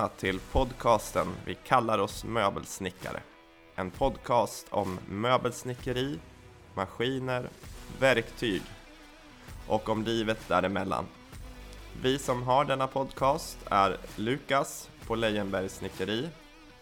välkomna 0.00 0.18
till 0.18 0.40
podcasten 0.52 1.26
Vi 1.46 1.54
kallar 1.54 1.98
oss 1.98 2.24
möbelsnickare. 2.24 3.22
En 3.74 3.90
podcast 3.90 4.66
om 4.70 4.98
möbelsnickeri, 5.08 6.18
maskiner, 6.74 7.48
verktyg 7.98 8.62
och 9.68 9.88
om 9.88 10.04
livet 10.04 10.48
däremellan. 10.48 11.06
Vi 12.02 12.18
som 12.18 12.42
har 12.42 12.64
denna 12.64 12.86
podcast 12.86 13.58
är 13.70 13.96
Lukas 14.16 14.90
på 15.06 15.14
Lejenbergs 15.14 15.74
snickeri, 15.74 16.28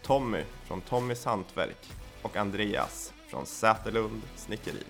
Tommy 0.03 0.43
från 0.67 0.81
Tommys 0.81 1.25
hantverk 1.25 1.91
och 2.23 2.37
Andreas 2.37 3.13
från 3.27 3.45
Säterlund 3.45 4.21
snickeri. 4.35 4.83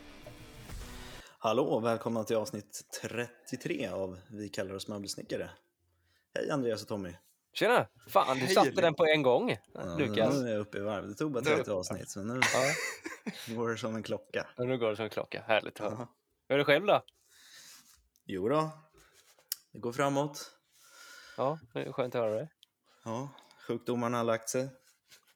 Hallå 1.40 1.64
och 1.64 1.86
välkomna 1.86 2.24
till 2.24 2.38
avsnitt 2.38 2.82
33 3.02 3.88
av 3.88 4.18
Vi 4.32 4.50
kallar 4.50 4.76
oss 4.76 4.88
möbelsnickare. 4.88 5.50
Hej 6.36 6.52
Andreas 6.52 6.82
och 6.82 6.88
Tommy. 6.88 7.14
Tjena! 7.54 7.88
Fan, 8.10 8.38
du 8.38 8.46
Hej, 8.46 8.54
satte 8.54 8.68
Eli. 8.70 8.82
den 8.82 8.94
på 8.96 9.06
en 9.06 9.22
gång, 9.22 9.58
Ja, 9.74 9.96
Lukas. 9.98 10.34
Nu 10.36 10.48
är 10.48 10.52
jag 10.54 10.60
uppe 10.60 10.78
i 10.78 10.82
varv. 10.82 11.08
Det 11.08 11.16
tog 11.16 11.32
bara 11.32 11.42
Du- 11.44 11.56
30 11.56 11.72
avsnitt 11.72 12.10
så 12.10 12.24
nu 12.24 12.40
Ja, 12.54 12.74
går 13.56 13.70
det 13.70 13.78
som 13.78 13.96
en 13.96 14.04
klocka. 14.04 14.48
och 14.58 14.68
nu 14.68 14.78
går 14.78 14.90
det 14.90 14.96
som 14.96 15.04
en 15.06 15.10
klocka. 15.10 15.44
Härligt 15.48 15.80
att 15.82 15.92
höra. 15.92 15.96
Ja. 16.00 16.08
Hur 16.48 16.54
är 16.54 16.58
det 16.58 16.66
själv 16.66 16.86
då? 16.86 17.04
Jo 18.26 18.50
då, 18.50 18.72
det 19.72 19.80
går 19.80 19.92
framåt. 19.94 20.52
Ja, 21.38 21.60
det 21.74 21.80
är 21.80 21.92
skönt 21.92 22.16
att 22.16 22.22
höra 22.22 22.36
det. 22.36 22.50
Ja, 23.04 23.30
sjukdomarna 23.68 24.18
har 24.18 24.24
lagt 24.24 24.50
sig. 24.50 24.70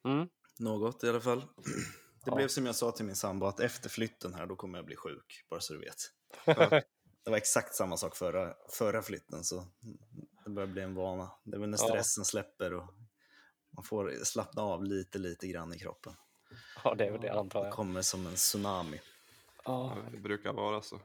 Mm. 0.06 0.28
Något 0.60 1.04
i 1.04 1.10
alla 1.10 1.22
fall. 1.22 1.40
Det 1.40 1.46
Ja. 2.32 2.36
blev 2.36 2.48
som 2.48 2.66
jag 2.66 2.76
sa 2.76 2.92
till 2.92 3.06
min 3.06 3.16
sambo 3.16 3.46
att 3.46 3.60
efter 3.60 3.90
flytten 3.90 4.34
här 4.34 4.46
då 4.46 4.56
kommer 4.56 4.78
jag 4.78 4.86
bli 4.86 4.96
sjuk, 4.96 5.46
bara 5.50 5.60
så 5.60 5.74
du 5.74 5.80
vet. 5.80 5.96
Ja. 6.46 6.82
Det 7.26 7.30
var 7.30 7.38
exakt 7.38 7.76
samma 7.76 7.98
sak 7.98 8.16
förra, 8.16 8.54
förra 8.70 9.02
flytten 9.02 9.44
så 9.44 9.66
det 10.44 10.50
börjar 10.50 10.68
bli 10.68 10.82
en 10.82 10.96
vana. 10.96 11.32
Det 11.44 11.56
är 11.56 11.60
väl 11.60 11.70
när 11.70 11.78
Ja. 11.82 11.88
stressen 11.88 12.26
släpper 12.26 12.74
och 12.74 12.94
man 13.70 13.84
får 13.84 14.12
slappna 14.24 14.62
av 14.62 14.84
lite, 14.84 15.18
lite 15.18 15.48
grann 15.48 15.74
i 15.74 15.80
kroppen. 15.80 16.14
Ja, 16.84 16.96
det 16.96 17.06
är 17.06 17.12
väl 17.12 17.22
det 17.22 17.30
antar 17.34 17.60
Det 17.62 17.66
jag. 17.68 17.74
kommer 17.76 18.02
som 18.02 18.28
en 18.28 18.36
tsunami. 18.36 19.02
Ja, 19.66 19.98
Det 20.12 20.18
brukar 20.18 20.54
vara 20.54 20.82
så. 20.82 21.00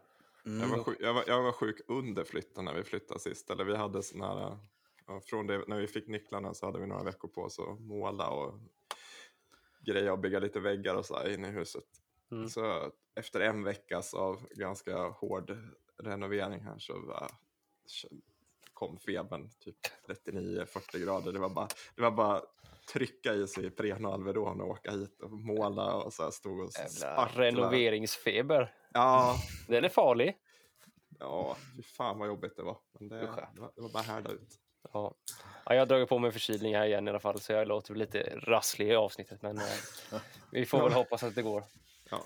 Jag 0.44 0.54
Mm. 0.54 0.70
var, 0.70 0.84
sjuk, 0.84 0.96
jag, 1.00 1.14
var, 1.14 1.24
jag 1.26 1.42
var 1.42 1.52
sjuk 1.52 1.80
under 1.88 2.24
flytten 2.24 2.64
när 2.64 2.74
vi 2.74 2.82
flyttade 2.84 3.20
sist. 3.20 3.50
Eller 3.50 3.64
vi 3.64 3.76
hade 3.76 4.02
sån 4.02 4.20
här, 4.20 4.58
ja, 5.06 5.20
från 5.24 5.46
det, 5.46 5.64
när 5.68 5.76
vi 5.80 5.86
fick 5.86 6.06
nycklarna 6.08 6.54
så 6.54 6.66
hade 6.66 6.78
vi 6.80 6.86
några 6.86 7.02
veckor 7.02 7.28
på 7.28 7.42
oss 7.42 7.58
att 7.58 7.80
måla 7.80 8.28
och 8.30 8.60
greja 9.86 10.12
och 10.12 10.18
bygga 10.18 10.38
lite 10.38 10.60
väggar 10.60 10.94
och 10.94 11.06
så 11.06 11.16
här 11.16 11.28
inne 11.34 11.48
i 11.48 11.50
huset. 11.50 11.84
Mm. 12.30 12.48
Så 12.48 12.92
efter 13.14 13.40
en 13.40 13.64
veckas 13.64 14.14
av 14.14 14.46
ganska 14.50 14.96
hård 15.08 15.56
renovering 15.98 16.60
här 16.60 16.78
så 16.78 17.00
var, 17.00 17.30
kom 18.78 18.98
febern 18.98 19.50
typ 19.60 19.76
39-40 20.24 20.98
grader. 21.04 21.32
Det 21.32 21.38
var 21.38 21.48
bara, 21.48 21.68
det 21.96 22.02
var 22.02 22.10
bara 22.10 22.42
trycka 22.92 23.34
i 23.34 23.46
sig 23.46 23.66
Ipren 23.66 24.04
och 24.04 24.12
Alvedon 24.12 24.60
och 24.60 24.68
åka 24.68 24.90
hit 24.90 25.22
och 25.22 25.30
måla 25.30 25.94
och 25.94 26.12
så 26.12 26.22
här 26.22 26.30
stod 26.30 26.60
och 26.60 26.72
sparkla. 26.72 27.28
renoveringsfeber. 27.34 28.74
Ja, 28.92 29.36
Den 29.68 29.84
är 29.84 29.88
farlig. 29.88 30.36
Ja, 31.18 31.56
fy 31.76 31.82
fan 31.82 32.18
vad 32.18 32.28
jobbigt 32.28 32.56
det 32.56 32.62
var. 32.62 32.78
Men 32.98 33.08
det, 33.08 33.20
det, 33.20 33.26
var, 33.60 33.72
det 33.74 33.80
var 33.82 33.88
bara 33.88 34.02
härda 34.02 34.30
ut. 34.30 34.60
Ja. 34.92 35.14
Ja, 35.64 35.74
jag 35.74 35.80
har 35.80 35.86
dragit 35.86 36.08
på 36.08 36.18
mig 36.18 36.32
förkylning 36.32 36.76
här 36.76 36.86
igen 36.86 37.06
i 37.06 37.10
alla 37.10 37.20
fall, 37.20 37.40
så 37.40 37.52
jag 37.52 37.68
låter 37.68 37.94
lite 37.94 38.38
rasslig 38.42 38.88
i 38.88 38.94
avsnittet, 38.94 39.42
men 39.42 39.58
eh, 39.58 39.64
vi 40.52 40.66
får 40.66 40.82
väl 40.82 40.92
hoppas 40.92 41.22
att 41.22 41.34
det 41.34 41.42
går. 41.42 41.64
Ja. 42.10 42.24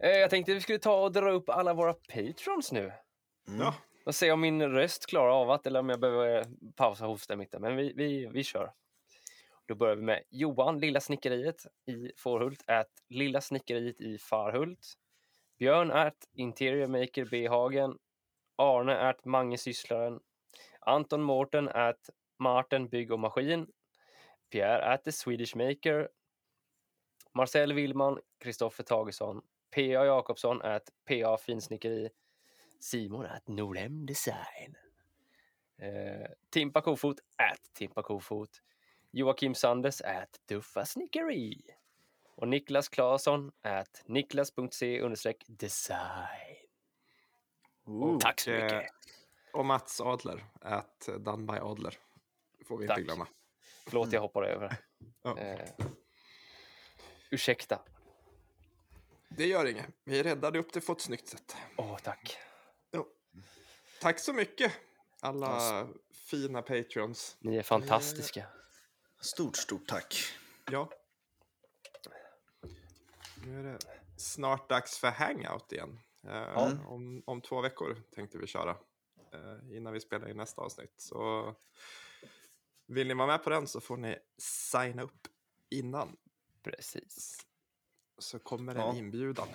Eh, 0.00 0.10
jag 0.10 0.30
tänkte 0.30 0.54
vi 0.54 0.60
skulle 0.60 0.78
ta 0.78 1.02
och 1.04 1.12
dra 1.12 1.30
upp 1.30 1.48
alla 1.48 1.74
våra 1.74 1.94
patrons 1.94 2.72
nu. 2.72 2.92
Mm. 3.48 3.60
Ja, 3.60 3.74
jag 4.04 4.14
se 4.14 4.32
om 4.32 4.40
min 4.40 4.62
röst 4.62 5.06
klarar 5.06 5.30
av 5.30 5.50
att 5.50 5.66
eller 5.66 5.80
om 5.80 5.88
jag 5.88 6.00
behöver 6.00 6.38
eh, 6.38 6.44
pausa 6.76 7.06
hosta 7.06 7.36
mitt. 7.36 7.54
Men 7.60 7.76
vi, 7.76 7.92
vi, 7.96 8.26
vi 8.26 8.44
kör. 8.44 8.72
Då 9.66 9.74
börjar 9.74 9.96
vi 9.96 10.02
med 10.02 10.22
Johan, 10.30 10.78
Lilla 10.78 11.00
Snickeriet 11.00 11.66
i 11.86 12.12
Fårhult, 12.16 12.64
at 12.66 12.88
Lilla 13.08 13.40
Snickeriet 13.40 14.00
i 14.00 14.18
Farhult. 14.18 14.94
Björn 15.58 15.90
at 15.90 16.16
Interior 16.32 16.86
Maker 16.86 17.24
B 17.30 17.46
Hagen. 17.46 17.98
Arne 18.56 18.98
at 18.98 19.24
Mange 19.24 19.58
Sysslaren. 19.58 20.20
Anton 20.80 21.22
Mårten 21.22 21.68
at 21.68 22.10
Martin 22.38 22.88
Bygg 22.88 23.12
och 23.12 23.20
Maskin. 23.20 23.66
Pierre 24.50 24.82
at 24.94 25.04
The 25.04 25.12
Swedish 25.12 25.56
Maker. 25.56 26.08
Marcel 27.34 27.72
Willman, 27.72 28.18
Kristoffer 28.40 28.82
Tagesson. 28.82 29.42
P.A. 29.74 30.04
Jakobsson 30.04 30.62
at 30.62 30.82
P.A. 31.08 31.36
Finsnickeri. 31.36 32.10
Simon 32.82 33.26
ät 33.26 33.48
Norhem 33.48 34.06
Design. 34.06 34.76
Eh, 35.78 36.30
Timpa 36.50 36.80
Kofot 36.80 37.20
ät 37.20 37.72
Timpa 37.72 38.02
Kofot. 38.02 38.62
Joakim 39.10 39.54
Sanders 39.54 40.00
ät 40.00 40.40
Duffa 40.48 40.86
Snickeri. 40.86 41.62
Och 42.36 42.48
Niklas 42.48 42.88
Claesson 42.88 43.52
niklas.c 44.04 45.00
understreck 45.00 45.44
design. 45.48 46.56
Ooh. 47.84 48.18
Tack 48.18 48.40
så 48.40 48.50
eh, 48.50 48.62
mycket. 48.62 48.90
och 49.52 49.66
Mats 49.66 50.00
Adler, 50.00 50.44
ät 50.62 51.08
Done 51.18 51.52
by 51.52 51.58
Adler. 51.58 51.98
Får 52.64 52.78
vi 52.78 52.86
Tack. 52.86 52.98
inte 52.98 53.06
glömma. 53.06 53.28
Förlåt, 53.86 54.12
jag 54.12 54.20
hoppar 54.20 54.42
över. 54.42 54.76
Ja. 55.24 55.38
Eh, 55.38 55.68
ursäkta. 57.30 57.82
Det 59.28 59.46
gör 59.46 59.66
inget. 59.66 59.86
Vi 60.04 60.22
räddade 60.22 60.58
upp 60.58 60.72
det 60.72 60.80
på 60.80 60.92
ett 60.92 61.00
snyggt 61.00 61.28
sätt. 61.28 61.56
Åh, 61.76 61.98
tack. 61.98 62.38
Tack 64.02 64.18
så 64.18 64.32
mycket, 64.32 64.72
alla 65.20 65.88
fina 66.30 66.62
patreons. 66.62 67.36
Ni 67.40 67.56
är 67.56 67.62
fantastiska. 67.62 68.46
Stort, 69.20 69.56
stort 69.56 69.88
tack. 69.88 70.14
Ja. 70.70 70.90
Nu 73.46 73.60
är 73.60 73.64
det 73.72 73.78
snart 74.16 74.68
dags 74.68 74.98
för 74.98 75.08
hangout 75.10 75.72
igen. 75.72 75.98
Eh, 76.26 76.32
Mm. 76.66 76.86
om, 76.86 77.22
om 77.26 77.40
två 77.40 77.60
veckor 77.60 78.02
tänkte 78.14 78.38
vi 78.38 78.46
köra 78.46 78.70
eh, 79.32 79.76
innan 79.76 79.92
vi 79.92 80.00
spelar 80.00 80.28
in 80.30 80.36
nästa 80.36 80.62
avsnitt. 80.62 80.94
Så 80.96 81.54
vill 82.86 83.08
ni 83.08 83.14
vara 83.14 83.26
med 83.26 83.42
på 83.44 83.50
den 83.50 83.66
så 83.66 83.80
får 83.80 83.96
ni 83.96 84.18
signa 84.38 85.02
upp 85.02 85.28
innan. 85.70 86.16
Precis. 86.62 87.46
Så 88.18 88.38
kommer 88.38 88.74
en 88.74 88.80
Ja. 88.80 88.94
inbjudan. 88.96 89.48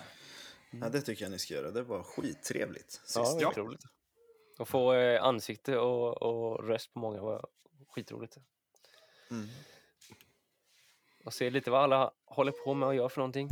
Ja, 0.70 0.88
det 0.88 1.00
tycker 1.00 1.24
jag 1.24 1.30
ni 1.32 1.38
ska 1.38 1.54
göra. 1.54 1.70
Det 1.70 1.82
var 1.82 2.02
skittrevligt 2.02 2.90
sist. 2.92 3.16
Ja, 3.16 3.34
det 3.34 3.42
Ja. 3.42 3.48
var 3.56 3.62
roligt. 3.62 3.82
Att 4.58 4.68
få 4.68 4.92
eh, 4.94 5.22
ansikte 5.24 5.78
och, 5.78 6.22
och 6.22 6.64
röst 6.68 6.92
på 6.92 6.98
många 6.98 7.20
var 7.22 7.46
skitroligt. 7.88 8.36
Mm. 9.30 9.46
Och 11.24 11.34
se 11.34 11.50
lite 11.50 11.70
vad 11.70 11.82
alla 11.82 12.12
håller 12.24 12.52
på 12.52 12.74
med 12.74 12.88
och 12.88 12.94
gör 12.94 13.08
för 13.08 13.20
någonting. 13.20 13.50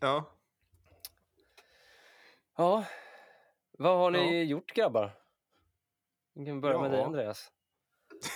Ja, 0.00 0.24
Ja, 2.56 2.84
vad 3.78 3.96
har 3.98 4.10
ni 4.10 4.38
Ja. 4.38 4.42
gjort 4.44 4.72
grabbar? 4.74 5.18
Vi 6.32 6.46
kan 6.46 6.60
börja 6.60 6.78
med 6.78 6.90
dig 6.90 7.00
Ja. 7.00 7.06
Andreas. 7.06 7.50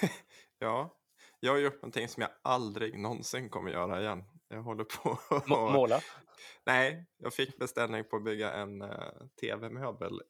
ja. 0.58 0.96
Jag 1.40 1.52
har 1.52 1.58
gjort 1.58 1.74
någonting 1.74 2.08
som 2.08 2.20
jag 2.20 2.30
aldrig 2.42 2.98
någonsin 2.98 3.48
kommer 3.50 3.70
göra 3.70 4.00
igen. 4.00 4.24
Jag 4.48 4.62
håller 4.62 4.84
på 4.84 5.18
Må- 5.46 5.70
måla? 5.70 6.00
Nej, 6.64 7.06
jag 7.16 7.34
fick 7.34 7.58
beställning 7.58 8.04
på 8.04 8.16
att 8.16 8.24
bygga 8.24 8.52
en 8.52 8.82
uh, 8.82 9.26
tv-möbel. 9.40 10.22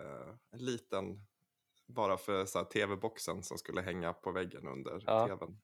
Eh, 0.00 0.34
en 0.50 0.64
liten, 0.64 1.26
bara 1.86 2.16
för 2.16 2.64
tv-boxen 2.64 3.42
som 3.42 3.58
skulle 3.58 3.80
hänga 3.80 4.12
på 4.12 4.32
väggen 4.32 4.68
under 4.68 5.02
Ja. 5.06 5.26
tvn. 5.26 5.58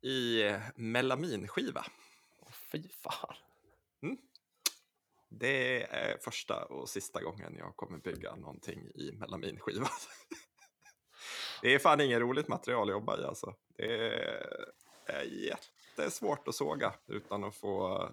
I 0.00 0.42
melaminskiva. 0.76 1.84
Åh, 2.40 2.52
fy 2.52 2.88
fan. 2.88 3.34
Det 5.28 5.82
är 5.94 6.18
första 6.18 6.64
och 6.64 6.88
sista 6.88 7.22
gången 7.22 7.56
jag 7.58 7.76
kommer 7.76 7.98
bygga 7.98 8.34
någonting 8.36 8.88
i 8.94 9.12
melaminskiva. 9.12 9.88
det 11.62 11.74
är 11.74 11.78
fan 11.78 12.00
inget 12.00 12.20
roligt 12.20 12.48
material 12.48 12.88
att 12.88 12.92
jobba 12.92 13.20
i 13.20 13.24
alltså. 13.24 13.54
Det 13.76 14.14
är 15.06 15.22
jättesvårt 15.22 16.48
att 16.48 16.54
såga 16.54 16.94
utan 17.06 17.44
att 17.44 17.56
få 17.56 18.08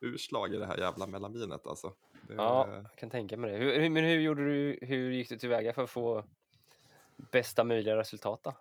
urslag 0.00 0.54
i 0.54 0.56
det 0.58 0.66
här 0.66 0.78
jävla 0.78 1.06
melaminet 1.06 1.66
alltså. 1.66 1.94
Det, 2.28 2.34
Ja, 2.34 2.68
jag 2.72 2.96
kan 2.96 3.10
tänka 3.10 3.36
mig 3.36 3.50
det. 3.52 3.56
Hur, 3.58 3.90
men 3.90 4.04
hur 4.04 4.20
gjorde 4.20 4.44
du, 4.44 4.78
hur 4.82 5.10
gick 5.10 5.28
du 5.28 5.38
tillväga 5.38 5.72
för 5.72 5.84
att 5.84 5.90
få 5.90 6.24
bästa 7.32 7.64
möjliga 7.64 7.96
resultat 7.96 8.40
då? 8.42 8.54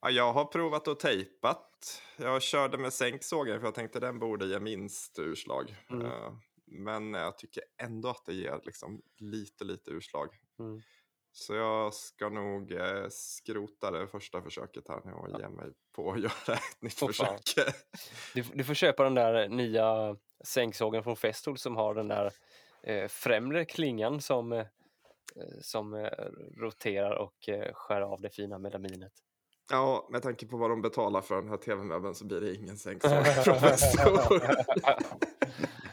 Ja, 0.00 0.10
jag 0.10 0.32
har 0.32 0.44
provat 0.44 0.88
att 0.88 1.00
tejpat. 1.00 2.02
Jag 2.16 2.42
körde 2.42 2.78
med 2.78 2.92
sänksågen 2.92 3.60
för 3.60 3.66
jag 3.66 3.74
tänkte 3.74 4.00
den 4.00 4.18
borde 4.18 4.46
ge 4.46 4.60
minst 4.60 5.18
urslag. 5.18 5.76
Mm. 5.90 6.06
Eh, 6.06 6.32
Men 6.66 7.14
jag 7.14 7.38
tycker 7.38 7.62
ändå 7.82 8.08
att 8.08 8.24
det 8.26 8.34
ger 8.34 8.60
liksom 8.64 9.02
lite, 9.18 9.64
lite 9.64 9.90
urslag. 9.90 10.28
Mm. 10.58 10.82
Så 11.32 11.54
jag 11.54 11.94
ska 11.94 12.28
nog 12.28 12.72
eh, 12.72 13.06
skrota 13.10 13.90
det 13.90 14.06
första 14.08 14.42
försöket 14.42 14.88
här 14.88 15.00
nu 15.04 15.12
och 15.12 15.40
ge 15.40 15.48
mig 15.48 15.68
på 15.92 16.12
att 16.12 16.20
göra 16.22 16.54
ett 16.58 16.82
nytt 16.82 16.98
fan. 16.98 17.08
försök. 17.08 17.40
Du, 18.34 18.42
du 18.54 18.64
får 18.64 18.74
köpa 18.74 19.04
den 19.04 19.14
där 19.14 19.48
nya 19.48 20.16
sänksågen 20.44 21.02
från 21.02 21.16
Festool 21.16 21.58
som 21.58 21.76
har 21.76 21.94
den 21.94 22.08
där 22.08 22.32
eh, 22.82 23.08
främre 23.08 23.64
klingan 23.64 24.20
som, 24.20 24.52
eh, 24.52 24.66
som 25.60 25.94
eh, 25.94 26.08
roterar 26.56 27.16
och 27.16 27.48
skär 27.72 28.00
av 28.00 28.20
det 28.20 28.30
fina 28.30 28.58
melaminet. 28.58 29.12
Ja, 29.70 30.08
med 30.10 30.22
tanke 30.22 30.46
på 30.46 30.56
vad 30.56 30.70
de 30.70 30.82
betalar 30.82 31.20
för 31.20 31.36
den 31.36 31.48
här 31.48 31.56
tv-möbeln 31.56 32.14
så 32.14 32.24
blir 32.24 32.40
det 32.40 32.54
ingen 32.54 32.76
sängsåg 32.76 33.26
från. 33.44 33.56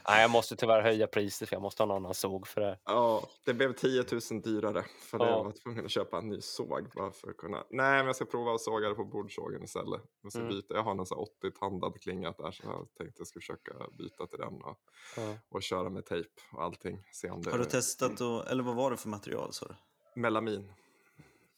Nej, 0.10 0.22
jag 0.22 0.32
måste 0.32 0.56
tyvärr 0.56 0.82
höja 0.82 1.08
priset 1.08 1.50
för 1.50 1.56
jag 1.56 1.62
måste 1.62 1.84
ha 1.84 1.90
en 1.90 1.96
annan 1.96 2.14
såg 2.14 2.48
för 2.48 2.62
det. 2.62 2.80
Ja, 2.86 3.24
det 3.46 3.54
blev 3.54 3.74
10 3.74 4.06
000 4.32 4.42
dyrare 4.42 4.86
för 5.00 5.18
det. 5.20 5.26
Ja. 5.26 5.32
Jag 5.32 5.44
var 5.44 5.52
tvungen 5.52 5.86
att 5.86 5.92
köpa 5.92 6.18
en 6.18 6.30
ny 6.30 6.42
såg 6.42 6.92
bara 6.96 7.12
för 7.12 7.30
att 7.30 7.38
kunna. 7.38 7.58
Nej, 7.70 7.98
men 7.98 8.06
jag 8.06 8.16
ska 8.16 8.26
prova 8.26 8.52
att 8.54 8.62
såga 8.62 8.90
det 8.90 8.96
på 8.96 9.06
bordsågen 9.06 9.64
istället. 9.64 10.02
Jag, 10.22 10.32
ska 10.32 10.42
Mm. 10.42 10.52
byta. 10.54 10.74
jag 10.74 10.84
har 10.84 10.92
en 10.92 11.06
sån 11.06 11.18
här 11.18 11.50
80-tandad 11.50 12.02
klinga 12.02 12.32
där 12.32 12.52
så 12.52 12.64
jag 12.66 12.88
tänkte 12.98 13.20
jag 13.22 13.28
skulle 13.28 13.42
försöka 13.42 13.74
byta 13.98 14.28
till 14.28 14.40
den 14.40 14.62
och, 14.62 14.80
Ja. 15.18 15.34
och 15.50 15.64
köra 15.64 15.90
med 15.90 16.06
tejp 16.06 16.30
och 16.54 16.64
allting. 16.64 17.04
Se 17.12 17.30
om 17.30 17.42
det 17.42 17.52
Har 17.52 17.58
du 17.58 17.66
testat 17.66 18.22
att, 18.22 18.48
eller 18.48 18.64
vad 18.64 18.76
var 18.76 18.92
det 18.92 18.98
för 18.98 19.10
material 19.10 19.54
sa 19.54 19.66
du? 19.66 19.76
Melamin. 20.22 20.74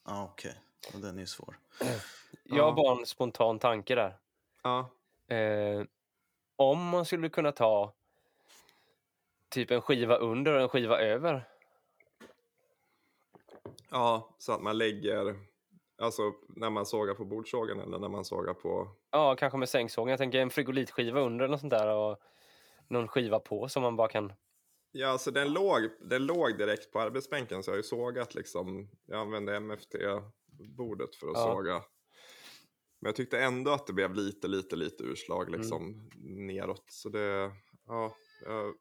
Ja, 0.06 0.30
okej. 0.32 0.56
Och 0.94 1.00
Den 1.00 1.16
är 1.16 1.20
ju 1.22 1.28
svår. 1.28 1.60
Jag 2.44 2.64
har 2.64 2.72
bara 2.72 3.00
en 3.00 3.06
spontan 3.06 3.60
tanke 3.60 3.96
där. 3.96 4.18
Ja, 4.64 4.90
Eh, 5.28 5.84
om 6.56 6.90
man 6.90 7.06
skulle 7.06 7.30
kunna 7.30 7.52
ta 7.52 7.94
typ 9.52 9.72
en 9.72 9.82
skiva 9.82 10.16
under 10.16 10.54
och 10.54 10.62
en 10.62 10.70
skiva 10.70 11.00
över. 11.00 11.48
ja, 13.90 14.36
så 14.40 14.52
att 14.54 14.62
man 14.62 14.78
lägger, 14.78 15.36
alltså 15.98 16.34
när 16.50 16.70
man 16.70 16.86
sågar 16.86 17.14
på 17.14 17.26
bordsågen 17.26 17.80
eller 17.80 18.00
när 18.00 18.10
man 18.10 18.26
sågar 18.26 18.54
på 18.54 18.88
Ja, 19.12 19.36
kanske 19.36 19.58
med 19.58 19.70
sängsågen. 19.70 20.10
Jag 20.10 20.18
tänker 20.20 20.40
en 20.40 20.50
frigolitskiva 20.50 21.20
under 21.22 21.46
eller 21.46 21.52
något 21.52 21.60
sånt 21.60 21.72
där 21.74 21.96
och 21.96 22.18
någon 22.88 23.08
skiva 23.08 23.40
på 23.40 23.68
som 23.70 23.84
man 23.84 23.96
bara 23.96 24.08
kan... 24.08 24.34
Ja, 24.92 25.08
alltså 25.08 25.32
den 25.32 25.54
låg, 25.54 25.80
den 26.02 26.26
låg 26.26 26.58
direkt 26.58 26.92
på 26.92 27.00
arbetsbänken 27.00 27.64
så 27.64 27.70
jag 27.70 27.74
har 27.74 27.78
ju 27.78 27.84
sågat 27.84 28.36
liksom. 28.36 28.90
Jag 29.06 29.20
använde 29.20 29.56
MFT-bordet 29.60 31.16
för 31.16 31.28
att 31.28 31.34
Ja. 31.38 31.54
såga. 31.54 31.74
Men 33.00 33.10
jag 33.10 33.16
tyckte 33.16 33.40
ändå 33.40 33.72
att 33.72 33.88
det 33.88 33.94
blev 33.94 34.14
lite, 34.14 34.48
lite, 34.48 34.76
lite 34.76 35.04
urslag 35.04 35.48
Mm. 35.48 35.60
liksom 35.60 36.10
neråt. 36.48 36.86
Så 36.88 37.10
det, 37.10 37.52
ja, 37.88 38.16
jag 38.46 38.74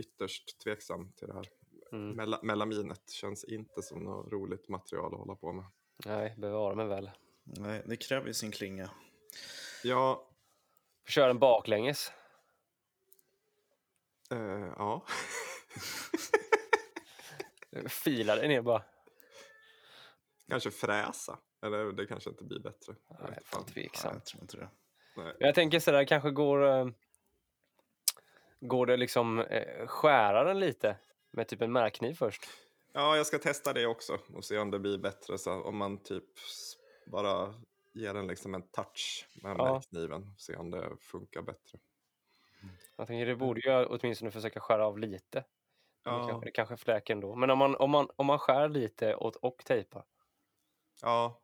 ytterst 0.00 0.58
tveksam 0.60 1.12
till 1.12 1.28
det 1.28 1.34
här. 1.34 1.46
Mm. 1.92 2.16
Mela, 2.16 2.40
melaminet 2.42 3.10
känns 3.10 3.44
inte 3.44 3.82
som 3.82 4.04
något 4.04 4.32
roligt 4.32 4.68
material 4.68 5.12
att 5.14 5.18
hålla 5.20 5.34
på 5.34 5.52
med. 5.52 5.64
Nej, 6.06 6.34
bevara 6.38 6.74
mig 6.74 6.86
väl. 6.86 7.10
Nej, 7.42 7.82
det 7.86 7.96
kräver 7.96 8.26
ju 8.26 8.34
sin 8.34 8.50
klinga. 8.50 8.90
Ja, 9.84 10.26
Kör 11.06 11.26
den 11.26 11.38
baklänges. 11.38 12.12
eh, 14.30 14.72
ja. 14.78 15.04
Fila 17.88 18.36
dig 18.36 18.48
ner 18.48 18.62
bara. 18.62 18.82
kanske 20.48 20.70
fräsa. 20.70 21.38
Eller 21.62 21.92
det 21.92 22.06
kanske 22.06 22.30
inte 22.30 22.44
blir 22.44 22.60
bättre. 22.60 22.94
Jag 23.08 23.18
vet 23.18 23.28
Nej, 23.28 23.36
inte 23.38 23.48
fan. 23.48 23.64
Nej, 23.76 23.90
jag 24.14 24.24
tror 24.24 24.42
inte 24.42 24.56
det. 24.56 24.68
Nej. 25.16 25.36
Jag 25.38 25.54
tänker 25.54 25.80
sådär, 25.80 26.04
kanske 26.04 26.30
går... 26.30 26.66
eh, 26.68 26.86
Går 28.60 28.86
det 28.86 28.96
liksom 28.96 29.38
eh, 29.38 29.86
skära 29.86 30.44
den 30.44 30.60
lite 30.60 30.96
med 31.32 31.48
typ 31.48 31.62
en 31.62 31.72
märkkniv 31.72 32.14
först? 32.14 32.42
Ja, 32.92 33.16
jag 33.16 33.26
ska 33.26 33.38
testa 33.38 33.72
det 33.72 33.86
också 33.86 34.18
och 34.34 34.44
se 34.44 34.58
om 34.58 34.70
det 34.70 34.78
blir 34.78 34.98
bättre. 34.98 35.38
Så 35.38 35.62
om 35.62 35.76
man 35.76 36.02
typ 36.02 36.24
bara 37.06 37.54
ger 37.94 38.14
den 38.14 38.26
liksom 38.26 38.54
en 38.54 38.62
touch 38.70 39.28
med 39.42 39.56
Ja. 39.56 39.82
märkkniven. 39.82 40.34
Se 40.38 40.56
om 40.56 40.70
det 40.70 40.96
funkar 41.00 41.42
bättre. 41.42 41.78
Jag 42.96 43.06
tänker 43.06 43.26
det 43.26 43.36
borde 43.36 43.60
jag 43.64 43.90
åtminstone 43.90 44.30
försöka 44.30 44.60
skära 44.60 44.86
av 44.86 44.98
lite. 44.98 45.44
Men 46.06 46.14
Det, 46.14 46.20
Ja, 46.20 46.26
kanske, 46.26 46.46
det 46.46 46.52
kanske 46.52 46.76
fläker 46.76 47.14
ändå. 47.14 47.36
Men 47.36 47.50
om 47.50 47.58
man, 47.58 47.76
om 47.76 47.90
man, 47.90 48.08
om 48.16 48.26
man 48.26 48.38
skär 48.38 48.68
lite 48.68 49.14
och, 49.14 49.36
och 49.36 49.62
tejpar. 49.66 50.04
ja. 51.02 51.39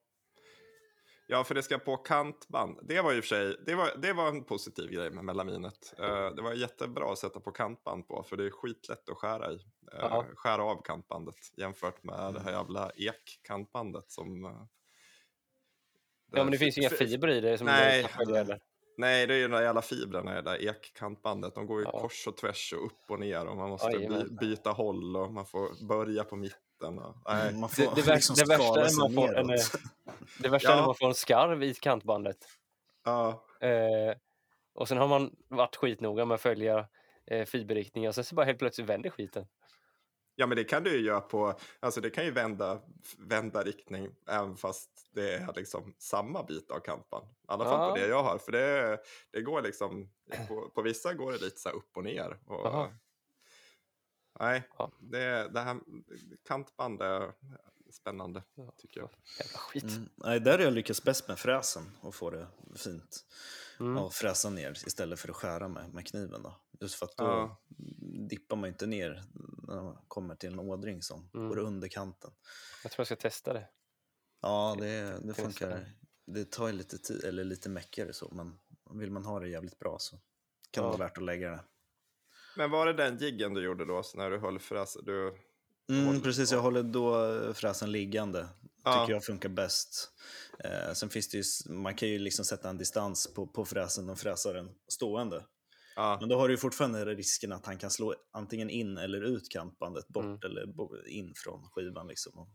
Ja, 1.28 1.44
för 1.44 1.54
det 1.54 1.62
ska 1.62 1.78
på 1.78 1.96
kantband. 1.96 2.78
Det 2.82 3.00
var 3.00 3.12
ju 3.12 3.22
för 3.22 3.28
sig, 3.28 3.56
det 3.66 3.74
var, 3.74 3.90
det 3.96 4.12
var 4.12 4.28
en 4.28 4.44
positiv 4.44 4.90
grej 4.90 5.10
med 5.10 5.24
melaminet. 5.24 5.94
Eh, 5.98 6.30
det 6.30 6.42
var 6.42 6.54
jättebra 6.54 7.12
att 7.12 7.18
sätta 7.18 7.40
på 7.40 7.50
kantband 7.52 8.08
på, 8.08 8.22
för 8.22 8.36
det 8.36 8.46
är 8.46 8.50
skitlätt 8.50 9.08
att 9.08 9.16
skära 9.16 9.52
i. 9.52 9.58
Ja. 9.92 10.24
Skära 10.34 10.62
av 10.62 10.82
kantbandet 10.82 11.36
jämfört 11.56 12.04
med 12.04 12.34
det 12.34 12.40
här 12.40 12.52
jävla 12.52 12.90
ek-kantbandet 12.90 14.10
som... 14.10 14.44
eh, 14.44 14.50
Ja, 16.32 16.44
men 16.44 16.50
det 16.50 16.58
finns 16.58 16.78
ju 16.78 16.82
inga 16.82 16.90
fibrer 16.90 17.34
i 17.34 17.40
det 17.40 17.58
som 17.58 17.66
Nej, 17.66 18.06
det. 18.26 18.60
Nej, 18.98 19.26
det 19.26 19.34
är 19.34 19.38
ju 19.38 19.42
de 19.48 19.52
där 19.56 19.62
jävla 19.62 19.82
fibrerna 19.82 20.32
i 20.32 20.42
det 20.42 20.50
där 20.50 20.68
ekkantbandet. 20.68 21.54
De 21.54 21.66
går 21.66 21.80
ju 21.80 21.86
Ja. 21.92 22.00
kors 22.00 22.26
och 22.26 22.36
tvärs 22.36 22.72
och 22.72 22.86
upp 22.86 23.10
och 23.10 23.20
ner 23.20 23.46
och 23.46 23.56
man 23.56 23.68
måste 23.68 23.98
by 23.98 24.24
byta 24.40 24.70
håll 24.70 25.16
och 25.16 25.32
man 25.32 25.46
får 25.46 25.86
börja 25.88 26.24
på 26.24 26.36
mitten. 26.36 26.60
Och, 26.82 26.92
nej. 27.28 27.54
Man 27.54 27.68
får 27.68 27.82
Det, 27.82 27.90
det, 27.94 28.02
vär, 28.02 28.14
liksom 28.14 28.36
det 28.36 28.44
värsta 28.48 28.80
är 28.86 28.98
man 29.00 29.14
får 29.14 29.36
en, 29.38 29.46
det 30.42 30.48
värsta 30.48 30.68
är 30.72 30.74
när 30.76 30.82
Ja. 30.82 30.86
man 30.86 30.94
får 30.94 31.06
en 31.08 31.14
skarv 31.14 31.62
i 31.62 31.74
kantbandet. 31.74 32.38
Ja, 33.04 33.42
Eh, 33.60 34.14
och 34.74 34.88
sen 34.88 34.98
har 34.98 35.08
man 35.08 35.36
varit 35.48 35.76
skitnoga 35.76 36.24
med 36.24 36.34
att 36.34 36.40
följa 36.40 36.88
eh, 37.30 37.44
fiberriktningar. 37.44 38.12
Sen 38.12 38.24
så 38.24 38.34
bara 38.34 38.46
helt 38.46 38.58
plötsligt 38.58 38.86
vänder 38.88 39.10
skiten. 39.10 39.46
ja, 40.34 40.46
men 40.46 40.56
det 40.56 40.64
kan 40.64 40.82
du 40.84 40.96
ju 40.98 41.06
göra 41.06 41.20
på, 41.20 41.54
alltså 41.80 42.00
det 42.00 42.10
kan 42.10 42.24
ju 42.24 42.30
vända, 42.30 42.80
vända 43.18 43.62
riktning 43.62 44.08
även 44.28 44.56
fast 44.56 44.90
det 45.12 45.34
är 45.34 45.52
liksom 45.56 45.94
samma 45.98 46.42
bit 46.42 46.70
av 46.70 46.80
kantband. 46.80 47.24
I 47.26 47.34
alla 47.46 47.64
fall 47.64 47.90
på 47.92 47.98
Ja. 47.98 48.02
det 48.04 48.08
jag 48.10 48.22
har, 48.22 48.38
för 48.38 48.52
det, 48.52 48.98
det 49.32 49.42
går 49.42 49.62
liksom, 49.62 50.10
på, 50.48 50.70
på 50.74 50.82
vissa 50.82 51.14
går 51.14 51.32
det 51.32 51.38
lite 51.38 51.60
så 51.60 51.68
här 51.68 51.76
upp 51.76 51.96
och 51.96 52.04
ner. 52.04 52.38
Och, 52.46 52.66
Aha. 52.66 52.90
Nej, 54.40 54.68
Ja. 54.78 54.92
det, 55.00 55.48
det 55.48 55.60
här 55.60 55.80
kantband 56.48 57.02
är 57.02 57.32
spännande 57.90 58.42
tycker 58.76 59.00
jag. 59.00 59.10
Jävla 59.40 59.58
skit. 59.58 59.82
Mm. 59.84 60.08
Nej, 60.14 60.40
där 60.40 60.58
har 60.58 60.64
jag 60.64 60.72
lyckats 60.72 61.02
bäst 61.04 61.28
med 61.28 61.38
fräsen 61.38 61.82
och 62.00 62.14
få 62.14 62.30
det 62.30 62.46
fint. 62.76 63.24
Mm. 63.80 63.96
Ja, 63.96 64.10
fräsa 64.10 64.50
ner 64.50 64.72
istället 64.86 65.20
för 65.20 65.28
att 65.28 65.36
skära 65.36 65.68
med, 65.68 65.94
med 65.94 66.06
kniven. 66.06 66.42
Då. 66.42 66.54
Just 66.80 66.94
för 66.94 67.06
att 67.06 67.16
då 67.16 67.24
Ja. 67.24 67.60
dippar 68.28 68.56
man 68.56 68.68
inte 68.68 68.86
ner 68.86 69.24
när 69.68 69.82
man 69.82 69.98
kommer 70.08 70.34
till 70.34 70.52
en 70.52 70.58
ådring 70.60 71.02
som 71.02 71.30
Mm. 71.34 71.48
går 71.48 71.58
under 71.58 71.88
kanten. 71.88 72.30
Jag 72.82 72.92
tror 72.92 73.00
jag 73.00 73.06
ska 73.06 73.16
testa 73.16 73.52
det. 73.52 73.68
Ja, 74.40 74.76
det, 74.78 75.18
det 75.22 75.34
funkar. 75.34 75.94
det. 76.26 76.44
Tar 76.44 76.66
ju 76.66 76.72
lite 76.72 76.98
tid, 76.98 77.24
eller 77.24 77.44
lite 77.44 77.68
meckigare 77.68 78.12
så, 78.12 78.28
men 78.34 78.58
vill 79.00 79.10
man 79.10 79.24
ha 79.24 79.40
det 79.40 79.48
jävligt 79.48 79.78
bra 79.78 79.96
så 79.98 80.16
kan 80.70 80.84
Ja. 80.84 80.90
det 80.90 80.98
vara 80.98 81.08
värt 81.08 81.18
att 81.18 81.24
lägga 81.24 81.50
det. 81.50 81.60
Men 82.56 82.70
var 82.70 82.86
det 82.86 82.92
den 82.92 83.18
jiggen 83.18 83.54
du 83.54 83.64
gjorde 83.64 83.84
då 83.84 84.02
när 84.14 84.30
du 84.30 84.38
höll 84.38 84.58
fräs? 84.58 84.96
Du, 85.02 85.34
Mm, 85.90 86.20
precis, 86.20 86.52
jag 86.52 86.60
håller 86.60 86.82
då 86.82 87.52
fräsen 87.54 87.92
liggande. 87.92 88.48
Ja. 88.84 89.00
Tycker 89.00 89.12
jag 89.14 89.24
funkar 89.24 89.48
bäst. 89.48 90.10
Eh, 90.64 90.92
sen 90.94 91.08
finns 91.08 91.28
det 91.28 91.36
ju, 91.38 91.44
man 91.74 91.94
kan 91.94 92.08
ju 92.08 92.18
liksom 92.18 92.44
sätta 92.44 92.68
en 92.70 92.78
distans 92.78 93.34
på, 93.34 93.46
på 93.46 93.64
fräsen 93.64 94.10
och 94.10 94.18
fräsa 94.18 94.52
den 94.52 94.70
stående. 94.88 95.44
ja, 95.96 96.16
Men 96.20 96.28
då 96.28 96.38
har 96.38 96.48
du 96.48 96.56
fortfarande 96.56 97.04
risken 97.04 97.52
att 97.52 97.66
han 97.66 97.78
kan 97.78 97.90
slå 97.90 98.14
antingen 98.32 98.70
in 98.70 98.98
eller 98.98 99.20
ut 99.22 99.48
kantbandet, 99.52 100.08
bort 100.08 100.24
Mm. 100.24 100.38
eller 100.44 101.08
in 101.08 101.32
från 101.36 101.68
skivan. 101.72 102.06
Liksom, 102.06 102.38
och 102.38 102.48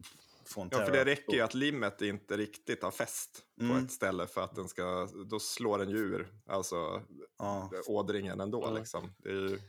få 0.46 0.62
en 0.62 0.70
ja, 0.72 0.86
för 0.86 0.92
det 0.92 1.06
räcker 1.06 1.34
ju 1.34 1.42
att 1.42 1.54
limmet 1.54 2.02
inte 2.02 2.38
riktigt 2.38 2.84
har 2.84 2.92
fäst 2.92 3.44
på 3.60 3.64
Mm. 3.66 3.86
ett 3.86 3.92
ställe 3.92 4.28
för 4.28 4.42
att 4.42 4.56
den 4.56 4.68
ska, 4.70 5.08
då 5.30 5.40
slår 5.40 5.78
den 5.80 5.90
ju 5.90 5.98
ur, 5.98 6.28
alltså 6.48 7.02
Ja, 7.38 7.72
ådringen 7.88 8.40
ändå 8.40 8.64
Mm. 8.64 8.76
liksom. 8.80 9.14
Det 9.18 9.30
är 9.30 9.34
ju, 9.34 9.60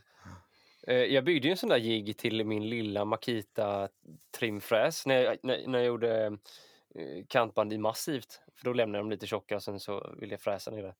Jag 0.87 1.23
byggde 1.23 1.47
ju 1.47 1.51
en 1.51 1.57
sån 1.57 1.69
där 1.69 1.77
jigg 1.77 2.17
till 2.17 2.45
min 2.45 2.69
lilla 2.69 3.05
Makita 3.05 3.89
trimfräs 4.31 5.05
när 5.05 5.21
jag, 5.21 5.37
när, 5.43 5.67
när 5.67 5.79
jag 5.79 5.87
gjorde 5.87 6.37
eh, 6.95 7.25
kantband 7.27 7.73
i 7.73 7.77
massivt. 7.77 8.41
För 8.55 8.65
då 8.65 8.73
lämnade 8.73 9.03
de 9.03 9.11
lite 9.11 9.27
tjocka 9.27 9.55
och 9.55 9.63
sen 9.63 9.79
så 9.79 10.15
ville 10.19 10.33
jag 10.33 10.41
fräsa 10.41 10.71
ner 10.71 10.83
det. 10.83 10.95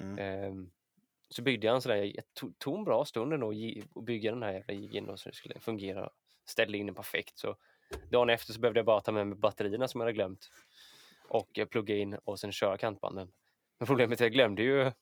Mm. 0.00 0.18
Ehm, 0.18 0.70
så 1.28 1.42
byggde 1.42 1.66
jag 1.66 1.74
en 1.74 1.82
sån 1.82 1.90
där, 1.92 2.02
det 2.02 2.22
tog, 2.58 2.78
en 2.78 2.84
bra 2.84 3.04
stund 3.04 3.32
ändå 3.32 3.52
att 3.94 4.04
bygga 4.04 4.30
den 4.30 4.42
här 4.42 4.52
jävla 4.52 4.74
jiggen 4.74 5.08
och 5.08 5.20
så 5.20 5.28
det 5.28 5.34
skulle 5.34 5.60
fungera. 5.60 6.10
Ställde 6.44 6.78
in 6.78 6.86
den 6.86 6.94
perfekt. 6.94 7.38
Så 7.38 7.56
dagen 8.10 8.30
efter 8.30 8.52
så 8.52 8.60
behövde 8.60 8.78
jag 8.78 8.86
bara 8.86 9.00
ta 9.00 9.12
med 9.12 9.26
mig 9.26 9.38
batterierna 9.38 9.88
som 9.88 10.00
jag 10.00 10.06
hade 10.06 10.12
glömt. 10.12 10.50
Och 11.28 11.58
eh, 11.58 11.66
plugga 11.66 11.96
in 11.96 12.14
och 12.24 12.40
sen 12.40 12.52
köra 12.52 12.78
kantbanden. 12.78 13.32
Men 13.78 13.86
problemet 13.86 14.20
är 14.20 14.24
att 14.24 14.26
jag 14.26 14.32
glömde 14.32 14.62
ju 14.62 14.92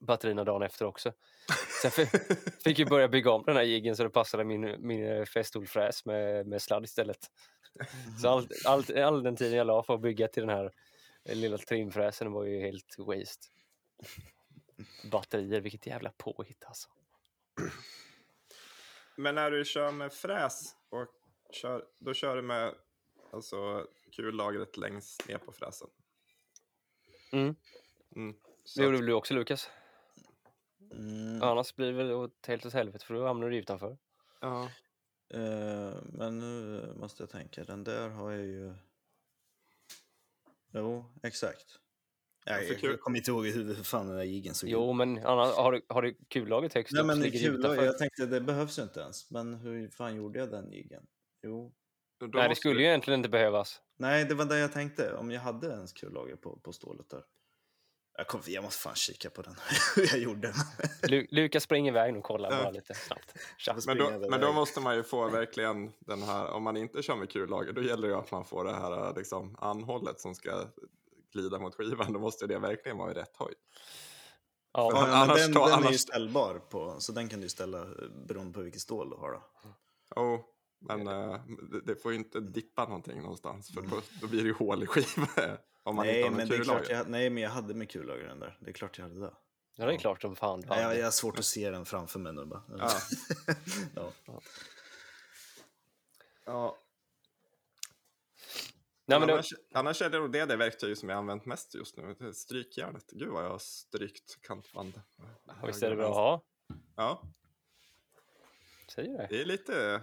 batterierna 0.00 0.44
dagen 0.44 0.62
efter 0.62 0.84
också. 0.86 1.12
Sen 1.82 1.90
fi- 1.90 2.36
fick 2.64 2.78
jag 2.78 2.88
börja 2.88 3.08
bygga 3.08 3.30
om 3.30 3.42
den 3.46 3.56
här 3.56 3.62
jiggen 3.62 3.96
så 3.96 4.02
det 4.02 4.10
passade 4.10 4.44
min, 4.44 4.86
min 4.86 5.06
eh, 5.06 5.24
festoolfräs 5.24 6.04
med, 6.04 6.46
med 6.46 6.62
sladd 6.62 6.84
istället. 6.84 7.30
Så 8.22 8.28
all, 8.28 8.48
all, 8.64 8.98
all 8.98 9.22
den 9.22 9.36
tiden 9.36 9.58
jag 9.58 9.66
la 9.66 9.82
för 9.82 9.94
att 9.94 10.00
bygga 10.00 10.28
till 10.28 10.46
den 10.46 10.56
här 10.56 10.72
eh, 11.24 11.36
lilla 11.36 11.58
trimfräsen 11.58 12.32
var 12.32 12.44
ju 12.44 12.60
helt 12.60 12.98
waste. 12.98 13.46
Batterier, 15.10 15.60
vilket 15.60 15.86
jävla 15.86 16.12
påhitt 16.16 16.64
alltså. 16.64 16.88
Men 19.16 19.34
när 19.34 19.50
du 19.50 19.64
kör 19.64 19.92
med 19.92 20.12
fräs, 20.12 20.76
och 20.88 21.06
kör, 21.50 21.84
då 21.98 22.14
kör 22.14 22.36
du 22.36 22.42
med 22.42 22.74
alltså, 23.32 23.86
kullagret 24.12 24.76
längst 24.76 25.28
ner 25.28 25.38
på 25.38 25.52
fräsen. 25.52 25.88
Mm. 27.32 27.54
Mm. 28.16 28.32
Det 28.32 28.38
Så 28.64 28.82
gjorde 28.82 28.94
att, 28.94 29.00
väl 29.00 29.06
du 29.06 29.12
också 29.12 29.34
Lukas? 29.34 29.70
Mm, 30.92 31.42
Annars 31.42 31.74
blir 31.74 31.86
det 31.86 31.92
väl 31.92 32.12
åt 32.12 32.46
helt 32.46 32.66
åt 32.66 32.72
helvete 32.72 33.04
för 33.06 33.14
då 33.14 33.26
hamnar 33.26 33.50
du 33.50 33.56
utanför. 33.56 33.98
ja. 34.40 34.70
eh, 35.34 35.94
men 36.12 36.38
nu 36.38 36.82
måste 36.96 37.22
jag 37.22 37.30
tänka, 37.30 37.64
den 37.64 37.84
där 37.84 38.08
har 38.08 38.30
jag 38.30 38.46
ju... 38.46 38.74
Jo, 40.72 41.04
exakt. 41.22 41.78
Jag, 42.44 42.66
för 42.66 42.74
jag, 42.74 42.92
jag 42.92 43.00
kommer 43.00 43.18
inte 43.18 43.30
ihåg 43.30 43.46
hur, 43.46 43.64
hur 43.74 43.82
fan 43.82 44.06
den 44.06 44.16
där 44.16 44.24
jiggen 44.24 44.54
såg 44.54 44.68
ut. 44.68 44.72
Jo, 44.72 44.92
men 44.92 45.18
annars, 45.26 45.54
har, 45.56 45.72
du, 45.72 45.82
har 45.88 46.02
du 46.02 46.14
kullaget 46.28 46.74
högst 46.74 46.92
Nej 46.92 47.00
upp 47.00 47.06
men 47.06 47.16
så 47.16 47.22
det 47.22 47.28
är 47.28 47.32
ligger 47.32 47.38
det 47.40 47.46
kul, 47.56 47.60
utanför. 47.60 47.84
jag 47.84 47.98
tänkte 47.98 48.26
det 48.26 48.40
behövs 48.40 48.78
ju 48.78 48.82
inte 48.82 49.00
ens. 49.00 49.30
Men 49.30 49.54
hur 49.54 49.88
fan 49.88 50.16
gjorde 50.16 50.38
jag 50.38 50.50
den 50.50 50.72
jiggen? 50.72 51.06
Jo. 51.42 51.72
Då 52.18 52.26
Nej, 52.26 52.48
det 52.48 52.54
skulle 52.54 52.74
du- 52.74 52.80
ju 52.80 52.86
egentligen 52.86 53.20
inte 53.20 53.28
behövas. 53.28 53.82
Nej, 53.96 54.24
det 54.24 54.34
var 54.34 54.44
det 54.44 54.58
jag 54.58 54.72
tänkte. 54.72 55.14
Om 55.14 55.30
jag 55.30 55.40
hade 55.40 55.66
ens 55.66 55.92
kullager 55.92 56.36
på, 56.36 56.56
på 56.58 56.72
stålet 56.72 57.08
där. 57.08 57.24
Jag, 58.20 58.26
kom, 58.28 58.40
jag 58.46 58.64
måste 58.64 58.82
fan 58.82 58.94
kika 58.94 59.30
på 59.30 59.42
den, 59.42 59.54
hur 59.96 60.02
jag 60.10 60.18
gjorde. 60.18 60.54
Lu 61.02 61.26
Lukas 61.30 61.62
springer 61.62 61.92
iväg 61.92 62.16
och 62.16 62.24
kollar 62.24 62.50
Ja. 62.52 62.58
bara 62.62 62.70
lite 62.70 62.94
snabbt. 62.94 63.34
Men 63.86 63.98
då, 63.98 64.28
men 64.30 64.40
då 64.40 64.52
måste 64.52 64.80
man 64.80 64.96
ju 64.96 65.02
få 65.02 65.28
verkligen 65.28 65.92
den 65.98 66.22
här, 66.22 66.50
om 66.50 66.62
man 66.62 66.76
inte 66.76 67.02
kör 67.02 67.16
med 67.16 67.30
kullager, 67.30 67.72
då 67.72 67.82
gäller 67.82 68.08
det 68.08 68.14
ju 68.14 68.20
att 68.20 68.30
man 68.30 68.44
får 68.44 68.64
det 68.64 68.72
här 68.74 69.14
liksom, 69.16 69.56
anhållet 69.60 70.20
som 70.20 70.34
ska 70.34 70.64
glida 71.32 71.58
mot 71.58 71.74
skivan. 71.74 72.12
Då 72.12 72.18
måste 72.20 72.46
det 72.46 72.58
verkligen 72.58 72.98
vara 72.98 73.10
i 73.10 73.14
rätt 73.14 73.36
höjd. 73.36 73.56
Ja, 74.72 74.90
Ja, 74.94 75.02
men 75.06 75.14
annars 75.14 75.38
den, 75.38 75.54
tar- 75.54 75.68
den 75.70 75.84
är 75.84 75.92
ju 75.92 75.98
ställbar 75.98 76.54
på, 76.58 76.96
så 76.98 77.12
den 77.12 77.28
kan 77.28 77.40
du 77.40 77.48
ställa 77.48 77.78
eh, 77.78 77.86
beroende 78.26 78.52
på 78.52 78.60
vilket 78.60 78.80
stål 78.82 79.10
du 79.10 79.16
har. 79.16 79.32
Då. 79.32 79.42
Oh, 80.22 80.40
men 80.80 81.06
eh, 81.08 81.40
det, 81.72 81.80
det 81.80 82.02
får 82.02 82.12
ju 82.12 82.18
inte 82.18 82.40
dippa 82.40 82.84
någonting 82.84 83.22
någonstans, 83.22 83.74
för 83.74 83.82
då, 83.82 84.00
då 84.20 84.26
blir 84.26 84.42
det 84.42 84.48
ju 84.48 84.54
hål 84.54 84.82
i 84.82 84.86
skivan. 84.86 85.28
Om 85.82 85.96
man 85.96 86.06
inte 86.06 86.14
Nej 86.14 86.22
har 86.22 86.30
men, 86.30 86.48
det 86.48 86.56
är 86.56 86.64
klart 86.64 86.88
jag, 86.88 87.10
nej, 87.10 87.30
men 87.30 87.42
jag 87.42 87.50
hade 87.50 87.74
med 87.74 87.90
kullager 87.90 88.24
den 88.28 88.40
där. 88.40 88.58
Det 88.60 88.70
är 88.70 88.72
klart 88.72 88.98
jag 88.98 89.04
hade 89.08 89.20
det. 89.20 89.34
ja, 89.76 89.86
det 89.86 89.94
är 89.94 89.98
klart 89.98 90.22
som 90.22 90.36
fan. 90.36 90.64
Nej, 90.68 90.82
jag, 90.82 90.98
jag 90.98 91.04
har 91.04 91.10
svårt 91.10 91.38
att 91.38 91.44
se 91.44 91.70
den 91.70 91.84
framför 91.84 92.18
mig 92.18 92.32
nu 92.32 92.44
bara. 92.44 92.62
Ja. 92.78 92.90
ja. 94.26 94.40
Ja. 96.46 96.78
Nej, 99.06 99.18
men 99.18 99.28
det, 99.28 99.34
annars, 99.34 99.52
annars 99.74 100.02
är 100.02 100.10
det 100.10 100.18
nog 100.18 100.32
det, 100.32 100.44
det 100.46 100.56
verktyg 100.56 100.98
som 100.98 101.08
jag 101.08 101.18
använt 101.18 101.46
mest 101.46 101.74
just 101.74 101.96
nu. 101.96 102.16
Det 102.18 102.24
är 102.24 102.32
strykjärnet. 102.32 103.10
Gud 103.10 103.28
vad 103.28 103.44
jag 103.44 103.50
har 103.50 103.58
strykt 103.58 104.42
kantband. 104.42 105.00
ja, 105.46 105.66
visst 105.66 105.82
är 105.82 105.90
det 105.90 105.96
bra 105.96 106.08
att 106.08 106.14
ha? 106.14 106.42
Ja, 106.96 107.22
Säger 108.94 109.18
det. 109.18 109.26
det 109.30 109.40
är 109.40 109.44
lite... 109.44 110.00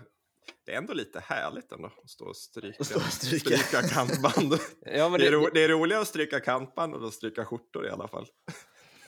Det 0.66 0.74
är 0.74 0.78
ändå 0.78 0.94
lite 0.94 1.20
härligt 1.20 1.72
ändå 1.72 1.88
att 2.04 2.10
stå 2.10 2.26
och 2.26 2.38
stryka, 2.38 2.84
stå 2.84 2.96
och 2.96 3.02
stryka. 3.02 3.58
stryka 3.58 3.88
kantband. 3.88 4.54
Ja, 4.82 5.10
men 5.10 5.20
det, 5.20 5.28
är 5.28 5.32
det, 5.32 5.38
ro, 5.38 5.50
det 5.54 5.64
är 5.64 5.70
roligare 5.70 6.02
att 6.02 6.08
stryka 6.08 6.40
kantband 6.40 6.96
och 6.96 7.08
att 7.08 7.14
stryka 7.14 7.46
skjortor 7.46 7.86
i 7.88 7.90
alla 7.90 8.08
fall. 8.08 8.28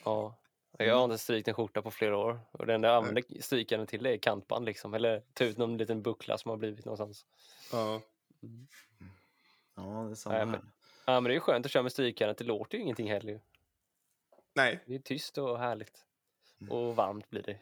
ja. 0.06 0.36
Jag 0.78 0.96
har 0.96 1.04
inte 1.04 1.18
strykt 1.18 1.48
en 1.48 1.54
skjorta 1.54 1.82
på 1.82 1.92
flera 1.92 2.18
år. 2.18 2.40
Och 2.52 2.66
det 2.66 2.74
enda 2.74 2.88
jag 2.88 2.98
använder 2.98 3.42
strykande 3.42 3.86
till 3.86 4.04
det 4.04 4.14
är 4.14 4.18
kantband 4.18 4.66
liksom. 4.66 4.94
Eller 4.94 5.24
ta 5.34 5.44
ut 5.44 5.58
någon 5.58 5.78
liten 5.78 6.02
buckla 6.02 6.38
som 6.38 6.50
har 6.50 6.58
blivit 6.58 6.86
någonstans. 6.86 7.26
Ja. 7.72 8.02
ja, 9.76 9.82
det 9.84 10.12
är 10.12 10.16
samma 10.16 10.36
Nej, 10.36 10.46
men- 10.46 10.54
här. 10.56 10.64
Ja, 11.06 11.14
men 11.20 11.24
det 11.24 11.30
är 11.32 11.34
ju 11.34 11.40
skönt 11.40 11.66
att 11.66 11.72
köra 11.72 11.84
med 11.84 11.92
strykjärnet. 11.92 12.38
Det 12.38 12.44
låter 12.44 12.78
ju 12.78 12.84
ingenting 12.84 13.12
heller. 13.12 13.42
Nej, 14.56 14.84
Det 14.88 14.96
är 14.96 15.00
tyst 15.00 15.38
och 15.38 15.60
härligt. 15.60 16.06
Och 16.70 16.96
varmt 16.96 17.30
blir 17.30 17.44
det. 17.44 17.60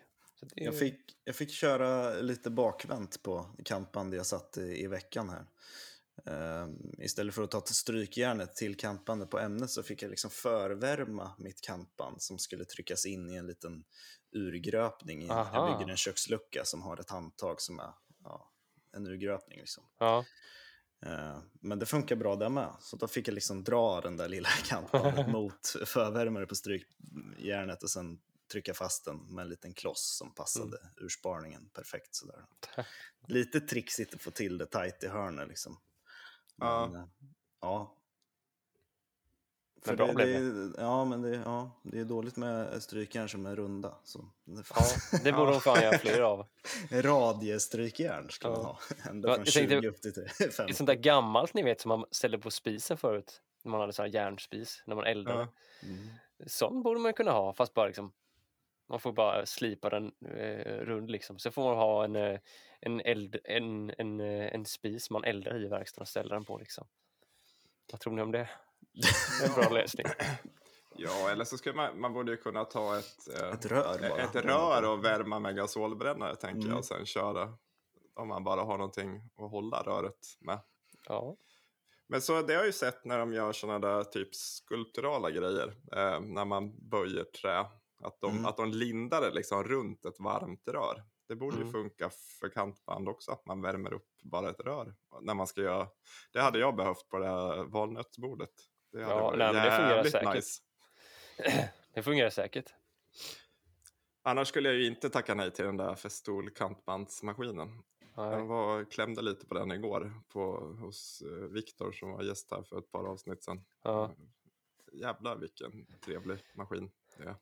Är 0.56 0.66
Jag 0.66 0.80
fick, 0.80 1.00
jag 1.24 1.36
fick 1.36 1.52
köra 1.52 2.14
lite 2.22 2.50
bakvänt 2.50 3.24
på 3.24 3.56
kantband 3.66 4.14
jag 4.14 4.26
satt 4.26 4.58
i, 4.58 4.84
i 4.84 4.88
veckan 4.88 5.30
här. 5.30 5.46
Ehm, 6.26 6.92
istället 6.98 7.36
för 7.36 7.44
att 7.44 7.52
ta 7.52 7.62
till 7.62 7.76
strykjärnet 7.76 8.56
till 8.56 8.78
kantbandet 8.78 9.30
på 9.30 9.40
ämnet 9.40 9.70
så 9.70 9.84
fick 9.84 10.02
jag 10.02 10.10
liksom 10.10 10.30
förvärma 10.32 11.32
mitt 11.38 11.62
kantband 11.62 12.22
som 12.22 12.40
skulle 12.40 12.66
tryckas 12.66 13.06
in 13.06 13.30
i 13.30 13.36
en 13.36 13.48
liten 13.48 13.84
urgröpning. 14.32 15.24
i- 15.24 15.28
Jag 15.28 15.38
Aha. 15.38 15.78
bygger 15.80 15.92
en 15.92 15.98
kökslucka 15.98 16.66
som 16.66 16.82
har 16.82 16.98
ett 17.00 17.10
handtag 17.10 17.62
som 17.62 17.80
är 17.80 17.92
ja, 18.24 18.52
en 18.92 19.08
urgröpning. 19.08 19.60
Liksom. 19.60 19.84
Ja. 20.00 20.26
Eh, 21.06 21.38
Men 21.54 21.80
det 21.80 21.86
funkar 21.86 22.16
bra 22.16 22.36
där 22.36 22.50
med. 22.50 22.70
Så 22.80 22.98
då 22.98 23.08
fick 23.08 23.28
jag 23.28 23.34
liksom 23.34 23.64
dra 23.64 24.02
den 24.02 24.18
där 24.18 24.30
lilla 24.30 24.50
kantbandet 24.66 25.28
mot 25.32 25.68
förvärmare 25.86 26.46
på 26.46 26.56
strykjärnet 26.56 27.84
och 27.84 27.90
sen 27.90 28.20
trycka 28.52 28.74
fast 28.74 29.06
den 29.06 29.18
med 29.36 29.44
en 29.44 29.50
liten 29.50 29.74
kloss 29.74 30.18
som 30.18 30.34
passade 30.34 30.78
ursparningen 30.98 31.70
perfekt. 31.74 32.16
Sådär. 32.16 32.46
Lite 33.28 33.60
trixigt 33.62 34.14
att 34.16 34.22
få 34.22 34.32
till 34.32 34.58
det 34.58 34.66
tajt 34.66 35.04
i 35.04 35.08
hörnet 35.08 35.48
liksom. 35.48 35.80
Ja. 36.58 36.88
Men, 36.92 37.02
eh, 37.02 37.08
ja. 37.62 37.94
Men 39.86 39.96
bra 39.96 40.08
det, 40.08 40.14
blev 40.14 40.54
det. 40.72 40.82
Ja, 40.82 41.06
men 41.06 41.22
det, 41.22 41.30
ja, 41.36 41.72
det 41.84 42.00
är 42.00 42.06
dåligt 42.06 42.36
med 42.38 42.84
strykjärn 42.84 43.30
som 43.30 43.46
är 43.46 43.56
runda. 43.56 43.98
Så 44.04 44.32
ja, 44.46 44.86
det 45.24 45.32
borde 45.34 45.52
de 45.52 45.62
fan 45.62 45.82
göra 45.84 45.98
fler 45.98 46.22
av. 46.22 46.46
Radiestrykjärn 46.92 48.30
ska 48.30 48.50
man 48.50 48.60
Ja. 48.60 48.64
ha. 49.04 49.10
Ända 49.10 49.30
Ja, 49.30 49.36
från 49.36 49.44
jag 49.46 49.54
20 49.54 49.68
tänkte- 49.68 49.88
upp 49.88 50.02
till 50.02 50.14
50. 50.14 50.72
Ett 50.72 50.78
sånt 50.78 50.88
där 50.88 50.96
gammalt 50.96 51.54
ni 51.54 51.64
vet 51.64 51.82
som 51.82 51.90
man 51.90 52.06
ställde 52.12 52.38
på 52.40 52.52
spisen 52.52 52.98
förut. 52.98 53.42
När 53.64 53.72
man 53.72 53.80
hade 53.82 53.94
sån 53.94 54.06
här 54.06 54.14
järnspis 54.14 54.84
när 54.86 54.96
man 54.96 55.06
eldade. 55.06 55.40
Ja. 55.82 55.88
Mm. 55.88 56.08
Sån 56.48 56.84
borde 56.84 57.00
man 57.00 57.14
kunna 57.14 57.32
ha 57.32 57.54
fast 57.54 57.74
bara 57.74 57.88
liksom 57.88 58.12
man 58.90 59.00
får 59.00 59.12
bara 59.12 59.46
slipa 59.46 59.90
den 59.90 60.12
eh, 60.26 60.74
rund 60.86 61.12
liksom. 61.12 61.40
Så 61.40 61.52
får 61.52 61.64
man 61.64 61.78
ha 61.78 62.04
en, 62.04 62.16
eh, 62.16 62.40
en, 62.82 63.02
eld, 63.02 63.38
en, 63.44 63.92
en, 63.98 64.20
eh, 64.20 64.54
en 64.54 64.66
spis 64.66 65.10
man 65.10 65.24
eldar 65.24 65.64
i 65.64 65.68
verkstaden 65.68 66.02
och 66.02 66.08
ställer 66.08 66.36
den 66.36 66.46
på 66.46 66.58
liksom. 66.58 66.88
Vad 67.92 68.00
tror 68.02 68.14
ni 68.14 68.22
om 68.22 68.32
det? 68.32 68.50
Det 68.94 69.46
är 69.46 69.50
en 69.50 69.56
bra 69.56 69.70
lösning. 69.80 70.06
ja 70.96 71.30
eller 71.32 71.46
så 71.46 71.58
skulle 71.58 71.76
man, 71.76 72.00
man 72.00 72.14
borde 72.14 72.32
ju 72.32 72.38
kunna 72.38 72.66
ta 72.66 72.98
ett, 73.00 73.28
eh, 73.42 73.50
Ett 73.54 73.66
rör 73.66 74.10
bara. 74.10 74.22
ett 74.22 74.36
rör 74.36 74.90
och 74.92 75.06
värma 75.06 75.40
med 75.40 75.56
gasolbrännare 75.56 76.36
tänker 76.36 76.58
Mm. 76.62 76.70
jag 76.70 76.78
och 76.78 76.86
sen 76.86 77.06
köra. 77.06 77.54
Om 78.16 78.28
man 78.28 78.44
bara 78.44 78.62
har 78.62 78.78
någonting 78.78 79.22
att 79.38 79.52
hålla 79.52 79.82
röret 79.84 80.38
med. 80.40 80.60
Ja. 81.08 81.36
Men 82.08 82.22
så 82.22 82.42
det 82.42 82.54
har 82.54 82.60
jag 82.60 82.66
ju 82.66 82.72
sett 82.72 83.06
när 83.06 83.20
de 83.20 83.34
gör 83.34 83.52
sådana 83.52 83.80
där 83.88 84.04
typ 84.04 84.36
skulpturala 84.36 85.32
grejer. 85.32 85.68
Eh, 85.92 86.20
när 86.20 86.46
man 86.46 86.90
böjer 86.90 87.24
trä. 87.24 87.66
Att 88.04 88.22
de, 88.22 88.32
Mm. 88.32 88.46
att 88.46 88.58
de 88.58 88.72
lindar 88.72 89.22
det 89.22 89.32
liksom 89.32 89.64
runt 89.64 90.06
ett 90.06 90.20
varmt 90.20 90.68
rör. 90.68 91.04
Det 91.28 91.36
borde 91.36 91.56
ju 91.56 91.62
Mm. 91.62 91.72
funka 91.74 92.10
för 92.40 92.50
kantband 92.50 93.10
också. 93.10 93.32
Att 93.32 93.46
man 93.46 93.62
värmer 93.62 93.94
upp 93.94 94.10
bara 94.24 94.50
ett 94.50 94.60
rör. 94.60 94.96
När 95.22 95.34
man 95.34 95.48
ska 95.48 95.62
göra. 95.62 95.88
Det 96.34 96.40
hade 96.42 96.60
jag 96.60 96.76
behövt 96.76 97.08
på 97.10 97.18
det 97.20 97.28
här 97.28 97.64
valnötsbordet. 97.64 98.50
Det 98.92 99.04
hade 99.04 99.16
Ja, 99.16 99.22
varit 99.22 99.38
nej, 99.40 99.54
det 99.54 99.62
fungerar 99.78 100.04
säkert. 100.04 100.36
nice. 100.36 100.62
Det 101.94 102.04
fungerar 102.04 102.30
säkert. 102.30 102.74
Annars 104.24 104.48
skulle 104.48 104.70
jag 104.70 104.78
ju 104.78 104.88
inte 104.88 105.10
tacka 105.10 105.36
nej 105.36 105.52
till 105.52 105.66
den 105.66 105.78
där 105.78 105.96
Festool 105.96 106.50
kantbandsmaskinen. 106.50 107.84
Nej. 108.18 108.32
Jag 108.32 108.46
var, 108.46 108.84
klämde 108.92 109.22
lite 109.22 109.46
på 109.46 109.54
den 109.54 109.72
igår 109.72 110.14
på, 110.30 110.60
hos 110.60 111.22
eh, 111.22 111.30
Viktor 111.48 111.92
som 111.92 112.12
var 112.12 112.24
gäst 112.24 112.52
här 112.52 112.64
för 112.64 112.80
ett 112.80 112.92
par 112.92 113.04
avsnitt 113.04 113.44
sedan. 113.44 113.62
Ja. 113.84 114.12
Jävlar 114.94 115.36
vilken 115.38 115.86
trevlig 116.06 116.40
maskin 116.56 116.92
det 117.18 117.24
är. 117.24 117.36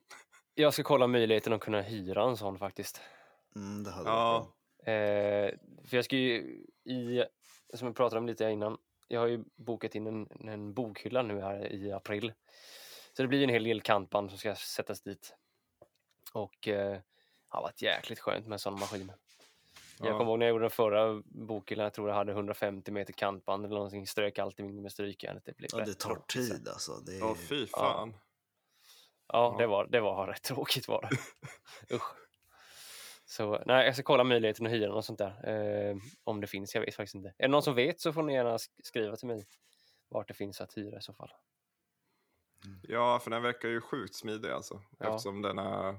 Jag 0.58 0.72
ska 0.74 0.82
kolla 0.82 1.06
möjligheten 1.06 1.52
att 1.52 1.60
kunna 1.60 1.80
hyra 1.82 2.22
en 2.22 2.36
sån 2.36 2.58
faktiskt. 2.58 3.00
Mm, 3.56 3.82
det 3.84 3.90
hade 3.90 4.10
Ja. 4.10 4.38
varit 4.38 4.44
bra. 4.84 4.92
Eh, 4.94 5.54
för 5.88 5.96
jag 5.96 6.04
ska 6.04 6.16
ju 6.16 6.34
i, 6.84 7.24
som 7.74 7.86
jag 7.86 7.96
pratade 7.96 8.18
om 8.18 8.26
lite 8.26 8.44
innan, 8.44 8.78
jag 9.08 9.20
har 9.20 9.26
ju 9.26 9.44
bokat 9.56 9.94
in 9.94 10.06
en, 10.06 10.48
en 10.48 10.74
bokhylla 10.74 11.22
nu 11.22 11.40
här 11.40 11.72
i 11.72 11.92
april. 11.92 12.32
Så 13.12 13.22
det 13.22 13.28
blir 13.28 13.42
en 13.44 13.48
hel 13.50 13.64
del 13.64 13.80
kantband 13.80 14.30
som 14.30 14.38
ska 14.38 14.54
sättas 14.54 15.00
dit. 15.00 15.34
Och 16.32 16.68
eh, 16.68 16.90
det 16.92 17.02
har 17.48 17.62
varit 17.62 17.82
jäkligt 17.82 18.20
skönt 18.20 18.46
med 18.46 18.52
en 18.52 18.58
sån 18.58 18.78
maskin. 18.78 19.12
Jag 19.98 20.08
Ja. 20.08 20.18
kommer 20.18 20.30
ihåg 20.30 20.38
när 20.38 20.46
jag 20.46 20.50
gjorde 20.52 20.64
den 20.64 20.70
förra 20.70 21.22
bokhyllan, 21.24 21.84
jag 21.84 21.92
tror 21.94 22.08
jag 22.08 22.16
hade 22.16 22.32
150 22.32 22.90
meter 22.92 23.12
kantband 23.12 23.64
eller 23.64 23.74
någonting, 23.74 24.06
strök 24.06 24.38
alltid 24.38 24.64
med 24.64 24.92
strykjärnet. 24.92 25.44
Det 25.44 25.56
blev 25.56 25.70
Ja, 25.72 25.84
det 25.84 25.94
tar 25.94 26.14
tid 26.28 26.68
alltså. 26.68 26.92
Det 27.06 27.18
är... 27.18 27.24
Åh 27.24 27.34
fy 27.34 27.66
fan. 27.66 28.12
Ja, 28.14 28.18
Ja. 29.28 29.54
det 29.58 29.66
var, 29.66 29.86
det 29.86 30.00
var 30.00 30.26
rätt 30.26 30.42
tråkigt 30.42 30.88
var 30.88 31.08
det. 31.10 31.16
Usch. 31.94 32.14
Så 33.28 33.62
nej, 33.66 33.86
jag 33.86 33.94
ska 33.94 34.02
kolla 34.02 34.24
möjligheten 34.24 34.66
att 34.66 34.72
hyra 34.72 34.88
något 34.92 35.04
sånt 35.04 35.18
där. 35.18 35.48
Eh, 35.90 35.96
om 36.24 36.40
det 36.40 36.46
finns, 36.46 36.74
jag 36.74 36.82
vet 36.82 36.94
faktiskt 36.94 37.14
inte. 37.14 37.28
Är 37.28 37.42
det 37.42 37.48
någon 37.48 37.62
som 37.62 37.74
vet 37.74 38.00
så 38.00 38.12
får 38.12 38.22
ni 38.22 38.34
gärna 38.34 38.56
sk- 38.56 38.80
skriva 38.82 39.16
till 39.16 39.28
mig 39.28 39.46
vart 40.08 40.28
det 40.28 40.34
finns 40.34 40.60
att 40.60 40.76
hyra 40.78 40.98
i 40.98 41.02
så 41.02 41.12
fall. 41.14 41.30
Ja, 42.82 43.18
för 43.18 43.30
den 43.30 43.42
verkar 43.42 43.68
ju 43.68 43.80
sjukt 43.80 44.14
smidig 44.14 44.50
alltså. 44.50 44.82
Ja. 44.98 45.06
Eftersom 45.06 45.42
den 45.42 45.58
är... 45.58 45.98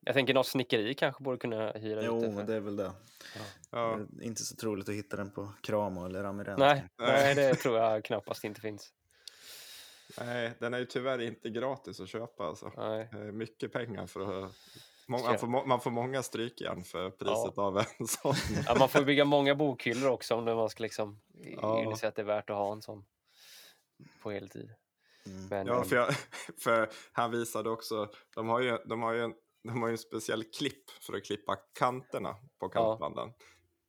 Jag 0.00 0.14
tänker 0.14 0.34
något 0.34 0.46
snickeri 0.46 0.94
kanske 0.94 1.22
borde 1.22 1.38
kunna 1.38 1.72
hyra 1.72 2.02
Jo, 2.04 2.20
lite. 2.20 2.32
För... 2.32 2.42
det 2.44 2.54
är 2.54 2.60
väl 2.60 2.76
det. 2.76 2.92
Ja, 3.70 3.98
Det 4.10 4.24
är 4.24 4.26
inte 4.26 4.42
så 4.42 4.56
troligt 4.56 4.88
att 4.88 4.94
hitta 4.94 5.16
den 5.16 5.30
på 5.30 5.52
Kramo 5.62 6.06
eller 6.06 6.24
Amirant. 6.24 6.58
Nej, 6.58 6.84
Nej. 6.98 7.08
nej, 7.08 7.34
det 7.34 7.54
tror 7.54 7.78
jag 7.78 8.04
knappast 8.04 8.44
inte 8.44 8.60
finns. 8.60 8.92
Nej, 10.20 10.52
den 10.60 10.74
är 10.74 10.78
ju 10.78 10.84
tyvärr 10.86 11.20
inte 11.20 11.50
gratis 11.50 12.00
att 12.00 12.08
köpa 12.08 12.44
alltså. 12.44 12.72
Nej. 12.76 13.08
Är 13.12 13.32
mycket 13.32 13.72
pengar 13.72 14.06
för 14.06 14.44
att... 14.44 14.52
Man 15.08 15.38
får, 15.38 15.66
man 15.66 15.80
får 15.80 15.90
många 15.90 16.22
strykjärn 16.22 16.84
för 16.84 17.10
priset 17.10 17.58
av 17.58 17.78
en 17.78 18.06
sån. 18.06 18.34
Ja, 18.66 18.76
man 18.78 18.88
får 18.88 19.02
bygga 19.04 19.24
många 19.24 19.54
bokhyllor 19.54 20.10
också 20.10 20.34
om 20.34 20.44
man 20.44 20.70
ska 20.70 20.82
liksom 20.82 21.20
Ja. 21.62 21.82
inse 21.82 22.08
att 22.08 22.14
det 22.14 22.22
är 22.22 22.26
värt 22.26 22.50
att 22.50 22.56
ha 22.56 22.72
en 22.72 22.82
sån 22.82 23.04
på 24.22 24.30
heltid. 24.30 24.74
Mm. 25.26 25.48
Men, 25.48 25.66
Ja, 25.66 25.76
eh, 25.76 25.82
för, 25.84 25.96
jag, 25.96 26.14
för 26.58 26.90
han 27.12 27.30
visade 27.30 27.70
också, 27.70 28.08
de 28.34 28.48
har 28.48 28.60
ju, 28.60 28.78
de 28.84 29.02
har 29.02 29.12
ju, 29.12 29.22
en, 29.22 29.34
de 29.62 29.82
har 29.82 29.88
ju 29.88 29.92
en 29.92 29.98
speciell 29.98 30.44
klipp 30.44 30.90
för 30.90 31.16
att 31.16 31.24
klippa 31.24 31.56
kanterna 31.78 32.36
på 32.58 32.68
kantbanden. 32.68 33.32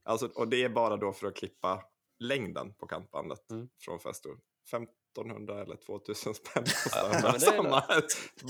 Alltså, 0.03 0.27
och 0.36 0.47
det 0.47 0.63
är 0.63 0.69
bara 0.69 0.97
då 0.97 1.13
för 1.13 1.27
att 1.27 1.36
klippa 1.36 1.83
längden 2.19 2.74
på 2.74 2.88
kantbandet 2.88 3.51
Mm. 3.51 3.69
från 3.79 4.00
Festool. 4.00 4.39
1500 5.21 5.62
eller 5.62 5.75
2000 5.75 6.33
spänn 6.33 6.63
kostar 6.63 7.09
Ja, 7.24 7.31
det 7.31 7.39
Samma- 7.39 7.83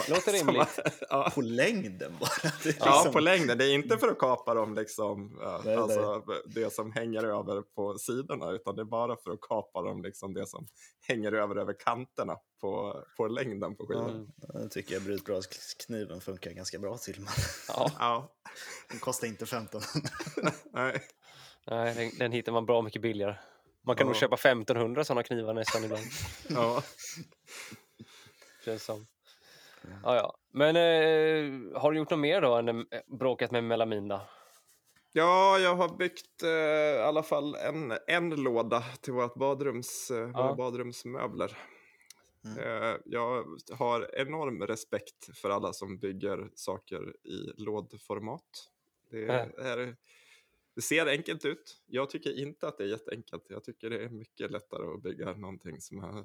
låter 0.09 0.31
rimligt. 0.31 0.79
ja. 1.09 1.31
På 1.35 1.41
längden 1.41 2.13
bara. 2.19 2.51
Det 2.63 2.69
är 2.69 2.75
Ja, 2.79 2.95
liksom- 2.95 3.13
på 3.13 3.19
längden. 3.19 3.57
Det 3.57 3.65
är 3.65 3.73
inte 3.73 3.97
för 3.97 4.07
att 4.07 4.19
kapa 4.19 4.53
dem, 4.53 4.73
liksom, 4.75 5.39
Nej, 5.65 5.75
alltså, 5.75 6.23
det 6.45 6.73
som 6.73 6.91
hänger 6.91 7.23
över 7.23 7.61
på 7.61 7.97
sidorna, 7.97 8.51
utan 8.51 8.75
det 8.75 8.81
är 8.81 8.85
bara 8.85 9.15
för 9.23 9.31
att 9.31 9.41
kapa 9.41 9.81
dem, 9.81 10.01
liksom, 10.03 10.33
det 10.33 10.47
som 10.47 10.67
hänger 11.07 11.31
över 11.31 11.55
över 11.55 11.73
kanterna 11.79 12.35
på, 12.61 13.03
på 13.17 13.27
längden 13.27 13.75
på 13.75 13.85
skivan. 13.87 14.09
Mm. 14.09 14.27
Det 14.63 14.69
tycker 14.69 14.93
jag 14.93 15.03
brytbradskniven 15.03 16.21
funkar 16.21 16.51
ganska 16.51 16.79
bra 16.79 16.97
till. 16.97 17.19
Men 17.19 17.29
Ja, 17.67 17.91
Ja, 17.99 18.35
den 18.89 18.99
kostar 18.99 19.27
inte 19.27 19.43
1500. 19.43 20.51
nej. 20.73 21.01
nej, 21.67 21.95
den, 21.95 22.11
den 22.19 22.31
hittar 22.31 22.51
man 22.51 22.65
bra 22.65 22.81
mycket 22.81 23.01
billigare. 23.01 23.35
Man 23.87 23.95
kan 23.95 24.07
Ja. 24.07 24.09
nog 24.09 24.15
köpa 24.15 24.35
1500 24.37 25.03
sådana 25.03 25.23
knivar 25.23 25.53
nästan 25.53 25.83
ibland. 25.83 26.03
Ja. 26.49 26.83
Känns 28.65 28.83
som. 28.83 29.07
Ja, 30.03 30.15
ja. 30.15 30.37
Men 30.53 30.75
eh, 30.75 31.79
har 31.81 31.91
du 31.91 31.97
gjort 31.97 32.09
något 32.09 32.19
mer 32.19 32.41
då 32.41 32.55
än 32.55 32.69
eh, 32.69 32.83
bråkat 33.07 33.51
med 33.51 33.63
melamin 33.63 34.07
då? 34.07 34.21
Ja, 35.11 35.59
jag 35.59 35.75
har 35.75 35.97
byggt 35.97 36.43
eh, 36.43 36.49
i 36.49 37.01
alla 37.01 37.23
fall 37.23 37.55
en, 37.55 37.93
en 38.07 38.29
låda 38.29 38.83
till 39.01 39.13
vårt 39.13 39.35
badrums, 39.35 40.11
eh, 40.11 40.17
våra 40.27 40.45
Ja. 40.47 40.55
badrumsmöbler. 40.57 41.57
Mm. 42.45 42.57
Eh, 42.59 42.95
jag 43.05 43.45
har 43.71 44.15
enorm 44.15 44.61
respekt 44.67 45.37
för 45.37 45.49
alla 45.49 45.73
som 45.73 45.97
bygger 45.97 46.49
saker 46.55 47.15
i 47.27 47.53
lådformat. 47.57 48.43
Det, 49.11 49.27
är, 49.27 49.95
det 50.77 50.81
ser 50.81 51.07
enkelt 51.07 51.45
ut. 51.45 51.81
Jag 51.85 52.09
tycker 52.09 52.39
inte 52.39 52.67
att 52.67 52.77
det 52.77 52.83
är 52.83 52.87
jätteenkelt. 52.87 53.45
Jag 53.49 53.63
tycker 53.63 53.89
det 53.89 54.03
är 54.03 54.09
mycket 54.09 54.51
lättare 54.51 54.93
att 54.93 55.01
bygga 55.01 55.33
någonting 55.33 55.81
som 55.81 55.99
är 56.03 56.17
eh, 56.17 56.23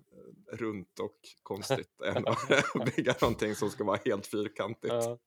runt 0.57 0.99
och 0.99 1.19
konstigt 1.43 2.01
än 2.05 2.27
att 2.27 2.97
bygga 2.97 3.15
någonting 3.21 3.55
som 3.55 3.71
ska 3.71 3.85
vara 3.85 3.99
helt 4.05 4.27
fyrkantigt. 4.27 4.95
Ja. 4.95 5.19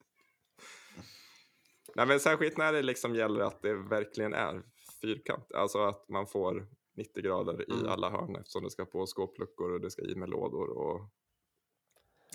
Nej, 1.96 2.08
men 2.08 2.20
särskilt 2.20 2.58
när 2.58 2.74
det 2.74 2.82
liksom 2.82 3.16
gäller 3.16 3.42
att 3.42 3.62
det 3.62 3.74
verkligen 3.74 4.34
är 4.34 4.64
fyrkant. 5.02 5.52
Alltså 5.54 5.80
att 5.80 6.10
man 6.10 6.28
får 6.28 6.68
90 6.96 7.24
grader 7.24 7.66
Mm. 7.72 7.86
i 7.86 7.90
alla 7.90 8.10
hörn 8.10 8.36
eftersom 8.36 8.64
det 8.64 8.70
ska 8.70 8.86
på 8.86 9.06
skåpluckor 9.06 9.72
och 9.72 9.82
det 9.82 9.92
ska 9.92 10.02
i 10.02 10.16
med 10.16 10.30
lådor. 10.30 10.70
Och... 10.70 11.02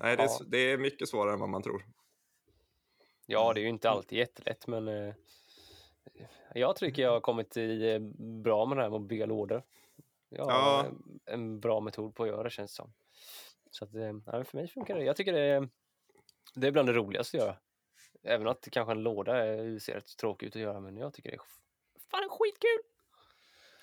Nej, 0.02 0.16
det, 0.16 0.22
är, 0.22 0.44
det 0.50 0.58
är 0.58 0.78
mycket 0.78 1.08
svårare 1.08 1.32
än 1.32 1.40
vad 1.40 1.48
man 1.48 1.62
tror. 1.62 1.84
ja, 3.26 3.52
det 3.52 3.60
är 3.60 3.62
ju 3.62 3.68
inte 3.68 3.90
alltid 3.90 4.18
jättelätt, 4.18 4.66
men 4.66 4.88
eh, 4.88 5.14
jag 6.54 6.76
tycker 6.76 7.02
jag 7.02 7.10
har 7.10 7.20
kommit 7.20 7.56
i, 7.56 7.90
eh, 7.92 7.98
bra 8.42 8.66
med 8.66 8.78
det 8.78 8.82
här 8.82 8.90
med 8.90 8.96
att 9.00 9.06
bygga 9.08 9.26
lådor. 9.26 9.62
Jag 10.28 10.44
har 10.44 10.50
Ja. 10.52 10.84
eh, 10.84 11.34
en 11.34 11.60
bra 11.60 11.80
metod 11.80 12.14
på 12.14 12.22
att 12.22 12.28
göra 12.28 12.42
det 12.42 12.50
känns 12.50 12.70
det 12.72 12.76
som. 12.76 12.92
Så 13.70 13.84
att, 13.84 13.94
eh, 13.94 14.12
ja, 14.26 14.44
för 14.44 14.56
mig 14.56 14.68
funkar 14.68 14.96
det. 14.96 15.04
Jag 15.04 15.16
tycker 15.16 15.32
det 15.32 15.40
är, 15.40 15.68
det 16.54 16.66
är 16.66 16.70
bland 16.72 16.88
det 16.88 16.92
roligaste 16.92 17.36
att 17.36 17.42
göra. 17.44 17.56
Även 18.22 18.48
att 18.48 18.68
kanske 18.72 18.92
en 18.92 19.02
låda 19.02 19.36
är, 19.36 19.78
ser 19.78 19.94
rätt 19.94 20.16
tråkigt 20.16 20.46
ut 20.46 20.56
att 20.56 20.62
göra, 20.62 20.80
men 20.80 20.96
jag 20.96 21.14
tycker 21.14 21.30
det 21.30 21.36
är 21.36 21.40
fan 22.10 22.28
skitkul! 22.30 22.78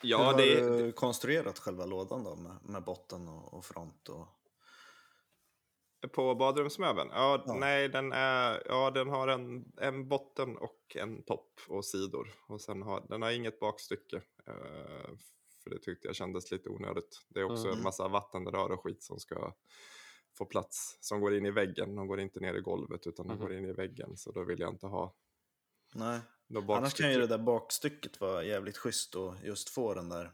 Hur 0.01 0.09
Ja, 0.09 0.17
har 0.17 0.37
det, 0.37 0.77
du 0.77 0.91
konstruerat 0.91 1.59
själva 1.59 1.85
lådan 1.85 2.23
då 2.23 2.35
med, 2.35 2.55
med 2.61 2.83
botten 2.83 3.27
och, 3.27 3.53
och 3.53 3.65
front? 3.65 4.09
Och... 4.09 4.27
på 6.11 6.35
badrumsmöbeln? 6.35 7.09
Ja, 7.13 7.43
Ja. 7.47 7.53
nej, 7.53 7.89
den, 7.89 8.11
är, 8.11 8.63
ja, 8.65 8.91
den 8.91 9.09
har 9.09 9.27
en, 9.27 9.71
en 9.77 10.07
botten 10.07 10.57
och 10.57 10.95
en 10.95 11.23
topp 11.23 11.59
och 11.67 11.85
sidor. 11.85 12.33
Och 12.47 12.61
sen 12.61 12.81
har, 12.81 13.05
den 13.09 13.21
har 13.21 13.31
inget 13.31 13.59
bakstycke. 13.59 14.15
eh, 14.47 15.09
för 15.63 15.69
det 15.69 15.79
tyckte 15.79 16.07
jag 16.07 16.15
kändes 16.15 16.51
lite 16.51 16.69
onödigt. 16.69 17.25
Det 17.29 17.39
är 17.39 17.43
också 17.51 17.65
Mm. 17.67 17.77
en 17.77 17.83
massa 17.83 18.07
vattenrör 18.07 18.71
och 18.71 18.83
skit 18.83 19.03
som 19.03 19.19
ska 19.19 19.53
få 20.37 20.45
plats. 20.45 20.97
Som 21.01 21.21
går 21.21 21.35
in 21.35 21.45
i 21.45 21.51
väggen. 21.51 21.95
De 21.95 22.07
går 22.07 22.19
inte 22.19 22.39
ner 22.39 22.53
i 22.53 22.61
golvet 22.61 23.07
utan 23.07 23.27
de 23.27 23.33
Mhm. 23.33 23.41
går 23.41 23.53
in 23.53 23.65
i 23.65 23.73
väggen. 23.73 24.17
Så 24.17 24.31
då 24.31 24.43
vill 24.43 24.59
jag 24.59 24.69
inte 24.73 24.87
ha 24.87 25.15
Nej. 25.95 26.19
Annars 26.67 26.93
kan 26.93 27.11
ju 27.13 27.19
det 27.19 27.27
där 27.27 27.37
bakstycket 27.37 28.19
vara 28.21 28.43
jävligt 28.43 28.77
schysst 28.77 29.15
och 29.15 29.35
just 29.43 29.69
få 29.69 29.93
den 29.93 30.09
där 30.09 30.31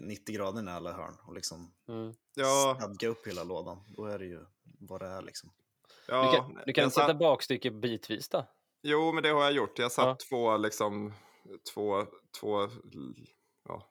90 0.00 0.34
grader 0.34 0.62
i 0.66 0.68
alla 0.70 0.92
hörn 0.92 1.16
och 1.26 1.34
liksom 1.34 1.74
Mm. 1.88 2.14
Ja, 2.34 2.76
stadga 2.80 3.08
upp 3.08 3.26
hela 3.26 3.44
lådan. 3.44 3.78
Då 3.96 4.04
är 4.04 4.18
det 4.18 4.26
ju 4.26 4.44
vad 4.80 5.00
det 5.00 5.06
är 5.06 5.22
liksom. 5.22 5.50
ja, 6.08 6.30
Du 6.30 6.36
kan, 6.36 6.62
du 6.66 6.72
kan 6.72 6.90
sätta 6.90 7.06
satt- 7.06 7.18
bakstycke 7.18 7.70
bitvis 7.70 8.28
då? 8.28 8.46
Jo, 8.82 9.12
men 9.12 9.22
det 9.22 9.28
har 9.28 9.42
jag 9.42 9.52
gjort. 9.52 9.78
Jag 9.78 9.92
satt 9.92 10.06
Ja. 10.06 10.16
två, 10.28 10.56
liksom, 10.56 11.12
två, 11.74 12.06
två 12.40 12.68
ja, 13.68 13.86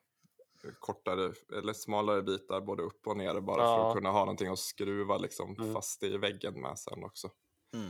kortare 0.80 1.34
eller 1.58 1.74
smalare 1.74 2.22
bitar 2.22 2.62
både 2.62 2.84
upp 2.84 3.08
och 3.08 3.18
ner 3.18 3.40
bara 3.42 3.58
för 3.58 3.64
Ja. 3.64 3.90
att 3.90 3.96
kunna 3.96 4.12
ha 4.12 4.20
någonting 4.20 4.48
att 4.48 4.60
skruva 4.60 5.18
liksom, 5.18 5.56
Mm. 5.60 5.74
fast 5.74 6.04
i 6.04 6.18
väggen 6.18 6.62
med 6.62 6.80
sen 6.80 7.04
också. 7.04 7.30
Mm. 7.74 7.90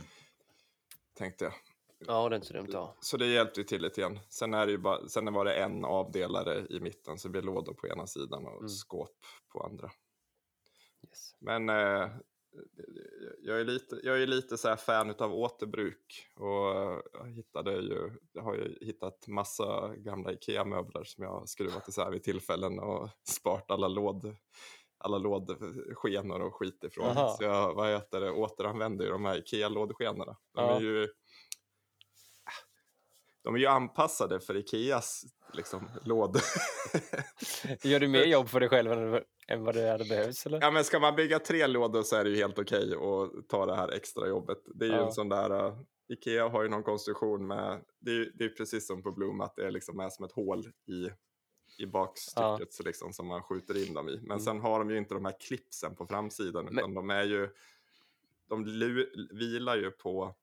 Tänkte 1.18 1.44
jag. 1.44 1.52
Ja, 2.06 2.28
det 2.28 2.34
är 2.34 2.36
inte 2.36 2.46
så 2.46 2.54
dumt 2.54 2.72
ha. 2.72 2.96
Så 3.00 3.16
det 3.16 3.26
hjälpte 3.26 3.60
ju 3.60 3.64
till 3.64 3.82
lite 3.82 4.00
grann. 4.00 4.18
Sen, 4.28 4.54
är 4.54 4.66
det 4.66 4.78
bara, 4.78 5.08
sen 5.08 5.32
var 5.32 5.44
det 5.44 5.54
en 5.54 5.84
avdelare 5.84 6.66
i 6.70 6.80
mitten 6.80 7.18
så 7.18 7.28
det 7.28 7.32
blir 7.32 7.42
lådor 7.42 7.74
på 7.74 7.88
ena 7.88 8.06
sidan 8.06 8.46
och 8.46 8.56
Mm. 8.58 8.68
skåp 8.68 9.16
på 9.52 9.60
andra. 9.62 9.90
Yes. 11.08 11.34
Men 11.40 11.68
eh, 11.68 12.08
jag 13.42 13.60
är 13.60 13.64
lite, 13.64 14.00
jag 14.02 14.22
är 14.22 14.26
lite 14.26 14.58
så 14.58 14.68
här 14.68 14.76
fan 14.76 15.14
av 15.18 15.34
återbruk 15.34 16.26
och 16.36 17.02
jag 17.12 17.30
hittade 17.34 17.72
ju, 17.72 18.10
jag 18.32 18.42
har 18.42 18.54
ju 18.54 18.78
hittat 18.80 19.26
massa 19.26 19.94
gamla 19.96 20.32
Ikea-möbler 20.32 21.04
som 21.04 21.24
jag 21.24 21.30
har 21.30 21.46
skruvat 21.46 21.88
isär 21.88 22.10
vid 22.10 22.22
tillfällen 22.22 22.78
och 22.78 23.08
sparat 23.28 23.70
alla 23.70 23.88
låd 23.88 24.36
alla 25.04 25.18
lådskenor 25.18 26.40
och 26.40 26.54
skit 26.54 26.84
ifrån. 26.84 27.06
Aha. 27.06 27.28
Så 27.36 27.44
jag 27.44 27.74
vad 27.74 27.88
heter 27.90 28.20
det, 28.20 28.30
återanvänder 28.30 29.04
ju 29.04 29.10
de 29.10 29.24
här 29.24 29.38
Ikea-lådskenorna. 29.38 30.36
De, 30.54 30.64
Ja. 30.64 30.76
är 30.76 30.80
ju, 30.80 31.08
de 33.42 33.54
är 33.54 33.58
ju 33.58 33.66
anpassade 33.66 34.40
för 34.40 34.56
Ikeas 34.56 35.24
liksom, 35.52 35.90
låd. 36.04 36.40
Gör 37.82 38.00
du 38.00 38.08
mer 38.08 38.24
jobb 38.24 38.48
för 38.48 38.60
dig 38.60 38.68
själv 38.68 38.92
än, 39.48 39.64
vad 39.64 39.74
det 39.74 39.90
hade 39.90 40.04
behövts 40.04 40.46
eller? 40.46 40.60
Ja, 40.60 40.70
men 40.70 40.84
ska 40.84 40.98
man 41.00 41.16
bygga 41.16 41.38
tre 41.38 41.66
lådor 41.66 42.02
så 42.02 42.16
är 42.16 42.24
det 42.24 42.30
ju 42.30 42.36
helt 42.36 42.58
okej 42.58 42.92
att 42.94 43.48
ta 43.48 43.66
det 43.66 43.76
här 43.76 43.88
extra 43.92 44.28
jobbet. 44.28 44.58
Det 44.74 44.84
är 44.84 44.88
ju 44.88 44.94
Ja. 44.96 45.06
en 45.06 45.12
sån 45.12 45.28
där, 45.28 45.66
uh, 45.66 45.80
Ikea 46.08 46.48
har 46.48 46.62
ju 46.62 46.68
någon 46.68 46.82
konstruktion 46.82 47.46
med, 47.46 47.80
det 48.00 48.10
är, 48.10 48.32
det 48.34 48.44
är 48.44 48.48
precis 48.48 48.86
som 48.86 49.02
på 49.02 49.12
Bloom 49.12 49.40
att 49.40 49.56
det 49.56 49.66
är 49.66 49.70
liksom 49.70 50.00
är 50.00 50.10
som 50.10 50.24
ett 50.24 50.32
hål 50.32 50.64
i, 50.88 51.08
i 51.82 51.86
bakstycket 51.86 52.72
så 52.74 52.82
liksom, 52.82 53.12
som 53.12 53.26
man 53.26 53.42
skjuter 53.42 53.86
in 53.88 53.94
dem 53.94 54.08
i. 54.08 54.16
Men 54.16 54.24
Mm. 54.30 54.40
sen 54.40 54.60
har 54.60 54.78
de 54.78 54.90
ju 54.90 54.98
inte 54.98 55.14
de 55.14 55.24
här 55.24 55.34
clipsen 55.40 55.96
på 55.96 56.06
framsidan 56.06 56.64
Men- 56.64 56.78
utan 56.78 56.94
de 56.94 57.10
är 57.10 57.24
ju, 57.24 57.48
de 58.48 58.64
vilar 59.30 59.76
ju 59.76 59.90
på 59.90 60.34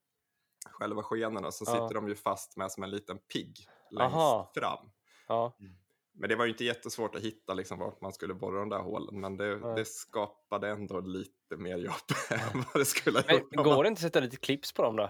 själva 0.78 1.04
skenorna 1.04 1.52
så 1.52 1.64
Ja. 1.68 1.72
sitter 1.72 1.94
de 1.94 2.08
ju 2.08 2.16
fast 2.16 2.58
med 2.58 2.72
som 2.72 2.84
en 2.84 2.90
liten 2.90 3.18
pigg 3.18 3.58
längst 3.92 4.16
Aha. 4.16 4.52
fram. 4.56 4.90
Ja, 5.28 5.54
Men 6.14 6.30
det 6.30 6.36
var 6.36 6.46
ju 6.46 6.52
inte 6.52 6.66
jättesvårt 6.66 7.16
att 7.16 7.22
hitta 7.22 7.54
liksom 7.54 7.80
vart 7.80 8.02
man 8.02 8.14
skulle 8.14 8.34
borra 8.34 8.60
de 8.60 8.70
där 8.70 8.80
hålen. 8.80 9.20
Men 9.22 9.38
det, 9.38 9.56
Nej. 9.58 9.76
det 9.76 9.86
skapade 9.86 10.70
ändå 10.70 11.00
lite 11.00 11.58
mer 11.58 11.78
jobb 11.78 11.94
än 12.32 12.64
vad 12.74 12.82
det 12.82 12.86
skulle 12.86 13.20
ha 13.20 13.34
gjort. 13.34 13.56
går 13.56 13.84
det 13.84 13.88
inte 13.90 14.00
att 14.00 14.04
sätta 14.04 14.20
lite 14.20 14.38
clips 14.38 14.72
på 14.74 14.82
dem 14.82 14.96
då? 14.96 15.10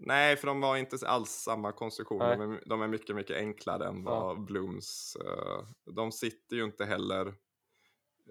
Nej, 0.00 0.36
för 0.36 0.46
de 0.46 0.60
var 0.60 0.76
inte 0.76 1.08
alls 1.08 1.30
samma 1.30 1.72
konstruktion. 1.72 2.18
De 2.18 2.52
är, 2.52 2.62
de 2.66 2.82
är 2.82 2.88
mycket, 2.88 3.16
mycket 3.16 3.36
enklare 3.36 3.86
än 3.88 4.04
vad 4.04 4.44
Blooms... 4.44 5.16
eh, 5.16 5.64
de 5.94 6.12
sitter 6.12 6.56
ju 6.56 6.64
inte 6.64 6.84
heller 6.84 7.34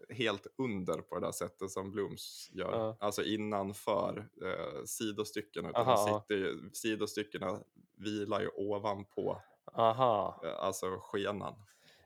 helt 0.10 0.48
under 0.58 1.02
på 1.02 1.16
det 1.20 1.22
där 1.28 1.32
sättet 1.32 1.72
som 1.72 1.92
Blooms 1.92 2.50
gör. 2.54 2.72
Ja. 2.72 2.98
Alltså 3.00 3.24
innanför 3.24 4.28
uh, 4.44 4.84
sidostycken. 4.86 5.66
Utan 5.66 5.88
Aha, 5.88 6.06
de 6.06 6.20
sitter 6.22 6.36
ju, 6.36 6.70
sidostyckena 6.74 7.60
vilar 7.98 8.42
ju 8.42 8.50
ovanpå 8.56 9.42
Aha, 9.74 10.42
uh, 10.46 10.52
alltså 10.60 11.00
skenan. 11.00 11.54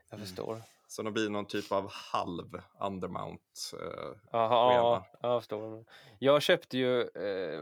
jag 0.10 0.17
Mm. 0.17 0.25
förstår. 0.27 0.62
Så 0.88 1.01
de 1.04 1.13
blir 1.13 1.30
någon 1.30 1.45
typ 1.45 1.71
av 1.71 1.88
halv 1.91 2.62
undermount. 2.82 3.71
eh, 3.82 4.12
Aha, 4.39 4.73
ja, 4.73 5.06
jag 5.21 5.41
förstår. 5.41 5.86
Jag 6.19 6.41
köpte 6.41 6.77
ju 6.77 7.01
eh, 7.01 7.62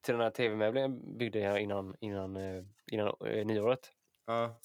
till 0.00 0.12
den 0.14 0.20
här 0.20 0.30
tv-möbeln 0.30 1.18
byggde 1.18 1.38
jag 1.38 1.60
innan, 1.60 1.96
innan, 2.00 2.36
eh, 2.36 2.64
innan 2.92 3.14
eh, 3.26 3.46
nyåret. 3.46 3.90
ja. 4.26 4.60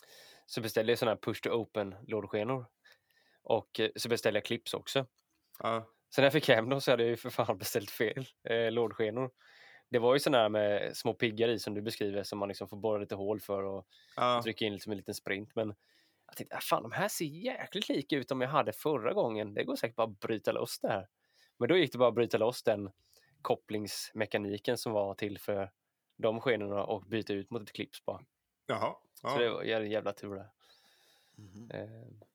Så 0.46 0.62
beställde 0.62 0.92
jag 0.92 1.00
sådana 1.00 1.12
här 1.16 1.22
push 1.22 1.42
to 1.44 1.50
open 1.50 1.96
lådskenor. 2.08 2.66
Och 3.48 3.80
eh, 3.80 3.90
så 3.96 4.10
beställde 4.10 4.38
jag 4.38 4.46
clips 4.46 4.74
också. 4.74 5.06
Ja, 5.60 5.86
Så 6.10 6.22
när 6.22 6.26
jag 6.26 6.34
fick 6.34 6.48
hem 6.50 6.70
dem 6.70 6.82
så 6.82 6.92
hade 6.92 7.04
jag 7.04 7.10
ju 7.10 7.18
för 7.18 7.30
fan 7.30 7.58
beställt 7.58 7.92
fel 7.92 8.26
eh, 8.44 8.72
lådskenor. 8.72 9.32
Det 9.90 10.00
var 10.00 10.14
ju 10.14 10.20
sådana 10.20 10.38
här 10.38 10.50
med 10.50 10.98
små 10.98 11.14
piggar 11.14 11.50
i 11.50 11.60
som 11.60 11.74
du 11.74 11.82
beskriver 11.82 12.24
som 12.24 12.40
man 12.40 12.48
liksom 12.48 12.68
får 12.68 12.78
borra 12.78 13.00
lite 13.00 13.16
hål 13.16 13.40
för 13.40 13.64
och 13.64 13.88
ja, 14.16 14.42
trycka 14.44 14.66
in 14.66 14.74
liksom 14.74 14.92
en 14.92 14.98
liten 14.98 15.14
sprint. 15.14 15.56
Men 15.56 15.76
jag 16.28 16.36
tänkte, 16.36 16.56
ah, 16.56 16.62
fan 16.62 16.84
de 16.84 16.92
här 16.92 17.08
ser 17.08 17.26
jäkligt 17.26 17.90
lika 17.90 18.16
ut 18.16 18.32
om 18.32 18.42
jag 18.42 18.50
hade 18.50 18.74
förra 18.74 19.14
gången. 19.14 19.54
Det 19.54 19.64
går 19.64 19.76
säkert 19.76 19.96
bara 19.96 20.08
att 20.08 20.20
bryta 20.20 20.52
loss 20.52 20.80
det 20.80 20.88
här. 20.88 21.08
Men 21.58 21.70
då 21.70 21.78
gick 21.78 21.92
det 21.92 21.98
bara 21.98 22.10
att 22.10 22.16
bryta 22.16 22.38
loss 22.38 22.64
den 22.64 22.92
kopplingsmekaniken 23.42 24.78
som 24.78 24.92
var 24.92 25.14
till 25.14 25.40
för 25.40 25.72
de 26.18 26.42
skenorna 26.42 26.84
och 26.84 27.02
byta 27.02 27.34
ut 27.34 27.50
mot 27.52 27.62
ett 27.62 27.74
clips 27.74 28.06
bara. 28.06 28.26
jaha. 28.66 28.96
Ja. 29.24 29.30
Så 29.30 29.38
det 29.38 29.50
var 29.50 29.64
en 29.64 29.92
jävla 29.92 30.14
tur 30.14 30.36
där. 30.36 30.50
Mhm. 31.36 31.72
Eh, 31.72 32.28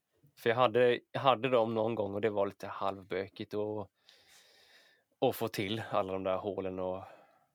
För 0.42 0.50
jag 0.50 0.56
hade, 0.56 1.00
jag 1.12 1.20
hade 1.20 1.48
dem 1.48 1.74
någon 1.74 1.94
gång 1.94 2.14
och 2.14 2.20
det 2.20 2.30
var 2.30 2.46
lite 2.46 2.66
halvbökigt 2.66 3.54
och, 3.54 3.90
och 5.18 5.36
få 5.36 5.48
till 5.48 5.82
alla 5.90 6.12
de 6.12 6.24
där 6.24 6.36
hålen 6.36 6.78
och, 6.78 7.04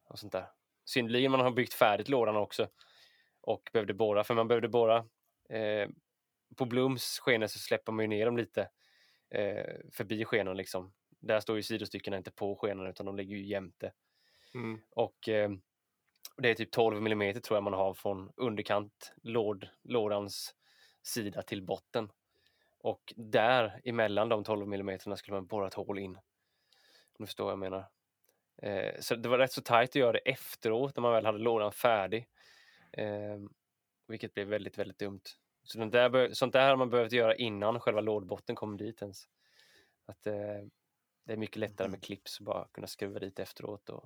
och 0.08 0.20
sånt 0.20 0.32
där. 0.32 0.46
Synnerligen 0.86 1.32
man 1.32 1.40
har 1.40 1.52
byggt 1.52 1.74
färdigt 1.74 2.10
lådan 2.10 2.36
också 2.36 2.68
och 3.42 3.70
behövde 3.74 3.94
borra, 3.94 4.24
för 4.24 4.34
man 4.34 4.48
behövde 4.48 4.68
borra. 4.68 4.98
Eh, 5.50 5.90
på 6.56 6.66
Blums 6.66 7.20
skenor 7.20 7.48
så 7.48 7.60
släpper 7.60 7.92
man 7.92 8.04
ju 8.04 8.08
ner 8.08 8.26
dem 8.26 8.38
lite 8.38 8.70
eh, 9.30 9.76
förbi 9.92 10.26
skenan 10.26 10.58
liksom. 10.58 10.94
Där 11.20 11.40
står 11.40 11.56
ju 11.56 11.64
sidostyckena 11.64 12.18
inte 12.18 12.32
på 12.32 12.56
skenan 12.56 12.88
utan 12.88 13.06
de 13.06 13.16
ligger 13.16 13.36
ju 13.36 13.46
jämte. 13.46 13.92
Mm. 14.54 14.82
Och 14.90 15.30
eh, 15.30 15.50
det 16.38 16.50
är 16.50 16.56
typ 16.56 16.72
12 16.72 16.98
mm 16.98 17.42
tror 17.42 17.56
jag 17.58 17.64
man 17.64 17.74
har 17.74 17.94
från 17.94 18.32
underkant 18.36 19.14
låd, 19.24 19.70
lådans 19.84 20.56
sida 21.04 21.42
till 21.42 21.64
botten. 21.64 22.10
Och 22.80 23.14
där 23.18 23.82
emellan 23.84 24.30
de 24.30 24.44
12 24.44 24.74
mm 24.74 25.00
skulle 25.00 25.38
man 25.38 25.48
borra 25.48 25.68
ett 25.68 25.74
hål 25.74 26.00
in. 26.00 26.16
Om 26.16 26.22
du 27.20 27.26
förstår 27.26 27.44
vad 27.44 27.52
jag 27.52 27.60
menar. 27.60 27.90
Eh, 28.62 29.00
så 29.00 29.16
det 29.16 29.30
var 29.30 29.38
rätt 29.38 29.52
så 29.52 29.62
tajt 29.62 29.90
att 29.90 29.96
göra 29.96 30.12
det 30.12 30.20
efteråt 30.20 30.96
när 30.96 31.02
man 31.02 31.14
väl 31.14 31.26
hade 31.26 31.38
lådan 31.38 31.72
färdig. 31.72 32.28
Eh, 32.92 33.38
vilket 34.08 34.34
blev 34.34 34.48
väldigt, 34.48 34.78
väldigt 34.78 35.00
dumt. 35.00 35.22
Så 35.64 35.80
den 35.80 35.90
där, 35.90 36.34
sånt 36.34 36.54
där 36.54 36.64
hade 36.64 36.76
man 36.76 36.90
behövt 36.90 37.12
göra 37.12 37.36
innan 37.36 37.80
själva 37.80 38.02
lådbotten 38.02 38.56
kom 38.56 38.78
dit 38.78 39.02
ens. 39.02 39.28
Att, 40.06 40.28
eh, 40.28 40.34
det 41.26 41.34
är 41.34 41.38
mycket 41.38 41.58
lättare 41.58 41.88
med 41.88 42.04
clips 42.04 42.40
och 42.40 42.46
bara 42.46 42.68
kunna 42.72 42.88
skruva 42.88 43.20
dit 43.20 43.40
efteråt 43.40 43.90
och 43.90 44.06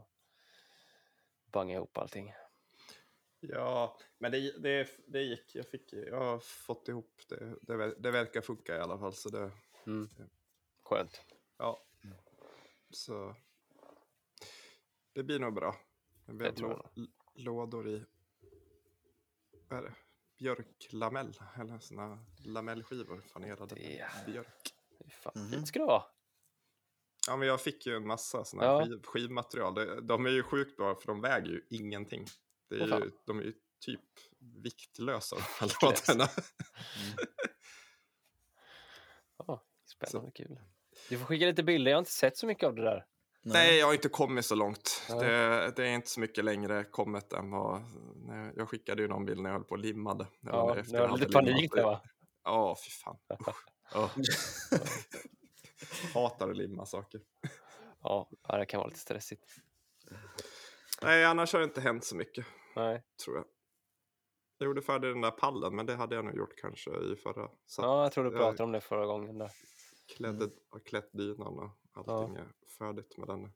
banga 1.45 1.75
ihop 1.75 1.97
allting. 1.97 2.33
Ja, 3.43 3.97
men 4.17 4.31
det, 4.31 4.57
det, 4.63 4.89
det 5.07 5.21
gick. 5.23 5.55
Jag, 5.55 5.67
fick, 5.67 5.93
jag 5.93 6.19
har 6.19 6.39
fått 6.39 6.87
ihop 6.87 7.21
det. 7.29 7.55
Det, 7.61 7.95
det 7.99 8.11
verkar 8.11 8.41
funka 8.41 8.75
i 8.77 8.79
alla 8.79 8.97
fall. 8.99 9.13
Så 9.13 9.29
det, 9.29 9.51
Mm. 9.85 10.09
Skönt. 10.83 11.21
ja. 11.57 11.83
Så 12.89 13.35
det 15.13 15.23
blir 15.23 15.39
nog 15.39 15.53
bra. 15.53 15.75
Det 16.25 16.33
blir 16.33 16.47
Det 16.49 16.55
tror 16.55 16.89
lådor 17.33 17.89
i 17.89 18.05
vad 19.67 19.79
är 19.79 19.83
det? 19.83 19.93
björklamell. 20.37 21.33
Eller 21.59 21.79
såna 21.79 22.25
lamellskivor. 22.45 23.21
Fanerade 23.21 23.75
Det- 23.75 24.07
björk. 24.25 24.73
Fy 25.03 25.09
Fan, 25.09 25.33
Mhm. 25.35 25.51
fint 25.51 25.67
ska 25.67 25.79
det 25.79 25.85
vara. 25.85 26.03
Ja, 27.27 27.37
men 27.37 27.47
jag 27.47 27.61
fick 27.61 27.85
ju 27.87 27.95
en 27.95 28.07
massa 28.07 28.43
såna 28.45 28.63
Ja. 28.63 28.79
här 28.79 28.85
skiv, 28.85 29.01
skivmaterial. 29.03 29.73
Det, 29.75 30.01
de 30.01 30.25
är 30.25 30.29
ju 30.29 30.43
sjukt 30.43 30.77
bra 30.77 30.95
för 30.95 31.07
de 31.07 31.21
väger 31.21 31.47
ju 31.51 31.65
ingenting. 31.69 32.25
Det 32.77 32.83
är 32.83 32.99
ju, 32.99 33.11
de 33.25 33.39
är 33.39 33.43
ju 33.43 33.53
typ 33.79 34.01
viktlösa 34.63 35.35
de 35.35 35.41
här 35.41 35.67
Viktlösa. 35.67 36.13
lådorna. 36.13 36.29
Ja, 39.47 39.63
spännande 39.85 40.31
kul. 40.31 40.59
Du 41.09 41.17
får 41.17 41.25
skicka 41.25 41.45
lite 41.45 41.63
bilder, 41.63 41.91
jag 41.91 41.97
har 41.97 41.99
inte 41.99 42.11
sett 42.11 42.37
så 42.37 42.47
mycket 42.47 42.63
av 42.63 42.75
det 42.75 42.81
där. 42.81 43.05
Nej, 43.43 43.77
jag 43.77 43.85
har 43.85 43.93
inte 43.93 44.09
kommit 44.09 44.45
så 44.45 44.55
långt. 44.55 45.03
Ja. 45.09 45.15
Det, 45.15 45.73
det 45.75 45.87
är 45.87 45.91
inte 45.95 46.09
så 46.09 46.19
mycket 46.19 46.45
längre 46.45 46.83
kommet 46.83 47.33
än 47.33 47.51
vad... 47.51 47.81
nej, 48.15 48.53
Jag 48.55 48.69
skickade 48.69 49.01
ju 49.01 49.07
någon 49.07 49.25
bild 49.25 49.41
när 49.41 49.49
jag 49.49 49.57
höll 49.57 49.63
på 49.63 49.71
och 49.71 49.79
limmade. 49.79 50.27
Ja, 50.41 50.77
efter 50.77 50.91
du 50.91 50.97
jag 50.97 51.03
har 51.03 51.09
hade 51.09 51.19
lite 51.19 51.31
panik 51.33 51.71
där 51.75 51.83
va? 51.83 52.01
Ja, 52.43 52.77
fy 52.85 52.89
fan. 52.91 53.17
Ja. 53.93 54.09
Hatar 56.13 56.49
att 56.49 56.57
limma 56.57 56.85
saker. 56.85 57.21
Ja, 58.03 58.29
ja, 58.47 58.57
det 58.57 58.65
kan 58.65 58.77
vara 58.77 58.87
lite 58.87 58.99
stressigt. 58.99 59.43
Nej, 61.01 61.25
annars 61.25 61.53
har 61.53 61.59
det 61.59 61.63
inte 61.65 61.81
hänt 61.81 62.05
så 62.05 62.15
mycket, 62.15 62.45
Nej. 62.75 63.03
tror 63.25 63.35
jag. 63.37 63.45
Jag 64.57 64.65
gjorde 64.65 64.81
färdig 64.81 65.11
den 65.11 65.21
där 65.21 65.31
pallen, 65.31 65.75
men 65.75 65.85
det 65.85 65.95
hade 65.95 66.15
jag 66.15 66.25
nog 66.25 66.35
gjort 66.35 66.55
kanske 66.57 66.91
i 66.91 67.15
förra. 67.15 67.49
Så 67.65 67.81
Ja, 67.81 68.03
jag 68.03 68.11
tror 68.11 68.23
du 68.23 68.29
jag 68.29 68.39
pratade 68.39 68.63
om 68.63 68.71
det 68.71 68.81
förra 68.81 69.05
gången. 69.05 69.37
Där. 69.37 69.51
klädde, 70.15 70.49
har 70.69 70.79
klätt 70.79 71.09
dynan 71.11 71.59
och 71.59 71.71
allting 71.93 72.35
är 72.35 72.47
färdigt 72.77 73.17
med 73.17 73.27
den. 73.27 73.41
nu. 73.41 73.51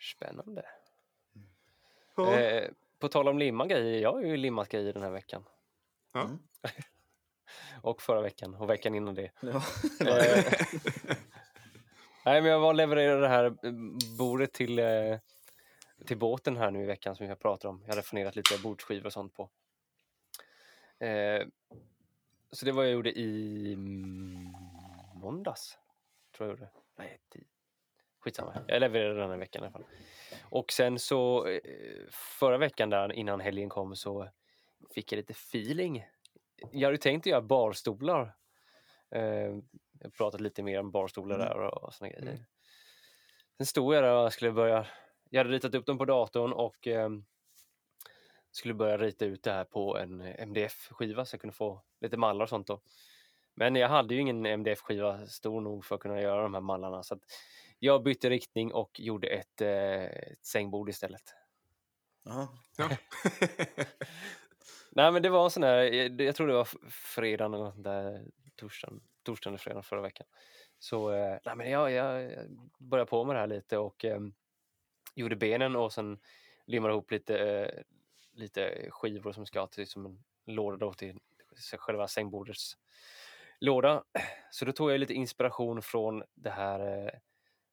Spännande. 0.00 0.64
Ja. 2.16 2.34
Eh, 2.34 2.70
på 2.98 3.08
tal 3.08 3.28
om 3.28 3.38
limma 3.38 3.66
grejer, 3.66 4.02
jag 4.02 4.12
har 4.12 4.20
ju 4.20 4.36
limmat 4.36 4.68
grejer 4.68 4.92
den 4.92 5.02
här 5.02 5.10
veckan. 5.10 5.44
Ja. 6.12 6.24
Mm. 6.24 6.38
Och 7.82 8.02
förra 8.02 8.22
veckan 8.22 8.54
och 8.54 8.70
veckan 8.70 8.94
innan 8.94 9.14
det. 9.14 9.30
Ja. 9.40 9.62
Eh, 10.06 10.44
nej, 12.24 12.42
men 12.42 12.44
jag 12.44 12.60
var 12.60 12.68
och 12.68 12.74
levererade 12.74 13.20
det 13.20 13.28
här 13.28 13.44
eh, 13.44 13.72
bordet 14.18 14.52
till, 14.52 14.78
eh, 14.78 15.18
till 16.06 16.18
båten 16.18 16.56
här 16.56 16.70
nu 16.70 16.82
i 16.82 16.86
veckan 16.86 17.16
som 17.16 17.26
jag 17.26 17.38
pratar 17.38 17.68
om. 17.68 17.80
Jag 17.82 17.88
hade 17.88 18.02
fanerat 18.02 18.36
lite 18.36 18.58
bordsskivor 18.62 19.06
och 19.06 19.12
sånt 19.12 19.34
på. 19.34 19.50
Eh, 20.98 21.46
så 22.50 22.64
det 22.66 22.72
var 22.72 22.82
jag 22.82 22.92
gjorde 22.92 23.18
i 23.18 23.76
måndags. 25.14 25.78
Tror 26.36 26.48
jag 26.48 26.58
gjorde. 26.58 26.70
Nej, 26.96 27.20
skitsamma. 28.18 28.64
Jag 28.68 28.80
levererade 28.80 29.20
den 29.20 29.30
här 29.30 29.36
veckan 29.38 29.62
i 29.62 29.66
alla 29.66 29.72
fall. 29.72 29.84
Och 30.42 30.72
sen 30.72 30.98
så 30.98 31.46
eh, 31.46 31.60
förra 32.10 32.58
veckan 32.58 32.90
där 32.90 33.12
innan 33.12 33.40
helgen 33.40 33.68
kom 33.68 33.96
så 33.96 34.28
fick 34.94 35.12
jag 35.12 35.16
lite 35.16 35.32
feeling. 35.32 36.06
Jag 36.72 36.88
hade 36.88 36.98
tänkt 36.98 37.22
att 37.22 37.30
göra 37.30 37.42
barstolar. 37.42 38.34
Eh, 39.10 39.22
jag 40.00 40.12
pratat 40.16 40.40
lite 40.40 40.62
mer 40.62 40.80
om 40.80 40.90
barstolar 40.90 41.34
Mm. 41.36 41.46
där 41.48 41.56
och, 41.58 41.84
och 41.84 41.94
såna 41.94 42.10
grejer. 42.10 42.22
Mm. 42.22 42.44
Sen 43.56 43.66
stod 43.66 43.94
jag 43.94 44.04
där 44.04 44.12
och 44.14 44.32
skulle 44.32 44.52
börja. 44.52 44.86
Jag 45.34 45.40
hade 45.40 45.54
ritat 45.54 45.74
upp 45.74 45.86
dem 45.86 45.98
på 45.98 46.04
datorn 46.04 46.52
och 46.52 46.86
eh, 46.86 47.10
skulle 48.50 48.74
börja 48.74 48.96
rita 48.98 49.24
ut 49.24 49.42
det 49.42 49.52
här 49.52 49.64
på 49.64 49.98
en 49.98 50.20
MDF-skiva 50.20 51.24
så 51.24 51.34
jag 51.34 51.40
kunde 51.40 51.56
få 51.56 51.82
lite 52.00 52.16
mallar 52.16 52.42
och 52.42 52.48
sånt 52.48 52.66
då. 52.66 52.80
Men 53.54 53.76
jag 53.76 53.88
hade 53.88 54.14
ju 54.14 54.20
ingen 54.20 54.46
MDF-skiva 54.46 55.26
stor 55.26 55.60
nog 55.60 55.84
för 55.84 55.94
att 55.94 56.00
kunna 56.00 56.20
göra 56.20 56.42
de 56.42 56.54
här 56.54 56.60
mallarna 56.60 57.02
så 57.02 57.14
att 57.14 57.20
jag 57.78 58.02
bytte 58.02 58.30
riktning 58.30 58.72
och 58.72 59.00
gjorde 59.00 59.28
ett, 59.28 59.60
eh, 59.60 60.04
ett 60.04 60.46
sängbord 60.46 60.88
istället. 60.88 61.34
Ja. 62.24 62.48
Ja. 62.76 62.88
Nej 64.90 65.12
men 65.12 65.22
det 65.22 65.28
var 65.28 65.44
en 65.44 65.50
sån 65.50 65.60
där, 65.60 65.82
jag 65.82 66.20
jag 66.20 66.36
tror 66.36 66.46
det 66.46 66.54
var 66.54 66.68
fredagen 66.90 67.54
eller 67.54 67.64
något 67.64 67.84
där, 67.84 68.24
torsdagen, 68.56 69.00
torsdagen 69.22 69.52
eller 69.52 69.58
fredagen 69.58 69.82
förra 69.82 70.00
veckan. 70.00 70.26
Så 70.78 71.12
eh, 71.12 71.38
nej, 71.44 71.56
men 71.56 71.70
jag, 71.70 71.90
jag, 71.90 72.22
jag 72.22 72.50
började 72.78 73.10
på 73.10 73.24
med 73.24 73.36
det 73.36 73.40
här 73.40 73.46
lite 73.46 73.78
och 73.78 74.04
eh, 74.04 74.20
gjorde 75.14 75.36
benen 75.36 75.76
och 75.76 75.92
sen 75.92 76.18
limmade 76.64 76.92
ihop 76.94 77.10
lite, 77.10 77.38
eh, 77.38 77.82
lite 78.32 78.88
skivor 78.90 79.32
som 79.32 79.46
ska 79.46 79.66
till 79.66 79.86
som 79.86 80.06
en 80.06 80.24
låda 80.46 80.76
då 80.76 80.92
till 80.92 81.18
själva 81.78 82.08
sängbordets 82.08 82.76
låda. 83.60 84.04
Så 84.50 84.64
då 84.64 84.72
tog 84.72 84.90
jag 84.90 85.00
lite 85.00 85.14
inspiration 85.14 85.82
från 85.82 86.22
det 86.34 86.50
här 86.50 87.06
eh, 87.06 87.12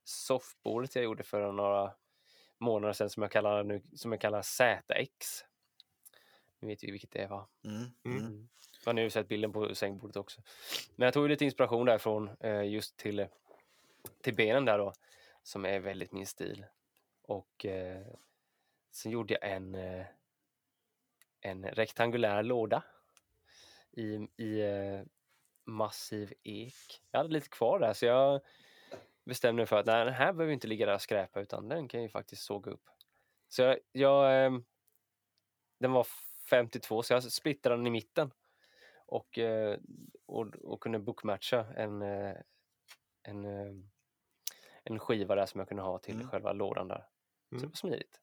soffbordet 0.04 0.96
jag 0.96 1.04
gjorde 1.04 1.24
för 1.24 1.52
några 1.52 1.94
månader 2.58 2.94
sedan 2.94 3.10
som 3.10 3.24
jag 3.24 3.32
kallar, 3.32 3.64
nu, 3.64 3.82
som 3.96 4.12
jag 4.12 4.22
kallar 4.22 4.42
ZX. 4.42 5.46
Ni 6.60 6.68
vet 6.68 6.84
ju 6.84 6.92
vilket 6.92 7.12
det 7.12 7.20
är 7.20 7.28
va? 7.28 7.48
Mm. 7.66 7.78
Mm. 7.78 7.92
Mm. 8.06 8.18
Mm. 8.18 8.50
Man 8.86 8.98
har 8.98 9.04
ju 9.04 9.10
sett 9.10 9.28
bilden 9.28 9.54
på 9.54 9.76
sängbordet 9.76 10.16
också. 10.16 10.42
Men 10.96 11.06
jag 11.06 11.14
tog 11.14 11.30
lite 11.30 11.46
inspiration 11.46 11.86
därifrån 11.86 12.30
eh, 12.40 12.64
just 12.64 12.98
till, 12.98 13.28
till 14.22 14.36
benen 14.36 14.66
där 14.66 14.78
då, 14.78 14.94
som 15.44 15.66
är 15.66 15.80
väldigt 15.80 16.12
min 16.12 16.28
stil. 16.28 16.66
Och 17.22 17.66
eh, 17.66 18.06
sen 18.92 19.12
gjorde 19.12 19.34
jag 19.34 19.52
en, 19.52 19.76
eh, 19.76 20.06
en 21.42 21.66
rektangulär 21.66 22.44
låda 22.44 22.84
i, 23.92 24.28
i 24.38 24.62
eh, 24.62 25.02
massiv 25.66 26.34
ek. 26.44 27.02
Jag 27.12 27.20
hade 27.20 27.34
lite 27.34 27.50
kvar 27.50 27.80
där 27.80 27.94
så 27.94 28.06
jag 28.06 28.42
bestämde 29.26 29.60
mig 29.60 29.66
för 29.66 29.76
att 29.76 29.86
nej, 29.86 30.06
den 30.06 30.14
här 30.14 30.34
behöver 30.34 30.54
inte 30.54 30.68
ligga 30.68 30.86
där 30.86 30.96
och 30.96 31.02
skräpa 31.02 31.42
utan 31.42 31.70
den 31.70 31.88
kan 31.88 32.00
jag 32.00 32.06
ju 32.06 32.10
faktiskt 32.10 32.44
såga 32.44 32.72
upp. 32.72 32.90
Så 33.50 33.62
jag, 33.62 33.80
jag 33.92 34.46
eh, 34.46 34.52
den 35.80 35.92
var 35.92 36.08
52 36.50 37.04
så 37.04 37.14
jag 37.14 37.24
splittrade 37.24 37.76
den 37.78 37.88
i 37.88 37.90
mitten 37.90 38.32
och, 39.06 39.38
eh, 39.38 39.80
och, 40.26 40.56
och 40.56 40.84
kunde 40.84 41.00
bookmatcha 41.00 41.66
en, 41.76 42.02
eh, 42.02 42.36
en, 43.24 43.46
eh, 43.46 43.74
en 44.84 45.00
skiva 45.00 45.36
där 45.36 45.46
som 45.46 45.60
jag 45.60 45.68
kunde 45.68 45.84
ha 45.84 45.98
till 46.00 46.16
Mm. 46.16 46.30
själva 46.30 46.54
lådan 46.54 46.88
där. 46.88 47.08
Mm. 47.52 47.64
var 47.70 47.76
smidigt. 47.76 48.22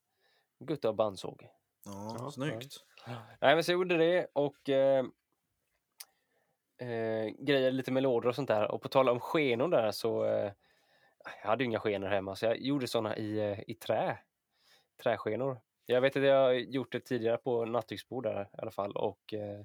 Gutta 0.59 0.89
och 0.89 0.95
bandsåg. 0.95 1.49
Ja, 1.85 2.17
Ja, 2.19 2.31
snyggt. 2.31 2.77
Nej 3.41 3.55
men 3.55 3.65
så 3.65 3.73
gjorde 3.73 3.97
det 3.97 4.27
och 4.33 4.69
eh, 4.69 5.05
eh, 6.81 7.27
grejade 7.39 7.71
lite 7.71 7.93
med 7.93 8.03
lådor 8.03 8.29
och 8.29 8.35
sånt 8.35 8.49
där. 8.49 8.71
Och 8.71 8.83
på 8.83 8.89
tal 8.89 9.09
om 9.09 9.21
skenor 9.21 9.69
där 9.69 9.91
så 9.91 10.25
eh, 10.25 10.53
jag 11.43 11.49
hade 11.49 11.65
ju 11.65 11.69
inga 11.69 11.81
skenor 11.81 12.09
hemma 12.09 12.37
så 12.37 12.47
jag 12.47 12.59
gjorde 12.61 12.87
såna 12.89 13.17
i, 13.17 13.39
eh, 13.39 13.61
i 13.67 13.75
trä. 13.75 14.19
Träskenor. 15.03 15.61
Jag 15.87 16.01
vet 16.01 16.17
att 16.17 16.23
jag 16.23 16.43
har 16.45 16.53
gjort 16.53 16.93
det 16.93 17.01
tidigare 17.01 17.37
på 17.37 17.65
nattduksbord 17.65 18.25
där 18.25 18.43
i 18.43 18.47
alla 18.59 18.71
fall 18.71 18.93
och 18.97 19.35
eh, 19.35 19.65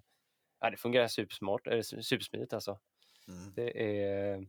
ja, 0.60 0.69
det 0.69 0.77
fungerar 0.77 1.08
supersmart, 1.08 1.67
eller 1.67 1.82
supersmidigt 2.01 2.53
alltså. 2.53 2.79
Mm. 3.27 3.53
Det 3.53 3.84
är, 3.93 4.47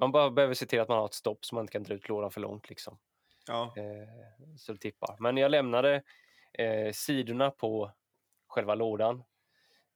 man 0.00 0.12
bara 0.12 0.30
behöver 0.30 0.54
se 0.54 0.66
till 0.66 0.80
att 0.80 0.88
man 0.88 0.98
har 0.98 1.06
ett 1.06 1.14
stopp 1.14 1.44
så 1.44 1.54
man 1.54 1.62
inte 1.64 1.72
kan 1.72 1.82
dra 1.82 1.94
ut 1.94 2.08
lådan 2.08 2.30
för 2.30 2.40
långt 2.40 2.68
liksom. 2.68 2.98
Ja. 3.46 3.74
Eh, 3.76 4.56
så 4.58 4.72
det 4.72 4.78
tippar. 4.78 5.16
Men 5.20 5.36
jag 5.36 5.50
lämnade 5.50 6.02
eh, 6.52 6.92
sidorna 6.92 7.50
på 7.50 7.92
själva 8.46 8.74
lådan. 8.74 9.24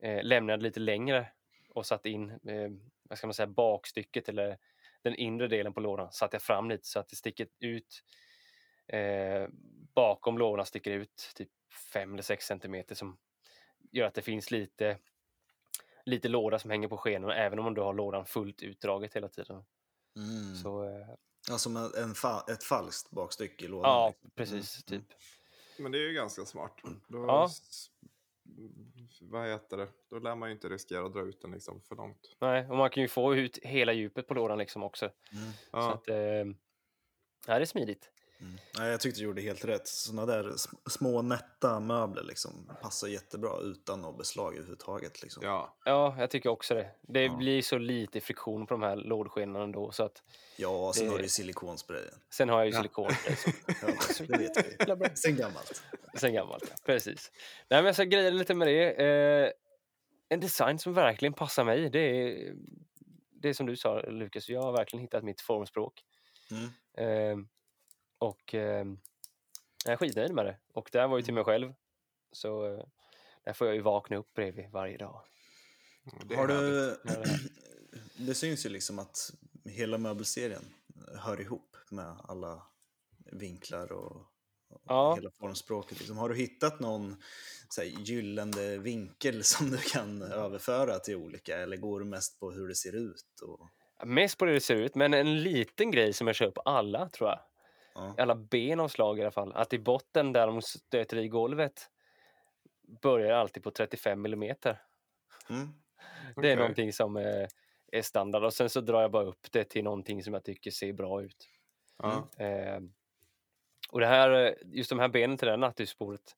Eh, 0.03 0.25
lämnade 0.25 0.63
lite 0.63 0.81
längre 0.81 1.29
och 1.75 1.87
satt 1.87 2.07
in 2.07 2.31
eh, 2.31 2.71
vad 3.03 3.19
ska 3.19 3.27
man 3.27 3.35
säga, 3.35 3.47
bakstycket 3.47 4.29
eller 4.29 4.59
den 5.03 5.15
inre 5.15 5.49
delen 5.49 5.73
på 5.73 5.81
lådan 5.81 6.13
satte 6.13 6.35
jag 6.35 6.43
fram 6.43 6.69
lite 6.71 6.87
så 6.87 7.01
att 7.01 7.09
det 7.09 7.17
sticker 7.17 7.47
ut 7.61 8.03
eh, 8.89 9.49
bakom 9.95 10.39
lådan 10.39 10.67
sticker 10.67 10.91
ut 10.91 11.33
typ 11.35 11.49
5 11.93 12.13
eller 12.13 12.23
6 12.23 12.47
centimeter 12.47 12.95
som 12.95 13.19
gör 13.93 14.07
att 14.07 14.15
det 14.15 14.23
finns 14.23 14.51
lite 14.51 14.99
lite 16.05 16.29
låda 16.29 16.59
som 16.59 16.71
hänger 16.71 16.89
på 16.89 16.97
skenorna 16.97 17.35
även 17.35 17.59
om 17.59 17.75
du 17.75 17.81
har 17.81 17.95
lådan 17.95 18.27
fullt 18.27 18.63
utdraget 18.63 19.17
hela 19.17 19.29
tiden. 19.29 19.65
Mm. 20.17 20.55
Så, 20.57 20.85
eh, 20.85 21.07
Ja, 21.49 21.59
som 21.59 21.77
en, 21.77 21.91
en 21.95 22.15
fa 22.15 22.45
ett 22.49 22.65
falskt 22.65 23.11
bakstycke 23.11 23.65
i 23.65 23.69
lådan. 23.69 23.91
ja, 23.91 24.09
liksom. 24.09 24.31
precis. 24.31 24.85
Mm. 24.91 25.01
Typ. 25.03 25.13
Men 25.79 25.93
det 25.93 25.99
är 25.99 26.03
ju 26.09 26.13
ganska 26.13 26.45
smart. 26.45 26.73
Då, 27.09 27.19
Ja. 27.27 27.47
s- 27.51 27.91
Vad 29.21 29.47
heter 29.49 29.77
det? 29.77 29.89
Då 30.11 30.19
lär 30.19 30.35
man 30.35 30.49
ju 30.49 30.55
inte 30.55 30.69
riskera 30.69 31.07
att 31.07 31.13
dra 31.13 31.21
ut 31.23 31.41
den 31.43 31.51
liksom 31.51 31.81
för 31.81 31.97
långt. 31.97 32.37
Nej, 32.41 32.67
och 32.71 32.77
man 32.77 32.91
kan 32.91 33.03
ju 33.03 33.09
få 33.09 33.35
ut 33.37 33.59
hela 33.63 33.93
djupet 33.93 34.27
på 34.29 34.35
lådan 34.35 34.59
liksom 34.59 34.83
också. 34.83 35.05
Mm. 35.33 35.53
Så 35.53 35.59
Ja, 35.73 35.93
att, 35.95 36.09
eh, 36.09 36.17
ja, 36.17 36.45
det 37.47 37.55
är 37.55 37.65
smidigt. 37.65 38.11
Mm. 38.41 38.57
Nej, 38.79 38.91
jag 38.91 39.01
tyckte 39.01 39.21
du 39.21 39.25
gjorde 39.25 39.43
helt 39.43 39.65
rätt. 39.65 39.89
Sådana 39.89 40.27
där 40.27 40.45
sm- 40.45 40.89
små 40.91 41.23
nätta 41.23 41.81
möbler 41.81 42.23
liksom, 42.23 42.71
passar 42.83 43.09
jättebra 43.09 43.51
utan 43.63 44.01
något 44.01 44.19
beslag 44.19 44.55
överhuvudtaget. 44.55 45.23
Liksom. 45.23 45.43
ja. 45.45 45.77
Ja, 45.85 46.17
jag 46.19 46.31
tycker 46.31 46.51
också 46.51 46.75
det. 46.75 46.91
Det 47.03 47.25
Ja. 47.25 47.37
blir 47.37 47.63
så 47.63 47.79
lite 47.79 48.21
friktion 48.21 48.67
på 48.67 48.75
de 48.75 48.83
här 48.83 48.97
lådskenorna 48.97 49.65
ändå. 49.65 49.91
Så 49.93 50.03
att, 50.05 50.23
Ja, 50.57 50.93
sen 50.95 51.05
Det- 51.07 51.13
har 51.13 51.19
du 51.19 51.29
silikonsprayen. 51.29 52.15
sen 52.31 52.49
har 52.49 52.59
jag 52.59 52.67
ju 52.67 52.73
Ja. 52.73 52.79
silikon 52.79 53.11
liksom, 53.29 53.53
Ja, 53.83 54.27
det 54.29 54.39
vet 54.39 55.11
vi. 55.11 55.17
Sen 55.17 55.37
gammalt. 55.37 55.83
sen 56.15 56.35
gammalt. 56.35 56.65
Ja. 56.71 56.75
Precis. 56.87 57.31
Nej, 57.71 57.79
men 57.81 57.87
jag 57.87 57.95
ska 57.95 58.05
greja 58.05 58.31
lite 58.31 58.55
med 58.55 58.69
det. 58.69 58.91
Eh, 59.05 59.51
en 60.29 60.41
design 60.41 60.79
som 60.79 60.95
verkligen 60.95 61.33
passar 61.33 61.65
mig. 61.65 61.91
Det 61.91 61.99
är, 61.99 62.55
det 63.43 63.49
är 63.49 63.55
som 63.55 63.67
du 63.67 63.77
sa 63.77 64.01
Lukas, 64.01 64.49
jag 64.49 64.63
har 64.63 64.73
verkligen 64.73 65.01
hittat 65.03 65.25
mitt 65.25 65.41
formspråk. 65.41 66.03
Mm. 66.51 66.65
Eh, 66.99 67.37
och 68.19 68.55
eh, 68.55 68.87
jag 69.85 69.93
är 69.93 69.97
skitnöjd 69.97 70.33
med 70.35 70.47
det. 70.47 70.59
Och 70.73 70.89
det 70.93 71.01
här 71.01 71.09
var 71.09 71.17
ju 71.17 71.23
till 71.23 71.35
mig 71.35 71.45
själv. 71.45 71.75
Så 72.33 72.75
eh, 72.75 72.85
där 73.45 73.53
får 73.53 73.67
jag 73.67 73.77
ju 73.77 73.83
vakna 73.83 74.17
upp 74.17 74.35
bredvid 74.35 74.71
varje 74.71 74.97
dag. 74.97 75.21
Det 76.25 76.35
är 76.35 76.39
Har 76.39 76.47
du... 76.49 76.97
Det- 78.17 78.35
syns 78.35 78.67
ju 78.67 78.71
liksom 78.71 78.99
att 78.99 79.31
hela 79.65 79.99
möbelserien 79.99 80.65
hör 81.19 81.41
ihop 81.41 81.77
med 81.91 82.17
alla 82.25 82.63
vinklar 83.33 83.93
och 83.93 84.27
och 84.69 84.83
Ja. 84.87 85.15
hela 85.15 85.31
formspråket. 85.31 85.99
Liksom, 85.99 86.17
har 86.19 86.29
du 86.29 86.35
hittat 86.37 86.81
någon 86.81 87.23
så 87.69 87.81
här, 87.81 87.89
gyllene 87.89 88.77
vinkel 88.79 89.45
som 89.45 89.71
du 89.71 89.77
kan 89.79 90.23
överföra 90.23 90.99
till 90.99 91.17
olika 91.17 91.59
eller 91.59 91.77
går 91.77 92.01
du 92.01 92.07
mest 92.07 92.41
på 92.41 92.51
hur 92.51 92.69
det 92.69 92.75
ser 92.75 92.95
ut? 92.97 93.41
Och, 93.43 93.69
Mest 94.09 94.39
på 94.39 94.45
det 94.45 94.53
det 94.53 94.61
ser 94.61 94.77
ut, 94.77 94.95
men 94.95 95.15
en 95.15 95.43
liten 95.43 95.91
grej 95.91 96.13
som 96.13 96.27
jag 96.27 96.37
kör 96.37 96.51
på 96.51 96.61
alla 96.61 97.09
tror 97.09 97.29
jag. 97.31 97.41
Ja. 97.97 98.15
Alla 98.19 98.35
benavslag 98.35 99.19
i 99.19 99.23
alla 99.23 99.31
fall. 99.31 99.53
Att 99.53 99.73
i 99.73 99.79
botten 99.79 100.33
där 100.33 100.47
de 100.47 100.63
stöter 100.63 101.17
i 101.17 101.29
golvet 101.29 101.91
börjar 103.03 103.33
alltid 103.33 103.63
på 103.63 103.71
35 103.71 104.23
millimeter. 104.23 104.83
Mm. 105.51 105.69
Det 106.37 106.53
är 106.53 106.57
någonting 106.57 106.93
som 106.93 107.17
är, 107.17 107.49
är 107.93 108.03
standard 108.03 108.45
och 108.45 108.55
sen 108.55 108.71
så 108.71 108.81
drar 108.81 109.03
jag 109.03 109.11
bara 109.11 109.25
upp 109.25 109.53
det 109.53 109.65
till 109.65 109.85
någonting 109.85 110.23
som 110.23 110.35
jag 110.35 110.45
tycker 110.45 110.71
ser 110.71 110.93
bra 110.93 111.23
ut. 111.23 111.49
Ja. 111.99 112.29
Eh, 112.45 112.81
och 113.91 114.01
det 114.01 114.07
här, 114.07 114.31
eh, 114.31 114.53
just 114.65 114.91
de 114.91 114.99
här 114.99 115.09
benen 115.09 115.37
till 115.37 115.47
det 115.47 115.53
här 115.53 115.59
nattduksbordet, 115.59 116.37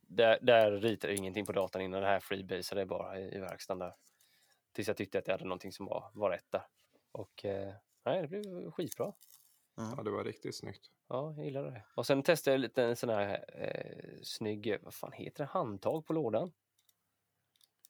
där, 0.00 0.38
där 0.42 0.72
ritar 0.72 1.08
jag 1.08 1.16
ingenting 1.18 1.46
på 1.46 1.52
datorn 1.52 1.82
innan. 1.82 2.00
Det 2.00 2.06
här 2.06 2.20
freebasade 2.20 2.86
bara 2.86 3.18
i, 3.18 3.36
i 3.36 3.38
verkstaden 3.38 3.78
där. 3.78 3.94
Tills 4.72 4.88
jag 4.88 4.96
tyckte 4.96 5.18
att 5.18 5.26
jag 5.26 5.34
hade 5.34 5.44
någonting 5.44 5.72
som 5.72 5.86
var, 5.86 6.10
var 6.14 6.30
rätt 6.30 6.50
där. 6.50 6.62
Och 7.12 7.44
eh, 7.44 7.74
nej, 8.04 8.22
det 8.22 8.28
blev 8.28 8.70
skitbra. 8.70 9.12
Ja, 9.76 10.02
det 10.02 10.10
var 10.10 10.24
riktigt 10.24 10.56
snyggt. 10.56 10.90
Ja, 11.08 11.34
jag 11.36 11.44
gillar 11.44 11.62
det. 11.64 11.84
Och 11.94 12.06
sen 12.06 12.22
testade 12.22 12.54
jag 12.54 12.60
lite 12.60 12.84
en 12.84 12.96
sån 12.96 13.08
här 13.08 13.44
eh, 13.48 14.18
snygg, 14.22 14.76
vad 14.82 14.94
fan 14.94 15.12
heter 15.12 15.44
det, 15.44 15.50
handtag 15.52 16.06
på 16.06 16.12
lådan. 16.12 16.52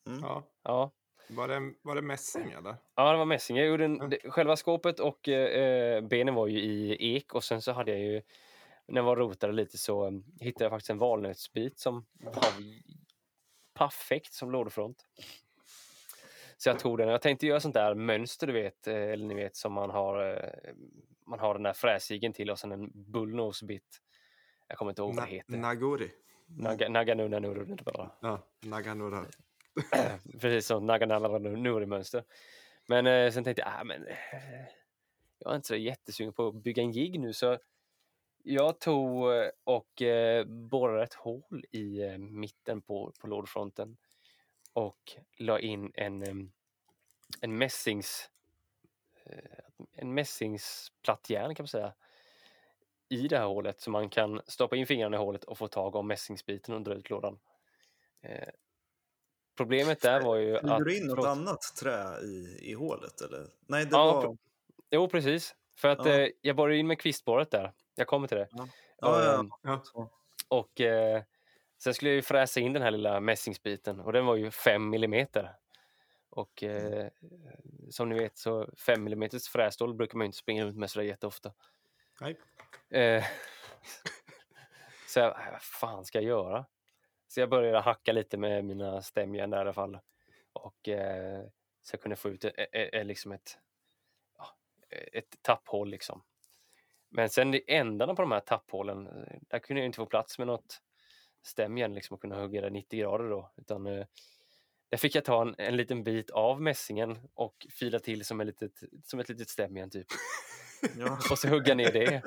Mm. 0.07 0.21
Ja. 0.21 0.43
Ja, 0.63 0.91
Var, 1.29 1.49
det, 1.49 1.75
var 1.83 1.95
det 1.95 2.03
mässing 2.03 2.51
eller? 2.51 2.77
ja 2.97 3.13
det 3.13 3.19
var 3.19 3.25
mässing. 3.25 3.57
Jag 3.57 3.67
gjorde 3.67 3.85
en, 3.85 4.01
Mm. 4.01 4.11
det, 4.11 4.19
själva 4.31 4.57
skåpet 4.57 5.01
och 5.01 5.29
eh, 5.29 6.01
benen 6.03 6.35
var 6.35 6.47
ju 6.47 6.59
i 6.61 6.97
ek 7.17 7.35
och 7.35 7.45
sen 7.45 7.63
så 7.63 7.73
hade 7.73 7.91
jag 7.91 8.01
ju, 8.01 8.23
när 8.87 8.97
jag 9.01 9.05
var 9.07 9.17
rotade 9.17 9.53
lite 9.53 9.79
så 9.79 10.07
um, 10.07 10.25
hittade 10.41 10.65
jag 10.65 10.73
faktiskt 10.73 10.91
en 10.91 10.99
valnötsbit 10.99 11.79
som 11.79 12.07
var 12.21 12.45
perfekt 13.75 14.33
som 14.33 14.51
lådefront. 14.51 15.07
Så 16.63 16.69
jag 16.69 16.79
tog 16.79 16.99
den. 16.99 17.09
Jag 17.09 17.23
tänkte 17.23 17.47
göra 17.47 17.61
sånt 17.61 17.75
där 17.75 17.95
mönster, 17.95 18.47
du 18.47 18.53
vet, 18.53 18.87
eh, 18.87 18.95
eller 18.95 19.27
ni 19.27 19.35
vet 19.35 19.57
som 19.57 19.73
man 19.73 19.91
har, 19.91 20.33
eh, 20.33 20.75
man 21.27 21.39
har 21.39 21.55
den 21.55 21.63
där 21.63 21.73
fräsigen 21.73 22.33
till 22.33 22.51
och 22.51 22.59
sen 22.59 22.73
en 22.73 22.91
bullnosebit. 22.95 24.01
Jag 24.69 24.79
kommer 24.79 24.91
inte 24.91 25.03
ihåg 25.03 25.15
vad 25.15 25.25
det 25.25 25.31
heter. 25.31 25.57
Nagori. 25.57 26.11
Naga, 26.47 26.89
Naganuna 26.89 27.39
Nuru 27.39 27.77
bara. 27.85 28.11
Ja, 28.21 28.43
Naganura. 28.61 29.25
Precis 30.41 30.67
som 30.67 30.87
Naganala 30.87 31.39
Nuri-mönster. 31.39 32.25
Men 32.89 33.07
eh, 33.07 33.31
sen 33.33 33.45
tänkte 33.45 33.63
jag, 33.63 33.73
ah, 33.81 33.85
men 33.85 34.07
eh, 34.07 34.17
jag 35.39 35.53
är 35.53 35.57
inte 35.57 35.69
så 35.69 35.77
jättesugen 35.77 36.33
på 36.33 36.49
att 36.49 36.55
bygga 36.55 36.83
en 36.83 36.93
jigg 36.93 37.21
nu 37.21 37.33
så 37.33 37.59
jag 38.43 38.81
tog 38.81 39.33
eh, 39.35 39.49
och 39.65 40.03
eh, 40.03 40.45
borrade 40.47 41.03
ett 41.03 41.15
hål 41.15 41.65
i 41.71 42.19
mitten 42.19 42.83
på, 42.83 43.13
på 43.21 43.27
lådfronten 43.27 43.97
och 44.73 45.13
la 45.37 45.59
in 45.61 45.93
en, 45.95 46.53
en 47.41 47.59
mässings 47.59 48.31
eh, 49.25 49.37
en 49.93 50.15
mässingsplattjärn 50.15 51.55
kan 51.55 51.65
man 51.65 51.69
säga 51.69 51.95
i 53.09 53.29
det 53.29 53.39
här 53.39 53.47
hålet 53.47 53.81
så 53.81 53.91
man 53.91 54.09
kan 54.11 54.41
stoppa 54.47 54.77
in 54.77 54.87
fingrarna 54.87 55.17
i 55.17 55.21
hålet 55.21 55.45
och 55.45 55.59
få 55.59 55.69
tag 55.69 55.95
om 55.95 56.07
mässingsbiten 56.07 56.75
och 56.75 56.83
dra 56.83 56.95
ut 56.95 57.11
lådan. 57.11 57.39
Eh, 58.21 58.49
problemet 59.57 60.01
där 60.01 60.21
var 60.21 60.37
ju 60.37 60.57
att... 60.59 60.85
du 60.85 60.97
in 60.97 61.07
något 61.07 61.15
förlåt. 61.17 61.27
annat 61.27 61.61
trä 61.81 62.21
i, 62.21 62.59
i 62.71 62.73
hålet? 62.75 63.21
Eller? 63.21 63.47
Nej, 63.67 63.85
det 63.85 63.91
Ja, 63.93 64.13
var... 64.13 64.25
pre- 64.27 64.39
Jo, 64.91 65.09
precis. 65.09 65.55
För 65.77 65.89
att 65.89 66.07
Ja. 66.07 66.13
eh, 66.13 66.29
jag 66.41 66.57
borrade 66.57 66.77
in 66.77 66.87
med 66.87 66.99
kvistborret 67.01 67.51
där. 67.51 67.73
Jag 67.95 68.07
kommer 68.07 68.29
till 68.29 68.37
det. 68.39 68.49
Ja. 68.51 68.69
Ja, 68.99 69.47
ja, 69.63 69.83
Ja. 69.95 70.09
Och 70.49 70.81
eh, 70.81 71.23
sen 71.83 71.95
skulle 71.95 72.11
jag 72.11 72.17
ju 72.17 72.23
fräsa 72.23 72.61
in 72.61 72.73
den 72.73 72.83
här 72.83 72.91
lilla 72.91 73.21
mässingsbiten 73.21 74.01
och 74.01 74.13
den 74.13 74.27
var 74.27 74.37
ju 74.37 74.51
5 74.51 74.91
millimeter. 74.91 75.57
Och 76.31 76.63
eh, 76.63 77.09
som 77.91 78.09
ni 78.09 78.19
vet 78.19 78.37
så 78.37 78.69
5 78.87 79.05
millimeters 79.05 79.49
frässtål 79.49 79.95
brukar 79.95 80.19
man 80.19 80.25
inte 80.25 80.39
springa 80.39 80.65
runt 80.65 80.77
med 80.77 80.91
sådär 80.91 81.07
jätteofta. 81.07 81.53
Nej. 82.21 82.39
Eh, 82.91 83.25
så 85.09 85.21
jag, 85.21 85.29
äh, 85.29 85.53
vad 85.53 85.63
fan 85.63 86.05
ska 86.05 86.19
jag 86.19 86.29
göra? 86.29 86.67
Så 87.29 87.41
jag 87.41 87.51
började 87.51 87.81
hacka 87.81 88.13
lite 88.13 88.37
med 88.37 88.65
mina 88.65 89.03
stämjärn 89.03 89.51
där 89.51 89.59
i 89.59 89.61
alla 89.61 89.73
fall. 89.73 89.99
Och 90.53 90.89
eh, 90.89 91.45
så 91.83 91.95
jag 91.95 92.01
kunde 92.01 92.17
få 92.17 92.29
ut 92.29 92.45
e- 92.45 92.53
e- 92.57 92.91
e- 92.93 93.05
liksom 93.05 93.33
ett, 93.33 93.59
ett 95.13 95.43
tapphål 95.43 95.91
liksom. 95.91 96.23
Men 97.09 97.29
sen 97.29 97.55
i 97.55 97.65
ändarna 97.67 98.15
på 98.15 98.23
de 98.23 98.33
här 98.33 98.41
tapphålen, 98.41 99.07
eh, 99.07 99.39
där 99.41 99.59
kunde 99.59 99.81
jag 99.81 99.87
inte 99.87 99.97
få 99.97 100.07
plats 100.07 100.39
med 100.39 100.47
något 100.47 100.83
stämjärn 101.43 101.95
liksom 101.95 102.15
och 102.15 102.21
kunna 102.21 102.41
hugga 102.41 102.61
det 102.61 102.71
90 102.71 103.01
grader 103.01 103.31
då. 103.31 103.53
Utan 103.57 103.87
eh, 103.87 104.07
där 104.91 104.99
fick 104.99 105.15
jag 105.15 105.25
ta 105.25 105.43
en, 105.43 105.55
en 105.59 105.77
liten 105.77 106.05
bit 106.05 106.31
av 106.31 106.63
mässingen 106.63 107.19
och 107.35 107.67
fila 107.71 107.99
till 107.99 108.25
som, 108.25 108.41
ett 108.41 108.47
litet, 108.47 108.83
som 109.05 109.21
ett 109.21 109.29
litet 109.29 109.49
stämjärn 109.49 109.91
typ. 109.91 110.07
Ja. 110.99 111.19
Och 111.31 111.39
så 111.39 111.49
hugga 111.49 111.75
ner 111.75 111.93
det. 111.93 112.23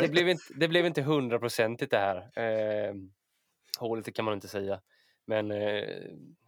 Det 0.00 0.08
blev 0.08 0.28
inte, 0.28 0.44
det 0.54 0.68
blev 0.68 0.86
inte 0.86 1.02
hundraprocentigt 1.02 1.90
det 1.90 1.98
här. 1.98 2.38
Eh, 2.38 2.94
hålet 3.78 4.14
kan 4.14 4.24
man 4.24 4.34
inte 4.34 4.48
säga. 4.48 4.80
Men 5.24 5.50
eh, 5.50 5.88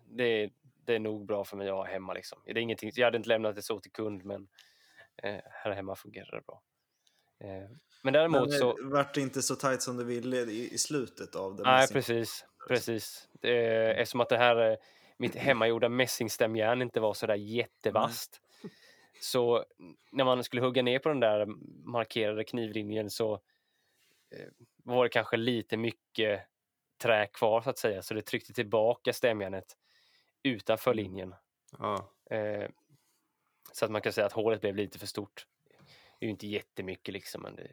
det, 0.07 0.51
det 0.85 0.95
är 0.95 0.99
nog 0.99 1.27
bra 1.27 1.45
för 1.45 1.57
mig 1.57 1.69
att 1.69 1.75
ha 1.75 1.85
hemma. 1.85 2.13
Liksom. 2.13 2.43
Det 2.45 2.51
är 2.51 2.59
ingenting, 2.59 2.91
jag 2.95 3.07
hade 3.07 3.17
inte 3.17 3.29
lämnat 3.29 3.57
det 3.57 3.63
så 3.63 3.81
till 3.81 3.93
kund 3.93 4.25
men 4.25 4.49
eh, 5.23 5.41
här 5.51 5.71
hemma 5.71 5.97
fungerar 5.97 6.37
det 6.37 6.47
bra. 6.47 6.63
Eh, 7.41 7.71
men 8.03 8.13
däremot 8.13 8.49
Men 8.49 8.59
så... 8.59 8.79
eh, 8.79 8.87
vart 8.87 9.15
det 9.15 9.21
inte 9.21 9.43
så 9.43 9.57
tajt 9.57 9.83
som 9.83 9.97
du 9.97 10.05
ville 10.05 10.37
i, 10.37 10.75
i 10.75 10.79
slutet 10.79 11.35
av 11.37 11.57
det? 11.57 11.63
Nej, 11.63 11.89
precis. 11.89 12.45
precis. 12.69 13.29
Det, 13.41 13.93
eftersom 13.93 14.21
att 14.21 14.29
det 14.29 14.39
här, 14.39 14.71
eh, 14.71 14.77
mitt 15.17 15.35
hemmagjorda 15.35 15.89
mässingstämjärn 15.89 16.83
inte 16.83 17.01
var 17.01 17.15
så 17.15 17.27
där 17.27 17.35
jättevast. 17.35 18.41
Så 19.21 19.65
när 20.11 20.25
man 20.25 20.45
skulle 20.45 20.63
hugga 20.63 20.83
ner 20.83 20.99
på 20.99 21.09
den 21.09 21.21
där 21.21 21.47
markerade 21.85 22.45
knivlinjen 22.45 23.11
så 23.11 23.35
eh, 24.31 24.49
var 24.77 25.05
det 25.05 25.11
kanske 25.11 25.37
lite 25.37 25.77
mycket 25.77 26.41
trä 27.03 27.27
kvar 27.27 27.61
så 27.63 27.71
att 27.71 27.79
säga. 27.79 28.03
Så 28.03 28.15
det 28.15 28.23
tryckte 28.23 28.53
tillbaka 28.53 29.13
stämjärnet 29.13 29.77
utanför 30.43 30.95
linjen. 30.95 31.35
Ja. 31.79 32.13
Eh, 32.31 32.69
så 33.73 33.85
att 33.85 33.91
man 33.91 34.03
kan 34.03 34.13
säga 34.13 34.27
att 34.27 34.33
hålet 34.33 34.61
blev 34.61 34.77
lite 34.77 34.99
för 34.99 35.07
stort. 35.07 35.47
Det 36.19 36.25
är 36.25 36.27
ju 36.27 36.31
inte 36.31 36.47
jättemycket 36.47 37.15
liksom. 37.15 37.43
Men 37.43 37.57
det, 37.57 37.71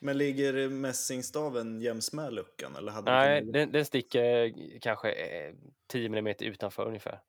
Men 0.00 0.18
ligger 0.18 0.68
mässingstaven 0.68 1.80
jäms 1.80 2.12
med 2.12 2.32
luckan? 2.32 2.76
Eller 2.76 2.92
hade 2.92 3.10
nej, 3.10 3.42
den, 3.44 3.72
den 3.72 3.84
sticker 3.84 4.52
kanske 4.80 5.10
eh, 5.12 5.54
10 5.86 6.06
mm 6.06 6.34
utanför 6.40 6.86
ungefär. 6.86 7.20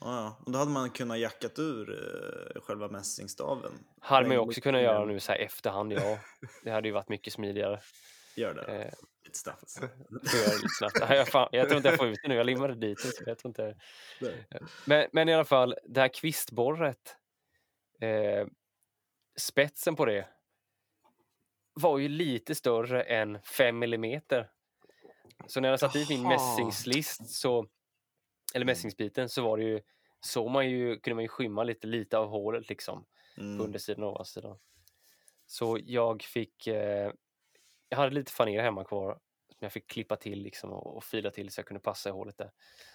ja. 0.00 0.42
Och 0.46 0.52
då 0.52 0.58
hade 0.58 0.70
man 0.70 0.90
kunnat 0.90 1.18
jackat 1.18 1.58
ur 1.58 1.90
eh, 1.90 2.62
själva 2.62 2.88
mässingstaven. 2.88 3.72
Hade 4.00 4.26
man 4.26 4.36
ju 4.36 4.40
också 4.40 4.60
kunnat 4.60 4.82
göra 4.82 5.04
nu 5.04 5.20
så 5.20 5.32
här 5.32 5.38
efterhand, 5.38 5.92
ja. 5.92 6.18
Det 6.64 6.70
hade 6.70 6.88
ju 6.88 6.94
varit 6.94 7.08
mycket 7.08 7.32
smidigare. 7.32 7.80
Gör 8.36 8.54
det. 8.54 8.62
Eh, 8.62 8.92
Lite 9.24 9.38
snabbt. 9.38 9.80
det 9.80 10.54
lite 10.54 10.68
snabbt. 10.78 11.10
Jag, 11.10 11.28
fan, 11.28 11.48
jag 11.52 11.68
tror 11.68 11.76
inte 11.76 11.88
jag 11.88 11.98
får 11.98 12.06
ut 12.08 12.18
det 12.22 12.28
nu, 12.28 12.34
jag 12.34 12.46
limmade 12.46 12.74
dit 12.74 12.98
det. 13.02 13.30
Jag 13.30 13.38
tror 13.38 13.50
inte... 13.50 13.76
Men, 14.84 15.08
men 15.12 15.28
i 15.28 15.34
alla 15.34 15.44
fall, 15.44 15.74
det 15.84 16.00
här 16.00 16.08
kvistborret, 16.08 17.16
eh, 18.00 18.46
spetsen 19.38 19.96
på 19.96 20.04
det 20.04 20.28
var 21.74 21.98
ju 21.98 22.08
lite 22.08 22.54
större 22.54 23.02
än 23.02 23.42
5 23.42 23.78
millimeter. 23.78 24.50
Så 25.46 25.60
när 25.60 25.68
jag 25.68 25.80
satte 25.80 25.98
dit 25.98 26.08
min 26.08 26.22
mässingslist, 26.22 27.30
så, 27.30 27.66
eller 28.54 28.66
mässingsbiten, 28.66 29.28
så 29.28 29.42
var 29.42 29.56
det 29.58 29.64
ju, 29.64 29.80
så 30.20 30.48
man 30.48 30.70
ju, 30.70 31.00
kunde 31.00 31.14
man 31.14 31.24
ju 31.24 31.28
skymma 31.28 31.64
lite, 31.64 31.86
lite 31.86 32.18
av 32.18 32.28
hålet 32.28 32.68
liksom 32.68 33.04
på 33.36 33.40
Mm. 33.40 33.60
undersidan 33.60 34.04
och 34.04 34.10
ovansidan. 34.10 34.58
Så 35.46 35.78
jag 35.84 36.22
fick, 36.22 36.66
eh, 36.66 37.12
jag 37.88 37.96
hade 37.98 38.14
lite 38.14 38.32
faner 38.32 38.62
hemma 38.62 38.84
kvar 38.84 39.12
som 39.48 39.58
jag 39.58 39.72
fick 39.72 39.86
klippa 39.90 40.16
till 40.16 40.42
liksom 40.42 40.72
och, 40.72 40.96
och 40.96 41.04
fila 41.04 41.30
till 41.30 41.50
så 41.50 41.58
jag 41.58 41.66
kunde 41.66 41.80
passa 41.80 42.08
i 42.08 42.12
hålet 42.12 42.38
där. 42.38 42.52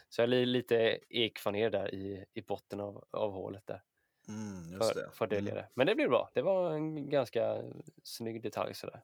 Så 0.09 0.21
jag 0.21 0.27
hade 0.27 0.45
lite 0.45 0.99
ekfaner 1.09 1.69
där 1.69 1.95
i, 1.95 2.25
i 2.33 2.41
botten 2.41 2.79
av, 2.79 3.07
av 3.11 3.31
hålet 3.31 3.67
där 3.67 3.81
Mm, 4.27 4.71
just 4.73 4.93
för, 4.93 5.01
det. 5.01 5.09
för 5.13 5.25
att 5.25 5.31
dölja 5.31 5.53
det. 5.55 5.69
Men 5.73 5.87
det 5.87 5.95
blev 5.95 6.09
bra. 6.09 6.29
Det 6.33 6.41
var 6.41 6.71
en 6.73 7.09
ganska 7.09 7.61
snygg 8.03 8.41
detalj 8.43 8.73
sådär. 8.73 9.03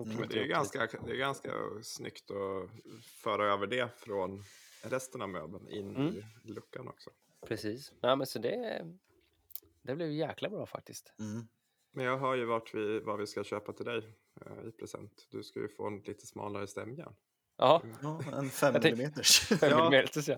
Mm, 0.00 0.28
det 0.28 0.38
är 0.40 0.46
ganska, 0.46 0.86
det 1.06 1.12
är 1.12 1.16
ganska 1.16 1.52
snyggt 1.82 2.30
att 2.30 2.70
föra 3.22 3.52
över 3.52 3.66
det 3.66 3.88
från 3.96 4.44
resten 4.82 5.22
av 5.22 5.28
möbeln 5.28 5.68
in 5.68 5.96
Mm. 5.96 6.14
i 6.44 6.48
luckan 6.52 6.88
också. 6.88 7.10
Precis. 7.46 7.92
Nej, 8.02 8.16
men 8.16 8.26
så 8.26 8.38
det, 8.38 8.86
det 9.82 9.94
blev 9.94 10.10
jäkla 10.10 10.48
bra 10.48 10.66
faktiskt. 10.66 11.12
Mm. 11.20 11.48
Men 11.92 12.04
jag 12.04 12.18
hör 12.18 12.34
ju 12.34 12.44
vart 12.44 12.74
vi, 12.74 13.00
vad 13.00 13.18
vi 13.18 13.26
ska 13.26 13.44
köpa 13.44 13.72
till 13.72 13.84
dig 13.86 14.16
eh, 14.46 14.68
i 14.68 14.72
present. 14.72 15.26
Du 15.30 15.42
ska 15.42 15.60
ju 15.60 15.68
få 15.68 15.86
en 15.86 15.98
lite 16.00 16.26
smalare 16.26 16.66
stämjärn. 16.66 17.14
Ja, 17.56 17.82
Ja, 18.02 18.22
en 18.32 18.50
5 18.50 18.72
Jag 18.74 18.82
tänkte- 18.82 18.90
millimeters. 18.90 19.40
fem 19.40 19.58
Ja. 19.70 19.90
millimeter 19.90 20.20
så. 20.20 20.36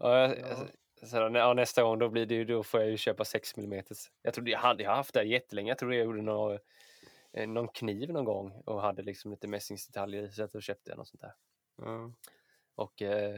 Ja, 0.00 0.18
jag, 0.18 0.38
jag, 0.38 0.68
så 1.02 1.16
ja, 1.34 1.54
nästa 1.54 1.82
gång 1.82 1.98
då, 1.98 2.08
blir 2.08 2.26
det, 2.26 2.34
ju- 2.34 2.44
då 2.44 2.62
får 2.62 2.80
jag 2.80 2.90
ju 2.90 2.96
köpa 2.96 3.24
6 3.24 3.58
mm. 3.58 3.82
Jag 4.22 4.34
trodde 4.34 4.50
jag 4.50 4.58
hade 4.58 4.82
jag 4.82 4.90
har 4.90 4.96
haft 4.96 5.14
det 5.14 5.20
här 5.20 5.26
jättelänge. 5.26 5.68
Jag 5.70 5.78
trodde 5.78 5.96
jag 5.96 6.04
gjorde 6.04 6.22
någon, 6.22 6.58
eh, 7.32 7.48
någon 7.48 7.68
kniv 7.68 8.10
någon 8.12 8.24
gång 8.24 8.62
och 8.66 8.82
hade 8.82 9.02
liksom 9.02 9.30
lite 9.30 9.48
mässingsdetaljer 9.48 10.22
i 10.22 10.30
så 10.32 10.42
att 10.42 10.52
då 10.52 10.60
köpte 10.60 10.90
jag 10.90 10.98
något 10.98 11.08
sånt 11.08 11.20
där. 11.20 11.34
Ja. 11.76 12.12
Och 12.74 13.02
eh, 13.02 13.34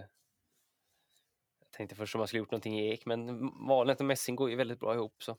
jag 1.61 1.71
tänkte 1.71 1.97
först 1.97 2.15
om 2.15 2.19
man 2.19 2.29
skulle 2.29 2.39
gjort 2.39 2.51
någonting 2.51 2.81
i 2.81 2.89
ek, 2.93 3.07
men 3.07 3.49
valnät 3.69 4.01
och 4.01 4.07
mässing 4.07 4.37
går 4.37 4.51
ju 4.51 4.57
väldigt 4.57 4.81
bra 4.81 4.95
ihop 4.95 5.23
så 5.23 5.37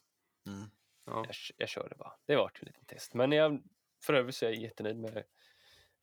Mm. 0.47 0.69
Ja. 1.05 1.23
jag, 1.27 1.35
jag 1.57 1.69
körde 1.69 1.95
bara. 1.95 2.13
Det 2.25 2.35
var 2.35 2.49
ett 2.55 2.61
litet 2.61 2.87
test. 2.87 3.13
Men 3.13 3.31
jag, 3.31 3.63
för 4.01 4.13
övrigt 4.13 4.35
så 4.35 4.45
är 4.45 4.49
jag 4.49 4.59
jättenöjd 4.61 4.97
med 4.97 5.23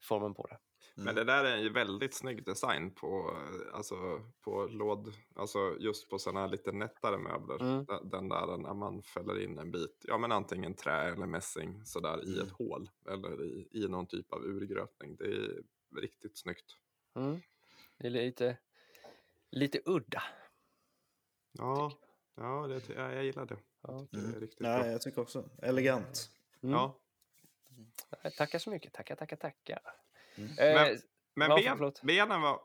formen 0.01 0.33
på 0.33 0.47
det. 0.47 0.57
Men 0.95 1.15
det 1.15 1.23
där 1.23 1.43
är 1.43 1.55
en 1.55 1.61
ju 1.63 1.69
väldigt 1.69 2.13
snygg 2.13 2.45
design 2.45 2.91
på, 2.91 3.37
alltså, 3.73 4.21
på 4.41 4.65
låd, 4.65 5.13
alltså 5.35 5.77
just 5.79 6.09
på 6.09 6.19
sådana 6.19 6.39
här 6.39 6.47
lite 6.47 6.71
nättare 6.71 7.17
möbler. 7.17 7.61
Mm. 7.61 7.85
Den, 8.11 8.29
där 8.29 8.57
när 8.57 8.73
man 8.73 9.03
fäller 9.03 9.39
in 9.39 9.57
en 9.59 9.71
bit, 9.71 10.05
ja 10.07 10.17
men 10.17 10.31
antingen 10.31 10.73
trä 10.73 11.01
eller 11.13 11.25
mässing 11.25 11.85
sådär 11.85 12.23
i 12.25 12.33
Mm. 12.33 12.47
ett 12.47 12.53
hål 12.53 12.89
eller 13.09 13.43
i, 13.45 13.67
i 13.71 13.87
någon 13.87 14.07
typ 14.07 14.33
av 14.33 14.43
urgröpning. 14.45 15.15
Det 15.15 15.25
är 15.25 15.63
riktigt 16.01 16.37
snyggt. 16.37 16.77
Mm. 17.15 17.41
Det 17.97 18.07
är 18.07 18.11
lite, 18.11 18.57
lite 19.51 19.81
udda. 19.85 20.23
Ja, 21.51 21.91
ja, 22.35 22.67
det, 22.67 22.89
ja 22.95 23.13
jag 23.13 23.23
gillar 23.25 23.45
det. 23.45 23.57
Ja. 23.81 24.07
Det 24.11 24.17
är 24.17 24.23
Mm. 24.23 24.39
riktigt 24.39 24.59
Nej, 24.59 24.79
bra. 24.83 24.91
jag 24.91 25.01
tycker 25.01 25.21
också. 25.21 25.49
Elegant. 25.61 26.29
Mm. 26.63 26.73
Ja. 26.75 26.97
Tackar 28.37 28.59
så 28.59 28.69
mycket. 28.69 28.93
Tackar, 28.93 29.15
tackar, 29.15 29.35
tackar. 29.35 29.79
Mm. 30.37 30.49
Eh, 30.59 30.73
Men- 30.73 30.97
Men 31.49 31.49
ben, 31.55 31.77
förlåt. 31.77 32.01
benen, 32.01 32.41
var, 32.41 32.61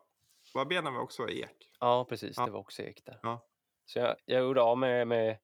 var 0.55 0.64
benen 0.64 0.94
var 0.94 1.00
också 1.02 1.29
ek. 1.29 1.70
ja, 1.81 2.05
precis. 2.09 2.37
Ja. 2.37 2.44
Det 2.46 2.50
var 2.50 2.61
också 2.61 2.83
ek 2.83 3.05
där. 3.05 3.18
Ja. 3.22 3.46
Så 3.85 3.98
jag, 3.98 4.16
jag 4.24 4.40
gjorde 4.42 4.62
av 4.62 4.79
med, 4.79 5.07
med 5.09 5.38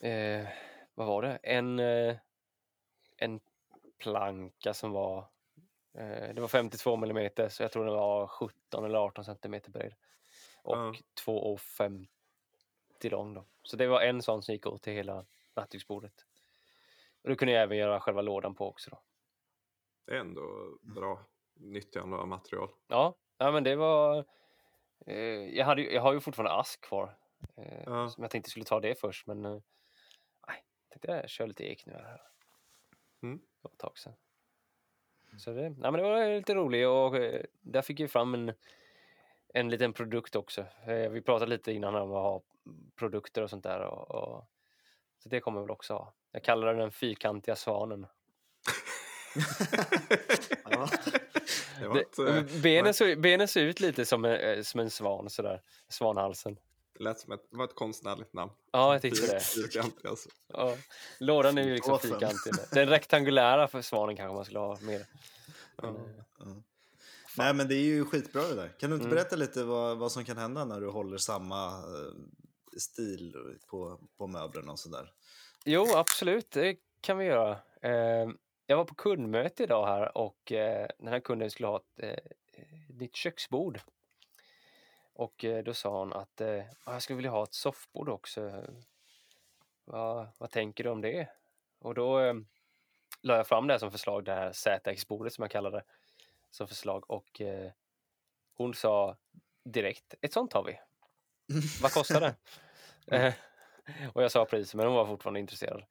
eh, 0.00 0.48
vad 0.94 1.06
var 1.06 1.22
det? 1.22 1.36
En, 1.42 1.78
eh, 1.78 2.16
en 3.16 3.40
planka 3.98 4.74
som 4.74 4.92
var 4.92 5.18
eh, 5.94 6.34
det 6.34 6.40
var 6.40 6.48
52 6.48 6.96
millimeter 6.96 7.48
så 7.48 7.62
jag 7.62 7.72
tror 7.72 7.84
den 7.84 7.94
var 7.94 8.26
17 8.26 8.84
eller 8.84 8.98
18 8.98 9.24
centimeter 9.24 9.70
bred. 9.70 9.94
Och 10.62 10.76
Ja. 10.76 10.94
2,50 11.26 12.08
lång 13.10 13.34
då. 13.34 13.44
Så 13.62 13.76
det 13.76 13.86
var 13.86 14.00
en 14.00 14.22
sån 14.22 14.42
som 14.42 14.54
gick 14.54 14.66
åt 14.66 14.82
till 14.82 14.92
hela 14.92 15.26
nattduksbordet. 15.56 16.14
Och 17.22 17.28
då 17.30 17.36
kunde 17.36 17.52
jag 17.54 17.62
även 17.62 17.78
göra 17.78 18.00
själva 18.00 18.22
lådan 18.22 18.54
på 18.54 18.68
också 18.68 18.90
då. 18.90 19.02
Det 20.04 20.12
är 20.12 20.18
ändå 20.20 20.78
bra 20.80 21.20
nyttjande 21.54 22.16
av 22.16 22.28
material. 22.28 22.68
Ja, 22.88 23.14
ja 23.38 23.52
men 23.52 23.64
det 23.64 23.76
var... 23.76 24.24
Eh, 25.06 25.56
jag, 25.56 25.66
hade, 25.66 25.82
jag 25.82 26.02
har 26.02 26.12
ju 26.12 26.20
fortfarande 26.20 26.52
ask 26.60 26.80
kvar. 26.80 27.16
Eh, 27.56 27.82
Ja. 27.86 28.08
Som 28.08 28.22
jag 28.22 28.30
tänkte 28.30 28.50
skulle 28.50 28.64
ta 28.64 28.80
det 28.80 29.00
först, 29.00 29.26
men... 29.26 29.44
Eh, 29.44 29.60
nej, 30.46 30.64
jag 30.88 30.90
tänkte 30.90 31.10
jag 31.10 31.30
kör 31.30 31.46
lite 31.46 31.64
ek 31.64 31.86
nu. 31.86 31.92
Här. 31.92 32.20
Mm. 33.22 33.38
Det 33.38 33.44
var 33.62 33.70
ett 33.70 33.78
tag 33.78 33.98
sedan. 33.98 34.14
Så 35.38 35.52
det, 35.52 35.62
nej, 35.62 35.76
men 35.78 35.92
det 35.92 36.02
var 36.02 36.34
lite 36.36 36.54
roligt 36.54 36.86
och 36.86 37.16
eh, 37.16 37.42
där 37.60 37.82
fick 37.82 38.00
jag 38.00 38.10
fram 38.10 38.34
en, 38.34 38.52
en 39.54 39.68
liten 39.68 39.92
produkt 39.92 40.36
också. 40.36 40.66
Eh, 40.86 41.10
vi 41.10 41.22
pratade 41.22 41.50
lite 41.50 41.72
innan 41.72 41.94
om 41.94 42.12
att 42.12 42.22
ha 42.22 42.42
produkter 42.96 43.42
och 43.42 43.50
sånt 43.50 43.64
där. 43.64 43.80
Och, 43.80 44.10
och, 44.10 44.44
så 45.18 45.28
det 45.28 45.40
kommer 45.40 45.58
jag 45.60 45.62
väl 45.62 45.70
också 45.70 45.94
ha. 45.94 46.14
Jag 46.30 46.44
kallar 46.44 46.66
den 46.66 46.76
den 46.76 46.92
fyrkantiga 46.92 47.56
svanen. 47.56 48.06
Ja. 50.70 50.88
Det 52.16 52.28
eh, 52.28 52.42
benen, 53.20 53.48
ser 53.48 53.60
ut 53.62 53.80
lite 53.80 54.04
som 54.06 54.24
en, 54.24 54.32
eh, 54.32 54.62
som 54.62 54.80
en 54.80 54.90
svan, 54.90 55.30
sådär. 55.30 55.60
Svanhalsen. 55.88 56.58
det 56.98 57.04
lät 57.04 57.20
som 57.20 57.32
ett, 57.32 57.40
det 57.50 57.56
var 57.56 57.64
ett 57.64 57.74
konstnärligt 57.74 58.32
namn. 58.32 58.52
Ja, 58.72 58.92
jag 58.92 59.02
tyckte 59.02 59.26
det. 59.34 59.40
Fyrkantig 59.40 60.08
alltså. 60.08 60.28
Ja. 60.48 60.76
Lådan 61.18 61.58
är 61.58 61.62
ju 61.62 61.74
liksom 61.74 61.98
fyrkantig. 61.98 62.52
Den 62.72 62.88
rektangulära 62.88 63.68
för 63.68 63.82
svanen 63.82 64.16
kanske 64.16 64.34
man 64.34 64.44
skulle 64.44 64.58
ha 64.58 64.78
mer. 64.80 65.06
Men, 65.76 65.96
eh, 65.96 66.02
Ja. 66.38 66.46
Nej, 67.36 67.54
men 67.54 67.68
det 67.68 67.74
är 67.74 67.82
ju 67.84 68.04
skitbra 68.04 68.42
det 68.42 68.54
där. 68.54 68.68
Kan 68.78 68.90
du 68.90 68.96
inte 68.96 69.06
Mm. 69.06 69.16
berätta 69.16 69.36
lite 69.36 69.64
vad, 69.64 69.98
vad 69.98 70.12
som 70.12 70.24
kan 70.24 70.36
hända 70.38 70.64
när 70.64 70.80
du 70.80 70.88
håller 70.88 71.18
samma 71.18 71.84
stil 72.76 73.36
på, 73.66 73.98
på 74.18 74.26
möblerna 74.26 74.72
och 74.72 74.78
sådär? 74.78 75.12
Jo, 75.64 75.86
absolut, 75.96 76.50
det 76.50 76.76
kan 77.00 77.18
vi 77.18 77.24
göra. 77.24 77.50
Eh, 77.82 78.28
jag 78.72 78.76
var 78.76 78.84
på 78.84 78.94
kundmöte 78.94 79.62
idag 79.62 79.86
här 79.86 80.18
och 80.18 80.52
eh, 80.52 80.88
den 80.98 81.08
här 81.08 81.20
kunden 81.20 81.50
skulle 81.50 81.66
ha 81.66 81.76
ett 81.76 82.04
eh, 82.56 82.64
nytt 82.88 83.16
köksbord. 83.16 83.80
Och 85.12 85.44
eh, 85.44 85.64
då 85.64 85.74
sa 85.74 85.98
hon 85.98 86.12
att 86.12 86.40
eh, 86.40 86.48
"Ja, 86.48 86.64
jag 86.86 87.02
skulle 87.02 87.16
vilja 87.16 87.30
ha 87.30 87.42
ett 87.42 87.54
soffbord 87.54 88.08
också. 88.08 88.64
Vad, 89.84 90.26
vad 90.38 90.50
tänker 90.50 90.84
du 90.84 90.90
om 90.90 91.00
det? 91.00 91.28
Och 91.78 91.94
då 91.94 92.20
eh, 92.20 92.34
la 93.22 93.36
jag 93.36 93.46
fram 93.46 93.66
det 93.66 93.74
här 93.74 93.78
som 93.78 93.90
förslag, 93.90 94.24
det 94.24 94.34
här 94.34 94.52
ZX-bordet 94.52 95.32
som 95.32 95.42
jag 95.42 95.50
kallar 95.50 95.70
det 95.70 95.82
som 96.50 96.68
förslag 96.68 97.10
och 97.10 97.40
eh, 97.40 97.72
hon 98.54 98.74
sa 98.74 99.16
direkt, 99.64 100.14
ett 100.20 100.32
sånt 100.32 100.52
har 100.52 100.64
vi. 100.64 100.80
Vad 101.82 101.92
kostar 101.92 102.20
det? 102.20 102.34
Eh, 103.16 103.34
och 104.12 104.22
jag 104.22 104.32
sa 104.32 104.44
priset 104.44 104.74
men 104.74 104.86
hon 104.86 104.94
var 104.94 105.06
fortfarande 105.06 105.40
intresserad. 105.40 105.84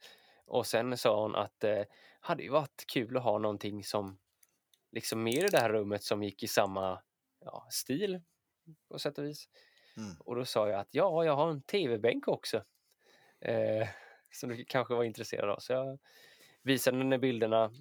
Och 0.45 0.67
sen 0.67 0.97
sa 0.97 1.21
hon 1.21 1.35
att 1.35 1.63
eh, 1.63 1.83
hade 2.21 2.43
ju 2.43 2.49
varit 2.49 2.85
kul 2.87 3.17
att 3.17 3.23
ha 3.23 3.37
någonting 3.37 3.83
som 3.83 4.19
liksom 4.91 5.23
mer 5.23 5.45
i 5.45 5.47
det 5.47 5.59
här 5.59 5.69
rummet 5.69 6.03
som 6.03 6.23
gick 6.23 6.43
i 6.43 6.47
samma 6.47 7.01
ja, 7.39 7.67
stil 7.69 8.21
på 8.87 8.99
sätt 8.99 9.17
och 9.17 9.23
vis. 9.23 9.49
Mm. 9.97 10.15
Och 10.19 10.35
då 10.35 10.45
sa 10.45 10.69
jag 10.69 10.79
att 10.79 10.89
ja, 10.91 11.25
jag 11.25 11.35
har 11.35 11.51
en 11.51 11.61
tv-bänk 11.61 12.27
också. 12.27 12.63
Eh, 13.39 13.87
som 14.31 14.49
du 14.49 14.65
kanske 14.65 14.93
var 14.93 15.03
intresserad 15.03 15.49
av. 15.49 15.59
Så 15.59 15.73
jag 15.73 15.99
visade 16.61 16.97
henne 16.97 17.19
bilderna. 17.19 17.71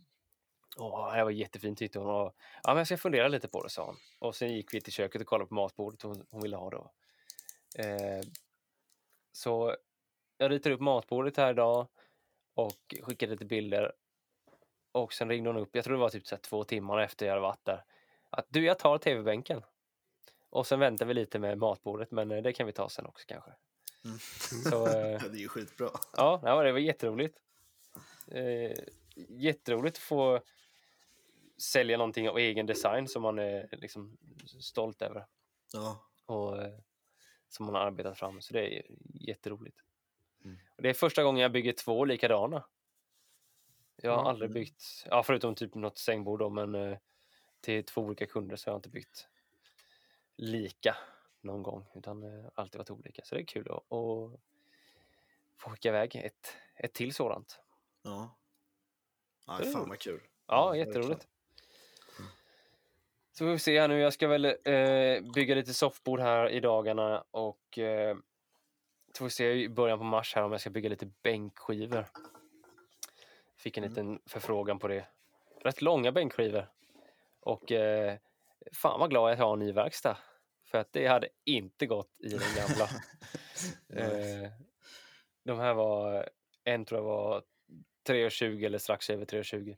Åh, 0.78 1.16
det 1.16 1.24
var 1.24 1.30
jättefint 1.30 1.78
tyckte 1.78 1.99
hon. 1.99 2.09
Och, 2.09 2.36
ja, 2.62 2.70
men 2.70 2.76
jag 2.76 2.86
ska 2.86 2.97
fundera 2.97 3.28
lite 3.28 3.49
på 3.49 3.62
det, 3.62 3.70
sa 3.70 3.86
hon. 3.86 3.97
Och 4.18 4.36
sen 4.36 4.55
gick 4.55 4.74
vi 4.74 4.80
till 4.80 4.93
köket 4.93 5.20
och 5.20 5.26
kollade 5.26 5.49
på 5.49 5.55
matbordet 5.55 6.03
hon, 6.03 6.26
hon 6.30 6.43
ville 6.43 6.57
ha 6.57 6.70
då. 6.70 6.93
Eh, 7.78 8.20
så 9.32 9.76
jag 10.38 10.51
ritade 10.51 10.74
upp 10.74 10.80
matbordet 10.80 11.36
här 11.36 11.51
idag 11.51 11.88
och 12.55 12.95
skickade 13.03 13.32
lite 13.32 13.45
bilder. 13.45 13.93
Och 14.93 15.12
sen 15.12 15.28
ringde 15.28 15.51
hon 15.51 15.57
upp, 15.57 15.76
jag 15.76 15.84
tror 15.84 15.95
det 15.95 16.01
var 16.01 16.11
typ 16.11 16.26
så 16.26 16.36
två 16.36 16.64
timmar 16.64 16.99
efter 17.01 17.26
jag 17.26 17.32
hade 17.32 17.43
varit 17.43 17.64
där. 17.64 17.84
Att 18.30 18.47
du, 18.49 18.64
jag 18.64 18.78
tar 18.78 18.99
tv-bänken. 18.99 19.62
Och 20.51 20.66
sen 20.66 20.80
väntar 20.80 21.07
vi 21.07 21.14
lite 21.14 21.38
med 21.38 21.59
matbordet, 21.59 22.11
men 22.11 22.30
eh, 22.30 22.43
det 22.43 22.53
kan 22.53 22.66
vi 22.66 22.72
ta 22.72 22.88
sen 22.88 23.07
också 23.07 23.24
kanske. 23.28 23.51
Mm. 24.05 24.18
Så 24.70 24.86
eh, 24.86 25.22
det 25.22 25.38
är 25.38 25.41
ju 25.41 25.49
skitbra. 25.49 25.91
ja, 26.16 26.41
ja, 26.43 26.62
det 26.62 26.72
var 26.72 26.78
jätteroligt. 26.78 27.38
Eh, 28.26 28.72
jätteroligt 29.28 29.97
att 29.97 30.03
få 30.03 30.41
sälja 31.59 31.99
någonting 31.99 32.28
av 32.28 32.38
egen 32.38 32.66
design 32.66 33.09
som 33.09 33.22
man 33.22 33.38
är 33.38 33.68
liksom 33.72 34.18
stolt 34.61 35.03
över. 35.03 35.26
Ja. 35.72 36.05
Och, 36.26 36.62
eh, 36.62 36.78
som 37.49 37.66
man 37.66 37.74
har 37.74 37.82
arbetat 37.82 38.18
fram. 38.18 38.41
Så 38.41 38.53
det 38.53 38.78
är 38.78 38.86
jätteroligt. 39.14 39.78
Mm. 40.45 40.59
Och 40.76 40.82
det 40.82 40.88
är 40.88 40.95
första 40.95 41.22
gången 41.22 41.43
jag 41.43 41.53
bygger 41.53 41.72
två 41.72 42.05
likadana. 42.05 42.64
Jag 44.03 44.11
har 44.11 44.23
Ja, 44.23 44.29
aldrig 44.29 44.51
mm. 44.51 44.55
byggt, 44.55 45.07
ja, 45.11 45.23
förutom 45.23 45.55
typ 45.55 45.75
något 45.75 45.99
sängbord 45.99 46.39
då, 46.39 46.51
men 46.51 46.75
eh, 46.75 46.99
till 47.61 47.85
två 47.85 48.01
olika 48.01 48.27
kunder 48.27 48.57
så 48.57 48.71
har 48.71 48.75
jag 48.75 48.79
inte 48.79 48.89
byggt 48.89 49.29
lika 50.37 50.97
någon 51.41 51.63
gång, 51.63 51.87
utan 51.95 52.23
eh, 52.23 52.51
alltid 52.55 52.79
varit 52.79 52.91
olika. 52.91 53.23
Så 53.25 53.35
det 53.35 53.41
är 53.41 53.45
kul 53.45 53.71
att, 53.71 53.77
att 53.93 54.41
få 55.57 55.71
skicka 55.71 55.89
iväg 55.89 56.17
ett, 56.17 56.57
ett 56.77 56.93
till 56.93 57.15
sådant. 57.15 57.61
Ja. 58.03 58.37
Ja, 59.47 59.61
är 59.61 59.73
fan 59.73 59.89
vad 59.89 59.99
kul. 59.99 60.21
Ja, 60.47 60.67
verkligen. 60.67 60.89
jätteroligt. 60.89 61.29
Så 63.33 63.45
får 63.45 63.53
vi 63.53 63.59
se 63.59 63.81
här 63.81 63.89
nu. 63.89 64.01
Jag 64.01 64.13
ska 64.13 64.29
väl 64.29 64.45
eh, 64.45 65.33
bygga 65.35 65.55
lite 65.55 65.75
soffbord 65.75 66.21
här 66.21 66.49
i 66.51 66.61
dagarna 66.61 67.25
och 67.31 67.79
eh, 67.79 68.17
får 69.19 69.25
vi 69.25 69.31
se 69.31 69.53
i 69.53 69.69
början 69.69 69.99
på 69.99 70.05
mars 70.05 70.35
här 70.35 70.43
om 70.43 70.53
jag 70.53 70.61
ska 70.61 70.71
bygga 70.71 70.89
lite 70.89 71.11
bänkskivor. 71.23 72.07
Fick 73.61 73.77
en 73.77 73.85
Mm. 73.85 73.91
liten 73.91 74.21
förfrågan 74.27 74.79
på 74.79 74.89
det. 74.89 75.07
Rätt 75.65 75.83
långa 75.83 76.13
bänkskivor. 76.13 76.67
Och 77.41 77.73
eh, 77.73 78.17
fan 78.73 79.01
vad 79.01 79.11
glad 79.11 79.23
jag 79.23 79.29
är 79.31 79.33
att 79.33 79.47
ha 79.47 79.53
en 79.53 79.59
ny 79.59 79.73
verkstad. 79.73 80.17
För 80.65 80.79
att 80.79 80.93
det 80.93 81.07
hade 81.07 81.29
inte 81.45 81.87
gått 81.87 82.21
i 82.21 82.29
den 82.29 82.55
gamla. 82.57 82.89
Eh, 83.93 84.51
de 85.45 85.59
här 85.59 85.75
var, 85.75 86.29
en 86.65 86.85
tror 86.85 86.99
jag 87.01 87.05
var 87.05 87.43
3,20 88.09 88.67
eller 88.67 88.79
strax 88.79 89.11
över 89.11 89.25
3,20. 89.25 89.77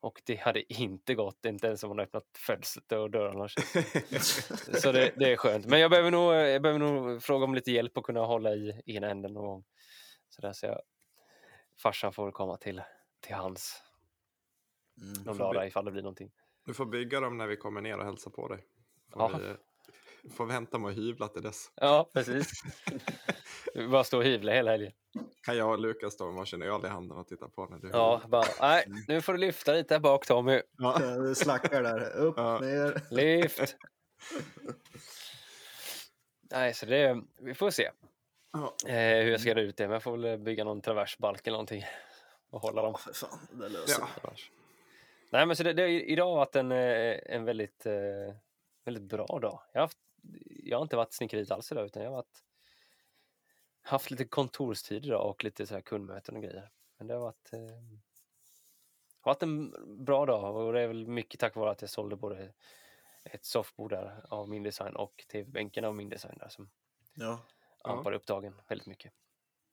Och 0.00 0.22
det 0.24 0.36
hade 0.36 0.72
inte 0.72 1.14
gått, 1.14 1.44
inte 1.44 1.66
ens 1.66 1.82
om 1.82 1.88
man 1.88 2.00
öppnat 2.00 2.24
fönstret 2.46 2.92
och 2.92 3.10
dörrarna. 3.10 3.48
Så 4.82 4.92
det, 4.92 5.12
det 5.16 5.32
är 5.32 5.36
skönt. 5.36 5.66
Men 5.66 5.80
jag 5.80 5.90
behöver, 5.90 6.10
nog, 6.10 6.32
jag 6.34 6.62
behöver 6.62 6.78
nog 6.78 7.22
fråga 7.22 7.44
om 7.44 7.54
lite 7.54 7.72
hjälp 7.72 7.98
att 7.98 8.04
kunna 8.04 8.20
hålla 8.20 8.54
i 8.54 8.82
ena 8.86 9.10
änden 9.10 9.32
någon 9.32 9.44
gång. 9.44 9.64
Så 10.28 10.42
där 10.42 10.52
så 10.52 10.66
jag, 10.66 10.80
farsan 11.82 12.12
får 12.12 12.30
komma 12.30 12.56
till, 12.56 12.82
till 13.24 13.34
hans 13.34 13.80
Mm. 15.02 15.12
någon 15.22 15.36
får 15.36 15.44
dag 15.44 15.50
bli- 15.50 15.60
där 15.60 15.66
ifall 15.66 15.84
det 15.84 15.90
blir 15.90 16.02
någonting. 16.02 16.30
Du 16.66 16.74
får 16.74 16.86
bygga 16.86 17.20
dem 17.20 17.36
när 17.38 17.46
vi 17.46 17.56
kommer 17.56 17.80
ner 17.80 17.98
och 17.98 18.04
hälsar 18.04 18.30
på 18.30 18.48
dig. 18.48 18.64
Får, 19.12 19.22
Ja. 19.22 19.38
vi, 20.22 20.30
får 20.30 20.46
vänta 20.46 20.78
med 20.78 20.90
att 20.90 20.96
hyvla 20.96 21.28
till 21.28 21.42
dess. 21.42 21.70
Ja, 21.74 22.10
precis. 22.14 22.50
Vi 23.74 23.88
bara 23.88 24.04
stå 24.04 24.18
och 24.18 24.24
hyvla 24.24 24.52
hela 24.52 24.70
helgen. 24.70 24.92
Kan 25.42 25.56
jag 25.56 25.70
och 25.70 25.78
Lukas 25.78 26.16
ta 26.16 26.30
varsin 26.30 26.62
öl 26.62 26.84
i 26.84 26.88
handen 26.88 27.18
och 27.18 27.26
titta 27.28 27.48
på 27.48 27.66
när 27.66 27.78
du 27.78 27.88
Ja, 27.92 28.22
bara, 28.28 28.44
nej, 28.60 28.84
nu 29.08 29.20
får 29.22 29.32
du 29.32 29.38
lyfta 29.38 29.72
lite 29.72 29.94
här 29.94 30.00
bak 30.00 30.26
Tommy. 30.26 30.62
Ja. 30.78 30.98
Det 30.98 31.34
slackar 31.34 31.82
där. 31.82 32.10
Upp, 32.16 32.34
Ja. 32.36 32.58
ner. 32.60 33.02
Lyft! 33.14 33.76
Nej, 36.50 36.74
så 36.74 36.86
det, 36.86 37.22
vi 37.40 37.54
får 37.54 37.70
se 37.70 37.90
Ja. 38.52 38.74
eh, 38.88 39.24
hur 39.24 39.30
jag 39.30 39.40
ska 39.40 39.48
göra 39.48 39.60
ut 39.60 39.76
det. 39.76 39.84
Men 39.84 39.92
jag 39.92 40.02
får 40.02 40.16
väl 40.16 40.38
bygga 40.38 40.64
någon 40.64 40.80
traversbalk 40.82 41.46
eller 41.46 41.54
någonting 41.54 41.84
och 42.54 42.60
hålla 42.60 42.82
dem. 42.82 42.92
Ja, 42.92 42.98
för 42.98 43.12
fan. 43.12 43.38
Det 43.52 43.68
löser 43.68 44.00
Ja. 44.02 44.08
annars. 44.22 44.50
Nej, 45.30 45.46
men 45.46 45.56
så 45.56 45.62
det, 45.62 45.72
det, 45.72 45.88
idag 46.10 46.26
har 46.30 46.36
varit 46.36 46.56
en, 46.56 46.72
eh, 46.72 47.18
en 47.26 47.44
väldigt, 47.44 47.86
eh, 47.86 48.34
väldigt 48.84 49.02
bra 49.02 49.26
dag. 49.26 49.60
Jag 49.72 49.80
har, 49.80 49.84
haft, 49.86 49.98
jag 50.64 50.78
har 50.78 50.82
inte 50.82 50.96
varit 50.96 51.12
snickeriet 51.12 51.50
alls 51.50 51.72
idag, 51.72 51.86
utan 51.86 52.02
jag 52.02 52.10
har 52.10 52.16
varit, 52.16 52.42
haft 53.82 54.10
lite 54.10 54.24
kontorstid 54.24 55.04
idag 55.06 55.30
och 55.30 55.44
lite 55.44 55.66
så 55.66 55.74
här 55.74 55.80
kundmöten 55.80 56.36
och 56.36 56.42
grejer. 56.42 56.70
Men 56.96 57.06
det 57.06 57.14
har 57.14 57.20
varit, 57.20 57.52
eh, 57.52 57.60
varit 59.22 59.42
en 59.42 59.74
bra 60.04 60.26
dag 60.26 60.56
och 60.56 60.72
det 60.72 60.80
är 60.80 60.86
väl 60.88 61.06
mycket 61.06 61.40
tack 61.40 61.54
vare 61.54 61.70
att 61.70 61.80
jag 61.80 61.90
sålde 61.90 62.16
både 62.16 62.52
ett 63.24 63.44
soffbord 63.44 63.90
där 63.90 64.26
av 64.28 64.48
min 64.48 64.62
design 64.62 64.96
och 64.96 65.24
tv-bänken 65.32 65.84
av 65.84 65.94
min 65.94 66.08
design 66.08 66.38
där 66.38 66.48
som 66.48 66.70
Ja. 67.14 67.40
Ja. 67.84 67.90
ampar 67.90 68.12
upp 68.12 68.26
dagen 68.26 68.60
väldigt 68.68 68.86
mycket. 68.86 69.12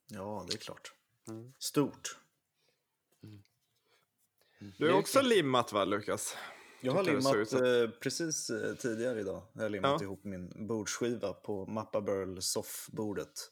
ja, 0.06 0.44
det 0.48 0.54
är 0.54 0.58
klart. 0.58 0.92
Mm. 1.28 1.52
Stort. 1.58 2.18
Du 4.78 4.88
är 4.88 4.92
också 4.92 5.20
limmat 5.22 5.72
va 5.72 5.84
Lukas? 5.84 6.36
Jag 6.80 6.92
har 6.92 7.02
limmat 7.04 7.48
så. 7.48 7.64
eh, 7.64 7.90
precis 7.90 8.50
eh, 8.50 8.74
tidigare 8.74 9.20
idag. 9.20 9.42
Jag 9.52 9.62
har 9.62 9.68
limmat 9.68 10.00
Ja. 10.00 10.04
ihop 10.04 10.24
min 10.24 10.66
bordsskiva 10.68 11.32
på 11.32 11.66
Mappa 11.66 12.00
Burl 12.00 12.40
soffbordet. 12.40 13.50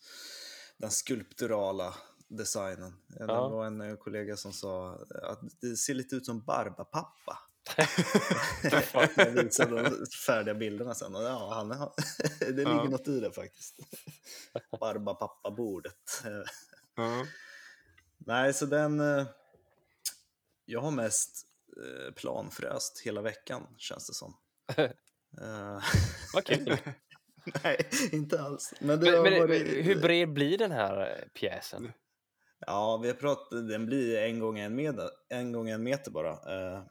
Den 0.78 0.90
skulpturala 0.90 1.94
designen. 2.28 2.94
Ja. 3.18 3.26
Det 3.26 3.32
Ja. 3.32 3.48
var 3.48 3.66
en 3.66 3.80
eh, 3.80 3.96
kollega 3.96 4.36
som 4.36 4.52
sa 4.52 4.98
att 5.22 5.40
det 5.60 5.76
ser 5.76 5.94
lite 5.94 6.16
ut 6.16 6.26
som 6.26 6.40
Barbapappa. 6.44 7.38
jag 9.16 9.30
visade 9.30 9.82
de 9.82 10.06
färdiga 10.26 10.54
bilderna 10.54 10.94
sen. 10.94 11.14
Och 11.14 11.22
ja, 11.22 11.52
han 11.54 11.70
har, 11.70 11.92
det 12.38 12.50
ligger 12.52 12.70
Ja. 12.70 12.84
något 12.84 13.08
i 13.08 13.20
det 13.20 13.32
faktiskt. 13.32 13.74
Barbapappa-bordet. 14.80 16.22
Eh, 16.24 16.42
Ja. 16.96 17.26
Nej, 18.18 18.54
så 18.54 18.66
den... 18.66 19.00
Jag 20.70 20.80
har 20.80 20.90
mest 20.90 21.46
eh, 21.76 22.12
planfräst 22.14 23.00
hela 23.00 23.22
veckan, 23.22 23.66
känns 23.76 24.06
det 24.06 24.14
som. 24.14 24.36
Eh, 25.40 25.82
Vad 26.34 26.44
kul! 26.44 26.76
Nej, 27.64 27.88
inte 28.12 28.42
alls. 28.42 28.74
Men 28.80 29.00
Men, 29.00 29.22
men, 29.22 29.38
varit... 29.40 29.86
hur 29.86 30.00
bred 30.00 30.32
blir 30.32 30.58
den 30.58 30.70
här 30.72 31.00
eh, 31.00 31.28
pjäsen? 31.34 31.92
Ja, 32.66 32.96
vi 32.96 33.08
har 33.08 33.14
pratat, 33.14 33.50
den 33.68 33.86
blir 33.86 34.18
en 34.18 34.38
gång 34.38 34.58
en 34.58 34.74
meter, 34.74 35.10
en 35.28 35.52
gång 35.52 35.68
en 35.70 35.82
meter 35.82 36.10
bara. 36.10 36.38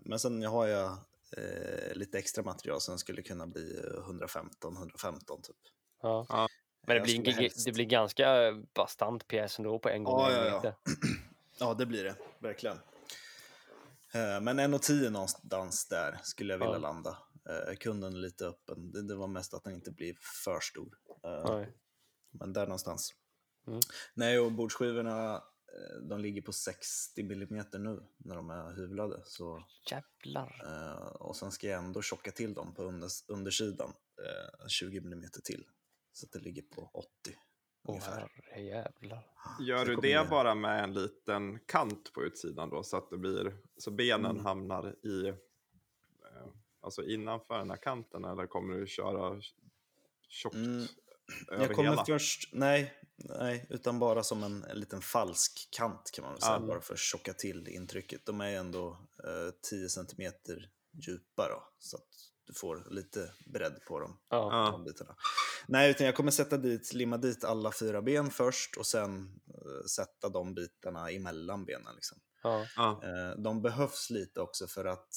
Men 0.05 0.19
sen 0.19 0.43
har 0.43 0.67
jag 0.67 0.97
lite 1.93 2.17
extra 2.19 2.43
material 2.43 2.81
som 2.81 2.97
skulle 2.97 3.21
kunna 3.21 3.47
bli 3.47 3.81
115-115 4.61 5.41
typ. 5.41 5.55
Ja. 6.01 6.25
Ja. 6.29 6.47
Men 6.87 6.95
det 6.97 7.01
blir, 7.03 7.27
en 7.29 7.33
helst- 7.33 7.65
det 7.65 7.71
blir 7.71 7.85
ganska 7.85 8.51
bastant 8.73 9.27
pjäs 9.27 9.59
ändå 9.59 9.79
på 9.79 9.89
en 9.89 10.03
gång 10.03 10.19
Ja, 10.19 10.29
en 10.31 10.35
ja, 10.37 10.45
ja. 10.47 10.55
meter. 10.55 10.75
Ja, 11.59 11.73
det 11.73 11.85
blir 11.85 12.03
det. 12.03 12.15
Verkligen. 12.39 12.77
Eh, 14.13 14.41
Men 14.41 14.59
1,10 14.59 15.09
någonstans 15.09 15.87
där 15.87 16.19
skulle 16.23 16.53
jag 16.53 16.59
vilja 16.59 16.73
Ja. 16.73 16.79
landa. 16.79 17.17
Eh, 17.49 17.75
Kunden 17.75 18.13
är 18.13 18.17
lite 18.17 18.45
öppen. 18.47 19.07
Det, 19.07 19.15
var 19.15 19.27
mest 19.27 19.53
att 19.53 19.63
den 19.63 19.73
inte 19.73 19.91
blir 19.91 20.15
för 20.43 20.59
stor. 20.59 20.97
Eh, 21.23 21.55
Nej. 21.55 21.73
Men 22.31 22.53
där 22.53 22.63
någonstans. 22.65 23.13
Mm. 23.67 23.79
Nej, 24.13 24.39
och 24.39 24.51
bordsskivorna 24.51 25.43
de 26.09 26.19
ligger 26.19 26.41
på 26.41 26.53
60 26.53 27.21
mm 27.21 27.65
nu 27.73 28.03
när 28.17 28.35
de 28.35 28.49
är 28.49 28.73
hyvlade. 28.75 29.21
Så, 29.25 29.65
Jävlar. 29.91 30.61
och 31.21 31.35
sen 31.35 31.51
ska 31.51 31.67
jag 31.67 31.79
ändå 31.83 32.01
tjocka 32.01 32.31
till 32.31 32.53
dem 32.53 32.73
på 32.73 32.83
under, 32.83 33.09
undersidan. 33.27 33.93
Eh, 34.21 34.67
20 34.67 34.97
mm 34.97 35.23
till. 35.43 35.65
Så 36.13 36.25
att 36.25 36.31
det 36.31 36.39
ligger 36.39 36.61
på 36.61 36.91
80 36.93 37.35
Åh 37.89 37.99
herrejävlar. 38.51 39.27
Gör 39.59 39.85
du 39.85 39.95
det 39.95 40.29
bara 40.29 40.55
med 40.55 40.83
en 40.83 40.93
liten 40.93 41.59
kant 41.59 42.13
på 42.13 42.23
utsidan 42.23 42.69
då 42.69 42.83
så 42.83 42.97
att 42.97 43.09
det 43.09 43.17
blir 43.17 43.57
så 43.77 43.91
benen 43.91 44.31
Mm. 44.31 44.45
hamnar 44.45 44.95
i 45.05 45.27
eh, 45.27 45.35
alltså 46.81 47.03
innanför 47.03 47.57
den 47.57 47.69
här 47.69 47.77
kanten 47.77 48.25
eller 48.25 48.47
kommer 48.47 48.75
du 48.77 48.87
köra 48.87 49.41
tjockt 50.27 50.55
Mm. 50.55 50.85
över 51.47 51.65
Jag 51.67 51.75
kommer 51.75 51.89
hela? 51.89 52.05
först, 52.05 52.49
nej, 52.53 52.93
nej, 53.15 53.65
utan 53.69 53.99
bara 53.99 54.23
som 54.23 54.43
en, 54.43 54.63
en 54.63 54.79
liten 54.79 55.01
falsk 55.01 55.67
kant 55.71 56.11
kan 56.13 56.23
man 56.23 56.33
väl 56.33 56.41
säga, 56.41 56.53
Ja. 56.53 56.59
bara 56.67 56.81
för 56.81 56.93
att 56.93 56.99
tjocka 56.99 57.33
till 57.33 57.67
intrycket. 57.67 58.25
De 58.25 58.41
är 58.41 58.51
ändå 58.57 58.89
eh, 59.23 59.53
10 59.61 59.89
cm 59.89 60.33
djupa 60.91 61.47
då, 61.49 61.63
så 61.79 61.97
att 61.97 62.07
du 62.49 62.53
får 62.53 62.87
lite 62.89 63.31
bredd 63.45 63.79
på 63.87 63.99
dem. 63.99 64.17
Ja. 64.29 64.69
De 64.71 64.83
bitarna. 64.83 65.15
Nej, 65.67 65.91
utan 65.91 66.05
jag 66.05 66.15
kommer 66.15 66.31
sätta 66.31 66.57
dit, 66.57 66.93
limma 66.93 67.17
dit 67.17 67.43
alla 67.43 67.71
fyra 67.71 68.01
ben 68.01 68.29
först 68.29 68.77
och 68.77 68.85
sen 68.85 69.39
eh, 69.47 69.85
sätta 69.85 70.29
de 70.29 70.53
bitarna 70.53 71.09
emellan 71.09 71.65
benen. 71.65 71.95
Liksom. 71.95 72.17
Ja. 72.43 72.65
Ja. 72.75 73.01
Eh, 73.03 73.41
de 73.41 73.61
behövs 73.61 74.09
lite 74.09 74.41
också 74.41 74.67
för 74.67 74.85
att 74.85 75.15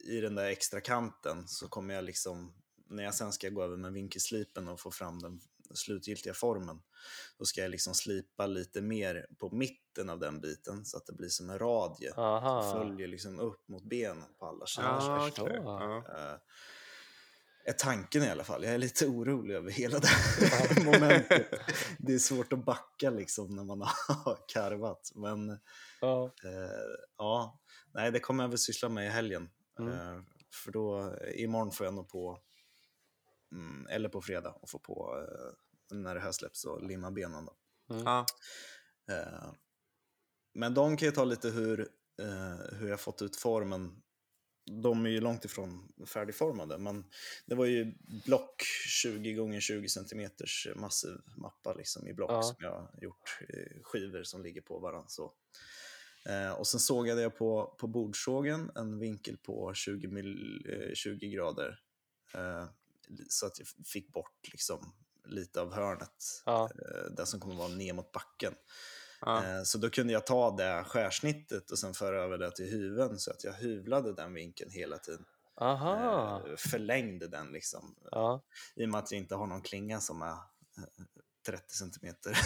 i 0.00 0.20
den 0.20 0.34
där 0.34 0.44
extra 0.44 0.80
kanten 0.80 1.48
så 1.48 1.68
kommer 1.68 1.94
jag 1.94 2.04
liksom, 2.04 2.54
när 2.90 3.02
jag 3.04 3.14
sen 3.14 3.32
ska 3.32 3.48
gå 3.48 3.62
över 3.62 3.76
med 3.76 3.92
vinkelslipen 3.92 4.68
och 4.68 4.80
få 4.80 4.90
fram 4.90 5.18
den 5.18 5.40
slutgiltiga 5.74 6.34
formen, 6.34 6.80
då 7.38 7.44
ska 7.44 7.60
jag 7.60 7.70
liksom 7.70 7.94
slipa 7.94 8.46
lite 8.46 8.80
mer 8.82 9.26
på 9.38 9.50
mitten 9.50 10.10
av 10.10 10.18
den 10.18 10.40
biten 10.40 10.84
så 10.84 10.96
att 10.96 11.06
det 11.06 11.12
blir 11.12 11.28
som 11.28 11.50
en 11.50 11.58
radie. 11.58 12.12
Aha. 12.16 12.72
Följer 12.72 13.08
liksom 13.08 13.40
upp 13.40 13.68
mot 13.68 13.84
benen 13.84 14.24
på 14.38 14.46
alla 14.46 14.66
sidor. 14.66 15.20
Förstår. 15.26 15.46
okej. 15.46 15.60
ja. 15.64 16.04
Eh, 16.08 16.38
är 17.64 17.72
tanken 17.72 18.22
i 18.22 18.30
alla 18.30 18.44
fall. 18.44 18.64
Jag 18.64 18.74
är 18.74 18.78
lite 18.78 19.06
orolig 19.06 19.54
över 19.54 19.70
hela 19.70 19.98
det 19.98 20.06
här 20.06 20.84
momentet. 20.92 21.46
Det 21.98 22.14
är 22.14 22.18
svårt 22.18 22.52
att 22.52 22.64
backa 22.64 23.10
liksom 23.10 23.56
när 23.56 23.64
man 23.64 23.80
har 24.08 24.38
karvat. 24.48 25.12
Men 25.14 25.58
Ja. 26.00 26.24
eh, 26.44 26.70
ja, 27.18 27.60
nej, 27.94 28.12
det 28.12 28.20
kommer 28.20 28.44
jag 28.44 28.48
väl 28.48 28.58
syssla 28.58 28.88
med 28.88 29.06
i 29.06 29.08
helgen. 29.08 29.50
Mm. 29.78 29.92
Eh, 29.92 30.22
för 30.64 30.72
då, 30.72 31.14
imorgon 31.34 31.72
får 31.72 31.86
jag 31.86 31.94
nog 31.94 32.08
på, 32.08 32.38
mm, 33.52 33.86
eller 33.86 34.08
på 34.08 34.22
fredag, 34.22 34.50
och 34.50 34.70
få 34.70 34.78
på 34.78 35.26
eh, 35.28 35.96
när 35.96 36.14
det 36.14 36.20
här 36.20 36.32
släpps 36.32 36.64
och 36.64 36.82
limma 36.82 37.10
benen. 37.10 37.44
Då. 37.44 37.56
Ja. 37.86 38.26
Eh, 39.10 39.52
men 40.54 40.74
de 40.74 40.96
kan 40.96 41.06
ju 41.08 41.12
ta 41.12 41.24
lite 41.24 41.48
hur, 41.48 41.80
eh, 42.22 42.76
hur 42.78 42.88
jag 42.88 43.00
fått 43.00 43.22
ut 43.22 43.36
formen 43.36 44.02
de 44.82 45.06
är 45.06 45.10
ju 45.10 45.20
långt 45.20 45.44
ifrån 45.44 45.92
färdigformade, 46.06 46.78
men 46.78 47.04
det 47.46 47.54
var 47.54 47.64
ju 47.64 47.94
block 48.26 48.62
20 49.02 49.34
gånger 49.34 49.60
20 49.60 49.88
centimeters 49.88 50.68
massiv 50.76 51.16
mappa 51.36 51.74
liksom 51.74 52.06
i 52.06 52.14
block 52.14 52.30
Ja. 52.30 52.42
som 52.42 52.56
jag 52.58 52.70
har 52.70 52.98
gjort, 53.02 53.38
eh, 53.48 53.82
skivor 53.82 54.22
som 54.22 54.42
ligger 54.42 54.60
på 54.60 54.78
varandra. 54.78 55.08
Så. 55.08 55.32
Eh, 56.26 56.52
och 56.52 56.66
sen 56.66 56.80
sågade 56.80 57.22
jag 57.22 57.36
på, 57.36 57.76
på 57.80 57.86
bordsågen 57.86 58.70
en 58.74 58.98
vinkel 58.98 59.36
på 59.36 59.74
20, 59.74 60.08
mil, 60.08 60.62
eh, 60.68 60.94
20 60.94 61.30
grader. 61.30 61.80
Så 63.28 63.46
att 63.46 63.58
jag 63.58 63.68
fick 63.86 64.12
bort 64.12 64.48
liksom 64.52 64.94
lite 65.24 65.60
av 65.60 65.74
hörnet, 65.74 66.42
Ja. 66.46 66.70
eh, 66.74 67.10
det 67.16 67.26
som 67.26 67.40
kommer 67.40 67.54
vara 67.54 67.68
ner 67.68 67.92
mot 67.92 68.12
backen. 68.12 68.54
Ja. 69.20 69.44
Eh, 69.44 69.62
Så 69.62 69.78
då 69.78 69.90
kunde 69.90 70.12
jag 70.12 70.26
ta 70.26 70.50
det 70.56 70.84
skärsnittet 70.84 71.70
och 71.70 71.78
sen 71.78 71.94
föra 71.94 72.22
över 72.22 72.38
det 72.38 72.50
till 72.50 72.70
huven 72.70 73.18
så 73.18 73.30
att 73.30 73.44
jag 73.44 73.52
hyvlade 73.52 74.12
den 74.14 74.34
vinkeln 74.34 74.70
hela 74.70 74.98
tiden. 74.98 75.24
Aha. 75.60 76.42
Eh, 76.46 76.56
Förlängde 76.56 77.28
den 77.28 77.52
liksom. 77.52 77.94
Ja. 78.10 78.44
I 78.76 78.84
och 78.84 78.88
med 78.88 78.98
att 78.98 79.10
jag 79.12 79.18
inte 79.20 79.34
har 79.34 79.46
någon 79.46 79.62
klinga 79.62 80.00
som 80.00 80.22
är 80.22 80.30
eh, 80.32 81.04
30 81.46 81.74
centimeter 81.74 82.38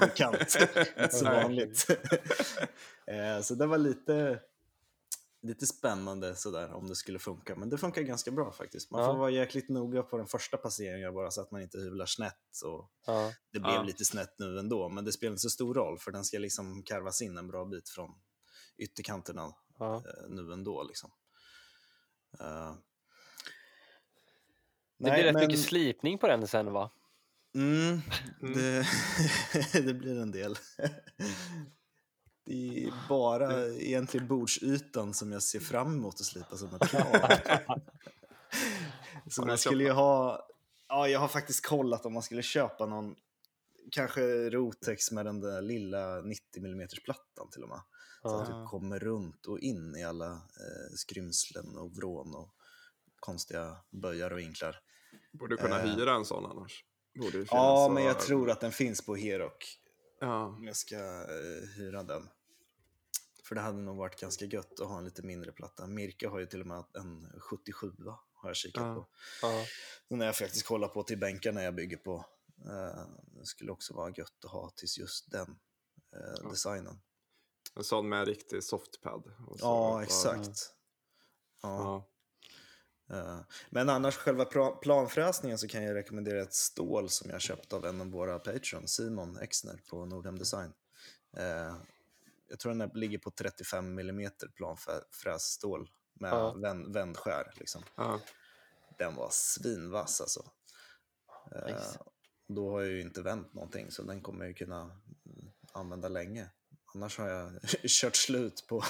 bekant. 0.00 0.56
inte 0.98 1.16
så 1.16 1.24
vanligt. 1.24 1.78
Så 3.42 3.54
det 3.54 3.66
var 3.66 3.78
lite, 3.78 4.40
lite 5.42 5.66
spännande 5.66 6.36
sådär 6.36 6.72
om 6.72 6.88
det 6.88 6.96
skulle 6.96 7.18
funka. 7.18 7.56
Men 7.56 7.70
det 7.70 7.78
funkar 7.78 8.02
ganska 8.02 8.30
bra 8.30 8.52
faktiskt. 8.52 8.90
Man 8.90 9.00
Ja. 9.00 9.06
får 9.12 9.18
vara 9.18 9.30
jäkligt 9.30 9.68
noga 9.68 10.02
på 10.02 10.16
den 10.18 10.26
första 10.26 10.56
passeringen 10.56 11.14
bara 11.14 11.30
så 11.30 11.40
att 11.40 11.50
man 11.50 11.62
inte 11.62 11.78
hyvlar 11.78 12.06
snett. 12.06 12.62
Och 12.64 12.90
Ja. 13.06 13.32
det 13.52 13.60
blev 13.60 13.74
Ja. 13.74 13.82
lite 13.82 14.04
snett 14.04 14.34
nu 14.38 14.58
ändå, 14.58 14.88
men 14.88 15.04
det 15.04 15.12
spelar 15.12 15.30
inte 15.30 15.40
så 15.42 15.50
stor 15.50 15.74
roll 15.74 15.98
för 15.98 16.10
den 16.10 16.24
ska 16.24 16.38
liksom 16.38 16.82
karvas 16.82 17.22
in 17.22 17.38
en 17.38 17.48
bra 17.48 17.64
bit 17.64 17.88
från 17.88 18.10
ytterkanterna 18.78 19.52
Ja. 19.78 19.96
eh, 19.96 20.28
nu 20.28 20.52
ändå. 20.52 20.82
Liksom. 20.82 21.10
Eh, 22.40 22.74
Det 24.98 25.08
nej, 25.08 25.12
blir 25.14 25.24
rätt 25.24 25.34
men- 25.34 25.46
mycket 25.46 25.64
slipning 25.64 26.18
på 26.18 26.26
den 26.26 26.46
sen 26.48 26.72
va? 26.72 26.90
Mm, 27.54 28.00
Mm. 28.42 28.52
det, 28.54 28.86
det 29.86 29.94
blir 29.94 30.18
en 30.20 30.30
del. 30.30 30.56
Det 32.52 32.84
är 32.84 32.92
bara 33.08 33.66
egentligen 33.68 34.26
bordsytan 34.26 35.14
som 35.14 35.32
jag 35.32 35.42
ser 35.42 35.60
fram 35.60 35.94
emot 35.96 36.14
att 36.14 36.26
slipa 36.26 36.56
som 36.56 36.74
ett. 36.74 36.92
Har 36.92 37.80
Så 39.30 39.46
man 39.46 39.58
skulle 39.58 39.84
ju 39.84 39.90
ha, 39.90 40.46
ja 40.88 41.08
jag 41.08 41.20
har 41.20 41.28
faktiskt 41.28 41.66
kollat 41.66 42.06
om 42.06 42.12
man 42.12 42.22
skulle 42.22 42.42
köpa 42.42 42.86
någon, 42.86 43.14
kanske 43.90 44.50
Rotex 44.50 45.10
med 45.12 45.26
den 45.26 45.40
där 45.40 45.62
lilla 45.62 46.20
90 46.20 46.42
mm 46.56 46.88
plattan 47.04 47.50
till 47.50 47.62
och 47.62 47.68
med. 47.68 47.80
Så 48.22 48.40
att 48.40 48.48
Ja. 48.48 48.54
du 48.60 48.66
kommer 48.66 48.98
runt 48.98 49.46
och 49.46 49.58
in 49.58 49.96
i 49.96 50.04
alla 50.04 50.30
eh, 50.32 50.94
skrymslen 50.96 51.76
och 51.78 51.96
vrån 51.96 52.34
och 52.34 52.54
konstiga 53.20 53.76
böjar 53.90 54.30
och 54.30 54.38
vinklar. 54.38 54.80
Borde 55.32 55.56
kunna 55.56 55.80
Eh. 55.82 55.86
hyra 55.96 56.14
en 56.14 56.24
sån 56.24 56.46
annars. 56.46 56.84
Ja, 57.50 57.90
men 57.94 58.04
jag 58.04 58.20
tror 58.20 58.50
att 58.50 58.60
den 58.60 58.72
finns 58.72 59.06
på 59.06 59.16
Herok. 59.16 59.78
Ja. 60.20 60.46
om 60.46 60.64
jag 60.66 60.76
ska 60.76 60.96
eh, 60.96 61.68
hyra 61.76 62.02
den. 62.02 62.28
För 63.52 63.54
det 63.54 63.60
hade 63.60 63.78
nog 63.78 63.96
varit 63.96 64.20
ganska 64.20 64.44
gött 64.44 64.80
att 64.80 64.88
ha 64.88 64.98
en 64.98 65.04
lite 65.04 65.22
mindre 65.22 65.52
platta. 65.52 65.86
Mirka 65.86 66.28
har 66.30 66.38
ju 66.38 66.46
till 66.46 66.60
och 66.60 66.66
med 66.66 66.84
en 66.94 67.32
77 67.38 67.92
har 68.32 68.48
jag 68.48 68.56
kikat 68.56 68.82
Ja. 68.82 68.94
på. 68.94 69.08
Ja. 69.42 69.64
Den 70.08 70.18
har 70.20 70.26
jag 70.26 70.36
faktiskt 70.36 70.66
kollat 70.66 70.94
på 70.94 71.02
till 71.02 71.18
bänkarna 71.18 71.62
jag 71.62 71.74
bygger 71.74 71.96
på. 71.96 72.26
Eh, 72.66 73.04
det 73.26 73.46
skulle 73.46 73.72
också 73.72 73.94
vara 73.94 74.12
gött 74.16 74.44
att 74.44 74.50
ha 74.50 74.70
till 74.70 74.88
just 74.98 75.30
den 75.30 75.58
Ja. 76.42 76.48
designen. 76.50 77.00
En 77.76 77.84
sån 77.84 78.08
med 78.08 78.28
riktig 78.28 78.64
softpad. 78.64 79.32
Ja, 79.58 80.02
exakt. 80.02 80.58
Ja. 81.62 82.08
Eh, 83.10 83.40
Men 83.70 83.88
annars 83.88 84.16
själva 84.16 84.44
planfräsningen 84.82 85.58
så 85.58 85.68
kan 85.68 85.82
jag 85.84 85.94
rekommendera 85.94 86.42
ett 86.42 86.54
stål 86.54 87.08
som 87.08 87.30
jag 87.30 87.40
köpt 87.40 87.72
av 87.72 87.86
en 87.86 88.00
av 88.00 88.06
våra 88.10 88.38
patrons, 88.38 88.90
Simon 88.94 89.36
Exner 89.38 89.80
på 89.90 90.04
Nordhem 90.06 90.38
Design. 90.38 90.72
Eh, 91.36 91.76
Jag 92.52 92.58
tror 92.58 92.74
den 92.74 92.90
ligger 92.94 93.18
på 93.18 93.30
35 93.30 93.98
mm 93.98 94.30
planfrässtål 94.54 95.90
med 96.20 96.32
Ja. 96.32 96.52
vänd, 96.52 96.94
vändskär. 96.94 97.52
Liksom. 97.56 97.82
Ja. 97.96 98.20
Den 98.98 99.14
var 99.14 99.28
svinvass 99.30 100.20
alltså. 100.20 100.50
Eh, 101.54 101.74
Nice. 101.74 101.98
Då 102.48 102.70
har 102.70 102.80
jag 102.80 102.90
ju 102.90 103.00
inte 103.00 103.22
vänt 103.22 103.54
någonting 103.54 103.90
så 103.90 104.02
den 104.02 104.22
kommer 104.22 104.40
jag 104.40 104.48
ju 104.48 104.54
kunna 104.54 105.00
använda 105.72 106.08
länge. 106.08 106.50
Annars 106.94 107.18
har 107.18 107.28
jag 107.28 107.52
kört 107.88 108.16
slut 108.16 108.64
på 108.68 108.84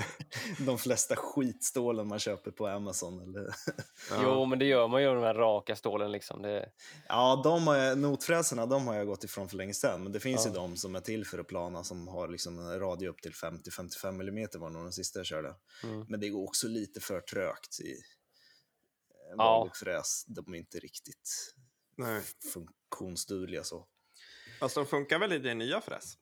de 0.66 0.78
flesta 0.78 1.16
skitstålen 1.16 2.08
man 2.08 2.18
köper 2.18 2.50
på 2.50 2.66
Amazon. 2.66 3.20
Eller 3.22 3.54
Ja. 4.10 4.20
Jo, 4.22 4.44
men 4.44 4.58
det 4.58 4.64
gör 4.64 4.88
man 4.88 5.02
ju 5.02 5.08
med 5.08 5.16
de 5.16 5.22
här 5.24 5.34
raka 5.34 5.76
stålen 5.76 6.12
liksom. 6.12 6.42
Det, 6.42 6.72
Ja, 7.08 7.40
de 7.44 7.66
har 7.66 7.76
jag, 7.76 7.98
notfräserna 7.98 8.66
de 8.66 8.86
har 8.86 8.94
jag 8.94 9.06
gått 9.06 9.24
ifrån 9.24 9.48
för 9.48 9.56
länge 9.56 9.74
sedan. 9.74 10.02
Men 10.02 10.12
det 10.12 10.20
finns 10.20 10.44
Ja. 10.44 10.50
ju 10.50 10.54
de 10.54 10.76
som 10.76 10.94
är 10.96 11.00
till 11.00 11.26
för 11.26 11.38
att 11.38 11.46
plana 11.46 11.84
som 11.84 12.08
har 12.08 12.28
liksom 12.28 12.58
en 12.58 12.80
radie 12.80 13.08
upp 13.08 13.22
till 13.22 13.32
50-55 13.32 14.08
mm 14.28 14.48
var 14.54 14.70
nog 14.70 14.82
den 14.82 14.92
sista 14.92 15.18
jag 15.18 15.26
körde. 15.26 15.54
mm. 15.82 16.06
Men 16.08 16.20
det 16.20 16.28
går 16.28 16.44
också 16.44 16.68
lite 16.68 17.00
för 17.00 17.20
trögt 17.20 17.80
i 17.80 17.92
en 19.32 19.36
Ja. 19.38 19.58
vanlig 19.58 19.76
fräs. 19.76 20.24
De 20.26 20.54
är 20.54 20.58
inte 20.58 20.78
riktigt 20.78 21.54
Nej. 21.96 22.22
funktionsdugliga 22.52 23.64
så. 23.64 23.86
Alltså 24.60 24.80
de 24.80 24.86
funkar 24.86 25.18
väl 25.18 25.32
i 25.32 25.38
din 25.38 25.58
nya 25.58 25.80
fräs? 25.80 26.14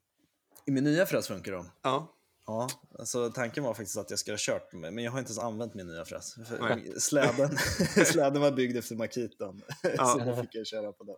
I 0.67 0.71
min 0.71 0.83
nya 0.83 1.05
fräs 1.05 1.27
funkar 1.27 1.51
de. 1.51 1.69
Ja. 1.81 2.13
Ja, 2.49 2.67
alltså 2.99 3.29
tanken 3.31 3.63
var 3.63 3.73
faktiskt 3.73 3.97
att 3.97 4.09
jag 4.09 4.19
skulle 4.19 4.33
ha 4.33 4.39
kört 4.39 4.73
med, 4.73 4.93
men 4.93 5.03
jag 5.03 5.11
har 5.11 5.19
inte 5.19 5.29
ens 5.29 5.39
använt 5.39 5.73
min 5.73 5.87
nya 5.87 6.05
fräs. 6.05 6.33
För. 6.33 6.99
Släden, 6.99 7.57
släden 8.05 8.41
var 8.41 8.51
byggd 8.51 8.77
efter 8.77 8.95
Makitan, 8.95 9.61
Ja. 9.97 10.05
så 10.05 10.19
då 10.19 10.35
fick 10.41 10.55
jag 10.55 10.67
köra 10.67 10.91
på 10.91 11.03
den. 11.03 11.15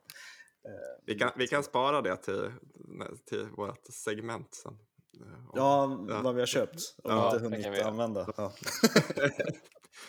Eh, 0.66 1.04
Vi 1.06 1.16
kan, 1.20 1.32
vi 1.38 1.48
kan 1.48 1.64
spara 1.64 2.02
det 2.02 2.18
till, 2.18 2.52
till 3.26 3.46
vårt 3.58 3.86
segment 3.94 4.54
sen. 4.54 4.74
Eh, 5.22 5.46
om- 5.46 5.52
Ja, 5.56 6.06
Ja. 6.10 6.22
vad 6.22 6.36
vi 6.36 6.42
har 6.42 6.46
köpt 6.48 6.80
och 7.04 7.12
Ja, 7.12 7.34
inte 7.36 7.44
hunnit 7.44 7.82
använda. 7.86 8.34
Ja. 8.38 8.54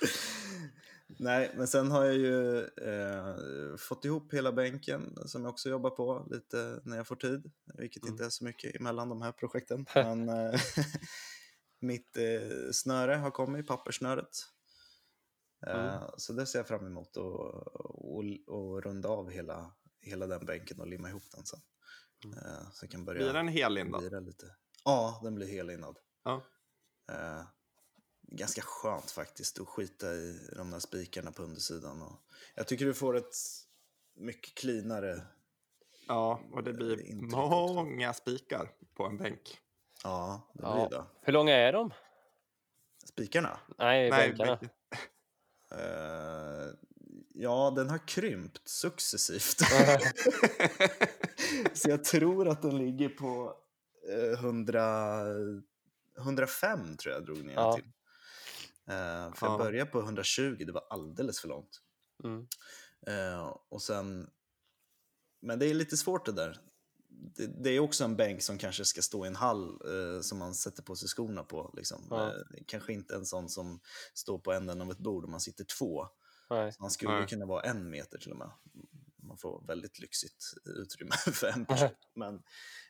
Nej, 1.22 1.52
men 1.56 1.66
sen 1.66 1.90
har 1.90 2.04
jag 2.04 2.14
ju 2.14 2.58
eh, 2.64 3.36
fått 3.76 4.04
ihop 4.04 4.34
hela 4.34 4.52
bänken 4.52 5.16
som 5.26 5.42
jag 5.44 5.50
också 5.50 5.68
jobbar 5.68 5.90
på 5.90 6.26
lite 6.30 6.80
när 6.84 6.96
jag 6.96 7.06
får 7.06 7.16
tid, 7.16 7.52
vilket 7.74 8.02
Mm. 8.02 8.12
inte 8.12 8.24
är 8.24 8.28
så 8.30 8.44
mycket 8.44 8.76
emellan 8.76 9.08
de 9.08 9.22
här 9.22 9.32
projekten. 9.32 9.86
Men 9.94 10.28
eh, 10.28 10.60
mitt 11.80 12.16
eh, 12.16 12.70
snöre 12.72 13.14
har 13.14 13.30
kommit, 13.30 13.66
papperssnöret. 13.66 14.28
Eh, 15.66 15.96
Mm. 15.96 16.10
Så 16.16 16.32
det 16.32 16.46
ser 16.46 16.58
jag 16.58 16.68
fram 16.68 16.86
emot 16.86 17.16
och, 17.16 17.40
och, 18.16 18.24
och 18.46 18.82
runda 18.82 19.08
av 19.08 19.30
hela, 19.30 19.72
hela 20.00 20.26
den 20.26 20.46
bänken 20.46 20.80
och 20.80 20.86
limma 20.86 21.08
ihop 21.08 21.22
den 21.36 21.44
sen. 21.46 21.60
Mm. 22.24 22.38
Eh, 22.38 22.70
så 22.72 22.84
jag 22.84 22.90
kan 22.90 23.04
börja 23.04 23.18
Blir 23.18 23.32
den 23.32 23.48
hellindad? 23.48 24.02
lira 24.02 24.20
lite. 24.20 24.54
Ja, 24.84 25.20
den 25.22 25.34
blir 25.34 25.46
helinnad. 25.46 25.98
Ja. 26.24 26.42
Ganska 28.30 28.62
skönt 28.62 29.10
faktiskt 29.10 29.60
att 29.60 29.68
skita 29.68 30.12
i 30.14 30.40
de 30.56 30.70
där 30.70 30.78
spikarna 30.78 31.32
på 31.32 31.42
undersidan. 31.42 32.02
Och 32.02 32.12
jag 32.54 32.66
tycker 32.66 32.84
du 32.86 32.94
får 32.94 33.16
ett 33.16 33.34
mycket 34.14 34.54
cleanare. 34.54 35.22
Ja, 36.08 36.40
och 36.52 36.62
det 36.64 36.70
Eh, 36.70 36.76
blir 36.76 37.00
intryck 37.06 37.30
många 37.32 38.12
spikar 38.12 38.70
på 38.94 39.04
en 39.06 39.16
bänk. 39.16 39.58
Ja, 40.04 40.50
det 40.54 40.62
Ja. 40.62 40.74
blir 40.88 40.98
det. 40.98 41.04
Hur 41.22 41.32
långa 41.32 41.54
är 41.56 41.72
de? 41.72 41.92
Spikarna? 43.04 43.60
Nej, 43.78 44.10
Nej, 44.10 44.28
bänkarna. 44.28 44.56
bänk- 44.56 44.70
Eh, 45.72 46.68
ja, 47.34 47.72
den 47.76 47.90
har 47.90 48.08
krympt 48.08 48.68
successivt. 48.68 49.58
Så 51.74 51.90
jag 51.90 52.04
tror 52.04 52.48
att 52.48 52.62
den 52.62 52.78
ligger 52.78 53.08
på 53.08 53.54
eh, 54.08 54.38
100, 54.38 55.24
105 56.18 56.96
tror 56.96 57.14
jag 57.14 57.24
drog 57.24 57.44
ner 57.44 57.54
Ja. 57.54 57.72
till. 57.76 57.84
Eh, 58.88 59.34
för 59.34 59.46
Ja. 59.46 59.52
jag 59.52 59.58
började 59.58 59.90
på 59.90 60.00
120, 60.00 60.64
det 60.66 60.72
var 60.72 60.86
alldeles 60.90 61.40
för 61.40 61.48
långt. 61.48 61.80
Mm. 62.24 62.46
Eh, 63.06 63.56
och 63.68 63.82
sen, 63.82 64.30
men 65.42 65.58
det 65.58 65.66
är 65.66 65.74
lite 65.74 65.96
svårt 65.96 66.26
det 66.26 66.32
där. 66.32 66.58
Det, 67.08 67.46
det 67.46 67.70
är 67.70 67.80
också 67.80 68.04
en 68.04 68.16
bänk 68.16 68.42
som 68.42 68.58
kanske 68.58 68.84
ska 68.84 69.02
stå 69.02 69.24
i 69.24 69.28
en 69.28 69.36
hall 69.36 69.68
eh, 69.68 70.20
som 70.20 70.38
man 70.38 70.54
sätter 70.54 70.82
på 70.82 70.96
sig 70.96 71.08
skorna 71.08 71.44
på. 71.44 71.74
Liksom. 71.76 72.06
Ja. 72.10 72.34
Kanske 72.66 72.92
inte 72.92 73.14
en 73.14 73.26
sån 73.26 73.48
som 73.48 73.80
står 74.14 74.38
på 74.38 74.52
änden 74.52 74.80
av 74.80 74.90
ett 74.90 74.98
bord 74.98 75.24
om 75.24 75.30
man 75.30 75.40
sitter 75.40 75.64
två. 75.78 76.06
Nej. 76.50 76.72
Man 76.80 76.90
skulle 76.90 77.12
Nej. 77.12 77.26
kunna 77.28 77.46
vara 77.46 77.62
en 77.62 77.90
meter 77.90 78.18
till 78.18 78.30
och 78.32 78.38
med. 78.38 78.50
Man 79.22 79.38
får 79.38 79.66
väldigt 79.66 79.98
lyxigt 79.98 80.44
utrymme 80.64 81.12
för 81.32 81.46
en 81.46 81.64
person. 81.66 81.88
Men, 82.14 82.42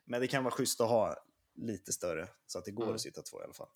men 0.04 0.20
det 0.20 0.26
kan 0.28 0.44
vara 0.44 0.54
schysst 0.54 0.80
att 0.80 0.88
ha 0.88 1.16
lite 1.54 1.92
större 1.92 2.28
så 2.46 2.58
att 2.58 2.64
det 2.64 2.70
går 2.70 2.82
Mm. 2.84 2.94
att 2.94 3.00
sitta 3.00 3.22
två 3.22 3.40
i 3.40 3.44
alla 3.44 3.54
fall. 3.54 3.68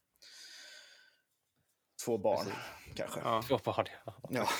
Två 2.05 2.19
barn 2.19 2.47
kanske. 2.95 3.21
Ja. 3.21 3.43
Två 3.49 3.59
barn. 3.65 3.87
ja. 4.07 4.15
Ja. 4.31 4.49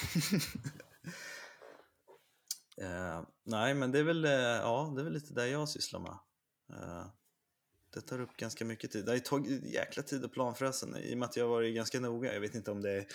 Eh, 2.83 3.23
nej, 3.45 3.75
men 3.75 3.93
det 3.93 3.99
är, 3.99 4.03
väl, 4.03 4.25
eh, 4.25 4.31
ja, 4.33 4.93
det 4.95 5.01
är 5.01 5.05
väl 5.05 5.13
lite 5.13 5.35
det 5.35 5.49
jag 5.49 5.69
sysslar 5.69 6.01
med. 6.01 6.19
Eh, 6.79 7.07
det 7.95 8.01
tar 8.01 8.21
upp 8.21 8.37
ganska 8.37 8.65
mycket 8.65 8.91
tid. 8.91 9.05
Det 9.05 9.13
har 9.13 9.19
tagit 9.19 9.63
jäkla 9.65 10.03
tid 10.03 10.25
att 10.25 10.33
planfräsa 10.33 11.01
i 11.01 11.15
och 11.15 11.19
med 11.19 11.27
att 11.29 11.37
jag 11.37 11.45
har 11.45 11.51
varit 11.51 11.75
ganska 11.75 12.01
noga. 12.01 12.35
Jag 12.35 12.41
vet 12.41 12.55
inte 12.55 12.71
om 12.71 12.83
det 12.83 12.91
är 12.91 13.07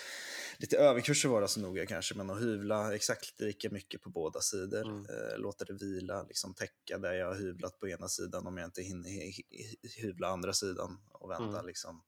lite 0.58 0.76
överkurs 0.78 1.24
att 1.24 1.30
vara 1.30 1.48
så 1.48 1.60
noga 1.60 1.86
kanske, 1.86 2.14
men 2.14 2.30
att 2.30 2.40
hyvla 2.40 2.94
exakt 2.94 3.40
lika 3.40 3.70
mycket 3.70 4.02
på 4.02 4.10
båda 4.10 4.40
sidor. 4.40 4.86
Mm. 4.86 5.06
Låta 5.40 5.64
det 5.64 5.72
vila, 5.72 6.22
liksom 6.22 6.54
täcka 6.54 6.98
där 6.98 7.12
jag 7.12 7.26
har 7.26 7.34
hyvlat 7.34 7.78
på 7.78 7.88
ena 7.88 8.08
sidan 8.08 8.46
om 8.46 8.56
jag 8.58 8.66
inte 8.68 8.82
hinner 8.82 9.08
hi- 9.10 9.44
hi- 9.50 9.88
hyvla 10.02 10.28
andra 10.28 10.52
sidan 10.52 10.98
och 11.12 11.30
vända. 11.30 11.54
Mm. 11.58 11.66
Liksom. 11.66 12.02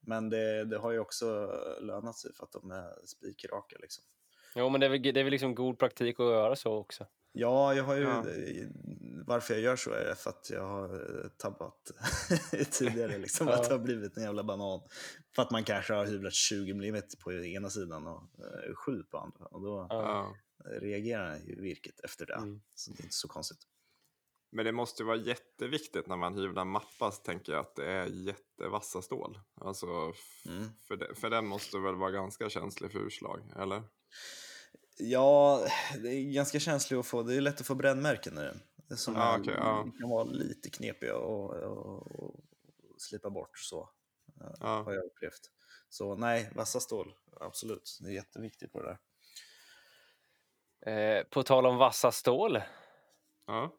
Men 0.00 0.30
det, 0.30 0.64
det 0.64 0.78
har 0.78 0.92
ju 0.92 0.98
också 0.98 1.26
lönat 1.80 2.16
sig 2.16 2.34
för 2.34 2.44
att 2.44 2.52
de 2.52 2.70
är 2.70 3.06
spikraka. 3.06 3.76
Liksom. 3.80 4.04
Jo, 4.54 4.68
men 4.68 4.80
det 4.80 4.86
är 4.86 4.90
väl, 4.90 5.02
det 5.02 5.20
är 5.20 5.24
väl 5.24 5.30
liksom 5.30 5.54
god 5.54 5.78
praktik 5.78 6.20
att 6.20 6.26
göra 6.26 6.56
så 6.56 6.72
också. 6.74 7.06
Ja, 7.32 7.74
jag 7.74 7.84
har 7.84 7.96
ju, 7.96 8.02
Ja. 8.02 8.24
varför 9.26 9.54
jag 9.54 9.62
gör 9.62 9.76
så 9.76 9.90
är 9.90 10.14
för 10.14 10.30
att 10.30 10.50
jag 10.50 10.66
har 10.68 10.94
eh, 11.24 11.28
tabbat 11.36 11.90
tidigare. 12.70 13.18
Liksom, 13.18 13.46
Ja. 13.48 13.54
Att 13.54 13.68
det 13.68 13.74
har 13.74 13.78
blivit 13.78 14.16
en 14.16 14.22
jävla 14.22 14.44
banan. 14.44 14.80
För 15.34 15.42
att 15.42 15.50
man 15.50 15.64
kanske 15.64 15.92
har 15.94 16.06
hyvlat 16.06 16.34
20 16.34 16.70
mm 16.70 17.02
på 17.24 17.32
ena 17.32 17.70
sidan 17.70 18.06
och 18.06 18.22
eh, 18.68 18.74
7 18.74 19.02
på 19.02 19.18
andra. 19.18 19.44
Och 19.44 19.60
då 19.62 19.86
Ja. 19.90 20.34
Reagerar 20.64 21.36
ju 21.46 21.60
virket 21.60 22.00
efter 22.00 22.26
det. 22.26 22.34
Mm. 22.34 22.60
Så 22.74 22.90
det 22.90 23.00
är 23.00 23.02
inte 23.04 23.14
så 23.14 23.28
konstigt. 23.28 23.58
Men 24.52 24.64
det 24.64 24.72
måste 24.72 25.04
vara 25.04 25.16
jätteviktigt 25.16 26.06
när 26.06 26.16
man 26.16 26.34
hyvlar 26.38 26.64
mappa 26.64 27.10
så 27.10 27.22
tänker 27.22 27.52
jag 27.52 27.60
att 27.60 27.76
det 27.76 27.86
är 27.86 28.06
jättevassa 28.06 29.02
stål. 29.02 29.40
Alltså, 29.54 29.86
Mm. 30.46 30.68
för, 30.88 30.96
det, 30.96 31.14
för 31.14 31.30
den 31.30 31.46
måste 31.46 31.78
väl 31.78 31.94
vara 31.94 32.10
ganska 32.10 32.48
känslig 32.50 32.92
för 32.92 32.98
urslag, 32.98 33.40
eller? 33.56 33.82
Ja, 34.98 35.66
det 36.02 36.08
är 36.08 36.32
ganska 36.34 36.60
känsligt 36.60 37.00
att 37.00 37.06
få. 37.06 37.22
Det 37.22 37.34
är 37.34 37.40
lätt 37.40 37.60
att 37.60 37.66
få 37.66 37.74
brännmärken 37.74 38.38
i 38.38 38.40
den. 38.40 38.62
Det 38.76 38.94
är 38.94 38.96
Som 38.96 39.16
är, 39.16 39.40
okej, 39.40 39.54
ja. 39.56 39.86
kan 40.00 40.10
vara 40.10 40.24
lite 40.24 40.70
knepiga 40.70 41.14
att 41.16 41.22
och, 41.22 41.50
och 42.06 42.40
slipa 42.98 43.30
bort. 43.30 43.58
så 43.58 43.90
Ja. 44.60 44.82
har 44.82 44.92
jag 44.92 45.04
upplevt. 45.04 45.40
Så 45.88 46.16
nej, 46.16 46.50
vassa 46.54 46.80
stål, 46.80 47.14
absolut. 47.40 47.98
Det 48.00 48.08
är 48.08 48.12
jätteviktigt 48.12 48.72
på 48.72 48.82
det 48.82 48.88
där. 48.88 48.98
Eh, 50.92 51.24
på 51.24 51.42
tal 51.42 51.66
om 51.66 51.76
vassa 51.76 52.12
stål. 52.12 52.58
Ja. 53.46 53.76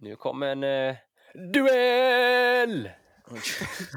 Nu 0.00 0.16
kommer 0.16 0.46
en 0.46 0.64
eh, 0.64 0.96
duell! 1.52 2.90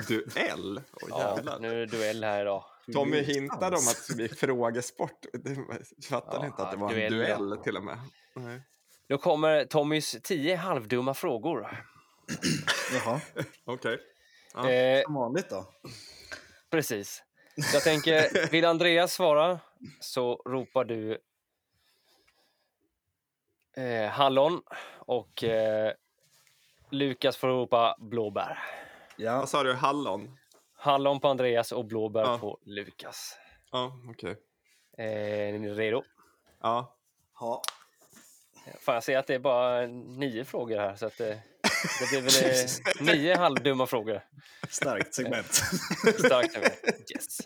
Duell? 0.07 0.81
Åh 0.93 1.09
Ja, 1.09 1.57
nu 1.59 1.71
är 1.71 1.75
det 1.75 1.85
duell 1.85 2.23
här 2.23 2.41
idag. 2.41 2.63
Tommy 2.93 3.21
hintade 3.21 3.75
om 3.75 3.87
att 3.87 3.95
det 3.95 4.01
skulle 4.01 4.15
bli 4.15 4.27
frågesport. 4.27 5.25
Jag 5.31 6.05
fattade 6.09 6.37
Ja, 6.37 6.45
inte 6.45 6.63
att 6.63 6.71
det 6.71 6.77
var 6.77 6.89
en 6.89 6.95
duell, 6.95 7.13
duell, 7.13 7.53
ja. 7.57 7.63
till 7.63 7.77
och 7.77 7.83
med. 7.83 7.97
Nej. 8.35 8.61
Då 9.09 9.17
kommer 9.17 9.65
Tommys 9.65 10.17
tio 10.23 10.55
halvdumma 10.55 11.13
frågor. 11.13 11.85
Jaha, 12.93 13.21
Okej. 13.65 13.97
Ja. 14.53 14.69
Eh, 14.69 15.03
som 15.03 15.13
vanligt 15.13 15.49
då. 15.49 15.65
precis. 16.71 17.23
Jag 17.73 17.83
tänker, 17.83 18.49
vill 18.51 18.65
Andreas 18.65 19.13
svara 19.13 19.59
så 19.99 20.35
ropar 20.35 20.85
du 20.85 21.17
eh, 23.77 24.09
hallon 24.09 24.61
och 24.97 25.43
eh, 25.43 25.93
Lukas 26.89 27.37
får 27.37 27.47
ropa 27.47 27.95
blåbär. 27.99 28.59
Ja, 29.15 29.37
Vad 29.39 29.49
sa 29.49 29.63
du? 29.63 29.73
Hallon? 29.73 30.37
Hallon 30.73 31.19
på 31.19 31.27
Andreas 31.27 31.71
och 31.71 31.85
blåbär 31.85 32.21
Ja. 32.21 32.37
på 32.37 32.59
Lukas. 32.63 33.37
Ja, 33.71 33.93
okej. 34.09 34.35
Eh, 34.97 35.49
är 35.55 35.59
ni 35.59 35.69
redo? 35.69 36.03
Ja. 36.61 36.95
ha. 37.33 37.61
Fan, 38.79 38.93
jag 38.95 39.03
ser 39.03 39.17
att 39.17 39.27
det 39.27 39.35
är 39.35 39.39
bara 39.39 39.87
nio 39.87 40.45
frågor 40.45 40.77
här 40.77 40.95
så 40.95 41.05
att 41.05 41.19
eh, 41.19 41.27
det 41.99 42.09
blir 42.11 42.21
väl 42.21 42.51
eh, 43.09 43.15
nio 43.15 43.35
halvdumma 43.35 43.85
frågor. 43.85 44.21
starkt 44.69 45.13
segment. 45.13 45.45
Starkt. 46.25 46.57
nu. 46.57 46.93
Yes. 47.15 47.37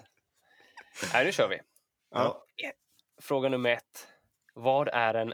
Här, 1.13 1.25
nu 1.25 1.31
kör 1.31 1.47
vi. 1.49 1.59
Ja. 2.11 2.45
Fråga 3.21 3.49
nummer 3.49 3.69
ett. 3.69 4.07
Vad 4.53 4.87
är 4.87 5.13
en 5.13 5.33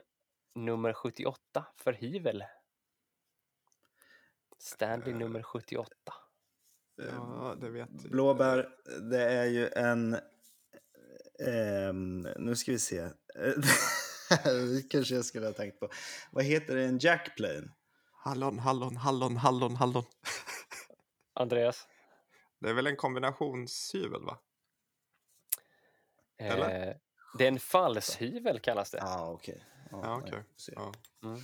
nummer 0.56 0.94
78 0.94 1.66
för 1.78 1.94
hyvel? 1.94 2.44
Stanley 4.58 5.14
nummer 5.14 5.44
78. 5.44 5.94
ja, 6.96 7.56
det 7.62 7.70
vet 7.70 7.90
jag. 7.92 8.12
Blåbär, 8.12 8.70
det 9.12 9.24
är 9.24 9.46
ju 9.46 9.70
en... 9.70 10.18
ehm, 11.48 12.28
nu 12.38 12.56
ska 12.56 12.72
vi 12.72 12.80
se. 12.80 13.02
det 14.44 14.90
kanske 14.90 15.16
jag 15.16 15.26
skulle 15.26 15.46
ha 15.46 15.54
tänkt 15.54 15.80
på. 15.80 15.90
Vad 16.32 16.44
heter 16.44 16.76
det? 16.76 16.84
En 16.84 17.00
jackplane? 17.00 17.72
Hallon, 18.12 18.60
hallon, 18.60 18.98
hallon, 18.98 19.38
hallon, 19.38 19.76
hallon. 19.76 20.04
Andreas? 21.34 21.88
Det 22.60 22.70
är 22.70 22.74
väl 22.74 22.88
en 22.88 22.96
kombinationshyvel, 22.96 24.26
va? 24.26 24.40
Eller? 26.38 26.88
Eh, 26.88 26.96
det 27.38 27.44
är 27.44 27.48
en 27.48 27.60
falshyvel 27.60 28.60
kallas 28.60 28.92
det. 28.92 28.98
Ja, 28.98 29.20
ah, 29.20 29.32
okej. 29.32 29.64
Ja, 29.92 30.18
okej. 30.18 30.44
se. 30.56 30.72
Ja. 30.76 30.92
Mm. 31.24 31.42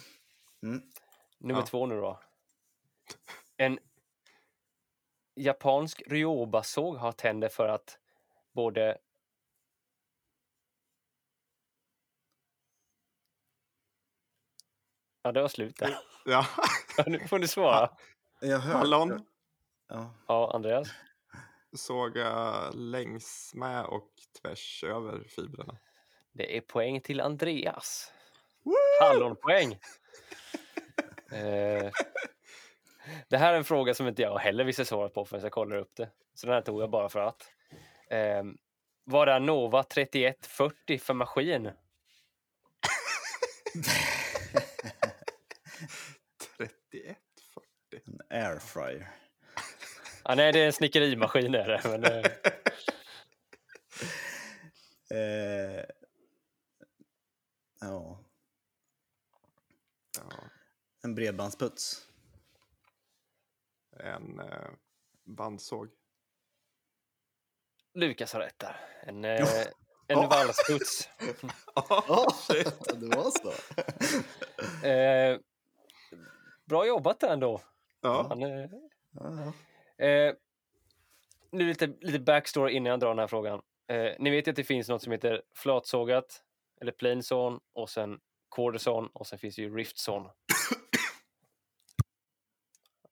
Mm. 0.63 0.91
Nummer 1.37 1.59
Ja. 1.61 1.65
två 1.65 1.85
nu 1.85 1.95
då. 1.95 2.19
En 3.57 3.79
japansk 5.35 6.01
ryobasåg 6.07 6.97
har 6.97 7.11
tänder 7.11 7.49
för 7.49 7.67
att 7.67 7.99
både 8.51 8.97
Ja, 15.21 15.31
det 15.31 15.41
var 15.41 15.47
slut 15.47 15.77
där. 15.77 15.97
ja. 16.25 16.45
Nu 17.07 17.19
får 17.19 17.39
du 17.39 17.47
svara. 17.47 17.97
Jag 18.41 18.59
hör. 18.59 18.73
Hallon 18.73 19.25
Ja. 19.87 20.13
Ja, 20.27 20.51
Andreas? 20.53 20.87
såga 21.77 22.69
längs 22.71 23.51
med 23.55 23.85
och 23.85 24.11
tvärs 24.41 24.83
över 24.83 25.23
fibrerna. 25.23 25.77
Det 26.31 26.57
är 26.57 26.61
poäng 26.61 27.01
till 27.01 27.21
Andreas. 27.21 28.13
Hallonpoäng! 29.01 29.71
eh, 31.31 31.91
det 33.27 33.37
här 33.37 33.53
är 33.53 33.57
en 33.57 33.63
fråga 33.63 33.93
som 33.93 34.07
inte 34.07 34.21
jag 34.21 34.37
heller 34.37 34.63
visste 34.63 34.85
svaret 34.85 35.13
på 35.13 35.25
förrän 35.25 35.43
jag 35.43 35.51
kollade 35.51 35.81
upp 35.81 35.95
det. 35.95 36.09
Så 36.33 36.47
den 36.47 36.53
här 36.53 36.61
tog 36.61 36.81
jag 36.81 36.89
bara 36.89 37.09
för 37.09 37.19
att. 37.19 37.51
Eh, 38.09 38.43
vad 39.03 39.29
är 39.29 39.39
Nova 39.39 39.83
3140 39.83 40.99
för 40.99 41.13
maskin? 41.13 41.71
31, 46.57 47.17
40. 47.89 48.03
En 48.05 48.21
airfryer. 48.29 49.07
Ah, 50.23 50.35
nej, 50.35 50.53
det 50.53 50.59
är 50.59 50.65
en 50.65 50.73
snickerimaskin 50.73 51.55
är 51.55 51.67
det. 51.67 51.81
Men, 51.83 52.03
eh, 52.03 52.25
Eh, 55.09 55.83
ja, 57.81 58.19
Ja. 60.29 60.37
en 61.03 61.15
bredbandsputs. 61.15 62.07
En 63.99 64.39
eh, 64.39 64.69
bandsåg. 65.25 65.89
Lukas 67.93 68.33
har 68.33 68.39
rätt 68.39 68.59
där. 68.59 68.79
En, 69.03 69.25
eh, 69.25 69.41
en 70.07 70.19
Ja. 70.19 70.27
valsputs. 70.27 71.09
Ja, 71.75 72.33
det 72.95 73.15
var 73.15 73.31
så. 73.31 73.51
Eh, 74.87 75.39
bra 76.65 76.87
jobbat 76.87 77.19
där 77.19 77.29
ändå. 77.33 77.61
Ja. 78.01 78.25
Han, 78.29 78.43
eh, 78.43 78.69
Ja, 79.11 79.53
Eh, 80.05 80.33
nu 81.51 81.67
lite, 81.67 81.87
lite 82.01 82.19
backstory 82.19 82.73
innan 82.73 82.89
jag 82.89 82.99
drar 82.99 83.09
den 83.09 83.19
här 83.19 83.27
frågan. 83.27 83.61
Eh, 83.87 84.13
ni 84.19 84.29
vet 84.29 84.47
ju 84.47 84.49
att 84.49 84.55
det 84.55 84.63
finns 84.63 84.89
något 84.89 85.01
som 85.03 85.11
heter 85.11 85.41
flatsågat, 85.55 86.43
eller 86.81 86.91
plain 86.91 87.23
sawn, 87.23 87.59
och 87.73 87.89
sen 87.89 88.19
quarter 88.55 88.79
sawn, 88.79 89.09
och 89.13 89.27
sen 89.27 89.39
finns 89.39 89.55
det 89.55 89.61
ju 89.61 89.75
rift 89.75 89.97
sawn. 89.97 90.29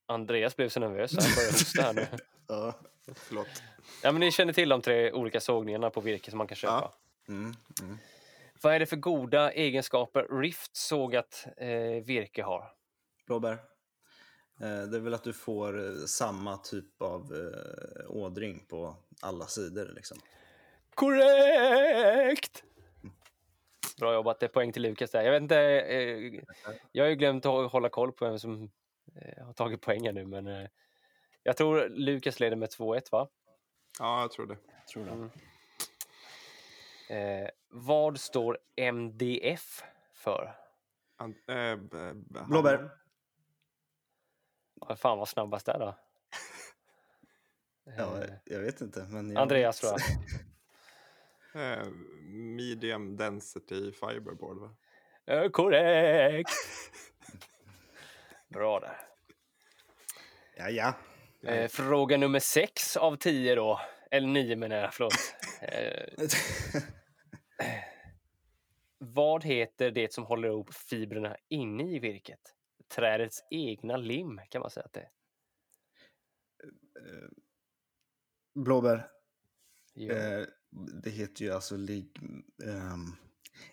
Andreas 0.08 0.56
blev 0.56 0.70
så 0.70 0.80
nervös 0.80 1.12
så 1.12 1.22
han 1.22 1.36
började 1.36 1.52
hosta 1.54 1.82
här 1.82 1.94
nu. 1.94 2.08
ja. 2.48 2.74
Förlåt. 3.16 3.48
Ja, 4.04 4.12
men 4.12 4.20
ni 4.20 4.32
känner 4.32 4.54
till 4.54 4.70
de 4.70 4.82
tre 4.82 5.12
olika 5.12 5.40
sågningarna 5.40 5.90
på 5.90 6.02
virke 6.02 6.32
som 6.32 6.38
man 6.38 6.48
kan 6.48 6.56
köpa. 6.56 6.74
Ja. 6.74 7.34
Mm, 7.34 7.56
mm. 7.82 7.98
Vad 8.62 8.74
är 8.74 8.80
det 8.80 8.86
för 8.86 8.96
goda 8.96 9.52
egenskaper 9.52 10.40
riftsågat 10.42 11.46
eh, 11.58 12.04
virke 12.06 12.44
har? 12.44 12.72
Blåbär. 13.26 13.60
Eh, 14.62 14.84
det 14.84 14.98
är 14.98 15.00
väl 15.00 15.14
att 15.14 15.24
du 15.24 15.34
får 15.34 15.88
eh, 15.88 16.06
samma 16.06 16.58
typ 16.58 17.02
av 17.02 17.22
eh, 17.22 18.12
ådring 18.12 18.66
på 18.70 18.96
alla 19.22 19.48
sidor. 19.48 19.92
Liksom. 19.96 20.18
Korrekt! 20.94 22.64
Bra 24.00 24.14
jobbat, 24.14 24.40
det 24.40 24.46
är 24.46 24.48
poäng 24.48 24.72
till 24.72 24.82
Lukas 24.82 25.12
där. 25.12 25.24
Jag 25.24 25.32
vet 25.32 25.42
inte, 25.42 25.60
eh, 25.60 26.42
jag 26.92 27.04
har 27.04 27.10
ju 27.10 27.16
glömt 27.16 27.46
att 27.46 27.72
hålla 27.72 27.90
koll 27.90 28.12
på 28.12 28.26
vem 28.26 28.40
som 28.40 28.72
eh, 29.16 29.46
har 29.46 29.54
tagit 29.54 29.82
poäng 29.82 30.06
här 30.06 30.14
nu, 30.14 30.26
men 30.26 30.48
eh, 30.48 30.68
jag 31.44 31.58
tror 31.58 31.90
Lukas 31.90 32.40
leder 32.40 32.56
med 32.56 32.70
2-1, 32.70 33.12
va? 33.12 33.28
ja, 34.00 34.22
jag 34.22 34.32
tror 34.32 34.48
det. 34.48 34.58
Tror 34.94 35.08
Mm. 35.08 35.30
Eh, 37.10 37.50
vad 37.70 38.20
står 38.20 38.60
MDF 38.76 39.84
för? 40.14 40.56
An- 41.18 41.36
Blåbär. 42.48 42.90
Ja, 44.82 44.96
Fan 44.96 45.18
vad 45.18 45.30
snabbast 45.30 45.66
där 45.66 45.80
då. 45.80 45.96
Ja, 47.98 48.24
jag 48.46 48.60
vet 48.60 48.82
inte. 48.82 49.04
Men 49.04 49.32
jag 49.32 49.42
Andreas 49.42 49.80
tror 49.80 49.92
jag. 49.92 50.02
Eh, 51.56 51.88
medium 52.28 53.18
density 53.18 53.92
fiberboard 53.92 54.58
va? 54.58 54.76
Eh, 55.26 55.50
korrekt! 55.50 56.50
Bra 58.48 58.80
där. 58.80 58.98
Ja, 60.58 60.70
ja. 60.70 60.94
Eh, 61.50 61.68
fråga 61.68 62.18
nummer 62.18 62.40
sex 62.40 62.98
av 62.98 63.16
tio 63.16 63.56
då. 63.56 63.82
Eller 64.12 64.28
nio 64.28 64.56
menar 64.56 64.76
jag, 64.76 64.94
förlåt. 64.94 65.14
Eh, 65.62 66.28
vad 68.98 69.44
heter 69.44 69.92
det 69.92 70.14
som 70.14 70.24
håller 70.24 70.48
ihop 70.48 70.74
fibrerna 70.74 71.38
inne 71.48 71.84
i 71.84 72.00
virket? 72.00 72.56
Trädets 72.96 73.44
egna 73.50 73.98
lim 73.98 74.42
kan 74.50 74.62
man 74.62 74.70
säga 74.70 74.86
att 74.86 74.94
det 74.94 75.02
är. 75.02 75.10
Blåbär. 78.54 79.10
Ja. 79.94 80.14
Eh, 80.14 80.46
det 81.04 81.10
heter 81.10 81.46
ju 81.46 81.52
alltså 81.54 81.78
lig, 81.78 82.20
ehm, 82.64 83.16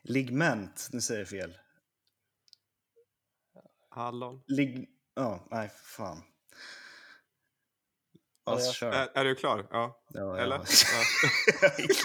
ligment. 0.02 0.88
Nu 0.92 1.00
säger 1.00 1.20
jag 1.20 1.28
fel. 1.28 1.58
Hallon. 3.88 4.42
Lig... 4.46 4.88
Ja, 5.14 5.46
nej, 5.50 5.70
fan. 5.84 6.22
Kör. 8.74 8.92
Är, 8.92 9.08
är 9.14 9.24
du 9.24 9.34
klar? 9.34 9.66
Ja. 9.70 10.02
Ja, 10.08 10.38
Eller? 10.38 10.56
Ja. 10.56 10.64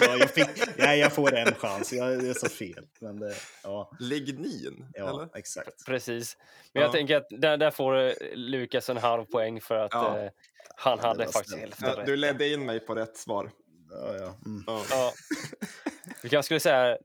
Ja. 0.00 0.16
jag 0.16 0.30
fick, 0.30 0.48
ja, 0.76 0.94
jag 0.94 1.12
får 1.12 1.34
en 1.34 1.54
chans. 1.54 1.92
Jag, 1.92 2.22
jag 2.26 2.36
sa 2.36 2.48
fel. 2.48 2.86
Men 3.00 3.20
det, 3.20 3.34
ja, 3.62 3.90
Lignin? 3.98 4.86
ja 4.94 5.08
Eller? 5.08 5.36
exakt. 5.38 5.86
Precis. 5.86 6.36
Men 6.72 6.82
jag 6.82 6.88
Ja. 6.88 6.92
tänker 6.92 7.16
att 7.16 7.26
där, 7.30 7.56
där 7.56 7.70
får 7.70 7.96
eh, 7.96 8.12
Lukas 8.34 8.88
en 8.90 8.96
halv 8.96 9.24
poäng 9.24 9.60
för 9.60 9.74
att 9.74 9.92
Ja. 9.92 10.18
eh, 10.18 10.30
han 10.76 10.98
hade 10.98 11.32
faktiskt 11.32 11.56
hälften 11.58 11.88
Ja, 11.88 11.96
rätt. 11.96 12.06
du 12.06 12.16
ledde 12.16 12.48
in 12.48 12.66
mig 12.66 12.80
på 12.80 12.94
rätt 12.94 13.16
svar. 13.16 13.50
Ja, 13.90 14.16
ja. 14.16 14.34
Mm. 14.46 14.64
Ja. 14.66 14.84
Ja. 14.90 15.12
Vi 16.22 16.28
kanske 16.28 16.42
skulle 16.46 16.60
säga 16.60 16.98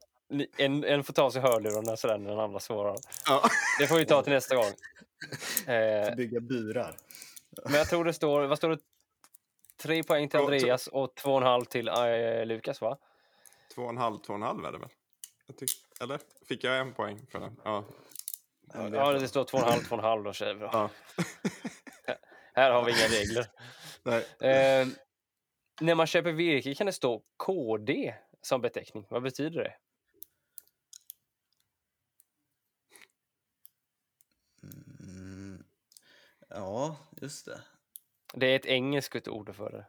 en, 0.58 0.84
en 0.84 1.04
får 1.04 1.14
ta 1.14 1.32
sig 1.32 1.42
hörlurarna 1.42 1.98
sådär 1.98 2.18
när 2.18 2.30
den 2.30 2.40
andra 2.40 2.60
svarar. 2.60 2.96
Ja. 3.26 3.44
Det 3.80 3.88
får 3.88 3.98
vi 3.98 4.06
ta 4.06 4.22
till 4.24 4.34
nästa 4.34 4.56
gång. 4.56 4.72
Eh, 5.68 6.16
Bygga 6.16 6.40
burar. 6.40 6.96
men 7.64 7.74
jag 7.74 7.90
tror 7.90 8.06
det 8.06 8.14
står, 8.14 8.42
vad 8.46 8.58
står 8.58 8.70
det? 8.70 8.78
Tre 9.78 10.04
poäng 10.04 10.30
till 10.30 10.40
Andreas 10.40 10.88
och 10.88 11.16
två 11.16 11.32
och 11.32 11.38
en 11.42 11.48
halv 11.48 11.66
till 11.66 11.88
eh, 11.88 12.46
Lukas 12.46 12.82
va? 12.82 12.98
Två 13.76 13.82
och 13.82 13.90
en 13.90 13.98
halv, 13.98 14.18
två 14.18 14.34
och 14.34 14.40
en 14.40 14.44
halv 14.44 14.66
är 14.66 14.72
det 14.72 14.78
väl? 14.78 14.90
Jag 15.48 15.58
tyck, 15.58 15.72
eller? 16.02 16.20
Fick 16.48 16.64
jag 16.64 16.80
en 16.80 16.94
poäng 16.94 17.26
för 17.32 17.40
den? 17.40 17.56
Ja. 17.64 17.86
Ja, 18.74 19.12
det 19.12 19.28
står 19.28 19.44
två 19.44 19.58
och 19.58 19.64
en 19.64 19.70
halv, 19.72 19.82
två 19.84 19.96
och 19.96 20.00
en 20.00 20.06
halv 20.10 20.24
då 20.24 20.34
kör 20.34 20.54
vi. 20.54 20.62
ja. 20.62 20.90
Här 22.56 22.72
har 22.72 22.86
vi 22.86 22.92
inga 22.92 23.08
regler. 23.08 23.48
Nej. 24.04 24.26
Eh, 24.52 24.88
när 25.84 25.96
man 25.96 26.08
köper 26.08 26.32
virke 26.32 26.76
kan 26.76 26.86
det 26.86 26.94
stå 26.94 27.24
KD 27.38 28.16
som 28.42 28.62
beteckning. 28.62 29.06
Vad 29.10 29.24
betyder 29.24 29.64
det? 29.64 29.76
Mm. 35.00 35.64
Ja, 36.50 36.98
just 37.22 37.46
det. 37.46 37.62
Det 38.34 38.46
är 38.48 38.56
ett 38.56 38.66
engelskt 38.66 39.28
ord 39.28 39.56
för 39.56 39.72
det. 39.72 39.86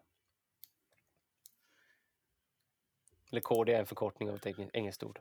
Eller 3.30 3.40
KD 3.40 3.72
är 3.72 3.80
en 3.80 3.86
förkortning 3.86 4.30
av 4.30 4.36
ett 4.36 4.46
eng- 4.46 4.70
engelskt 4.72 5.02
ord. 5.02 5.20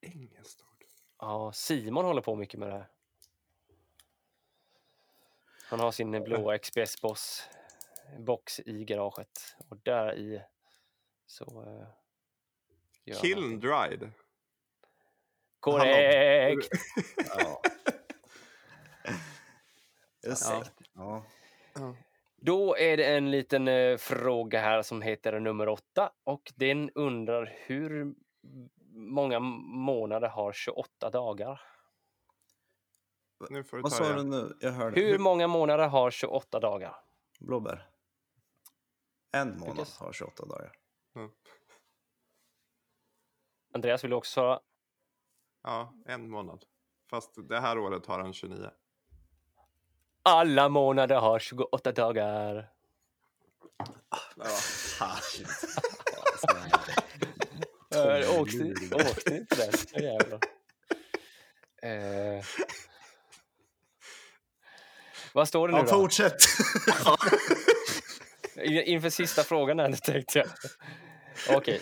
Engelskt 0.00 0.62
ord. 0.62 0.84
Ja, 1.18 1.52
Simon 1.52 2.04
håller 2.04 2.22
på 2.22 2.36
mycket 2.36 2.60
med 2.60 2.68
det 2.68 2.74
här. 2.74 2.88
Han 5.70 5.80
har 5.80 5.90
sin 5.90 6.22
blåa 6.24 6.58
XPS 6.58 7.00
boss 7.00 7.48
box 8.18 8.60
i 8.60 8.84
garaget 8.84 9.56
och 9.68 9.76
där 9.82 10.14
i 10.14 10.42
så 11.26 11.44
uh, 11.44 13.16
Kiln 13.20 13.60
dried. 13.60 14.12
Korrekt! 15.60 16.68
Ja. 17.38 17.62
Ja. 20.94 21.24
Ja. 21.74 21.94
Då 22.36 22.76
är 22.76 22.96
det 22.96 23.16
en 23.16 23.30
liten 23.30 23.68
eh, 23.68 23.96
fråga 23.96 24.60
här 24.60 24.82
som 24.82 25.02
heter 25.02 25.40
nummer 25.40 25.68
åtta 25.68 26.12
och 26.24 26.52
den 26.54 26.90
undrar 26.94 27.56
hur 27.66 28.14
många 28.92 29.38
månader 29.38 30.28
har 30.28 30.52
28 30.52 31.10
dagar? 31.10 31.60
Nu 33.50 33.64
får 33.64 33.76
du 33.76 33.82
Vad 33.82 33.92
ta 33.92 33.98
sa 33.98 34.04
du 34.04 34.14
igen. 34.14 34.30
nu? 34.30 34.56
Jag 34.60 34.72
hörde. 34.72 35.00
Hur 35.00 35.18
många 35.18 35.46
månader 35.46 35.88
har 35.88 36.10
28 36.10 36.60
dagar? 36.60 36.94
Blåbär. 37.38 37.86
En 39.32 39.58
månad 39.58 39.76
Lyckas. 39.76 39.98
har 39.98 40.12
28 40.12 40.46
dagar. 40.46 40.72
Andreas 43.74 44.04
vill 44.04 44.10
du 44.10 44.16
också 44.16 44.32
svara? 44.32 44.60
Ja, 45.62 45.94
en 46.06 46.30
månad. 46.30 46.64
Fast 47.10 47.48
det 47.48 47.60
här 47.60 47.78
året 47.78 48.06
har 48.06 48.18
han 48.18 48.32
29. 48.32 48.70
Alla 50.22 50.68
månader 50.68 51.20
har 51.20 51.38
28 51.38 51.92
dagar. 51.92 52.72
Ja. 54.36 54.46
Åkte, 58.40 58.56
inte 59.36 59.56
den? 59.56 60.02
Jävlar. 60.04 60.40
Vad 65.34 65.48
står 65.48 65.68
det 65.68 65.74
nu 65.74 65.78
Ja, 65.80 65.84
då? 65.84 65.90
fortsätt! 65.90 66.34
In- 68.64 68.82
Inför 68.82 69.10
sista 69.10 69.42
frågan 69.42 69.78
här, 69.78 69.92
tänkte 69.92 70.38
jag. 70.38 70.48
Okej. 71.58 71.80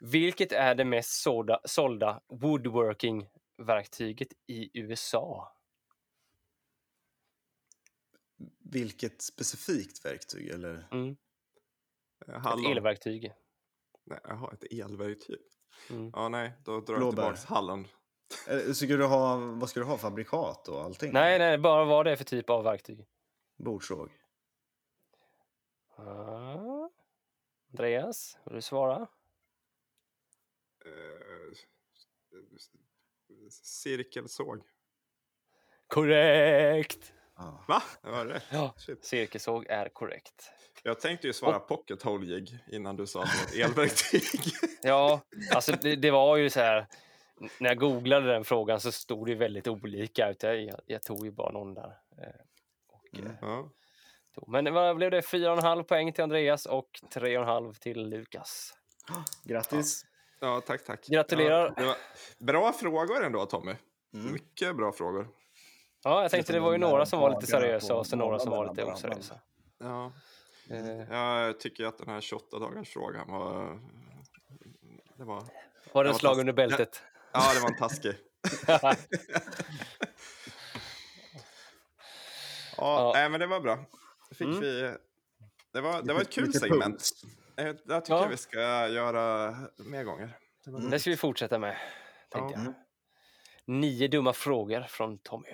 Vilket 0.00 0.52
är 0.52 0.74
det 0.74 0.84
mest 0.84 1.22
sålda, 1.22 1.60
sålda 1.64 2.20
woodworking-verktyget 2.28 4.28
i 4.46 4.80
USA? 4.80 5.52
Vilket 8.72 9.22
specifikt 9.22 10.04
verktyg? 10.04 10.48
Eller? 10.48 10.88
Mm. 10.92 11.16
Eh, 12.28 12.34
Ett 12.36 12.42
Hallon. 12.42 12.72
elverktyg. 12.72 13.32
Nej, 14.04 14.20
jaha, 14.24 14.52
ett 14.52 14.64
elverktyg. 14.72 15.40
Mm. 15.90 16.10
Ja, 16.14 16.28
nej, 16.28 16.52
då 16.64 16.80
drar 16.80 16.94
jag 16.94 17.00
Blåbär. 17.00 17.22
tillbaks 17.22 17.44
hallon. 17.44 17.88
Eh, 18.48 18.72
Ska 18.72 18.86
du 18.86 19.04
ha, 19.06 19.36
vad 19.36 19.70
ska 19.70 19.80
du 19.80 19.86
ha? 19.86 19.98
Fabrikat 19.98 20.68
och 20.68 20.82
allting? 20.82 21.12
Nej, 21.12 21.38
nej, 21.38 21.58
bara 21.58 21.84
vad 21.84 22.06
det 22.06 22.12
är 22.12 22.16
för 22.16 22.24
typ 22.24 22.50
av 22.50 22.64
verktyg. 22.64 23.06
Bordsåg? 23.56 24.10
Ah. 25.96 26.88
Andreas, 27.70 28.38
vill 28.44 28.54
du 28.54 28.62
svara? 28.62 29.06
Eh, 30.84 31.52
cirkelsåg. 33.50 34.62
Korrekt! 35.86 37.12
Ja. 37.36 37.64
Va? 37.68 37.82
Det 38.02 38.10
var 38.10 38.26
rätt. 38.26 38.42
Ja, 38.50 38.74
Shit. 38.76 39.04
cirkelsåg 39.04 39.66
är 39.68 39.88
korrekt. 39.88 40.50
Jag 40.82 41.00
tänkte 41.00 41.26
ju 41.26 41.32
svara 41.32 41.58
pocket 41.58 42.02
hole 42.02 42.26
jig 42.26 42.58
innan 42.72 42.96
du 42.96 43.06
sa 43.06 43.22
att 43.22 43.28
det 43.52 43.62
var 43.62 43.68
ett 43.68 43.70
elverktyg. 43.70 44.40
Ja, 44.82 45.20
alltså 45.54 45.72
det, 45.72 45.96
det 45.96 46.10
var 46.10 46.36
ju 46.36 46.50
så 46.50 46.60
här. 46.60 46.86
När 47.60 47.70
jag 47.70 47.78
googlade 47.78 48.26
den 48.32 48.44
frågan 48.44 48.80
så 48.80 48.92
stod 48.92 49.26
det 49.26 49.34
väldigt 49.34 49.68
olika 49.68 50.30
ut. 50.30 50.42
Jag, 50.42 50.60
jag, 50.62 50.80
jag 50.86 51.02
tog 51.02 51.24
ju 51.24 51.30
bara 51.32 51.52
någon 51.52 51.74
där. 51.74 51.96
eh, 52.18 52.28
Och, 52.88 53.18
Mm. 53.18 53.30
eh, 53.30 53.36
ja. 53.40 53.70
tog. 54.34 54.48
Men 54.48 54.74
vad 54.74 54.96
blev 54.96 55.10
det? 55.10 55.20
4,5 55.20 55.82
poäng 55.82 56.12
till 56.12 56.24
Andreas 56.24 56.66
och 56.66 56.88
3,5 57.14 57.72
till 57.80 58.08
Lukas. 58.08 58.74
Grattis! 59.44 60.04
ja, 60.40 60.62
tack, 60.66 60.84
tack. 60.84 61.06
Gratulerar. 61.06 61.66
Ja, 61.76 61.82
det 61.82 61.84
var 61.86 61.96
bra 62.38 62.72
frågor 62.72 63.24
ändå, 63.24 63.46
Tommy. 63.46 63.74
Mm. 64.14 64.32
Mycket 64.32 64.76
bra 64.76 64.92
frågor. 64.92 65.28
Ja, 66.04 66.22
jag 66.22 66.30
tänkte 66.30 66.52
det 66.52 66.60
var 66.60 66.72
ju 66.72 66.78
några 66.78 67.06
som 67.06 67.20
var 67.20 67.30
lite 67.30 67.46
seriösa 67.46 67.94
och 67.94 68.06
så 68.06 68.16
några 68.16 68.38
som 68.38 68.50
var 68.50 68.68
lite 68.68 68.84
oseriösa. 68.84 69.40
Ja. 69.78 70.12
Eh, 70.70 71.16
Jag 71.16 71.60
tycker 71.60 71.84
att 71.84 71.98
den 71.98 72.08
här 72.08 72.20
28 72.20 72.58
dagars 72.58 72.88
frågan 72.92 73.30
var... 73.32 73.80
Det 75.16 75.24
var... 75.24 75.42
Var 75.92 76.04
det 76.04 76.08
Ja, 76.08 76.12
en 76.14 76.18
slag 76.18 76.38
under 76.38 76.52
bältet? 76.52 77.02
Ja, 77.38 77.54
det 77.54 77.60
var 77.60 77.68
en 77.68 77.76
taskig. 77.76 78.14
Ja, 78.66 78.94
Ja. 82.76 83.10
Nej, 83.14 83.28
men 83.30 83.40
det 83.40 83.46
var 83.46 83.60
bra. 83.60 83.84
Fick 84.30 84.40
Mm. 84.46 84.60
vi... 84.60 84.94
Det 85.72 85.80
var, 85.80 86.02
det 86.02 86.12
var 86.14 86.20
ett 86.20 86.30
kul 86.32 86.52
segment. 86.52 86.94
puls. 86.94 87.12
Eh, 87.56 87.64
Det 87.84 88.00
tycker 88.00 88.14
Ja. 88.14 88.26
vi 88.30 88.36
ska 88.36 88.88
göra 88.88 89.54
mer 89.76 90.04
gånger. 90.04 90.38
Det 90.64 90.70
var 90.70 90.80
Det 90.80 90.98
ska 91.00 91.10
vi 91.10 91.16
fortsätta 91.16 91.58
med, 91.58 91.76
tänkte 92.30 92.60
Ja. 92.60 92.64
jag. 92.64 92.74
Nio 93.64 94.08
dumma 94.08 94.32
frågor 94.32 94.82
från 94.82 95.18
Tommy, 95.18 95.48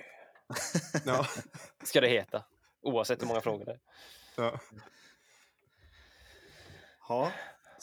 Ja. 1.05 1.27
ska 1.83 2.01
det 2.01 2.07
heta. 2.07 2.43
Oavsett 2.81 3.21
hur 3.21 3.27
många 3.27 3.41
frågor 3.41 3.65
det 3.65 3.71
är. 3.71 3.79
Ja. 4.35 4.59
Ja, 7.09 7.31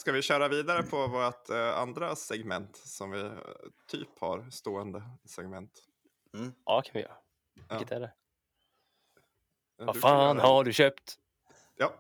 Ska 0.00 0.12
vi 0.12 0.22
köra 0.22 0.48
vidare 0.48 0.82
på 0.82 1.06
vårt 1.06 1.50
eh, 1.50 1.78
andra 1.78 2.16
segment 2.16 2.76
som 2.76 3.10
vi 3.10 3.20
eh, 3.20 3.32
typ 3.88 4.20
har 4.20 4.50
stående 4.50 5.02
segment? 5.24 5.70
Ja, 6.64 6.82
kan 6.82 6.92
vi 6.94 7.00
göra. 7.00 7.16
Vilket 7.70 7.92
är 7.92 8.00
det? 8.00 8.12
Vad 9.76 10.00
fan 10.00 10.38
har 10.38 10.64
du 10.64 10.72
köpt? 10.72 11.18
Ja. 11.76 11.94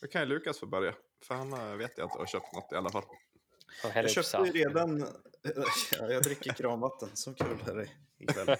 Då 0.00 0.06
kan 0.06 0.22
ju 0.22 0.26
Lukas 0.26 0.58
få 0.58 0.66
börja. 0.66 0.94
För 1.22 1.34
han 1.34 1.52
eh, 1.52 1.76
vet 1.76 1.98
jag 1.98 2.04
inte 2.04 2.18
har 2.18 2.26
köpt 2.26 2.54
något 2.54 2.72
i 2.72 2.76
alla 2.76 2.90
fall. 2.90 3.04
Jag 3.94 4.10
köpte 4.10 4.38
ju 4.38 4.52
redan... 4.52 4.98
Ja, 5.98 6.08
jag 6.10 6.22
dricker 6.22 6.52
kranvatten, 6.52 7.08
så 7.14 7.34
kul 7.34 7.58
är 7.66 7.74
det 7.74 7.88
ikväll. 8.18 8.46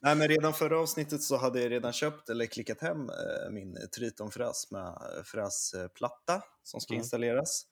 Nej, 0.00 0.16
men 0.16 0.28
redan 0.28 0.52
förra 0.54 0.78
avsnittet 0.80 1.22
så 1.22 1.36
hade 1.36 1.60
jag 1.62 1.70
redan 1.70 1.92
köpt 1.92 2.28
eller 2.28 2.46
klickat 2.46 2.80
hem 2.80 3.10
eh, 3.10 3.50
min 3.50 3.76
Triton-fräs 3.96 4.70
med 4.70 4.86
eh, 4.86 5.22
fräsplatta 5.24 6.42
som 6.62 6.80
ska 6.80 6.94
Mm. 6.94 7.00
installeras. 7.00 7.66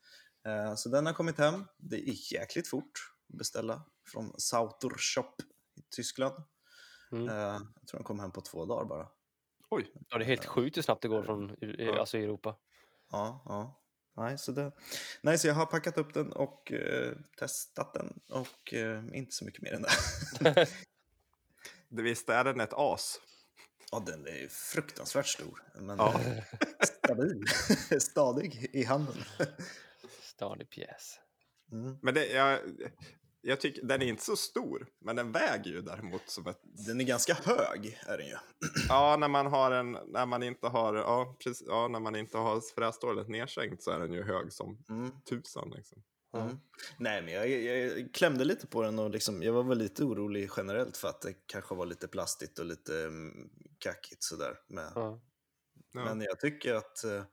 Eh, 0.46 0.74
så 0.74 0.88
den 0.88 1.06
har 1.06 1.12
kommit 1.12 1.38
hem. 1.38 1.64
Det 1.78 1.96
gick 1.96 2.32
jäkligt 2.32 2.68
fort 2.68 2.92
att 3.32 3.38
beställa 3.38 3.82
från 4.12 4.40
Sauter 4.40 4.90
Shop 4.98 5.34
i 5.76 5.82
Tyskland. 5.96 6.34
Mm. 7.12 7.26
Jag 7.26 7.88
tror 7.90 7.98
den 7.98 8.04
kom 8.04 8.20
hem 8.20 8.32
på 8.32 8.40
två 8.40 8.64
dagar 8.66 8.84
bara. 8.84 9.08
Oj, 9.70 9.92
Ja, 10.08 10.18
det 10.18 10.24
är 10.24 10.26
helt 10.26 10.44
sjukt 10.46 10.76
hur 10.76 10.82
snabbt 10.82 11.02
det 11.02 11.08
går 11.08 11.22
från 11.22 11.56
alltså, 11.98 12.18
Europa. 12.18 12.56
Ja, 13.12 13.42
ja. 13.44 13.82
Nej, 14.16 14.38
så, 14.38 14.52
det... 14.52 14.72
Nej, 15.20 15.38
så 15.38 15.46
jag 15.46 15.54
har 15.54 15.66
packat 15.66 15.98
upp 15.98 16.14
den 16.14 16.32
och 16.32 16.72
eh, 16.72 17.12
testat 17.38 17.94
den 17.94 18.20
och 18.28 18.74
eh, 18.74 19.04
inte 19.12 19.34
så 19.34 19.44
mycket 19.44 19.62
mer 19.62 19.72
än 19.72 19.82
det. 19.82 20.68
det 21.88 22.02
visst 22.02 22.28
är 22.28 22.44
den 22.44 22.60
ett 22.60 22.72
as? 22.72 23.20
Ja, 23.90 24.02
den 24.06 24.26
är 24.26 24.48
fruktansvärt 24.48 25.26
stor, 25.26 25.62
men 25.74 25.98
Ja. 25.98 26.20
stabil, 27.04 27.44
stadig 28.00 28.70
i 28.72 28.84
handen. 28.84 29.24
Stadig 30.22 30.70
pjäs. 30.70 31.20
Mm. 31.72 31.98
Men 32.02 32.14
det, 32.14 32.26
jag, 32.26 32.60
jag 33.46 33.60
tycker, 33.60 33.82
den 33.82 34.02
är 34.02 34.06
inte 34.06 34.24
så 34.24 34.36
stor, 34.36 34.86
men 35.00 35.16
den 35.16 35.32
väger 35.32 35.70
ju 35.70 35.82
däremot 35.82 36.22
som 36.26 36.46
ett... 36.46 36.60
Den 36.62 37.00
är 37.00 37.04
ganska 37.04 37.34
hög, 37.34 37.98
är 38.06 38.18
den 38.18 38.26
ju. 38.26 38.36
Ja, 38.88 39.16
när 39.16 39.28
man 39.28 39.46
har 39.46 39.70
en, 39.70 39.92
när 39.92 40.26
man 40.26 40.42
inte 40.42 40.66
har, 40.66 40.94
ja, 40.94 41.36
precis, 41.44 41.66
ja, 41.68 41.88
när 41.88 42.00
man 42.00 42.16
inte 42.16 42.38
har 42.38 42.60
frässtålet 42.74 43.28
nedsänkt 43.28 43.82
så 43.82 43.90
är 43.90 43.98
den 43.98 44.12
ju 44.12 44.22
hög 44.22 44.52
som 44.52 44.84
Mm. 44.88 45.10
tusan 45.30 45.70
liksom. 45.76 46.02
Mm. 46.36 46.56
Nej, 46.98 47.22
men 47.22 47.34
jag, 47.34 47.48
jag 47.50 48.14
klämde 48.14 48.44
lite 48.44 48.66
på 48.66 48.82
den 48.82 48.98
och 48.98 49.10
liksom, 49.10 49.42
jag 49.42 49.52
var 49.52 49.62
väl 49.62 49.78
lite 49.78 50.04
orolig 50.04 50.50
generellt 50.56 50.96
för 50.96 51.08
att 51.08 51.20
det 51.22 51.34
kanske 51.46 51.74
var 51.74 51.86
lite 51.86 52.08
plastigt 52.08 52.58
och 52.58 52.66
lite 52.66 53.04
mm, 53.04 53.50
kackigt 53.78 54.22
sådär. 54.22 54.54
Med. 54.68 54.92
Ja. 54.94 55.20
Ja. 55.92 56.04
Men 56.04 56.20
jag 56.20 56.40
tycker 56.40 56.74
att 56.74 57.04
eh, 57.04 57.24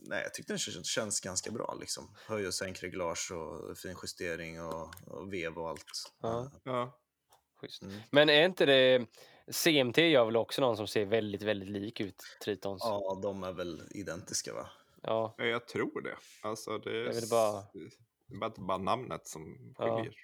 Nej, 0.00 0.22
jag 0.22 0.34
tyckte 0.34 0.52
den 0.52 0.58
känns, 0.58 0.86
känns 0.86 1.20
ganska 1.20 1.50
bra. 1.50 1.76
Liksom. 1.80 2.14
Höj 2.26 2.46
och 2.46 2.54
sänkreglage 2.54 3.32
och 3.32 3.78
fin 3.78 3.96
justering 4.02 4.62
och, 4.62 4.90
och 5.06 5.32
vev 5.32 5.58
och 5.58 5.68
allt. 5.68 6.12
Ja. 6.22 6.50
Ja. 6.64 6.98
Mm. 7.82 8.00
Men 8.10 8.28
är 8.28 8.44
inte 8.44 8.66
det... 8.66 9.06
CMT 9.52 9.98
gör 9.98 10.24
väl 10.24 10.36
också 10.36 10.60
någon 10.60 10.76
som 10.76 10.86
ser 10.86 11.04
väldigt, 11.04 11.42
väldigt 11.42 11.68
lik 11.68 12.00
ut, 12.00 12.22
Tritons? 12.44 12.82
Ja, 12.84 13.20
de 13.22 13.42
är 13.42 13.52
väl 13.52 13.82
identiska 13.90 14.54
va? 14.54 14.70
Ja. 15.02 15.34
Ja, 15.38 15.44
jag 15.44 15.68
tror 15.68 16.00
det. 16.02 16.16
Alltså, 16.42 16.78
det 16.78 16.90
är, 16.90 17.30
bara- 17.30 17.64
det 17.72 18.34
är 18.34 18.38
bara, 18.40 18.50
bara 18.56 18.78
namnet 18.78 19.26
som 19.26 19.74
Ja. 19.78 19.96
skiljer. 19.96 20.14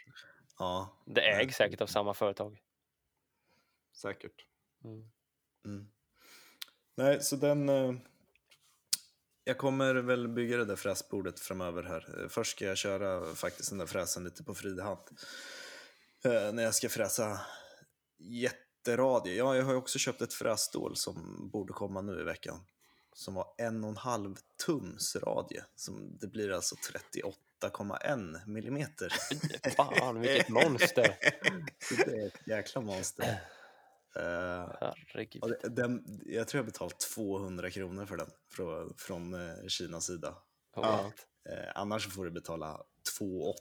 Ja. 0.58 1.02
Det 1.06 1.20
ägs 1.20 1.56
säkert 1.56 1.80
av 1.80 1.86
samma 1.86 2.14
företag. 2.14 2.60
Säkert. 3.96 4.46
Mm. 4.84 5.10
Mm. 5.64 5.88
Nej, 6.94 7.20
så 7.22 7.36
den... 7.36 7.68
Jag 9.44 9.58
kommer 9.58 9.94
väl 9.94 10.28
bygga 10.28 10.56
det 10.56 10.64
där 10.64 10.76
fräsbordet 10.76 11.40
framöver 11.40 11.82
här. 11.82 12.22
Eh, 12.22 12.28
Först 12.28 12.56
ska 12.56 12.64
jag 12.64 12.76
köra 12.76 13.34
faktiskt 13.34 13.70
den 13.70 13.78
där 13.78 13.86
fräsen 13.86 14.24
lite 14.24 14.44
på 14.44 14.54
fri 14.54 14.80
hand. 14.80 14.98
Eh, 16.24 16.52
när 16.52 16.62
jag 16.62 16.74
ska 16.74 16.88
fräsa 16.88 17.40
jätteradie. 18.18 19.34
Ja, 19.34 19.56
jag 19.56 19.64
har 19.64 19.72
ju 19.72 19.78
också 19.78 19.98
köpt 19.98 20.22
ett 20.22 20.34
frässtål 20.34 20.96
som 20.96 21.48
borde 21.52 21.72
komma 21.72 22.00
nu 22.00 22.20
i 22.20 22.24
veckan. 22.24 22.64
Som 23.12 23.36
har 23.36 23.54
en 23.58 23.84
och 23.84 23.90
en 23.90 23.96
halv 23.96 24.36
tums 24.66 25.16
radie. 25.16 25.64
Som, 25.76 26.18
det 26.20 26.26
blir 26.26 26.52
alltså 26.52 26.76
38,1 27.62 28.46
millimeter. 28.46 29.12
Fy 29.30 29.70
Fan, 29.70 30.20
vilket 30.20 30.48
monster! 30.48 31.16
Det 32.06 32.12
är 32.12 32.26
ett 32.26 32.46
jäkla 32.46 32.80
monster. 32.80 33.40
Herregud. 34.14 35.42
den, 35.62 36.20
jag 36.26 36.48
tror 36.48 36.58
jag 36.58 36.66
betalt 36.66 36.98
200 37.14 37.70
kronor 37.70 38.06
för 38.06 38.16
den 38.16 38.30
från, 38.50 38.94
från 38.98 39.34
eh, 39.34 39.66
Kinas 39.68 40.06
sida. 40.06 40.34
Oh, 40.76 41.10
annars 41.74 42.14
får 42.14 42.24
du 42.24 42.30
betala 42.30 42.80
2,8 43.20 43.54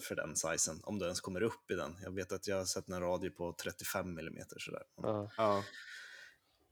för 0.00 0.14
den 0.14 0.36
sizen, 0.36 0.80
om 0.82 0.98
du 0.98 1.04
ens 1.04 1.20
kommer 1.20 1.42
upp 1.42 1.70
i 1.70 1.74
den. 1.74 1.96
Jag 2.02 2.14
vet 2.14 2.32
att 2.32 2.46
jag 2.46 2.56
har 2.56 2.64
sett 2.64 2.88
en 2.88 3.00
radie 3.00 3.30
på 3.30 3.54
35 3.62 4.18
mm 4.18 4.44
sådär. 4.58 4.82
ja. 4.96 5.30
Ja. 5.36 5.64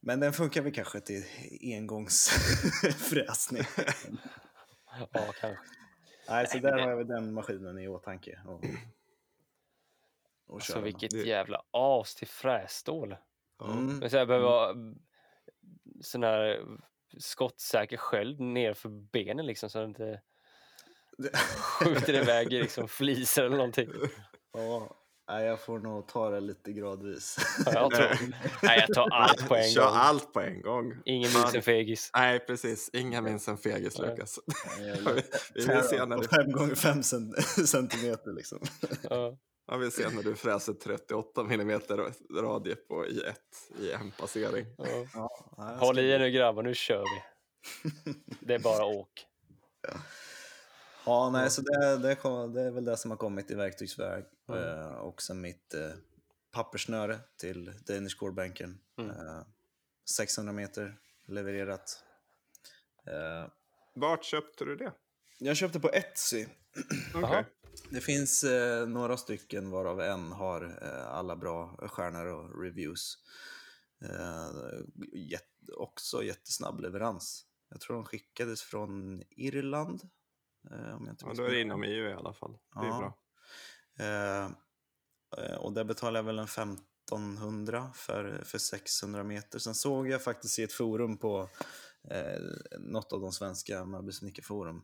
Men 0.04 0.20
den 0.20 0.32
funkar 0.32 0.62
väl 0.62 0.72
kanske 0.72 1.00
till 1.00 1.24
engångsfräsning. 1.60 3.62
ja, 5.12 5.34
kanske. 5.40 5.58
Nej, 6.28 6.46
så 6.46 6.58
där 6.58 6.72
har 6.72 6.90
jag 6.90 6.96
väl 6.96 7.06
den 7.06 7.34
maskinen 7.34 7.78
i 7.78 7.88
åtanke. 7.88 8.40
Och, 8.46 8.64
och 10.52 10.56
Alltså 10.56 10.72
köra 10.72 10.82
vilket 10.82 11.10
Det- 11.10 11.22
jävla 11.28 11.62
as 11.70 12.14
till 12.14 12.28
frässtål. 12.28 13.16
Mm. 13.64 13.98
Men 13.98 14.10
så 14.10 14.16
jag 14.16 14.28
behöver 14.28 14.46
ha 14.48 14.74
sån 16.00 16.22
här 16.22 16.60
skottsäker 17.18 17.96
sköld 17.96 18.40
ner 18.40 18.74
för 18.74 18.88
benen 18.88 19.46
liksom 19.46 19.70
så 19.70 19.78
att 19.78 19.88
inte 19.88 20.20
skjuter 21.58 22.14
iväg 22.14 22.52
i 22.52 22.62
liksom 22.62 22.88
flisor 22.88 23.44
eller 23.44 23.56
någonting. 23.56 23.88
Ja, 24.52 24.96
nej, 25.30 25.46
jag 25.46 25.60
får 25.60 25.78
nog 25.78 26.08
ta 26.08 26.30
det 26.30 26.40
lite 26.40 26.72
gradvis. 26.72 27.36
Ja, 27.66 27.72
jag, 27.74 27.90
tror, 27.94 28.34
nej, 28.62 28.78
jag 28.88 28.94
tar 28.94 29.08
allt 29.12 29.48
på 29.48 29.56
en 29.56 29.70
Kör 29.70 29.84
gång. 29.84 29.92
allt 29.94 30.32
på 30.32 30.40
en 30.40 30.62
gång. 30.62 30.94
Ingen 31.04 31.32
minns 31.32 31.54
en 31.54 31.62
fegis. 31.62 32.10
Nej, 32.16 32.38
precis. 32.38 32.90
Inga 32.92 33.20
minns 33.20 33.48
en 33.48 33.58
fegis, 33.58 33.98
Nej. 33.98 34.10
Lukas. 34.10 34.38
Jag 35.90 36.08
när 36.08 36.16
på 36.16 36.22
du, 36.22 36.28
fem 36.28 36.52
gånger 36.52 36.74
fem 36.74 37.02
cent- 37.02 37.40
centimeter 37.66 38.32
liksom. 38.32 38.58
Ja. 39.10 39.36
Jag 39.66 39.78
vill 39.78 39.92
se 39.92 40.08
när 40.08 40.22
du 40.22 40.36
fräser 40.36 40.72
38 40.72 41.40
mm 41.40 41.80
radie 42.34 42.76
på 42.76 43.06
i 43.06 43.20
ett 43.24 43.78
i 43.78 43.92
en 43.92 44.10
passering. 44.10 44.66
Ja. 44.78 45.06
Ja, 45.56 45.76
Håll 45.80 45.98
i 45.98 46.10
er 46.10 46.18
nu 46.18 46.30
grabbar, 46.30 46.62
nu 46.62 46.74
kör 46.74 47.04
vi. 47.04 47.22
Det 48.40 48.54
är 48.54 48.58
bara 48.58 48.84
åk. 48.84 49.26
Ja, 51.06 51.30
nej, 51.30 51.50
så 51.50 51.62
det, 51.62 51.98
det, 51.98 52.14
kom, 52.14 52.52
det 52.52 52.62
är 52.62 52.70
väl 52.70 52.84
det 52.84 52.96
som 52.96 53.10
har 53.10 53.18
kommit 53.18 53.50
i 53.50 53.54
verktygsväg. 53.54 54.24
Mm. 54.48 54.64
Eh, 54.64 54.92
och 54.92 55.22
sen 55.22 55.40
mitt 55.40 55.74
eh, 55.74 55.90
papperssnöre 56.50 57.18
till 57.36 57.72
Danish 57.86 58.18
Core-bänken. 58.18 58.78
Mm. 58.98 59.10
Eh, 59.10 59.42
600 60.10 60.52
meter 60.52 60.96
levererat. 61.28 62.04
Eh, 63.06 63.50
Vart 63.94 64.24
köpte 64.24 64.64
du 64.64 64.76
det? 64.76 64.92
jag 65.38 65.56
köpte 65.56 65.80
på 65.80 65.88
Etsy. 65.88 66.46
Okej. 67.14 67.44
Det 67.90 68.00
finns 68.00 68.44
eh, 68.44 68.88
några 68.88 69.16
stycken 69.16 69.70
varav 69.70 70.00
en 70.00 70.32
har 70.32 70.78
eh, 70.82 71.06
alla 71.06 71.36
bra 71.36 71.88
stjärnor 71.88 72.26
och 72.26 72.62
reviews. 72.62 73.18
Eh, 74.04 74.50
jätt, 75.12 75.48
också 75.76 76.22
jättesnabb 76.22 76.80
leverans. 76.80 77.46
Jag 77.68 77.80
tror 77.80 77.96
de 77.96 78.04
skickades 78.04 78.62
från 78.62 79.22
Irland. 79.30 80.02
Eh, 80.70 80.96
om 80.96 81.04
jag 81.06 81.12
inte 81.12 81.24
Ja, 81.26 81.34
då 81.34 81.44
är 81.44 81.50
det 81.50 81.60
inom 81.60 81.82
EU 81.82 82.08
i 82.10 82.12
alla 82.12 82.32
fall. 82.34 82.58
Det 82.74 82.80
är 82.80 82.84
Ja. 82.86 82.98
bra. 82.98 83.18
Eh, 84.06 84.44
eh, 85.44 85.56
och 85.56 85.72
där 85.72 85.84
betalade 85.84 86.18
jag 86.18 86.24
väl 86.24 86.38
en 86.38 86.44
1500 86.48 87.92
för, 87.94 88.42
för 88.44 88.58
600 88.58 89.24
meter. 89.24 89.58
Sen 89.58 89.74
såg 89.74 90.08
jag 90.08 90.22
faktiskt 90.22 90.58
i 90.58 90.62
ett 90.62 90.72
forum 90.72 91.18
på 91.18 91.48
eh, 92.10 92.40
något 92.78 93.12
av 93.12 93.20
de 93.20 93.32
svenska 93.32 93.84
möbelsnickarforum 93.84 94.82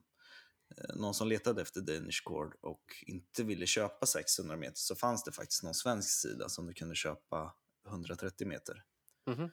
någon 0.94 1.14
som 1.14 1.28
letade 1.28 1.62
efter 1.62 1.80
Danish 1.80 2.22
Cord 2.24 2.56
och 2.60 3.04
inte 3.06 3.42
ville 3.44 3.66
köpa 3.66 4.06
600 4.06 4.56
meter 4.56 4.76
så 4.76 4.96
fanns 4.96 5.24
det 5.24 5.32
faktiskt 5.32 5.62
någon 5.62 5.74
svensk 5.74 6.10
sida 6.20 6.48
som 6.48 6.66
du 6.66 6.72
kunde 6.74 6.94
köpa 6.94 7.54
130 7.86 8.46
meter. 8.46 8.84
Mhm. 9.26 9.50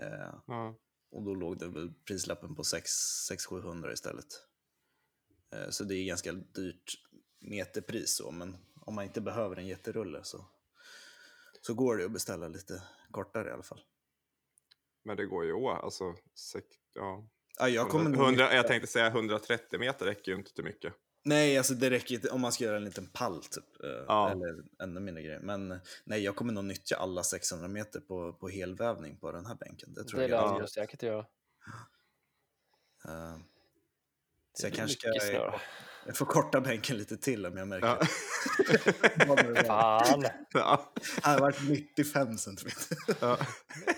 Eh, 0.00 0.34
Ja. 0.46 0.78
och 1.10 1.22
då 1.24 1.34
låg 1.34 1.58
det 1.58 1.68
väl 1.68 1.92
prislappen 2.08 2.54
på 2.54 2.62
600-700 2.62 3.92
istället. 3.92 4.26
Eh, 5.54 5.70
Så 5.70 5.84
det 5.84 5.94
är 5.94 6.04
ganska 6.06 6.32
dyrt 6.32 6.94
meterpris 7.40 8.16
så, 8.16 8.30
men 8.30 8.56
om 8.80 8.94
man 8.94 9.04
inte 9.04 9.20
behöver 9.20 9.56
en 9.56 9.66
jätterulle 9.66 10.24
så, 10.24 10.46
så 11.60 11.74
går 11.74 11.96
det 11.96 12.04
att 12.04 12.12
beställa 12.12 12.48
lite 12.48 12.82
kortare 13.10 13.48
i 13.48 13.52
alla 13.52 13.62
fall. 13.62 13.84
Men 15.04 15.16
det 15.16 15.26
går 15.26 15.44
ju 15.44 15.52
åt. 15.52 15.80
Alltså, 15.84 16.14
sex, 16.34 16.66
ja. 16.92 17.28
Ja, 17.58 17.68
jag 17.68 17.88
kommer 17.88 18.10
nog 18.10 18.20
100, 18.24 18.44
nyttja- 18.48 18.54
jag 18.54 18.66
tänkte 18.66 18.86
säga 18.86 19.06
130 19.06 19.78
meter 19.78 20.06
räcker 20.06 20.32
ju 20.32 20.38
inte 20.38 20.52
till 20.54 20.64
mycket. 20.64 20.92
Nej, 21.26 21.58
alltså 21.58 21.74
det 21.74 21.90
räcker 21.90 22.14
inte 22.14 22.28
om 22.30 22.40
man 22.40 22.52
ska 22.52 22.64
göra 22.64 22.76
en 22.76 22.84
liten 22.84 23.06
pall 23.06 23.42
typ. 23.44 23.64
eh, 23.84 23.90
Ja. 24.08 24.30
Eller 24.30 24.54
ännu 24.82 25.00
mindre 25.00 25.22
grejer. 25.22 25.40
Men 25.40 25.80
nej, 26.04 26.20
jag 26.24 26.36
kommer 26.36 26.52
nog 26.52 26.64
nyttja 26.64 26.96
alla 26.96 27.22
600 27.22 27.68
meter 27.68 28.00
på, 28.00 28.32
på 28.32 28.48
helvävning 28.48 29.16
på 29.16 29.32
den 29.32 29.46
här 29.46 29.54
bänken. 29.54 29.94
Det 29.94 30.04
tror 30.04 30.20
Det 30.20 30.26
jag. 30.28 30.30
lär 30.48 30.52
jag 30.54 30.62
du 30.62 30.66
säkert 30.66 31.02
göra. 31.02 31.26
Det 33.04 33.40
Så 34.52 34.66
jag 34.66 34.72
kanske 34.74 35.20
ska. 35.20 35.60
Jag 36.06 36.16
får 36.16 36.26
korta 36.26 36.60
bänken 36.60 36.96
lite 36.96 37.16
till 37.16 37.46
om 37.46 37.56
jag 37.56 37.68
märker. 37.68 37.86
Ja. 37.86 37.98
Det 39.16 39.26
var. 39.26 39.64
Fan! 39.64 40.24
ja. 40.52 40.92
Han 41.22 41.32
har 41.32 41.40
varit 41.40 41.68
95 41.68 42.38
centimeter. 42.38 42.96
Ja. 43.20 43.38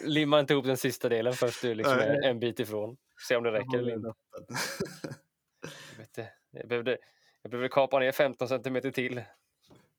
Limma 0.03 0.41
inte 0.41 0.53
ihop 0.53 0.65
den 0.67 0.77
sista 0.77 1.09
delen 1.09 1.33
först 1.35 1.63
du 1.63 1.75
liksom 1.75 1.99
är 1.99 2.23
en 2.23 2.41
bit 2.41 2.61
ifrån. 2.61 2.97
Se 3.29 3.37
om 3.37 3.43
det 3.43 3.53
räcker 3.53 3.79
eller 3.79 3.95
inte. 3.95 4.15
Jag, 4.31 5.99
vet 5.99 6.09
inte. 6.19 6.33
jag, 6.51 6.69
behövde, 6.69 6.99
jag 7.43 7.51
behövde 7.51 7.69
kapa 7.69 7.99
ner 7.99 8.13
15 8.13 8.49
centimeter 8.49 8.91
till. 8.91 9.23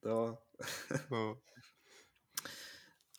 Ja. 0.01 0.37
Ja. 1.09 1.37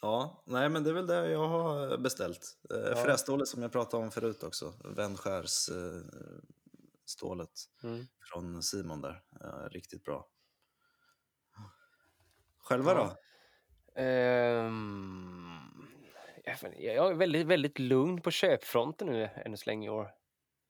ja, 0.03 0.43
nej 0.47 0.69
men 0.69 0.85
det 0.85 0.91
är 0.91 0.95
väl 0.95 1.07
det 1.07 1.31
jag 1.31 1.49
har 1.49 1.99
beställt. 1.99 2.59
Eh, 2.75 2.79
Ja. 2.91 2.97
Frästålet 3.05 3.49
som 3.49 3.63
jag 3.63 3.73
pratade 3.73 4.05
om 4.05 4.11
förut 4.11 4.43
också. 4.43 4.73
Vändskärs 4.85 5.69
eh, 5.69 6.03
Mm. 7.83 8.07
från 8.33 8.63
Simon 8.63 9.01
där. 9.01 9.23
Eh, 9.41 9.69
riktigt 9.71 10.05
bra. 10.05 10.29
Själva 12.59 12.93
Ja. 12.93 13.17
då? 13.97 14.01
Ehm, 14.03 15.58
jag, 16.79 17.11
är 17.11 17.15
väldigt, 17.15 17.47
väldigt 17.47 17.79
lugn 17.79 18.21
på 18.21 18.31
köpfronten 18.31 19.07
nu 19.07 19.29
än 19.45 19.57
så 19.57 19.71
länge 19.71 19.87
i 19.87 19.91
år. 19.91 20.15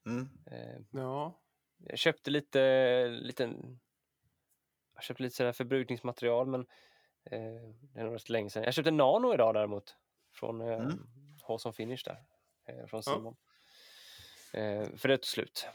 Mm. 0.06 0.28
Ehm, 0.50 0.86
ja. 0.90 1.40
Jag 1.78 1.98
köpte 1.98 2.30
lite, 2.30 3.06
lite 3.08 3.42
jag 4.94 5.02
köpte 5.02 5.22
lite 5.22 5.36
sådär 5.36 5.52
förbrukningsmaterial 5.52 6.46
men 6.46 6.60
eh, 7.24 7.70
det 7.92 8.00
är 8.00 8.04
nog 8.04 8.14
rätt 8.14 8.28
länge 8.28 8.50
sedan. 8.50 8.62
Jag 8.62 8.74
köpte 8.74 8.90
Nano 8.90 9.34
idag 9.34 9.54
däremot 9.54 9.96
från 10.34 10.60
eh, 10.60 10.72
Mm. 10.80 11.06
Hawson 11.42 11.72
Finish 11.72 12.02
där, 12.04 12.24
eh, 12.66 12.86
från 12.86 13.02
Ja. 13.06 13.14
Simon. 13.14 13.36
Eh, 14.52 14.96
för 14.96 15.08
det 15.08 15.16
tog 15.16 15.24
slut. 15.26 15.68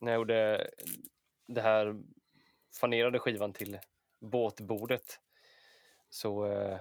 När 0.00 0.12
jag 0.12 0.18
gjorde 0.18 0.70
det 1.48 1.60
här 1.60 2.02
fanerade 2.80 3.18
skivan 3.18 3.52
till 3.52 3.78
båtbordet 4.20 5.20
så 6.08 6.46
eh, 6.46 6.78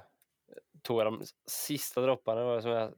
tog 0.86 1.00
jag 1.00 1.06
de 1.06 1.24
sista 1.46 2.02
dropparna. 2.02 2.42
Det 2.42 2.46
var 2.48 2.62
som 2.62 2.72
jag 2.72 2.94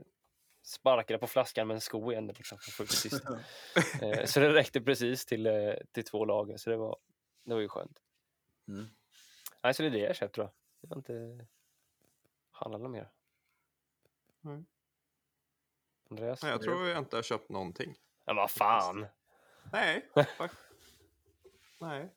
sparkade 0.63 1.19
på 1.19 1.27
flaskan 1.27 1.67
med 1.67 1.75
en 1.75 1.81
sko 1.81 2.11
igen. 2.11 2.27
Liksom, 2.27 2.57
sista. 2.87 3.39
Eh, 4.01 4.25
så 4.25 4.39
det 4.39 4.53
räckte 4.53 4.81
precis 4.81 5.25
till, 5.25 5.45
eh, 5.47 5.73
till 5.91 6.03
två 6.03 6.25
lager, 6.25 6.57
så 6.57 6.69
det 6.69 6.77
var, 6.77 6.97
det 7.43 7.53
var 7.53 7.61
ju 7.61 7.67
skönt. 7.69 7.99
Mm. 8.67 8.85
Nej, 9.63 9.73
så 9.73 9.83
det 9.83 9.87
är 9.87 9.91
det 9.91 9.99
jag 9.99 10.15
köpt 10.15 10.35
tror 10.35 10.45
jag. 10.45 10.53
Jag 10.81 10.89
har 10.89 10.97
inte 10.97 11.45
handlat 12.51 12.81
något 12.81 12.91
mer. 12.91 13.09
Nej. 14.41 14.63
Andreas? 16.09 16.43
Nej, 16.43 16.51
jag 16.51 16.61
tror 16.61 16.87
jag 16.87 16.97
inte 16.97 17.15
har 17.15 17.23
köpt 17.23 17.49
någonting. 17.49 17.95
Ja, 18.25 18.33
vad 18.33 18.51
fan! 18.51 19.05
Nej. 19.71 20.09
Nej. 21.79 22.09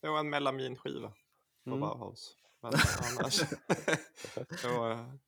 Det 0.00 0.08
var 0.08 0.18
en 0.18 0.30
melaminskiva 0.30 1.08
på 1.64 1.70
Mm. 1.70 1.80
Bauhaus. 1.80 2.36
Men 2.62 2.72
annars... 2.74 3.42
var... 4.64 5.18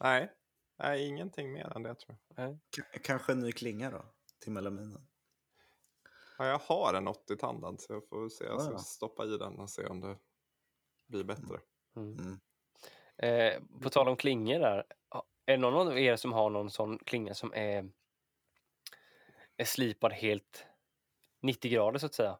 Nej. 0.00 0.32
Nej, 0.78 1.06
ingenting 1.08 1.52
mer 1.52 1.76
än 1.76 1.82
det 1.82 1.94
tror 1.94 2.16
jag. 2.36 2.58
K- 2.76 2.98
kanske 3.02 3.32
en 3.32 3.40
ny 3.40 3.52
klinga 3.52 3.90
då? 3.90 4.04
Till 4.42 4.52
melaminen. 4.52 5.06
Ja, 6.38 6.46
jag 6.46 6.58
har 6.58 6.94
en 6.94 7.08
80-tandad 7.08 7.80
så 7.80 7.92
jag 7.92 8.08
får 8.08 8.28
se. 8.28 8.44
Jag 8.44 8.60
ska 8.62 8.70
Ah, 8.70 8.72
ja. 8.72 8.78
stoppa 8.78 9.24
i 9.24 9.36
den 9.38 9.58
och 9.58 9.70
se 9.70 9.86
om 9.86 10.00
det 10.00 10.16
blir 11.06 11.24
bättre. 11.24 11.60
Mm. 11.96 12.18
Mm. 12.18 12.38
Eh, 13.18 13.62
på 13.82 13.90
tal 13.90 14.08
om 14.08 14.16
klingor 14.16 14.58
där. 14.58 14.84
Är 15.46 15.52
det 15.52 15.56
någon 15.56 15.88
av 15.88 15.98
er 15.98 16.16
som 16.16 16.32
har 16.32 16.50
någon 16.50 16.70
sån 16.70 16.98
klinga 16.98 17.34
som 17.34 17.52
är, 17.54 17.90
är 19.56 19.64
slipad 19.64 20.12
helt 20.12 20.66
90 21.40 21.70
grader 21.70 21.98
så 21.98 22.06
att 22.06 22.14
säga? 22.14 22.38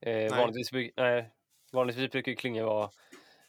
Eh, 0.00 0.36
vanligtvis, 0.36 0.92
nej, 0.96 1.30
vanligtvis 1.72 2.10
brukar 2.12 2.32
ju 2.32 2.36
klingor 2.36 2.64
vara 2.64 2.90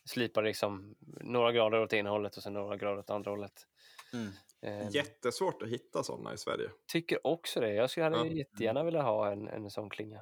slipade 0.10 0.48
liksom 0.48 0.96
några 1.22 1.52
grader 1.52 1.82
åt 1.82 1.94
ena 1.94 2.10
hållet 2.10 2.38
och 2.38 2.44
sen 2.44 2.54
några 2.54 2.78
grader 2.78 2.98
åt 3.00 3.10
andra 3.10 3.32
hållet. 3.32 3.68
Mm. 4.14 4.32
Eh, 4.62 4.90
Jättesvårt 4.90 5.62
att 5.62 5.70
hitta 5.70 6.04
sådana 6.04 6.34
i 6.34 6.38
Sverige. 6.38 6.70
Tycker 6.88 7.28
också 7.28 7.60
det. 7.60 7.74
Jag 7.74 7.90
skulle 7.90 8.04
hade 8.04 8.18
Ja. 8.18 8.26
jättegärna 8.26 8.84
vilja 8.84 9.02
ha 9.02 9.32
en, 9.32 9.48
en 9.48 9.70
sån 9.70 9.90
klinga. 9.90 10.22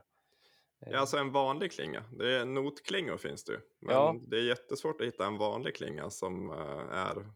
Ja, 0.79 0.99
alltså 0.99 1.17
en 1.17 1.31
vanlig 1.31 1.71
klinga. 1.71 2.03
Det 2.11 2.37
är 2.37 2.45
notklingor 2.45 3.17
finns 3.17 3.43
det 3.43 3.51
ju. 3.53 3.59
Men 3.79 3.95
Ja. 3.95 4.15
det 4.27 4.37
är 4.37 4.41
jättesvårt 4.41 5.01
att 5.01 5.07
hitta 5.07 5.25
en 5.25 5.37
vanlig 5.37 5.75
klinga 5.75 6.09
som 6.09 6.51
eh, 6.51 6.97
är 6.97 7.27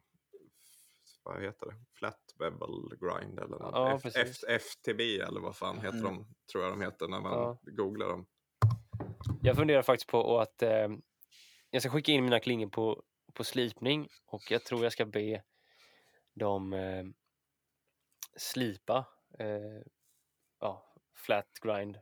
vad 1.23 1.41
heter 1.41 1.65
det? 1.65 1.75
Flat 1.93 2.19
bevel 2.39 2.89
grind 2.99 3.39
eller 3.39 3.57
något. 3.59 3.71
Ja, 3.73 3.99
FTB 4.47 5.01
eller 5.19 5.39
vad 5.41 5.55
fan 5.55 5.75
heter 5.81 5.97
Mm. 5.97 6.03
de? 6.15 6.25
Tror 6.51 6.63
jag 6.63 6.73
de 6.73 6.81
heter 6.81 7.07
när 7.07 7.21
man 7.21 7.31
Ja. 7.33 7.57
googlar 7.63 8.07
dem. 8.09 8.25
Jag 9.41 9.55
funderar 9.55 9.81
faktiskt 9.81 10.09
på 10.09 10.39
att 10.39 10.61
eh, 10.61 10.87
jag 11.72 11.82
ska 11.82 11.91
skicka 11.91 12.11
in 12.11 12.24
mina 12.24 12.39
klingor 12.39 12.67
på, 12.69 13.03
på 13.34 13.43
slipning 13.43 14.09
och 14.26 14.51
jag 14.51 14.63
tror 14.63 14.84
jag 14.84 14.91
ska 14.91 15.05
be 15.05 15.43
dem 16.34 16.74
eh, 16.74 17.03
slipa 18.38 19.05
eh, 19.39 19.82
ja, 20.59 20.93
flat 21.15 21.47
grind 21.61 21.99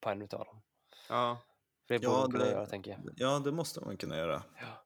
på 0.00 0.10
en 0.10 0.22
utav 0.22 0.44
dem. 0.44 0.62
Ja, 1.08 1.38
För 1.86 1.98
det 1.98 2.02
Ja, 2.04 2.10
borde 2.10 2.22
de 2.22 2.32
kunna 2.32 2.44
det- 2.44 2.50
göra 2.50 2.66
tänker 2.66 2.90
jag. 2.90 3.00
Ja, 3.16 3.38
det 3.44 3.52
måste 3.52 3.80
man 3.80 3.96
kunna 3.96 4.16
göra. 4.16 4.42
Ja. 4.60 4.84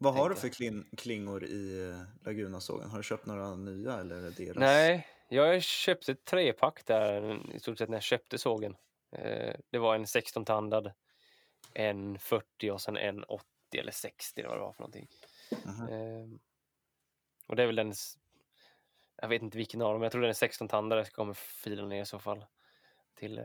Vad 0.00 0.14
har 0.14 0.30
du 0.30 0.36
för 0.36 0.48
klin- 0.48 0.96
klingor 0.96 1.44
i 1.44 1.88
eh, 1.90 2.02
Laguna-sågen? 2.26 2.90
Har 2.90 2.96
du 2.98 3.02
köpt 3.04 3.26
några 3.26 3.54
nya 3.54 3.92
eller 4.00 4.16
är 4.16 4.20
det 4.20 4.30
deras? 4.30 4.56
Nej, 4.56 5.06
jag 5.28 5.62
köpte 5.62 6.12
ett 6.12 6.24
trepack 6.24 6.86
där 6.86 7.40
i 7.54 7.60
stort 7.60 7.78
sett 7.78 7.88
när 7.88 7.96
jag 7.96 8.02
köpte 8.02 8.38
sågen. 8.38 8.76
Eh, 9.16 9.54
det 9.70 9.78
var 9.78 9.94
en 9.94 10.04
16-tandad, 10.04 10.92
en 11.74 12.18
40 12.18 12.70
och 12.70 12.80
sen 12.80 12.96
en 12.96 13.24
80 13.24 13.46
eller 13.78 13.92
60 13.92 14.40
eller 14.40 14.48
vad 14.48 14.58
det 14.58 14.62
var 14.62 14.72
för 14.72 14.80
någonting. 14.80 15.08
Mhm. 15.64 15.88
Ehm, 15.88 16.38
och 17.46 17.56
det 17.56 17.62
är 17.62 17.66
väl 17.66 17.76
den, 17.76 17.92
jag 19.16 19.28
vet 19.28 19.42
inte 19.42 19.58
vilken 19.58 19.82
av 19.82 19.92
dem, 19.92 20.02
jag 20.02 20.12
tror 20.12 20.22
den 20.22 20.30
är 20.30 20.34
16-tandare 20.34 21.04
som 21.04 21.12
kommer 21.12 21.34
fila 21.34 21.86
ner 21.86 22.02
i 22.02 22.06
så 22.06 22.18
fall 22.18 22.46
till, 23.14 23.38
eh, 23.38 23.44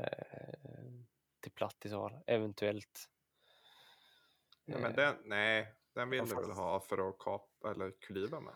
till 1.39 1.51
platt 1.51 1.85
i 1.85 1.89
så 1.89 2.09
fall, 2.09 2.19
eventuellt. 2.27 3.09
ja 4.65 4.77
men 4.77 4.95
den, 4.95 5.15
nej, 5.23 5.73
den 5.93 6.09
vill 6.09 6.25
du 6.25 6.35
väl 6.35 6.51
ha 6.51 6.79
för 6.79 7.09
att 7.09 7.17
kapa 7.19 7.71
eller 7.71 7.91
klyva 7.99 8.39
med? 8.39 8.53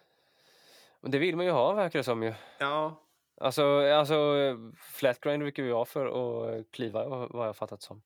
och 0.99 1.09
det 1.09 1.19
vill 1.19 1.35
man 1.35 1.45
ju 1.45 1.51
ha 1.51 1.73
verkar 1.73 1.99
det 1.99 2.03
som 2.03 2.23
ju. 2.23 2.33
Ja, 2.59 3.03
Alltså, 3.41 3.63
alltså 3.79 4.35
flatgrind 4.77 5.39
brukar 5.39 5.63
vi 5.63 5.71
ha 5.71 5.85
för 5.85 6.05
att 6.05 6.71
kliva 6.71 7.27
vad 7.27 7.47
jag 7.47 7.55
fattat 7.55 7.81
som. 7.81 8.01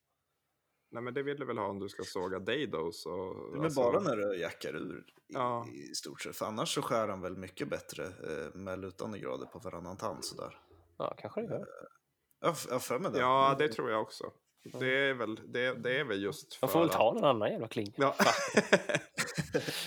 Nej 0.92 1.04
men 1.04 1.14
det 1.14 1.24
vill 1.24 1.38
du 1.40 1.46
väl 1.46 1.58
ha 1.58 1.68
om 1.68 1.80
du 1.80 1.90
ska 1.90 2.04
såga 2.04 2.40
och... 3.06 3.52
Det 3.52 3.52
är 3.52 3.56
väl 3.56 3.66
alltså- 3.66 3.82
bara 3.82 4.00
när 4.00 4.16
du 4.16 4.38
jackar 4.40 4.76
ur 4.76 5.00
i, 5.08 5.12
Ja. 5.34 5.68
i 5.92 5.96
stort 5.96 6.22
sett. 6.22 6.36
För 6.36 6.46
annars 6.46 6.74
så 6.74 6.82
skär 6.82 7.08
han 7.08 7.22
väl 7.22 7.38
mycket 7.38 7.70
bättre 7.70 8.06
eh, 8.06 8.54
med 8.56 8.80
lutande 8.80 9.20
grader 9.20 9.46
på 9.46 9.60
varannan 9.60 9.98
tand 9.98 10.26
sådär. 10.26 10.60
Ja, 10.98 11.16
kanske 11.18 11.42
det 11.42 11.48
gör. 11.48 11.68
Jag 12.40 12.48
har 12.48 12.54
f- 12.54 12.66
jag 12.68 12.76
har 12.76 12.80
för 12.80 13.00
mig 13.00 13.12
det. 13.12 13.20
Ja, 13.20 13.56
det 13.60 13.68
tror 13.68 13.92
jag 13.92 14.02
också. 14.02 14.32
Det 14.80 15.10
är 15.10 15.14
väl, 15.14 15.36
det, 15.54 15.74
det 15.74 16.00
är 16.00 16.04
väl 16.04 16.24
just 16.24 16.54
för 16.54 16.68
Jag 16.68 16.72
får 16.72 16.80
väl 16.80 16.90
ta 16.90 17.14
någon 17.14 17.24
annan 17.24 17.52
jävla 17.52 17.68
klinga. 17.68 17.92
Ja. 17.98 18.16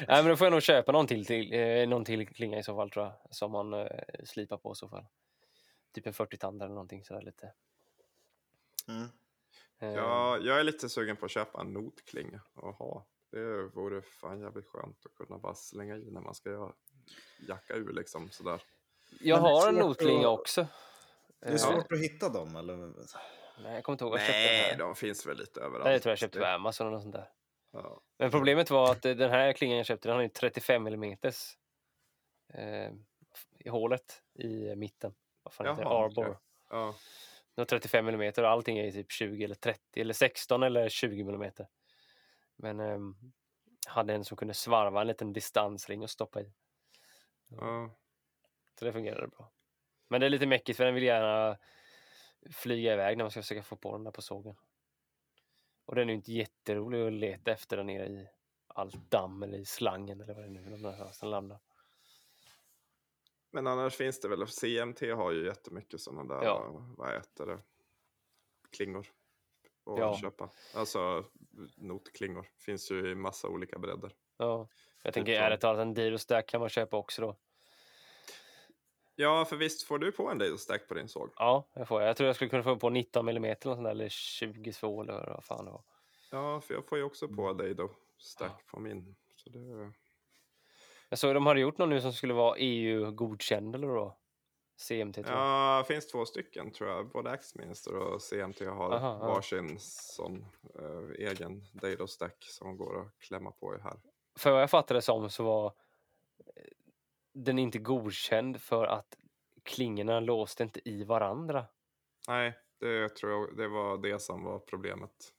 Nej, 0.08 0.22
men 0.22 0.28
då 0.28 0.36
får 0.36 0.44
jag 0.46 0.52
nog 0.52 0.62
köpa 0.62 0.92
någon 0.92 1.06
till, 1.06 1.26
till, 1.26 1.52
eh, 1.52 1.88
någon 1.88 2.04
till 2.04 2.28
klinga 2.28 2.58
i 2.58 2.62
så 2.62 2.76
fall 2.76 2.90
tror 2.90 3.04
jag. 3.04 3.14
Som 3.30 3.52
man 3.52 3.74
eh, 3.74 3.86
slipar 4.24 4.56
på 4.58 4.72
i 4.72 4.74
så 4.74 4.88
fall. 4.88 5.04
Typ 5.94 6.06
en 6.06 6.12
40-tand 6.12 6.62
eller 6.62 6.74
någonting 6.74 7.04
sådär 7.04 7.22
lite. 7.22 7.52
Mm. 8.88 9.08
Eh, 9.84 9.94
ja, 9.94 10.38
jag 10.38 10.60
är 10.60 10.64
lite 10.64 10.88
sugen 10.88 11.16
på 11.16 11.24
att 11.24 11.30
köpa 11.30 11.60
en 11.60 11.72
notklinga 11.72 12.40
och 12.54 12.74
ha. 12.74 13.06
Det 13.30 13.62
vore 13.62 14.02
fan 14.02 14.40
jävligt 14.40 14.66
skönt 14.66 15.06
att 15.06 15.14
kunna 15.14 15.38
bara 15.38 15.54
slänga 15.54 15.96
i 15.96 16.10
när 16.10 16.20
man 16.20 16.34
ska 16.34 16.50
göra, 16.50 16.72
jacka 17.48 17.74
ur 17.74 17.92
liksom 17.92 18.30
sådär. 18.30 18.62
jag 19.20 19.42
men 19.42 19.52
har 19.52 19.68
en 19.68 19.74
notklinga 19.74 20.28
att- 20.28 20.38
också. 20.40 20.66
Det 21.40 21.46
är 21.46 21.52
Eh, 21.52 21.56
svårt 21.58 21.92
att 21.92 21.98
hitta 21.98 22.28
dem 22.28 22.56
eller? 22.56 22.76
Nej, 22.76 23.74
jag 23.74 23.84
kommer 23.84 23.94
inte 23.94 24.04
ihåg. 24.04 24.14
Nej, 24.14 24.68
den 24.70 24.70
här. 24.70 24.78
de 24.78 24.94
finns 24.94 25.26
väl 25.26 25.36
lite 25.38 25.60
överallt. 25.60 25.84
Nej, 25.84 25.92
det 25.92 26.00
tror 26.00 26.10
jag 26.10 26.18
köpte 26.18 26.38
på 26.38 26.44
Amazon 26.46 26.86
eller 26.86 26.94
något 26.94 27.02
sånt 27.02 27.14
där. 27.14 27.28
Ja. 27.72 28.00
Men 28.18 28.30
problemet 28.30 28.70
var 28.70 28.90
att 28.92 29.04
eh, 29.04 29.14
den 29.14 29.30
här 29.30 29.52
klingan 29.52 29.76
jag 29.76 29.86
köpte, 29.86 30.08
den 30.08 30.16
har 30.16 30.22
ju 30.22 30.28
35 30.28 30.86
mm 30.86 31.16
eh, 32.54 32.92
i 33.58 33.68
hålet 33.68 34.22
i 34.38 34.76
mitten. 34.76 35.14
Vad 35.42 35.52
fan 35.54 35.66
heter 35.66 35.82
det? 35.82 35.88
Jaha, 35.90 36.04
Arbor. 36.04 36.24
okej. 36.24 36.36
Ja. 36.70 36.94
Den 37.54 37.60
har 37.60 37.66
35 37.66 38.08
mm 38.08 38.32
och 38.38 38.48
allting 38.48 38.78
är 38.78 38.90
typ 38.90 39.12
20 39.12 39.44
eller 39.44 39.54
30 39.54 40.00
eller 40.00 40.14
16 40.14 40.62
eller 40.62 40.88
20 40.88 41.20
mm. 41.20 41.52
Men 42.56 42.80
ehm, 42.80 43.16
hade 43.86 44.14
en 44.14 44.24
som 44.24 44.36
kunde 44.36 44.54
svarva 44.54 45.00
en 45.00 45.06
liten 45.06 45.32
distansring 45.32 46.02
och 46.02 46.10
stoppa 46.10 46.40
i. 46.40 46.52
Ja. 47.48 47.94
Så 48.78 48.84
det 48.84 48.92
fungerade 48.92 49.28
bra. 49.28 49.52
Men 50.08 50.20
det 50.20 50.26
är 50.26 50.30
lite 50.30 50.46
mäckigt 50.46 50.76
för 50.76 50.84
den 50.84 50.94
vill 50.94 51.02
gärna 51.02 51.58
flyga 52.52 52.92
iväg 52.92 53.16
när 53.16 53.24
man 53.24 53.30
ska 53.30 53.42
försöka 53.42 53.62
få 53.62 53.76
på 53.76 53.92
den 53.92 54.04
där 54.04 54.10
på 54.10 54.22
sågen. 54.22 54.56
Och 55.84 55.94
den 55.94 56.10
är 56.10 56.14
inte 56.14 56.32
jätterolig 56.32 57.06
att 57.06 57.12
leta 57.12 57.52
efter 57.52 57.76
där 57.76 57.84
nere 57.84 58.06
i 58.06 58.28
allt 58.66 59.10
damm 59.10 59.42
eller 59.42 59.58
i 59.58 59.64
slangen 59.64 60.20
eller 60.20 60.34
vad 60.34 60.44
det 60.44 60.50
nu 60.50 60.66
är 60.66 60.70
de 60.70 60.82
där 60.82 60.92
hösten 60.92 61.30
landar. 61.30 61.60
Men 63.54 63.66
annars 63.66 63.96
finns 63.96 64.20
det 64.20 64.28
väl, 64.28 64.46
CMT 64.48 65.00
har 65.12 65.32
ju 65.32 65.46
jättemycket 65.46 66.00
sådana 66.00 66.34
där, 66.34 66.44
Ja. 66.46 66.66
vad 66.96 67.12
heter 67.12 67.46
det, 67.46 67.58
klingor 68.70 69.06
att 69.86 69.98
Ja. 69.98 70.18
köpa. 70.20 70.50
Alltså 70.74 71.24
notklingor. 71.76 72.46
Finns 72.58 72.90
ju 72.90 73.10
i 73.10 73.14
massa 73.14 73.48
olika 73.48 73.78
bredder. 73.78 74.12
Ja. 74.36 74.68
Jag 75.02 75.14
tänker 75.14 75.32
Typ 75.32 75.38
så. 75.40 75.44
ärligt 75.44 75.60
talat, 75.60 75.80
en 75.80 75.94
Diro-stack 75.94 76.46
kan 76.48 76.60
man 76.60 76.68
köpa 76.68 76.96
också 76.96 77.22
då. 77.22 77.36
Ja, 79.14 79.44
för 79.44 79.56
visst 79.56 79.82
får 79.82 79.98
du 79.98 80.12
på 80.12 80.28
en 80.30 80.38
Dado 80.38 80.58
Stack 80.58 80.88
på 80.88 80.94
din 80.94 81.08
såg? 81.08 81.30
Ja, 81.36 81.68
jag 81.74 81.88
får. 81.88 82.02
Jag 82.02 82.16
tror 82.16 82.26
jag 82.26 82.36
skulle 82.36 82.50
kunna 82.50 82.62
få 82.62 82.76
på 82.76 82.90
19 82.90 83.28
mm 83.28 83.44
eller, 83.44 83.56
sånt 83.62 83.84
där, 83.84 83.90
eller 83.90 84.08
22 84.08 85.02
eller 85.02 85.12
vad 85.26 85.44
fan 85.44 85.64
det 85.64 85.70
var. 85.70 85.84
Ja, 86.30 86.60
för 86.60 86.74
jag 86.74 86.86
får 86.88 86.98
ju 86.98 87.04
också 87.04 87.28
på 87.28 87.48
Mm. 87.50 87.56
Dado 87.76 87.90
Stack 88.18 88.66
på 88.66 88.80
min. 88.80 89.16
Så 89.36 89.50
det... 89.50 89.92
Jag 91.14 91.18
såg 91.18 91.34
de 91.34 91.46
hade 91.46 91.60
gjort 91.60 91.78
någon 91.78 91.90
nu 91.90 92.00
som 92.00 92.12
skulle 92.12 92.34
vara 92.34 92.56
EU-godkänd 92.58 93.74
eller 93.74 93.86
då? 93.86 94.16
CMT 94.76 95.14
tror 95.14 95.26
jag. 95.26 95.38
Ja, 95.38 95.78
det 95.78 95.94
finns 95.94 96.06
två 96.06 96.24
stycken 96.24 96.70
tror 96.70 96.90
jag. 96.90 97.10
Både 97.10 97.30
Axminster 97.30 97.96
och 97.96 98.22
CMT 98.22 98.60
har 98.60 98.92
Aha, 98.92 99.18
varsin 99.18 99.76
sån 99.80 100.46
eh, 100.78 101.28
egen 101.30 101.64
Dado 101.72 102.06
Stack 102.06 102.36
som 102.40 102.76
går 102.76 103.00
att 103.00 103.18
klämma 103.18 103.50
på 103.50 103.74
i 103.76 103.78
här. 103.80 103.96
För 104.38 104.50
vad 104.50 104.62
jag 104.62 104.70
fattade 104.70 104.98
det 104.98 105.02
som 105.02 105.30
så 105.30 105.44
var 105.44 105.66
eh, 105.66 105.72
den 107.34 107.58
inte 107.58 107.78
godkänd 107.78 108.60
för 108.60 108.86
att 108.86 109.16
klingorna 109.62 110.20
låste 110.20 110.62
inte 110.62 110.88
i 110.88 111.04
varandra. 111.04 111.66
Nej, 112.28 112.58
det 112.80 113.08
tror 113.08 113.32
jag 113.32 113.56
det 113.56 113.68
var 113.68 113.98
det 113.98 114.18
som 114.18 114.44
var 114.44 114.58
problemet. 114.58 115.32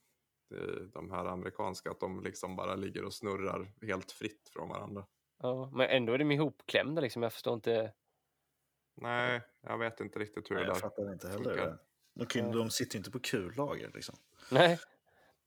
Det 0.49 0.88
de 0.88 1.11
här 1.11 1.26
amerikanska, 1.26 1.91
att 1.91 1.99
de 1.99 2.23
liksom 2.23 2.55
bara 2.55 2.76
ligger 2.76 3.05
och 3.05 3.13
snurrar 3.13 3.71
helt 3.82 4.11
fritt 4.11 4.49
från 4.53 4.69
varandra. 4.69 5.05
Ja, 5.38 5.69
men 5.73 5.89
ändå 5.89 6.13
är 6.13 6.17
de 6.17 6.31
ihopklämda 6.31 7.01
liksom. 7.01 7.23
Jag 7.23 7.33
förstår 7.33 7.53
inte. 7.53 7.93
Nej, 8.95 9.41
jag 9.61 9.77
vet 9.77 9.99
inte 9.99 10.19
riktigt 10.19 10.51
hur 10.51 10.55
Nej, 10.55 10.63
det 10.65 10.69
jag 10.69 10.79
fattar 10.79 11.13
inte 11.13 11.27
heller 11.29 11.55
det. 11.55 11.77
De, 12.13 12.25
kan, 12.25 12.51
de 12.51 12.69
sitter 12.69 12.95
ju 12.95 12.97
inte 12.97 13.11
på 13.11 13.19
kullager 13.19 13.91
liksom. 13.93 14.15
Nej, 14.51 14.79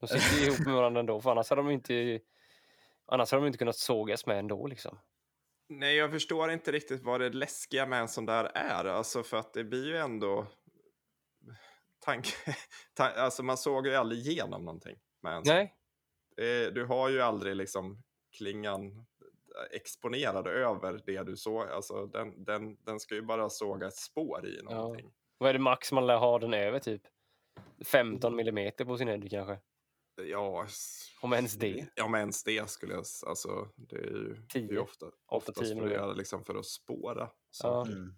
de 0.00 0.06
sitter 0.08 0.46
ihop 0.46 0.58
med 0.66 0.74
varandra 0.74 1.00
ändå. 1.00 1.20
För 1.20 1.30
annars 1.30 1.50
hade 1.50 1.62
de 1.62 1.70
inte, 1.70 2.20
annars 3.06 3.30
hade 3.32 3.42
de 3.42 3.46
inte 3.46 3.58
kunnat 3.58 3.76
sågas 3.76 4.26
med 4.26 4.38
ändå 4.38 4.66
liksom. 4.66 4.98
Nej, 5.68 5.96
jag 5.96 6.10
förstår 6.10 6.50
inte 6.50 6.72
riktigt 6.72 7.02
vad 7.02 7.20
det 7.20 7.30
läskiga 7.30 7.86
med 7.86 8.00
en 8.00 8.08
sån 8.08 8.26
där 8.26 8.44
är. 8.54 8.84
Alltså 8.84 9.22
för 9.22 9.36
att 9.36 9.52
det 9.52 9.64
blir 9.64 9.86
ju 9.86 9.96
ändå... 9.96 10.46
Tank... 12.00 12.26
ta- 12.94 13.04
Alltså 13.10 13.42
man 13.42 13.58
såg 13.58 13.86
ju 13.86 13.94
aldrig 13.94 14.26
igenom 14.26 14.64
någonting 14.64 14.98
med 15.20 15.32
en 15.36 15.44
sån. 15.44 15.54
Nej, 15.54 15.74
Eh, 16.36 16.72
Du 16.72 16.84
har 16.84 17.08
ju 17.08 17.20
aldrig 17.20 17.56
liksom 17.56 18.02
klingan 18.36 19.06
exponerad 19.70 20.46
över 20.46 21.00
det 21.06 21.22
du 21.22 21.36
såg. 21.36 21.68
Alltså 21.68 22.06
den, 22.06 22.44
den, 22.44 22.76
den 22.84 23.00
ska 23.00 23.14
ju 23.14 23.22
bara 23.22 23.50
såga 23.50 23.86
ett 23.86 23.96
spår 23.96 24.46
i 24.46 24.62
någonting. 24.62 25.12
vad 25.38 25.48
är 25.48 25.52
det 25.52 25.58
max 25.58 25.92
man 25.92 26.06
lär 26.06 26.16
ha 26.16 26.38
den 26.38 26.54
över 26.54 26.78
typ? 26.78 27.02
15 27.84 28.36
millimeter 28.36 28.84
på 28.84 28.98
sin 28.98 29.08
edge 29.08 29.30
kanske? 29.30 29.58
Ja, 30.22 30.66
Om 31.20 31.32
ens 31.32 31.54
det. 31.54 31.86
Ja, 31.94 32.08
men 32.08 32.20
ens 32.20 32.44
det 32.44 32.70
skulle 32.70 32.94
jag... 32.94 33.04
Alltså, 33.26 33.68
det 33.76 33.96
är 33.96 34.00
ju, 34.00 34.34
det 34.52 34.58
är 34.58 34.62
ju 34.62 34.78
ofta, 34.78 35.06
Åtta, 35.06 35.16
oftast 35.28 35.58
tio 35.58 35.76
för 35.76 35.86
att 35.86 35.92
göra 35.92 36.12
liksom 36.12 36.44
för 36.44 36.54
att 36.54 36.66
spåra. 36.66 37.20
Ja. 37.20 37.30
saker. 37.50 37.92
Mm. 37.92 38.14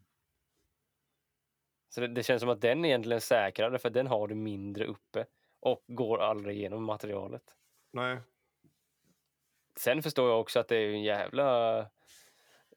Så 1.89 2.01
det, 2.01 2.09
det 2.09 2.23
känns 2.23 2.41
som 2.41 2.49
att 2.49 2.61
den 2.61 2.85
egentligen 2.85 3.17
är 3.17 3.21
säkrare 3.21 3.79
för 3.79 3.91
den 3.91 4.07
har 4.07 4.29
du 4.29 4.35
mindre 4.35 4.87
uppe 4.87 5.27
och 5.61 5.85
går 5.87 6.19
aldrig 6.19 6.57
igenom 6.57 6.85
materialet. 6.85 7.43
Nej, 7.93 8.19
Sen 9.81 10.03
förstår 10.03 10.31
jag 10.31 10.41
också 10.41 10.61
att 10.61 10.69
det 10.69 10.77
är 10.77 10.89
en 10.89 11.03
jävla... 11.03 11.79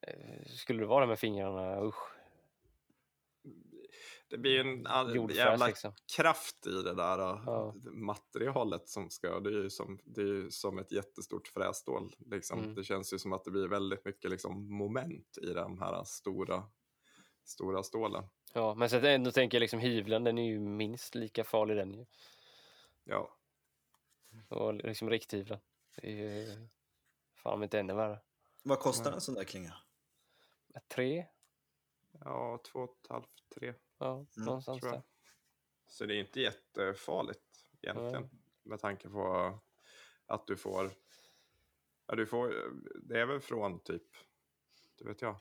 eh, 0.02 0.46
Skulle 0.46 0.80
det 0.80 0.86
vara 0.86 1.06
med 1.06 1.20
fingrarna, 1.20 1.82
usch. 1.82 2.14
det 4.28 4.38
blir 4.38 4.52
ju 4.52 4.60
en 4.60 4.88
all, 4.88 5.36
jävla 5.36 5.68
liksom. 5.68 5.94
kraft 6.18 6.68
i 6.68 6.70
det 6.82 6.94
där 6.94 7.20
äh, 7.20 7.44
Ja. 7.46 7.74
materialet 7.92 8.90
som 8.90 9.10
ska, 9.10 9.40
det 9.40 9.50
är 9.50 9.54
ju 9.64 9.70
som, 9.70 10.00
det 10.04 10.22
är 10.22 10.50
som 10.50 10.78
ett 10.80 10.92
jättestort 10.92 11.48
frässtål. 11.48 12.16
Liksom. 12.32 12.60
Mm. 12.60 12.76
Det 12.76 12.84
känns 12.84 13.14
ju 13.14 13.20
som 13.20 13.34
att 13.34 13.44
det 13.44 13.52
blir 13.52 13.68
väldigt 13.68 14.06
mycket 14.06 14.32
liksom, 14.32 14.78
moment 14.78 15.38
i 15.42 15.46
de 15.54 15.80
här 15.80 16.04
stora, 16.04 16.64
stora 17.44 17.84
stålen. 17.84 18.24
Ja, 18.54 18.76
men 18.76 18.90
så 18.90 18.96
att 18.98 19.04
ändå 19.04 19.32
tänker 19.32 19.58
jag 19.58 19.62
liksom 19.62 19.80
hyvlen, 19.80 20.24
den 20.24 20.38
är 20.38 20.46
ju 20.48 20.60
minst 20.60 21.16
lika 21.16 21.44
farlig 21.44 21.78
den 21.78 21.94
ju. 21.94 22.06
Ja, 23.04 23.38
Och 24.50 24.74
liksom 24.74 25.10
rikthyveln. 25.10 25.60
Det 25.96 26.08
är 26.08 26.12
ju 26.12 26.68
fan 27.44 27.54
om 27.54 27.64
inte 27.64 27.80
ännu 27.80 27.94
värre. 27.94 28.20
Vad 28.64 28.80
kostar 28.80 29.12
en 29.12 29.22
sån 29.22 29.36
där 29.36 29.44
klinga? 29.44 29.74
Tre? 30.96 31.26
ja 32.26 32.60
två 32.72 32.80
och 32.80 32.98
ett 33.04 33.10
halvt, 33.10 33.30
tre 33.56 33.74
Ja, 33.98 34.26
någonstans 34.38 34.82
tror 34.82 34.94
jag. 34.94 35.02
där. 35.02 35.04
Så 35.88 36.06
det 36.06 36.16
är 36.16 36.20
inte 36.20 36.42
jättefarligt 36.42 37.42
egentligen. 37.82 38.30
Med 38.64 38.80
tanke 38.80 39.10
på 39.10 39.60
att 40.26 40.48
du 40.48 40.58
får, 40.58 40.92
ja, 42.08 42.16
du 42.16 42.26
får, 42.26 42.54
det 43.04 43.20
är 43.22 43.26
väl 43.26 43.40
från 43.40 43.80
typ, 43.80 44.04
det 44.98 45.06
vet 45.06 45.22
jag, 45.22 45.36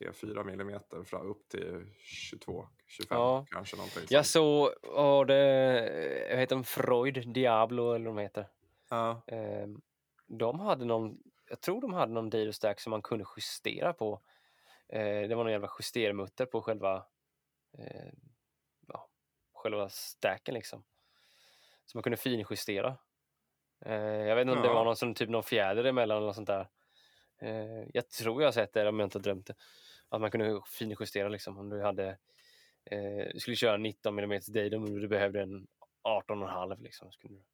3-4 0.00 0.44
millimeter 0.44 1.04
fram 1.04 1.26
upp 1.26 1.48
till 1.48 1.86
22, 1.98 2.68
25 2.86 3.16
Ja. 3.18 3.46
kanske 3.50 3.76
någonting. 3.76 4.02
Jag 4.08 4.26
såg, 4.26 4.70
var 4.82 5.24
det, 5.24 5.36
jag 6.30 6.36
heter 6.38 6.56
de 6.56 6.64
Freud 6.64 7.32
Diablo 7.34 7.92
eller 7.92 8.06
vad 8.06 8.16
de 8.16 8.22
heter. 8.22 8.48
Ja, 8.90 9.22
Ehm, 9.26 9.80
de 10.38 10.60
hade 10.60 10.84
någon, 10.84 11.18
jag 11.48 11.60
tror 11.60 11.80
de 11.80 11.92
hade 11.92 12.12
någon 12.12 12.30
Dado 12.30 12.52
Stack 12.52 12.80
som 12.80 12.90
man 12.90 13.02
kunde 13.02 13.24
justera 13.36 13.92
på. 13.92 14.22
Eh, 14.88 15.28
det 15.28 15.34
var 15.34 15.44
någon 15.44 15.52
jävla 15.52 15.70
justermutter 15.78 16.46
på 16.46 16.62
själva, 16.62 17.06
eh, 17.78 18.12
ja, 18.88 19.08
själva 19.54 19.88
stacken 19.88 20.54
liksom. 20.54 20.84
Så 21.84 21.96
man 21.98 22.02
kunde 22.02 22.16
finjustera. 22.16 22.96
Eh, 23.86 23.94
jag 23.94 24.36
vet 24.36 24.42
inte 24.42 24.56
om 24.56 24.62
det 24.62 24.68
var 24.68 24.84
någon, 24.84 24.96
som, 24.96 25.14
typ 25.14 25.28
någon 25.28 25.42
fjäder 25.42 25.84
emellan 25.84 26.16
eller 26.16 26.26
något 26.26 26.36
sånt 26.36 26.48
där. 26.48 26.68
Eh, 27.40 27.88
jag 27.92 28.08
tror 28.08 28.42
jag 28.42 28.46
har 28.46 28.52
sett 28.52 28.72
det 28.72 28.88
om 28.88 29.00
jag 29.00 29.06
inte 29.06 29.18
har 29.18 29.22
drömt 29.22 29.46
det. 29.46 29.54
Att 30.08 30.20
man 30.20 30.30
kunde 30.30 30.60
finjustera 30.66 31.28
liksom 31.28 31.58
om 31.58 31.68
du 31.68 31.82
hade, 31.82 32.18
eh, 32.84 33.26
skulle 33.36 33.56
köra 33.56 33.76
19 33.76 34.18
mm 34.18 34.40
Dado 34.48 34.78
men 34.78 34.94
du 34.94 35.08
behövde 35.08 35.42
en 35.42 35.66
18,5 36.02 36.82
liksom. 36.82 37.12
Så 37.12 37.20
kunde 37.20 37.36
du 37.38 37.44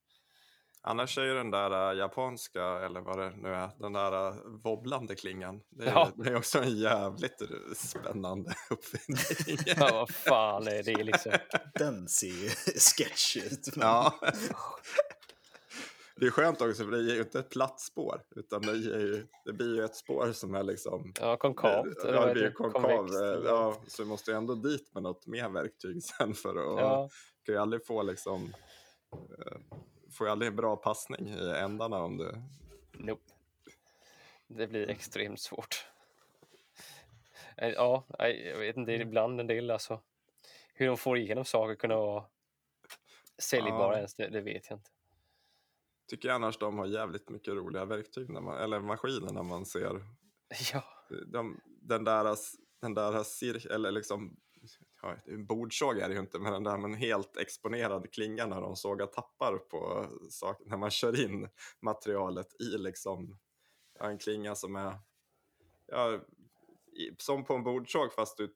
annars 0.82 1.18
är 1.18 1.22
ju 1.24 1.34
den 1.34 1.50
där 1.50 1.90
äh, 1.92 1.98
japanska, 1.98 2.62
eller 2.64 3.00
vad 3.00 3.18
det 3.18 3.30
nu 3.36 3.48
är, 3.54 3.70
den 3.78 3.92
där 3.92 4.28
äh, 4.28 4.34
wobblande 4.64 5.14
klingan, 5.16 5.60
det 5.70 5.84
är, 5.84 5.90
Ja. 5.90 6.08
det 6.14 6.28
är 6.30 6.36
också 6.36 6.58
en 6.58 6.76
jävligt 6.78 7.42
spännande 7.76 8.54
uppfinning. 8.70 9.58
Ja, 9.66 9.88
vad 9.92 10.10
fan 10.10 10.66
är 10.66 10.82
det 10.82 11.04
liksom? 11.04 11.32
Den 11.74 12.08
ser 12.08 12.26
ju 12.26 12.48
sketch 12.78 13.36
ut. 13.36 13.76
men- 13.76 13.86
Ja. 13.86 14.14
Det 16.16 16.26
är 16.26 16.30
skönt 16.30 16.60
också 16.60 16.84
för 16.84 16.90
det 16.90 17.02
ger 17.02 17.14
ju 17.14 17.20
inte 17.20 17.38
ett 17.38 17.50
platt 17.50 17.80
spår 17.80 18.22
utan 18.36 18.62
det, 18.62 18.72
ger 18.76 18.98
ju, 18.98 19.26
det 19.44 19.52
blir 19.52 19.76
ju 19.76 19.84
ett 19.84 19.96
spår 19.96 20.32
som 20.32 20.54
är 20.54 20.62
liksom 20.62 21.12
Ja, 21.20 21.36
konkavt. 21.36 21.86
Ja, 22.04 22.26
det 22.26 22.32
blir 22.32 22.42
ju 22.44 22.52
konkav. 22.52 23.08
Ja, 23.44 23.74
så 23.86 24.02
du 24.02 24.08
måste 24.08 24.30
ju 24.30 24.36
ändå 24.36 24.54
dit 24.54 24.94
med 24.94 25.02
något 25.02 25.26
mer 25.26 25.48
verktyg 25.48 26.02
sen 26.18 26.34
för 26.34 26.50
att... 26.50 26.80
Ja, 26.80 27.08
kan 27.46 27.54
ju 27.54 27.60
aldrig 27.60 27.86
få 27.86 28.02
liksom... 28.02 28.52
Får 30.10 30.26
ju 30.26 30.30
aldrig 30.30 30.48
en 30.50 30.56
bra 30.56 30.76
passning 30.76 31.28
i 31.28 31.50
ändarna 31.56 31.98
om 31.98 32.16
du... 32.16 32.42
nope. 32.92 33.32
Det 34.46 34.66
blir 34.66 34.90
extremt 34.90 35.40
svårt. 35.40 35.86
Eh, 37.56 37.68
Ja, 37.68 38.04
jag 38.18 38.58
vet 38.58 38.76
inte, 38.76 38.92
ibland 38.92 39.40
en 39.40 39.46
del 39.46 39.70
alltså. 39.70 40.00
Hur 40.74 40.86
de 40.86 40.96
får 40.96 41.18
igenom 41.18 41.44
saker 41.44 41.74
kunna 41.74 41.96
vara 41.96 42.24
säljbara 43.38 43.92
Ja. 43.92 43.96
ens, 43.96 44.14
det, 44.14 44.28
det 44.28 44.40
vet 44.40 44.70
jag 44.70 44.78
inte. 44.78 44.90
Tycker 46.08 46.28
jag 46.28 46.34
annars 46.34 46.58
de 46.58 46.78
har 46.78 46.86
jävligt 46.86 47.28
mycket 47.28 47.54
roliga 47.54 47.84
verktyg, 47.84 48.30
när 48.30 48.40
man, 48.40 48.58
eller 48.58 48.80
maskiner 48.80 49.32
när 49.32 49.42
man 49.42 49.66
ser 49.66 50.04
Ja, 50.72 50.84
de, 51.26 51.60
den 51.64 52.04
där, 52.04 52.36
den 52.80 52.94
där 52.94 53.22
cir, 53.22 53.72
eller 53.72 53.90
liksom, 53.90 54.36
ja, 55.02 55.16
bordsåg 55.48 55.98
är 55.98 56.08
det 56.08 56.14
ju 56.14 56.20
inte, 56.20 56.38
men 56.38 56.52
den 56.52 56.64
där 56.64 56.76
med 56.76 56.90
en 56.90 56.96
helt 56.96 57.36
exponerad 57.36 58.12
klinga 58.12 58.46
när 58.46 58.60
de 58.60 58.76
sågar 58.76 59.06
tappar 59.06 59.58
på 59.58 60.06
saker, 60.30 60.66
när 60.66 60.76
man 60.76 60.90
kör 60.90 61.24
in 61.24 61.48
materialet 61.80 62.60
i 62.60 62.78
liksom 62.78 63.38
en 64.00 64.18
klinga 64.18 64.54
som 64.54 64.76
är 64.76 64.98
ja, 65.86 66.20
som 67.18 67.44
på 67.44 67.54
en 67.54 67.64
bordsåg 67.64 68.12
fast 68.12 68.36
du 68.36 68.54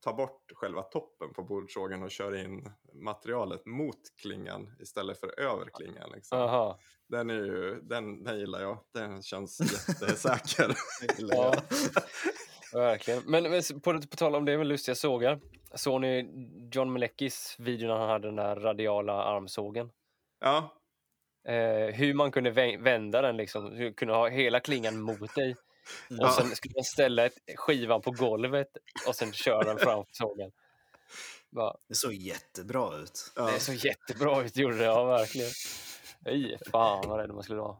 tar 0.00 0.12
bort 0.12 0.52
själva 0.54 0.82
toppen 0.82 1.32
på 1.32 1.42
bordsågen 1.42 2.02
och 2.02 2.10
kör 2.10 2.34
in 2.44 2.70
materialet 2.92 3.66
mot 3.66 4.16
klingan 4.16 4.76
istället 4.80 5.20
för 5.20 5.40
över 5.40 5.70
klingan. 5.74 6.10
Liksom. 6.14 6.38
Den, 7.06 7.30
är 7.30 7.34
ju, 7.34 7.80
den, 7.82 8.24
den 8.24 8.38
gillar 8.38 8.60
jag, 8.60 8.78
den 8.94 9.22
känns 9.22 9.60
jättesäker. 9.60 10.76
Ja, 12.76 12.82
verkligen. 12.82 13.22
Men, 13.26 13.42
men 13.50 13.62
på, 13.80 14.00
på 14.00 14.16
tal 14.16 14.34
om 14.34 14.44
det 14.44 14.58
med 14.58 14.66
lustiga 14.66 14.94
sågar. 14.94 15.40
Såg 15.74 16.00
ni 16.00 16.28
John 16.72 16.92
Meleckis 16.92 17.56
video 17.58 17.88
när 17.88 17.96
han 17.96 18.08
hade 18.08 18.28
den 18.28 18.36
där 18.36 18.56
radiala 18.56 19.12
armsågen? 19.12 19.90
ja, 20.40 20.72
Eh, 21.48 21.94
hur 21.94 22.14
man 22.14 22.32
kunde 22.32 22.50
vä- 22.50 22.82
vända 22.82 23.22
den 23.22 23.36
liksom, 23.36 23.72
hur 23.72 23.92
kunde 23.92 24.14
ha 24.14 24.28
hela 24.28 24.60
klingan 24.60 25.00
mot 25.00 25.34
dig. 25.34 25.56
Ja. 26.08 26.26
Och 26.26 26.32
sen 26.32 26.46
skulle 26.56 26.74
man 26.76 26.84
ställa 26.84 27.26
ett, 27.26 27.38
skivan 27.56 28.00
på 28.02 28.10
golvet 28.10 28.68
och 29.08 29.14
sen 29.14 29.32
köra 29.32 29.62
den 29.64 29.78
framför 29.78 30.12
sågen. 30.12 30.52
Bara, 31.50 31.76
Det 31.88 31.94
såg 31.94 32.12
jättebra 32.14 32.96
ut. 32.96 33.32
Ja. 33.36 33.50
Det 33.50 33.60
såg 33.60 33.74
jättebra 33.74 34.42
ut, 34.42 34.56
gjorde 34.56 34.76
det. 34.78 34.84
Ja, 34.84 35.04
verkligen. 35.04 35.50
Fy 36.24 36.56
fan 36.70 37.08
vad 37.08 37.20
rädd 37.20 37.30
man 37.30 37.42
skulle 37.42 37.58
vara. 37.60 37.76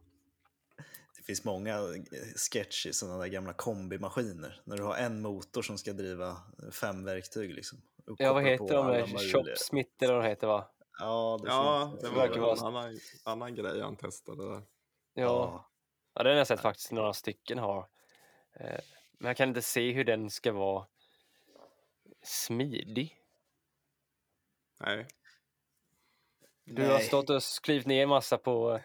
Det 1.27 1.33
finns 1.33 1.45
många 1.45 1.75
eh, 1.79 2.03
sketch 2.53 2.87
i 2.87 2.93
sådana 2.93 3.19
där 3.19 3.27
gamla 3.27 3.53
kombimaskiner. 3.53 4.61
När 4.65 4.77
du 4.77 4.83
har 4.83 4.97
en 4.97 5.21
motor 5.23 5.63
som 5.63 5.79
ska 5.79 5.93
driva 5.93 6.37
fem 6.73 7.05
verktyg. 7.05 7.55
Liksom, 7.55 7.79
Ja, 8.19 8.33
vad 8.33 8.43
heter 8.45 8.67
på 8.67 8.93
de 8.93 9.19
Chopsmith 9.33 9.91
eller 10.05 10.15
vad 10.15 10.25
de 10.25 10.29
heter 10.29 10.47
va? 10.47 10.71
Ja, 10.99 11.39
det 11.43 11.49
Ja, 11.49 11.89
finns. 11.91 12.01
det 12.03 12.09
Det 12.09 12.15
var 12.15 12.21
verkar 12.21 12.35
en 12.35 12.41
vara- 12.43 12.67
annan, 12.69 12.99
annan 13.25 13.55
grej 13.55 13.81
han 13.81 13.97
testade 13.97 14.49
där. 14.53 14.63
Ja. 15.15 15.69
ja, 16.15 16.23
den 16.23 16.33
har 16.33 16.39
jag 16.39 16.47
sett 16.47 16.61
faktiskt 16.61 16.93
några 16.93 17.13
stycken 17.13 17.59
har. 17.59 17.89
Eh, 18.53 18.81
Men 19.19 19.27
jag 19.29 19.37
kan 19.37 19.49
inte 19.49 19.63
se 19.63 19.93
hur 19.93 20.05
den 20.05 20.31
ska 20.31 20.53
vara 20.53 20.87
smidig. 22.23 23.17
Nej. 24.81 25.07
Du 26.65 26.87
har 26.87 26.99
stått 26.99 27.31
och 27.31 27.43
klivit 27.63 27.87
ner 27.87 28.07
massa 28.07 28.39
på 28.39 28.81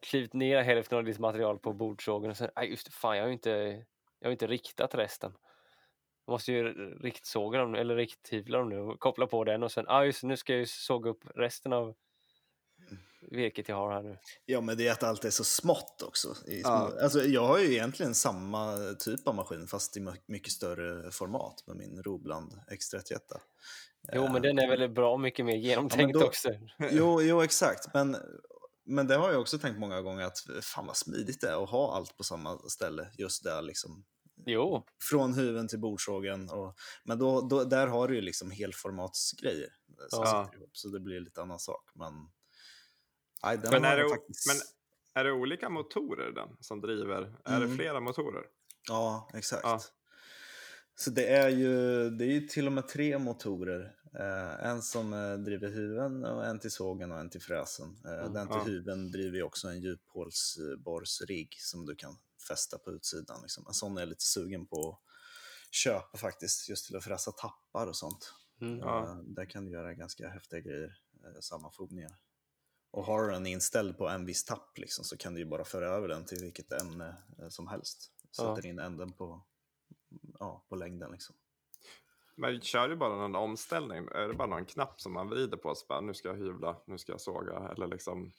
klivit 0.00 0.32
ner 0.32 0.62
hälften 0.62 0.98
av 0.98 1.04
ditt 1.04 1.18
material 1.18 1.58
på 1.58 1.72
bordsågen 1.72 2.30
och 2.30 2.36
sen, 2.36 2.50
nej 2.56 2.70
just 2.70 2.94
fan 2.94 3.16
jag 3.16 3.22
har 3.24 3.28
ju 3.28 3.32
inte, 3.32 3.84
jag 4.20 4.28
har 4.28 4.32
inte 4.32 4.46
riktat 4.46 4.94
resten. 4.94 5.32
Jag 6.26 6.32
måste 6.32 6.52
ju 6.52 6.72
riktsåga 7.02 7.58
dem, 7.58 7.74
eller 7.74 7.96
rikthyvla 7.96 8.58
dem 8.58 8.68
nu 8.68 8.78
och 8.78 9.00
koppla 9.00 9.26
på 9.26 9.44
den 9.44 9.62
och 9.62 9.72
sen, 9.72 9.84
ah, 9.88 10.04
just 10.04 10.22
nu 10.22 10.36
ska 10.36 10.52
jag 10.52 10.60
ju 10.60 10.66
såga 10.66 11.10
upp 11.10 11.24
resten 11.34 11.72
av 11.72 11.94
virket 13.20 13.68
jag 13.68 13.76
har 13.76 13.92
här 13.92 14.02
nu. 14.02 14.18
Ja, 14.44 14.60
men 14.60 14.76
det 14.76 14.88
är 14.88 14.92
att 14.92 15.02
allt 15.02 15.24
är 15.24 15.30
så 15.30 15.44
smått 15.44 16.02
också. 16.02 16.28
I 16.46 16.60
små... 16.62 16.70
Ja. 16.70 16.92
alltså, 17.02 17.22
jag 17.24 17.46
har 17.46 17.58
ju 17.58 17.72
egentligen 17.72 18.14
samma 18.14 18.76
typ 18.98 19.28
av 19.28 19.34
maskin 19.34 19.66
fast 19.66 19.96
i 19.96 20.00
my- 20.00 20.10
mycket 20.26 20.52
större 20.52 21.10
format 21.10 21.66
med 21.66 21.76
min 21.76 22.02
Robland 22.02 22.52
X31. 22.70 23.18
Jo, 24.12 24.28
men 24.32 24.42
den 24.42 24.58
är 24.58 24.68
väl 24.68 24.88
bra 24.88 25.16
mycket 25.16 25.44
mer 25.44 25.56
genomtänkt 25.56 26.20
då- 26.20 26.26
också. 26.26 26.48
Jo, 26.90 27.22
jo, 27.22 27.42
exakt. 27.42 27.94
Men, 27.94 28.16
men 28.84 29.06
det 29.06 29.14
har 29.16 29.32
jag 29.32 29.40
också 29.40 29.58
tänkt 29.58 29.78
många 29.78 30.02
gånger 30.02 30.24
att 30.24 30.38
fan 30.62 30.86
vad 30.86 30.96
smidigt 30.96 31.40
det 31.40 31.48
är 31.50 31.62
att 31.64 31.70
ha 31.70 31.96
allt 31.96 32.16
på 32.16 32.24
samma 32.24 32.58
ställe. 32.58 33.10
Just 33.18 33.44
där 33.44 33.62
liksom. 33.62 34.04
Jo, 34.46 34.86
Från 35.10 35.34
huven 35.34 35.68
till 35.68 35.78
bordsågen. 35.78 36.50
Och, 36.50 36.74
men 37.04 37.18
då, 37.18 37.40
då, 37.40 37.64
där 37.64 37.86
har 37.86 38.08
du 38.08 38.14
ju 38.14 38.20
liksom 38.20 38.50
helformatsgrejer. 38.50 39.68
Som 40.08 40.22
Ja. 40.24 40.44
sitter 40.44 40.58
ihop, 40.58 40.76
så 40.76 40.88
det 40.88 41.00
blir 41.00 41.20
lite 41.20 41.42
annan 41.42 41.58
sak. 41.58 41.90
Men, 41.94 42.12
den 43.62 43.70
Men 43.70 43.84
är, 43.84 43.96
det, 43.96 44.08
faktiskt... 44.10 44.46
men 44.46 44.56
är 45.20 45.24
det 45.24 45.32
olika 45.32 45.68
motorer 45.68 46.32
den 46.32 46.48
som 46.60 46.80
driver? 46.80 47.22
Är 47.44 47.60
det 47.60 47.64
Mm. 47.64 47.76
flera 47.76 48.00
motorer? 48.00 48.44
Ja, 48.88 49.30
exakt. 49.34 49.62
Ja. 49.64 49.80
Så 50.94 51.10
det 51.10 51.26
är, 51.26 51.48
ju, 51.48 52.10
det 52.10 52.24
är 52.24 52.28
ju 52.32 52.40
till 52.40 52.66
och 52.66 52.72
med 52.72 52.88
tre 52.88 53.18
motorer. 53.18 53.94
Eh, 54.18 54.66
en 54.66 54.82
som 54.82 55.12
eh, 55.12 55.34
driver 55.38 55.68
huven, 55.68 56.24
och 56.24 56.46
en 56.46 56.58
till 56.60 56.70
sågen 56.70 57.12
och 57.12 57.18
en 57.20 57.30
till 57.30 57.42
fräsen. 57.42 57.96
Eh, 58.04 58.12
Mm, 58.12 58.32
den 58.32 58.48
till 58.48 58.56
ja. 58.56 58.64
huven 58.64 59.10
driver 59.12 59.42
också 59.42 59.68
en 59.68 59.80
djuphålsborrsrigg 59.80 61.54
som 61.58 61.86
du 61.86 61.96
kan 61.96 62.16
fästa 62.48 62.78
på 62.78 62.92
utsidan. 62.92 63.42
Liksom. 63.42 63.66
En 63.66 63.74
sån 63.74 63.96
är 63.96 64.00
jag 64.02 64.08
lite 64.08 64.24
sugen 64.24 64.66
på 64.66 64.88
att 64.90 65.00
köpa 65.74 66.18
faktiskt, 66.18 66.68
just 66.68 66.86
till 66.86 66.96
att 66.96 67.04
fräsa 67.04 67.32
tappar 67.32 67.86
och 67.86 67.96
sånt. 67.96 68.34
mm. 68.60 68.78
Ja. 68.78 69.22
Där 69.26 69.44
kan 69.50 69.64
du 69.64 69.72
göra 69.72 69.94
ganska 69.94 70.28
häftiga 70.28 70.60
grejer, 70.60 70.96
sammanfogningar. 71.40 72.18
Och 72.90 73.04
har 73.04 73.22
du 73.22 73.30
den 73.32 73.46
inställd 73.46 73.98
på 73.98 74.08
en 74.08 74.26
viss 74.26 74.44
tapp 74.44 74.78
liksom, 74.78 75.04
så 75.04 75.16
kan 75.16 75.34
du 75.34 75.40
ju 75.40 75.46
bara 75.46 75.64
föra 75.64 75.88
över 75.88 76.08
den 76.08 76.24
till 76.24 76.38
vilket 76.40 76.72
ämne 76.72 77.16
som 77.48 77.68
helst. 77.68 78.12
Ja. 78.38 78.56
Sätter 78.56 78.68
in 78.68 78.78
änden 78.78 79.12
på, 79.12 79.44
ja, 80.38 80.66
på 80.68 80.76
längden. 80.76 81.12
Liksom. 81.12 81.36
Men 82.34 82.60
kör 82.60 82.88
du 82.88 82.96
bara 82.96 83.16
någon 83.16 83.36
omställning? 83.36 84.08
Är 84.14 84.28
det 84.28 84.34
bara 84.34 84.48
någon 84.48 84.64
knapp 84.64 85.00
som 85.00 85.12
man 85.12 85.28
vrider 85.28 85.56
på? 85.56 85.74
Så 85.74 85.86
bara, 85.86 86.00
nu 86.00 86.14
ska 86.14 86.28
jag 86.28 86.36
hyvla, 86.36 86.76
nu 86.84 86.98
ska 86.98 87.12
jag 87.12 87.20
såga. 87.20 87.68
Eller 87.76 87.86
liksom... 87.86 88.32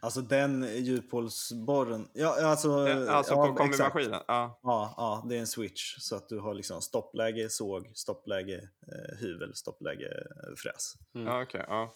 Alltså 0.00 0.20
den 0.20 0.62
djuphålsborren, 0.84 2.08
ja 2.12 2.46
alltså... 2.50 2.72
Alltså 3.08 3.34
ja, 3.34 3.46
på 3.46 3.54
kombimaskinen? 3.54 4.22
Ja. 4.28 4.58
Ja, 4.62 4.94
ja, 4.96 5.24
det 5.28 5.36
är 5.36 5.40
en 5.40 5.46
switch 5.46 5.96
så 5.98 6.16
att 6.16 6.28
du 6.28 6.38
har 6.38 6.54
liksom 6.54 6.82
stoppläge 6.82 7.48
såg, 7.50 7.90
stoppläge 7.94 8.68
eh, 8.86 9.18
hyvel, 9.18 9.54
stoppläge 9.54 10.08
eh, 10.08 10.54
fräs. 10.56 10.94
Ja, 11.12 11.42
okej. 11.42 11.64
ja. 11.68 11.92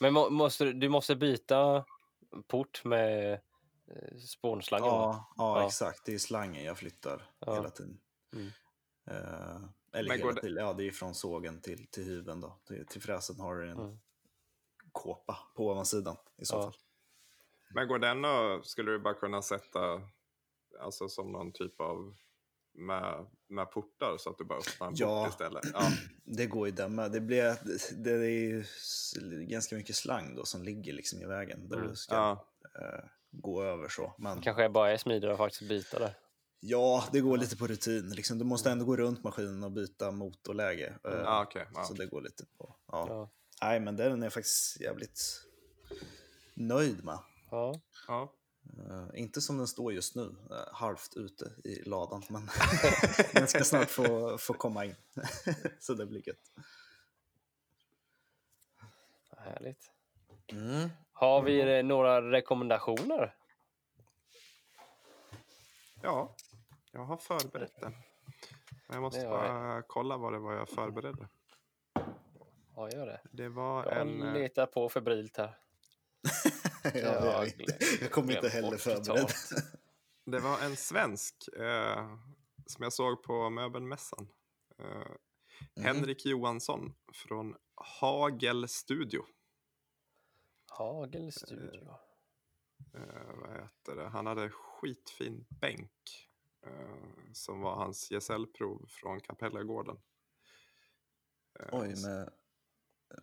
Men 0.00 0.12
må, 0.14 0.30
måste, 0.30 0.64
du- 0.64 0.72
du 0.72 0.88
måste 0.88 1.16
byta 1.16 1.84
port 2.46 2.84
med 2.84 3.32
eh, 3.32 4.18
spånslangen? 4.18 4.86
Ja, 4.86 5.32
ja, 5.36 5.60
Ja. 5.60 5.66
exakt. 5.66 6.04
Det 6.04 6.14
är 6.14 6.18
slangen 6.18 6.64
jag 6.64 6.78
flyttar 6.78 7.22
Ja. 7.38 7.54
hela 7.54 7.70
tiden. 7.70 7.98
Mm. 8.32 8.48
Eh, 9.10 9.60
eller 9.92 10.08
Men 10.08 10.18
hela 10.18 10.32
det- 10.32 10.40
tiden, 10.40 10.64
ja 10.64 10.72
det 10.72 10.86
är 10.88 10.90
från 10.90 11.14
sågen 11.14 11.60
till, 11.60 11.86
till 11.86 12.04
hyveln 12.04 12.40
då. 12.40 12.60
Till, 12.66 12.86
till 12.86 13.02
fräsen 13.02 13.40
har 13.40 13.56
du 13.56 13.70
en 13.70 13.78
Mm. 13.78 13.98
kåpa 14.92 15.38
på 15.56 15.66
ovansidan 15.66 16.16
i 16.36 16.44
så 16.44 16.56
Ja. 16.56 16.62
fall. 16.62 16.74
Men 17.74 17.88
går 17.88 17.98
den 17.98 18.24
och 18.24 18.66
skulle 18.66 18.90
du 18.90 18.98
bara 18.98 19.14
kunna 19.14 19.42
sätta 19.42 20.02
alltså 20.80 21.08
som 21.08 21.32
någon 21.32 21.52
typ 21.52 21.80
av 21.80 22.16
med, 22.72 23.26
med 23.48 23.70
portar 23.70 24.16
så 24.18 24.30
att 24.30 24.38
du 24.38 24.44
bara 24.44 24.58
öppnar 24.58 24.86
en 24.88 24.92
Ja. 24.96 25.24
port 25.24 25.30
istället? 25.32 25.64
Ja. 25.74 25.88
Det 26.24 26.46
går 26.46 26.66
ju 26.68 26.72
där 26.74 26.88
med. 26.88 27.12
Det, 27.12 27.20
blir, 27.20 27.56
det 28.04 28.10
är 28.12 28.28
ju 28.28 28.64
ganska 29.44 29.76
mycket 29.76 29.96
slang 29.96 30.34
då 30.34 30.44
som 30.44 30.62
ligger 30.62 30.92
liksom 30.92 31.22
i 31.22 31.26
vägen 31.26 31.68
där 31.68 31.76
Mm. 31.76 31.88
du 31.90 31.96
ska 31.96 32.14
ja. 32.14 32.46
eh, 32.80 33.04
gå 33.30 33.62
över 33.62 33.88
så. 33.88 34.14
Men 34.18 34.40
kanske 34.40 34.68
bara 34.68 34.90
är 34.92 34.96
smidigare 34.96 35.32
att 35.32 35.38
faktiskt 35.38 35.68
byta 35.68 35.98
där. 35.98 36.14
Ja, 36.60 37.04
det 37.12 37.20
går 37.20 37.36
lite 37.38 37.56
på 37.56 37.66
rutin. 37.66 38.10
Liksom, 38.10 38.38
du 38.38 38.44
måste 38.44 38.70
ändå 38.70 38.84
gå 38.84 38.96
runt 38.96 39.24
maskinen 39.24 39.64
och 39.64 39.72
byta 39.72 40.10
motorläge. 40.10 40.98
eh, 41.04 41.10
Ja, 41.12 41.42
okej. 41.42 41.66
ja. 41.74 41.84
Så 41.84 41.94
det 41.94 42.06
går 42.06 42.20
lite 42.22 42.44
på. 42.58 42.76
Ja. 42.86 43.06
Ja. 43.08 43.30
Nej, 43.62 43.80
men 43.80 43.96
den 43.96 44.22
är 44.22 44.26
jag 44.26 44.32
faktiskt 44.32 44.80
jävligt 44.80 45.20
nöjd 46.54 47.04
med. 47.04 47.18
Ja. 47.50 47.80
Ja. 48.08 48.32
Eh, 48.88 49.20
inte 49.20 49.40
som 49.40 49.58
den 49.58 49.66
står 49.68 49.92
just 49.92 50.14
nu, 50.16 50.34
eh, 50.50 50.72
halvt 50.74 51.16
ute 51.16 51.52
i 51.64 51.82
ladan, 51.82 52.22
men 52.28 52.48
den 53.32 53.48
ska 53.48 53.64
snart 53.64 53.90
få, 53.90 54.38
få 54.38 54.52
komma 54.54 54.84
in. 54.84 54.94
så 55.80 55.94
det 55.94 56.06
blir 56.06 56.28
gött. 56.28 56.50
Härligt. 59.36 59.90
Mm. 60.52 60.88
Har 61.12 61.42
vi 61.42 61.82
några 61.82 62.30
rekommendationer? 62.30 63.34
ja, 66.02 66.34
jag 66.92 67.04
har 67.04 67.16
förberett 67.16 67.80
det. 67.80 67.90
Men 68.86 68.94
jag 68.94 69.00
måste 69.02 69.20
jag. 69.20 69.30
bara 69.30 69.82
kolla 69.82 70.16
vad 70.16 70.32
det 70.32 70.38
var 70.38 70.52
jag 70.54 70.68
förberedde. 70.68 71.28
Ja, 72.74 72.90
gör 72.90 73.06
det. 73.06 73.20
Det 73.32 73.48
var 73.48 73.84
Jag 73.84 74.00
en... 74.00 74.22
eh, 74.22 74.32
letar 74.32 74.66
på 74.66 74.88
febrilt 74.88 75.36
här. 75.36 75.58
ja, 76.84 76.90
jag, 76.94 77.46
glöm- 77.46 77.98
jag 78.00 78.10
kommer 78.10 78.34
inte 78.36 78.48
heller 78.48 78.76
förberedd. 78.76 79.30
Det 80.26 80.38
var 80.38 80.60
en 80.60 80.76
svensk 80.76 81.34
eh, 81.58 82.16
som 82.66 82.82
jag 82.82 82.92
såg 82.92 83.22
på 83.22 83.50
möbelmässan. 83.50 84.28
Eh, 84.78 85.12
Henrik 85.84 86.26
Johansson 86.26 86.94
från 87.12 87.56
Hagel 88.00 88.68
Studio. 88.68 89.22
Hagel 90.70 91.32
Studio. 91.32 91.90
Eh, 92.94 93.34
vad 93.40 93.50
heter 93.50 93.96
det? 93.96 94.08
Han 94.08 94.26
hade 94.26 94.50
skitfin 94.50 95.46
bänk 95.48 95.90
eh, 95.90 96.29
som 97.32 97.60
var 97.60 97.74
hans 97.74 98.10
gesällprov 98.10 98.86
från 98.88 99.20
Kapellagården. 99.20 99.96
Eh, 101.60 101.68
Oj, 101.80 101.88
med 102.02 102.32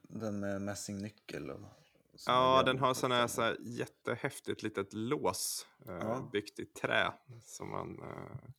den 0.03 0.39
med 0.39 0.61
mässingnyckel 0.61 1.49
och 1.51 1.61
Ja, 2.25 2.63
den 2.65 2.79
har 2.79 2.93
sån 2.93 3.11
här, 3.11 3.27
så 3.27 3.41
här 3.41 3.57
jättehäftigt 3.61 4.63
litet 4.63 4.93
lås 4.93 5.67
eh, 5.87 5.93
Ja. 5.93 6.29
byggt 6.31 6.59
i 6.59 6.65
trä 6.65 7.13
som 7.43 7.69
man 7.69 8.01
eh, 8.01 8.49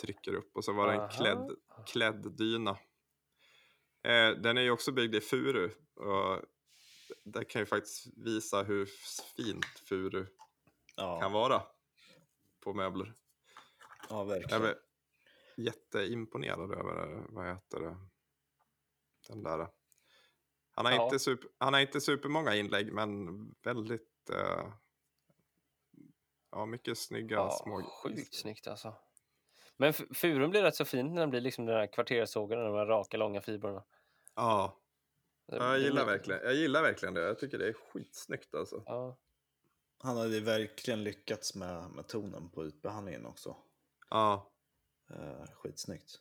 trycker 0.00 0.34
upp 0.34 0.56
och 0.56 0.64
så 0.64 0.72
var 0.72 0.86
det 0.86 1.02
en 1.02 1.08
klädd, 1.08 1.50
klädd 1.86 2.36
dyna. 2.36 2.70
Eh, 4.02 4.30
den 4.30 4.56
är 4.58 4.62
ju 4.62 4.70
också 4.70 4.92
byggd 4.92 5.14
i 5.14 5.20
furu 5.20 5.70
och 5.94 6.42
det 7.24 7.44
kan 7.44 7.62
ju 7.62 7.66
faktiskt 7.66 8.06
visa 8.16 8.62
hur 8.62 8.88
fint 9.36 9.64
furu 9.88 10.26
kan 10.96 11.18
Ja, 11.20 11.28
vara 11.28 11.62
på 12.64 12.74
möbler. 12.74 13.14
Ja, 14.10 14.18
Jag 14.18 14.24
verkligen. 14.24 14.62
är 14.64 14.74
jätteimponerad 15.56 16.72
över, 16.72 17.26
vad 17.28 17.46
heter 17.46 17.80
det, 17.80 17.96
den 19.28 19.42
där. 19.42 19.68
Han 20.72 20.86
har, 20.86 20.92
Ja. 20.92 21.04
inte, 21.04 21.18
super, 21.18 21.48
han 21.58 21.74
har 21.74 21.80
inte 21.80 22.00
supermånga 22.00 22.54
inlägg, 22.56 22.92
men 22.92 23.28
väldigt, 23.64 24.30
eh, 24.32 24.72
ja, 26.50 26.66
mycket 26.66 26.98
snygga 26.98 27.36
Ja, 27.36 27.50
små... 27.64 27.82
sjukt 27.82 28.34
snyggt 28.34 28.66
alltså. 28.66 28.94
Men 29.76 29.92
furun 29.92 30.50
blir 30.50 30.62
rätt 30.62 30.74
så 30.76 30.84
fint 30.84 31.12
när 31.12 31.20
den 31.20 31.30
blir 31.30 31.40
liksom 31.40 31.66
den 31.66 31.76
här 31.76 31.92
kvarterssågen, 31.92 32.58
de 32.58 32.74
här 32.74 32.86
raka 32.86 33.16
långa 33.16 33.40
fibrerna. 33.40 33.84
Ja, 34.34 34.76
jag 35.46 35.78
gillar 35.78 36.06
verkligen, 36.06 36.40
jag 36.44 36.54
gillar 36.54 36.82
verkligen 36.82 37.14
det. 37.14 37.20
Jag 37.20 37.38
tycker 37.38 37.58
det 37.58 37.68
är 37.68 37.72
skitsnyggt 37.72 38.54
alltså. 38.54 38.82
Ja, 38.86 39.18
Han 40.02 40.16
hade 40.16 40.40
verkligen 40.40 41.04
lyckats 41.04 41.54
med, 41.54 41.90
med 41.90 42.08
tonen 42.08 42.50
på 42.50 42.64
utbehandlingen 42.64 43.26
också. 43.26 43.56
Ja, 44.10 44.50
Eh, 45.14 45.44
skitsnyggt. 45.54 46.20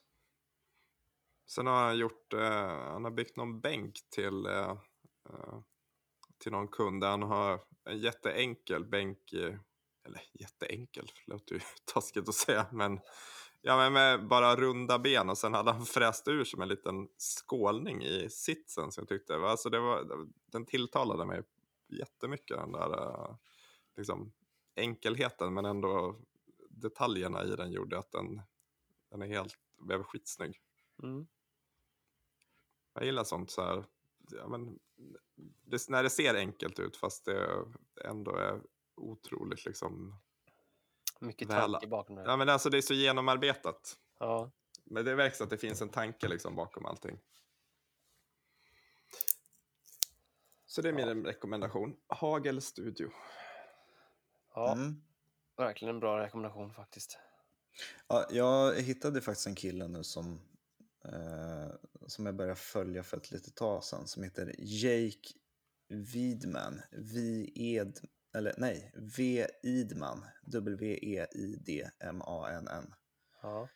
Sen 1.47 1.67
har 1.67 1.83
han 1.83 1.97
gjort, 1.97 2.33
eh, 2.33 2.67
han 2.67 3.03
har 3.03 3.11
byggt 3.11 3.35
någon 3.35 3.61
bänk 3.61 3.99
till, 4.09 4.45
eh, 4.45 4.77
till 6.37 6.51
någon 6.51 6.67
kund 6.67 7.03
han 7.03 7.23
har 7.23 7.61
en 7.85 7.99
jätteenkel 7.99 8.85
bänk, 8.85 9.33
i, 9.33 9.57
eller 10.05 10.21
jätteenkel, 10.33 11.11
låter 11.25 11.55
ju 11.55 11.61
taskigt 11.93 12.29
att 12.29 12.35
säga, 12.35 12.65
men 12.71 12.99
Ja, 13.61 13.77
men 13.77 13.93
med 13.93 14.27
bara 14.27 14.55
runda 14.55 14.99
ben 14.99 15.29
och 15.29 15.37
sen 15.37 15.53
hade 15.53 15.71
han 15.71 15.85
fräst 15.85 16.27
ur 16.27 16.43
som 16.43 16.61
en 16.61 16.67
liten 16.67 17.07
skålning 17.17 18.03
i 18.03 18.29
sitsen 18.29 18.91
som 18.91 19.01
jag 19.01 19.07
tyckte. 19.09 19.35
Alltså 19.35 19.69
det 19.69 19.79
var, 19.79 20.27
den 20.45 20.65
tilltalade 20.65 21.25
mig 21.25 21.43
jättemycket, 21.87 22.57
den 22.57 22.71
där 22.71 23.35
liksom, 23.97 24.33
enkelheten, 24.75 25.53
men 25.53 25.65
ändå 25.65 26.19
detaljerna 26.79 27.43
i 27.43 27.55
den 27.55 27.71
gjorde 27.71 27.99
att 27.99 28.11
den, 28.11 28.41
den 29.09 29.21
är 29.21 29.27
helt, 29.27 29.55
blev 29.77 30.03
skitsnygg. 30.03 30.61
Mm. 31.03 31.27
Jag 32.93 33.03
gillar 33.05 33.23
sånt 33.23 33.51
så 33.51 33.61
här, 33.63 33.85
ja, 34.31 34.47
men, 34.47 34.79
det, 35.65 35.89
när 35.89 36.03
det 36.03 36.09
ser 36.09 36.35
enkelt 36.35 36.79
ut 36.79 36.97
fast 36.97 37.25
det 37.25 37.65
ändå 38.03 38.35
är 38.35 38.61
otroligt 38.95 39.65
liksom 39.65 40.15
Mycket 41.19 41.49
Väl- 41.49 41.71
tanke 41.71 41.87
bakom 41.87 42.15
det. 42.15 42.23
Ja, 42.23 42.37
men 42.37 42.49
alltså 42.49 42.69
det 42.69 42.77
är 42.77 42.81
så 42.81 42.93
genomarbetat. 42.93 43.99
Ja. 44.19 44.51
Men 44.83 45.05
det 45.05 45.15
verkar 45.15 45.43
att 45.43 45.49
det 45.49 45.57
finns 45.57 45.81
en 45.81 45.89
tanke 45.89 46.27
liksom 46.27 46.55
bakom 46.55 46.85
allting. 46.85 47.19
Så 50.65 50.81
det 50.81 50.89
är 50.89 50.93
min 50.93 51.25
rekommendation. 51.25 51.95
Hagel 52.07 52.61
Studio. 52.61 53.11
ja, 54.53 54.73
Mm. 54.73 55.01
Verkligen 55.59 55.95
en 55.95 55.99
bra 55.99 56.19
rekommendation 56.19 56.73
faktiskt. 56.73 57.17
Ja, 58.07 58.27
jag 58.31 58.75
hittade 58.81 59.21
faktiskt 59.21 59.47
en 59.47 59.55
kille 59.55 59.87
nu 59.87 60.03
som, 60.03 60.41
eh, 61.05 61.69
som 62.07 62.25
jag 62.25 62.35
började 62.35 62.55
följa 62.55 63.03
för 63.03 63.17
ett 63.17 63.31
litet 63.31 63.55
tag 63.55 63.83
sedan 63.83 64.07
som 64.07 64.23
heter 64.23 64.55
Jake 64.57 65.29
Widman. 65.87 66.81
V-ed, 66.91 67.99
eller 68.35 68.53
nej, 68.57 68.93
V 68.95 69.47
Idman. 69.63 70.19
E 70.19 70.27
W-E-I-D-M-A-N-N. 70.43 71.33
Ja. 73.41 73.67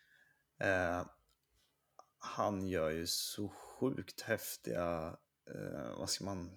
Eh, 0.60 1.06
han 2.18 2.68
gör 2.68 2.90
ju 2.90 3.08
så 3.08 3.50
sjukt 3.50 4.22
häftiga, 4.22 5.18
eh, 5.56 5.98
vad 5.98 6.10
ska 6.10 6.26
man, 6.26 6.52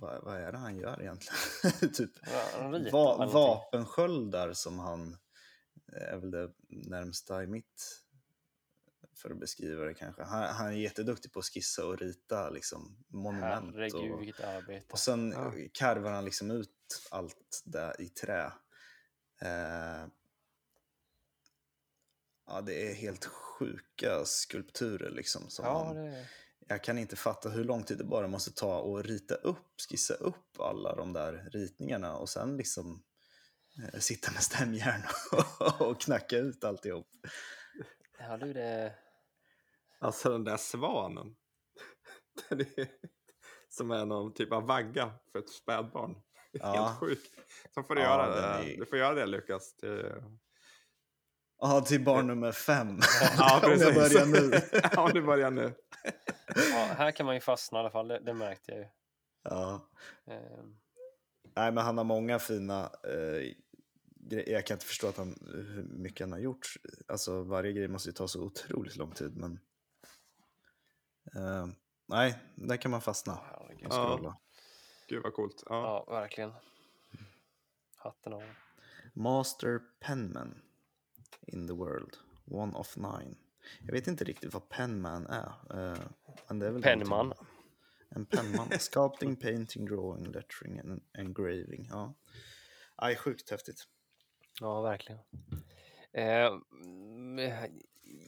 vad, 0.00 0.24
vad 0.24 0.36
är 0.36 0.52
det 0.52 0.58
han 0.58 0.76
gör 0.76 1.00
egentligen? 1.02 1.92
typ 1.94 2.10
Ja, 2.26 2.80
va, 2.92 3.26
vapensköldar 3.26 4.52
som 4.52 4.78
han 4.78 5.18
är 5.92 6.16
väl 6.16 6.30
det 6.30 6.52
närmsta 6.68 7.42
i 7.42 7.46
mitt 7.46 8.04
för 9.16 9.30
att 9.30 9.40
beskriva 9.40 9.84
det 9.84 9.94
kanske. 9.94 10.22
Han, 10.22 10.54
han 10.54 10.66
är 10.66 10.72
jätteduktig 10.76 11.32
på 11.32 11.38
att 11.38 11.44
skissa 11.44 11.86
och 11.86 11.98
rita 11.98 12.50
liksom 12.50 13.04
monument. 13.08 13.74
Herregud, 13.74 14.12
och, 14.12 14.22
vilket 14.22 14.44
arbete. 14.44 14.86
och 14.92 14.98
sen 14.98 15.32
Ja. 15.32 15.52
karvar 15.72 16.10
han 16.10 16.24
liksom 16.24 16.50
ut 16.50 16.70
allt 17.10 17.62
där 17.64 18.00
i 18.00 18.08
trä. 18.08 18.52
Eh, 19.42 20.06
ja, 22.46 22.60
det 22.60 22.90
är 22.90 22.94
helt 22.94 23.24
sjuka 23.24 24.24
skulpturer 24.24 25.10
liksom. 25.10 25.50
Som 25.50 25.64
Ja, 25.64 25.84
han, 25.84 25.96
det... 25.96 26.26
Jag 26.68 26.84
kan 26.84 26.98
inte 26.98 27.16
fatta 27.16 27.48
hur 27.48 27.64
lång 27.64 27.82
tid 27.82 27.98
det 27.98 28.04
bara 28.04 28.28
måste 28.28 28.52
ta 28.52 28.98
att 28.98 29.06
rita 29.06 29.34
upp, 29.34 29.80
skissa 29.90 30.14
upp 30.14 30.60
alla 30.60 30.94
de 30.94 31.12
där 31.12 31.48
ritningarna 31.52 32.16
och 32.16 32.28
sen 32.28 32.56
liksom 32.56 33.02
eh, 33.92 33.98
sitta 34.00 34.32
med 34.32 34.42
stämjärn 34.42 35.02
och, 35.32 35.80
och 35.88 36.00
knacka 36.00 36.36
ut 36.38 36.64
alltihop. 36.64 37.06
Ja, 38.18 38.36
du, 38.36 38.52
det... 38.52 38.94
Alltså 39.98 40.28
den 40.30 40.44
där 40.44 40.56
svanen. 40.56 41.36
Den 42.48 42.60
är, 42.60 42.88
som 43.68 43.90
är 43.90 44.04
någon 44.04 44.34
typ 44.34 44.52
av 44.52 44.66
vagga 44.66 45.12
för 45.32 45.38
ett 45.38 45.50
spädbarn. 45.50 46.16
Ja. 46.56 46.72
Helt 46.86 47.00
sjukt. 47.00 47.34
Får 47.74 47.94
du, 47.94 48.00
Ja, 48.00 48.06
göra 48.06 48.34
den 48.56 48.66
det. 48.66 48.72
är- 48.74 48.78
du 48.78 48.86
får 48.86 48.98
göra 48.98 49.14
det 49.14 49.26
Lukas. 49.26 49.76
Till... 49.76 50.12
Ja, 51.66 51.80
till 51.80 52.04
barn 52.04 52.26
nummer 52.26 52.52
fem. 52.52 52.98
Ja, 53.38 53.60
Om 53.64 53.70
jag 53.70 53.94
precis. 53.94 53.94
börjar 53.94 54.26
nu. 54.26 54.60
ja, 54.92 55.10
du 55.14 55.22
börjar 55.22 55.50
nu. 55.50 55.74
Ja, 56.54 56.94
här 56.98 57.10
kan 57.10 57.26
man 57.26 57.34
ju 57.34 57.40
fastna 57.40 57.78
i 57.78 57.80
alla 57.80 57.90
fall, 57.90 58.08
det, 58.08 58.18
det 58.18 58.34
märkte 58.34 58.72
jag 58.72 58.80
ju. 58.80 58.86
Ja. 59.42 59.88
Ehm, 60.26 60.76
Nej, 61.56 61.72
men 61.72 61.84
han 61.84 61.98
har 61.98 62.04
många 62.04 62.38
fina 62.38 62.90
eh, 63.04 63.54
grejer. 64.16 64.52
Jag 64.52 64.66
kan 64.66 64.74
inte 64.74 64.86
förstå 64.86 65.08
att 65.08 65.16
han, 65.16 65.38
hur 65.46 65.82
mycket 65.82 66.20
han 66.20 66.32
har 66.32 66.38
gjort. 66.38 66.66
Alltså 67.08 67.42
varje 67.42 67.72
grej 67.72 67.88
måste 67.88 68.08
ju 68.08 68.12
ta 68.12 68.28
så 68.28 68.42
otroligt 68.42 68.96
lång 68.96 69.10
tid, 69.10 69.36
men 69.36 69.60
eh, 71.36 71.66
nej, 72.08 72.38
där 72.54 72.76
kan 72.76 72.90
man 72.90 73.00
fastna 73.00 73.38
herregud. 73.50 73.86
Ja. 73.90 74.40
Gud 75.08 75.22
vad 75.22 75.34
coolt. 75.34 75.62
Ja. 75.66 76.04
Ja, 76.08 76.12
verkligen. 76.20 76.52
Hatten 77.96 78.32
av. 78.32 78.42
Master 79.14 79.80
Penman 80.00 80.60
in 81.42 81.66
the 81.66 81.72
world, 81.74 82.16
one 82.50 82.76
of 82.76 82.96
nine. 82.96 83.36
Jag 83.86 83.92
vet 83.92 84.06
inte 84.06 84.24
riktigt 84.24 84.54
vad 84.54 84.68
penman 84.68 85.26
är. 85.26 85.46
eh, 85.70 85.98
men 86.48 86.58
det 86.58 86.66
är 86.66 86.70
väl 86.70 86.82
någonting- 87.06 87.46
En 88.08 88.26
pennman. 88.26 88.70
Sculpting, 88.78 89.36
painting, 89.36 89.84
drawing, 89.86 90.32
lettering 90.32 90.78
and 90.78 91.02
engraving. 91.18 91.88
Ja. 91.90 92.14
Aj, 92.96 93.16
sjukt 93.16 93.50
häftigt. 93.50 93.84
Ja, 94.60 94.80
verkligen. 94.80 95.20
Eh, 96.12 96.50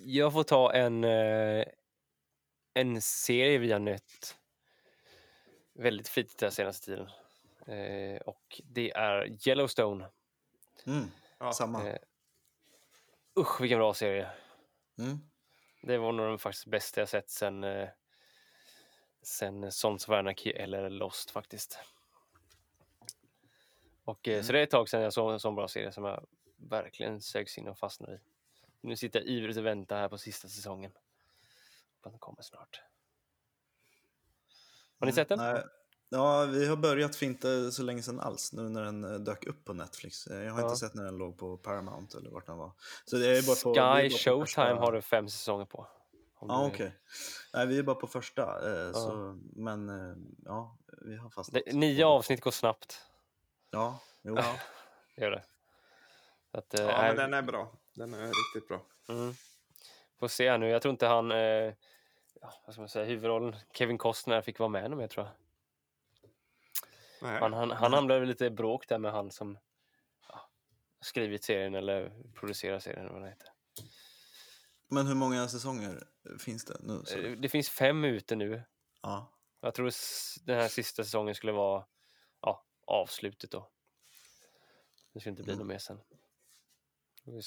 jag 0.05 0.33
får 0.33 0.43
ta 0.43 0.73
en, 0.73 1.05
eh, 1.05 1.65
en 2.75 3.03
serie 3.03 3.59
vi 3.59 3.73
har 3.73 3.79
nött 3.79 4.37
väldigt 5.75 6.09
flitigt 6.09 6.39
den 6.39 6.53
senaste 6.53 6.87
tiden. 6.87 7.09
Eh, 7.67 8.21
och 8.21 8.61
det 8.65 8.91
är 8.91 9.49
Yellowstone. 9.49 10.09
Mm, 10.87 11.05
Ja. 11.39 11.53
samma. 11.53 11.83
Eh, 13.37 13.41
usch, 13.41 13.61
vilken 13.61 13.79
bra 13.79 13.95
serie. 13.95 14.31
Mm. 14.99 15.19
Det 15.83 15.99
var 15.99 16.13
nog 16.13 16.27
den 16.27 16.39
faktiskt 16.39 16.67
bästa 16.67 17.01
jag 17.01 17.09
sett 17.09 17.31
sen, 17.31 17.65
eh, 17.65 17.89
sen 19.23 19.73
Sons 19.73 20.09
of 20.09 20.15
Anarchy 20.15 20.51
eller 20.51 20.91
Lost 20.91 21.31
faktiskt. 21.31 21.79
Och, 24.05 24.29
eh, 24.29 24.43
Så 24.43 24.53
det 24.53 24.59
är 24.59 24.63
ett 24.63 24.71
tag 24.71 24.89
sedan 24.89 25.03
jag 25.03 25.13
såg 25.13 25.33
en 25.33 25.41
sån 25.41 25.55
bra 25.55 25.69
serie 25.69 25.93
som 25.93 26.05
jag 26.05 26.27
verkligen 26.57 27.21
sögs 27.21 27.59
in 27.59 27.69
och 27.69 27.79
fastnade 27.79 28.15
i. 28.15 28.19
Nu 28.81 28.97
sitter 28.97 29.21
jag 29.21 29.29
ivrigt 29.29 29.59
och 29.59 29.67
väntar 29.67 30.01
här 30.01 30.09
på 30.09 30.19
sista 30.19 30.49
säsongen. 30.49 30.93
Hoppas 31.97 32.13
den 32.13 32.19
kommer 32.19 32.43
snart. 32.43 32.83
Har 34.99 35.07
ni 35.07 35.13
sett 35.13 35.29
den? 35.29 35.41
Mm, 35.41 35.55
Nej. 35.55 35.65
Ja, 36.17 36.45
vi 36.45 36.67
har 36.67 36.77
börjat 36.77 37.17
för 37.17 37.27
inte 37.27 37.73
så 37.73 37.83
länge 37.83 38.03
sedan 38.03 38.21
alls, 38.21 38.53
nu 38.53 38.63
när 38.63 38.83
den 38.85 39.05
eh, 39.05 39.11
dök 39.21 39.47
upp 39.47 39.65
på 39.65 39.73
Netflix. 39.73 40.27
Eh, 40.27 40.45
Jag 40.45 40.53
har 40.53 40.61
Ja. 40.61 40.67
inte 40.67 40.77
sett 40.81 40.95
när 40.95 41.05
den 41.05 41.19
låg 41.19 41.39
på 41.39 41.57
Paramount 41.57 42.19
eller 42.19 42.31
vart 42.31 42.47
den 42.47 42.57
var. 42.57 42.73
Så 43.05 43.17
det 43.17 43.39
är 43.39 43.43
bara 43.47 43.57
på, 43.63 43.71
är 43.81 43.83
bara 43.83 44.03
Sky 44.03 44.11
på 44.11 44.17
Showtime 44.17 44.45
första- 44.45 44.75
har 44.75 44.93
du 44.93 45.03
fem 45.03 45.29
säsonger 45.29 45.65
på. 45.65 45.87
Ja, 46.41 46.47
du- 46.61 46.67
okej. 46.75 46.93
Nej, 47.55 47.67
vi 47.67 47.79
är 47.79 47.83
bara 47.83 47.97
på 47.97 48.07
första. 48.07 48.43
Eh, 48.87 48.93
så, 48.93 49.39
men 49.57 49.89
eh, 49.89 50.17
ja, 50.45 50.77
vi 51.03 51.17
har 51.17 51.31
fastnat. 51.31 51.63
Det, 51.67 51.73
nio 51.73 52.07
avsnitt 52.07 52.41
går 52.41 52.51
snabbt. 52.51 53.01
Ja, 53.71 53.99
jo. 54.23 54.37
Ja. 54.39 54.55
Gör 55.17 55.31
det. 55.31 55.43
Att, 56.53 56.75
eh, 56.79 56.87
ja, 56.87 57.03
men 57.03 57.17
den 57.17 57.35
är 57.35 57.43
bra. 57.43 57.73
Den 57.95 58.15
är 58.15 58.27
riktigt 58.27 58.69
bra. 58.69 58.81
Mm. 59.09 59.35
Får 60.21 60.29
se 60.29 60.51
här 60.51 60.59
nu. 60.59 60.69
Jag 60.69 60.83
tror 60.83 60.91
inte 60.93 61.07
han, 61.07 61.31
eh, 61.33 61.39
ja, 62.41 62.53
vad 62.67 62.73
ska 62.75 62.81
man 62.81 62.89
säga, 62.89 63.05
huvudrollen, 63.05 63.57
Kevin 63.73 63.99
Costner, 63.99 64.43
fick 64.43 64.59
vara 64.59 64.69
med 64.69 64.91
mer 64.91 65.09
tror 65.09 65.27
jag. 65.27 65.35
Nej. 67.27 67.41
Han, 67.41 67.53
han, 67.53 67.71
han 67.71 67.93
hamnade 67.93 68.21
väl 68.21 68.29
lite 68.29 68.45
i 68.45 68.51
bråk 68.51 68.89
där 68.89 68.99
med 68.99 69.13
han 69.13 69.31
som 69.31 69.59
ja, 70.29 70.51
skrivit 71.01 71.45
serien 71.45 71.75
eller 71.75 72.13
producerar 72.35 72.79
serien. 72.79 73.01
eller 73.01 73.13
Vad 73.13 73.23
det, 73.23 73.29
heter. 73.29 73.49
Men 74.89 75.07
hur 75.07 75.15
många 75.15 75.49
säsonger 75.49 76.03
finns 76.39 76.65
det 76.65 76.77
nu? 76.81 77.03
Så, 77.05 77.19
Eh, 77.19 77.33
det 77.33 77.49
finns 77.49 77.69
fem 77.71 78.05
ute 78.05 78.37
nu. 78.37 78.63
ja. 79.03 79.33
Jag 79.61 79.75
tror 79.75 79.91
den 80.47 80.57
här 80.61 80.69
sista 80.69 81.05
säsongen 81.05 81.35
skulle 81.35 81.53
vara 81.53 81.85
ja, 82.41 82.65
avslutet 82.87 83.51
då. 83.51 83.71
Det 85.13 85.21
skulle 85.21 85.31
inte 85.31 85.43
bli 85.43 85.53
Mm. 85.53 85.67
något 85.67 85.73
mer 85.75 85.79
sen. 85.79 86.01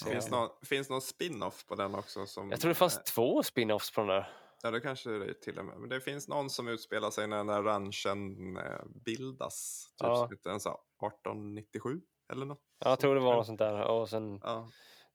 Finns, 0.06 0.30
någon, 0.30 0.50
finns 0.66 0.90
någon 0.90 1.02
spin-off 1.02 1.66
på 1.66 1.76
den 1.76 1.96
också? 1.96 2.26
Som, 2.26 2.52
Jag 2.52 2.60
tror 2.60 2.70
det 2.70 2.76
fanns 2.76 3.04
två 3.04 3.42
spin-offs 3.44 3.94
på 3.96 4.02
den 4.02 4.08
där. 4.08 4.32
Ja, 4.64 4.72
det 4.72 4.80
kanske 4.82 5.10
det 5.10 5.26
är 5.26 5.34
till 5.34 5.60
och 5.60 5.66
med. 5.66 5.80
Men 5.80 5.90
det 5.90 6.02
finns 6.02 6.28
någon 6.28 6.50
som 6.50 6.68
utspelar 6.68 7.12
sig 7.12 7.28
när 7.28 7.38
den 7.38 7.48
där 7.48 7.64
ranchen 7.64 8.58
eh, 8.58 8.86
bildas. 9.06 9.86
Typ 9.90 9.96
Ja. 10.08 10.60
så 10.60 10.70
här 10.70 11.08
1897 11.08 12.02
eller 12.32 12.46
något. 12.46 12.62
Ja, 12.80 12.90
jag 12.90 13.00
tror 13.00 13.16
det 13.16 13.22
var 13.22 13.36
något 13.36 13.46
sånt 13.46 13.60
där. 13.60 13.82
Och 13.88 14.10
sen 14.10 14.40
Ja, 14.44 14.70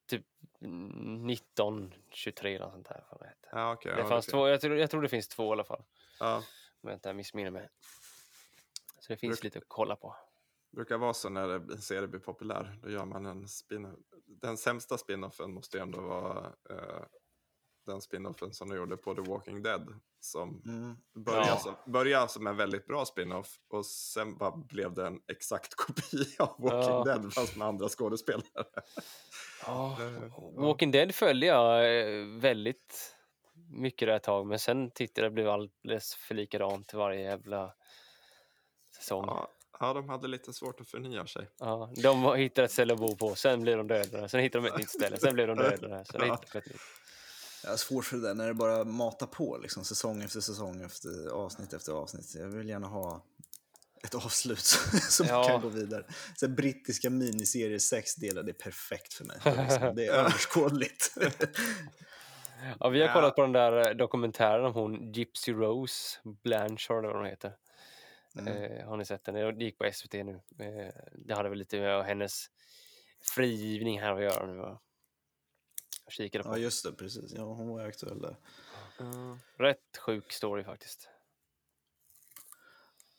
typ 0.09 0.27
mm, 0.61 1.31
1923 1.31 2.55
eller 2.55 2.65
något 2.65 2.73
sånt 2.75 2.89
där. 2.89 3.05
Vad 3.11 3.21
det 3.21 3.35
ja 3.53 3.73
okej. 3.73 3.93
Det 3.95 4.01
ja, 4.01 4.09
fanns 4.09 4.25
ser 4.25 4.33
två, 4.33 4.49
jag, 4.49 4.61
tror, 4.61 4.77
jag 4.77 4.91
tror 4.91 5.03
det 5.03 5.09
finns 5.09 5.29
två 5.29 5.49
i 5.49 5.53
alla 5.53 5.65
fall. 5.65 5.85
Ja, 6.21 6.37
Om 6.83 6.89
jag 6.89 6.97
inte 6.97 7.12
missminner 7.15 7.51
mig. 7.51 7.69
Så 9.01 9.12
det 9.12 9.16
finns 9.16 9.41
Bruk- 9.41 9.45
lite 9.45 9.59
att 9.59 9.65
kolla 9.69 9.97
på. 9.97 10.16
brukar 10.77 10.99
vara 10.99 11.15
så 11.15 11.29
när 11.29 11.49
en 11.49 11.79
serie 11.83 12.09
blir 12.09 12.21
populär. 12.21 12.79
Då 12.83 12.91
gör 12.91 13.05
man 13.05 13.27
en 13.27 13.49
spin 13.49 14.05
Den 14.27 14.57
sämsta 14.57 14.99
spin-offen 14.99 15.51
måste 15.53 15.77
ju 15.77 15.83
ändå 15.83 16.01
vara 16.01 16.53
eh, 16.71 17.03
den 17.86 18.01
spinoffen 18.01 18.52
som 18.52 18.69
de 18.69 18.77
gjorde 18.77 18.97
på 18.97 19.15
The 19.15 19.20
Walking 19.20 19.62
Dead. 19.62 20.01
Som 20.20 20.62
Mm. 20.66 20.97
började, 21.24 21.47
Ja. 21.47 21.56
som, 21.56 21.74
började 21.93 22.28
som 22.28 22.47
en 22.47 22.56
väldigt 22.56 22.86
bra 22.86 23.05
spin-off 23.05 23.59
och 23.70 23.86
sen 23.86 24.36
bara 24.36 24.56
blev 24.56 24.94
det 24.94 25.06
en 25.06 25.20
exakt 25.32 25.74
kopia 25.77 26.27
av 26.44 26.55
Walking 26.59 26.90
Ja. 26.90 27.05
Dead 27.05 27.35
fast 27.35 27.56
med 27.56 27.69
andra 27.69 27.89
skådespelare. 27.89 28.44
Ja, 29.66 29.97
Eh, 30.01 30.62
Walking 30.65 30.90
Dead 30.90 31.15
följde 31.15 31.47
jag 31.47 31.98
eh, 32.01 32.24
väldigt 32.27 33.16
mycket 33.70 34.09
där 34.09 34.16
ett 34.16 34.23
tag, 34.23 34.47
men 34.47 34.59
sen 34.59 34.90
tyckte 34.90 35.20
jag 35.20 35.31
det 35.31 35.35
blev 35.35 35.48
alldeles 35.48 36.15
för 36.15 36.35
likadant 36.35 36.94
varje 36.94 37.20
jävla 37.20 37.74
säsong. 38.97 39.24
Ja. 39.27 39.48
Ja, 39.81 39.86
ja, 39.86 39.94
de 39.94 40.09
hade 40.09 40.28
lite 40.28 40.52
svårt 40.52 40.81
att 40.81 40.89
förnya 40.89 41.27
sig. 41.27 41.48
de 42.02 42.35
hittade 42.36 42.65
ett 42.65 42.73
ställe 42.73 42.93
att 42.94 42.98
bo 43.01 43.16
på, 43.16 43.35
sen 43.35 43.62
blev 43.62 43.77
de 43.77 43.89
dödade, 43.89 44.28
sen 44.28 44.40
hittade 44.40 44.65
de 44.65 44.70
ett 44.73 44.78
nytt 44.78 44.90
ställe, 44.90 45.16
sen 45.16 45.35
blev 45.35 45.47
de 45.47 45.56
dödade, 45.59 46.05
sen 46.05 46.20
hittade 46.23 46.47
de 46.52 46.59
ett 46.59 46.66
nytt. 46.66 46.81
Jag 47.65 47.70
har 47.70 47.77
svårt 47.77 48.05
för 48.05 48.16
det 48.16 48.23
där 48.23 48.35
när 48.35 48.47
det 48.49 48.55
bara 48.55 48.85
matar 48.85 49.27
på 49.27 49.59
liksom, 49.62 49.85
säsong 49.85 50.23
efter 50.23 50.41
säsong 50.41 50.82
efter 50.82 51.28
avsnitt 51.31 51.73
efter 51.73 51.93
avsnitt. 51.93 52.35
Jag 52.35 52.47
vill 52.47 52.69
gärna 52.69 52.86
ha 52.86 53.24
ett 54.05 54.15
avslut 54.15 54.59
som 55.11 55.27
Ja. 55.27 55.49
kan 55.49 55.61
gå 55.61 55.69
vidare. 55.69 56.05
Så 56.36 56.49
brittiska 56.49 57.11
miniserier, 57.11 57.78
sex 57.78 58.15
delar, 58.15 58.43
det 58.43 58.51
är 58.51 58.62
perfekt 58.65 59.15
för 59.15 59.24
mig. 59.24 59.36
Det 59.45 59.51
är, 59.51 59.62
liksom, 59.65 59.95
det 59.97 60.07
är 60.07 60.12
överskådligt. 60.24 61.15
Ja, 62.81 62.89
vi 62.89 63.01
har 63.01 63.09
Ja. 63.09 63.15
kollat 63.15 63.35
på 63.36 63.43
den 63.43 63.53
där 63.53 63.89
eh, 63.91 63.97
dokumentären 63.97 64.65
om 64.65 64.73
hon 64.74 65.12
Gypsy 65.12 65.53
Rose 65.53 66.19
Blanchard 66.43 66.99
eller 66.99 67.09
vad 67.09 67.16
hon 67.16 67.27
heter. 67.27 67.53
Mm. 68.39 68.49
Eh, 68.62 68.86
har 68.89 68.97
ni 68.97 69.05
sett 69.05 69.24
den? 69.24 69.35
Det 69.59 69.65
gick 69.65 69.78
på 69.78 69.91
SVT 69.93 70.12
nu. 70.12 70.41
Eh, 70.59 70.93
det 71.27 71.35
hade 71.35 71.49
väl 71.49 71.59
lite 71.59 71.81
med 71.81 72.05
hennes 72.05 72.47
frigivning 73.35 74.01
här 74.01 74.12
att 74.15 74.23
göra 74.23 74.47
nu. 74.47 74.57
va? 74.57 74.81
Jag 76.05 76.13
kikade 76.13 76.45
på. 76.45 76.51
Ja, 76.51 76.57
just 76.59 76.85
det, 76.85 76.93
precis. 76.93 77.33
Ja, 77.33 77.43
hon 77.43 77.69
var 77.69 77.81
aktuell 77.87 78.21
där. 78.21 78.37
Rätt 79.57 79.97
sjuk 80.07 80.33
story 80.33 80.65
faktiskt. 80.65 81.09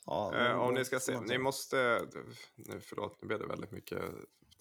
Ja, 0.06 0.34
Eh, 0.34 0.52
hon 0.56 0.68
om 0.68 0.74
ni 0.74 0.84
ska 0.84 1.00
se, 1.00 1.20
ni 1.20 1.38
måste, 1.38 2.06
nu, 2.54 2.80
förlåt 2.80 3.22
nu 3.22 3.28
blev 3.28 3.38
det 3.40 3.46
väldigt 3.46 3.70
mycket 3.70 4.02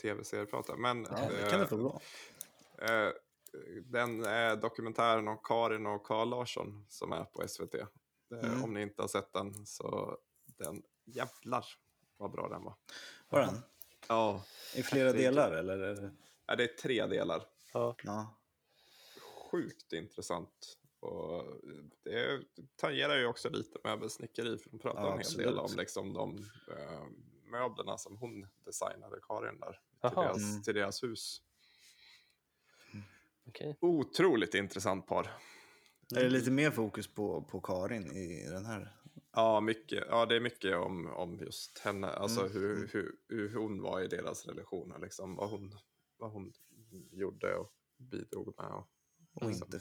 tv-serieprat 0.02 0.80
men 0.80 1.08
Ja, 1.12 1.30
det 1.30 1.50
kan 1.52 1.60
det 1.60 1.68
få 1.68 2.02
eh, 2.82 3.10
den 3.84 4.26
eh, 4.26 4.54
dokumentären 4.54 5.28
om 5.28 5.38
Karin 5.44 5.86
och 5.86 6.04
Carl 6.06 6.30
Larsson 6.30 6.86
som 6.90 7.12
är 7.12 7.24
på 7.24 7.48
SVT. 7.48 7.74
Eh, 7.76 7.88
Mm. 8.32 8.64
Om 8.64 8.74
ni 8.74 8.82
inte 8.82 9.02
har 9.04 9.08
sett 9.08 9.34
den 9.34 9.66
så 9.66 10.18
den 10.46 10.84
jävlar 11.06 11.66
vad 12.18 12.32
bra 12.32 12.50
den 12.50 12.64
var. 12.64 12.76
Var 13.30 13.40
den? 13.40 13.56
Ja, 14.08 14.44
I 14.76 14.84
flera 14.84 15.12
Det 15.12 15.18
är- 15.20 15.22
delar 15.24 15.52
eller? 15.52 15.78
är 15.78 15.96
det- 15.96 16.56
det 16.56 16.64
är 16.64 16.78
tre 16.82 17.06
delar. 17.06 17.44
Ja. 17.76 17.96
Ja. 18.04 18.36
Sjukt 19.52 19.94
intressant. 19.94 20.78
Och 21.00 21.44
det 22.04 22.44
tangerar 22.76 23.18
ju 23.18 23.26
också 23.26 23.50
lite 23.50 23.80
möbelsnickeri 23.84 24.58
för 24.58 24.70
de 24.70 24.80
pratar 24.80 25.02
Ja, 25.02 25.12
en 25.14 25.18
hel 25.18 25.38
del 25.38 25.60
om 25.60 25.72
liksom 25.78 26.14
de 26.14 26.38
eh, 26.72 27.04
möblerna 27.52 27.98
som 27.98 28.18
hon 28.18 28.48
designade, 28.66 29.20
Karin, 29.28 29.60
där, 29.60 29.80
till, 30.10 30.16
deras, 30.16 30.38
Mm. 30.38 30.64
till 30.64 30.76
deras 30.76 31.04
hus. 31.04 31.42
Okej. 33.48 33.78
Otroligt 33.82 34.54
intressant 34.54 35.08
par. 35.08 35.24
Är 36.16 36.24
det 36.24 36.30
lite 36.30 36.52
mer 36.52 36.72
fokus 36.72 37.08
på, 37.08 37.42
på 37.42 37.62
Karin 37.62 38.12
i 38.12 38.50
den 38.50 38.66
här? 38.66 38.96
Ja, 39.32 39.62
mycket, 39.62 40.04
ja, 40.10 40.26
det 40.26 40.36
är 40.36 40.40
mycket 40.40 40.76
om, 40.76 41.08
om 41.08 41.40
just 41.40 41.80
henne, 41.80 42.08
alltså 42.08 42.42
Mm, 42.42 42.54
hur, 42.54 42.76
mm. 42.78 42.90
hur, 42.92 43.16
hur 43.30 43.56
hon 43.56 43.82
var 43.82 44.02
i 44.02 44.08
deras 44.08 44.46
relationer, 44.48 45.00
liksom, 45.00 45.36
vad, 45.36 45.50
hon, 45.50 45.72
vad 46.18 46.32
hon 46.32 46.54
gjorde 47.12 47.56
och 47.56 47.72
bidrog 47.98 48.54
med. 48.58 48.68
Och, 48.72 48.88
Och 49.34 49.48
liksom. 49.50 49.66
inte 49.74 49.80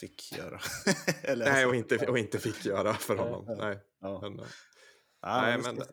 fick 0.00 0.32
göra. 0.32 0.60
eller, 1.22 1.44
Nej, 1.44 1.54
alltså, 1.54 1.68
och 1.68 1.74
inte, 1.74 2.06
och 2.06 2.18
inte 2.18 2.38
fick 2.38 2.64
göra 2.64 2.94
för 2.94 3.16
honom. 3.16 3.44
Ja. 3.48 3.54
Nej, 3.54 3.78
Ja. 3.98 4.20
men, 4.20 4.40
eh, 4.40 4.46
Ja, 5.20 5.40
nej, 5.42 5.58
men 5.62 5.76
ska- 5.76 5.92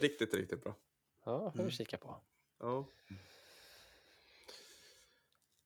riktigt, 0.00 0.34
riktigt 0.34 0.62
bra. 0.62 0.74
Ja, 1.24 1.38
får 1.50 1.52
vi 1.52 1.58
Mm. 1.60 1.70
kika 1.70 1.96
på. 1.98 2.20
Ja. 2.58 2.88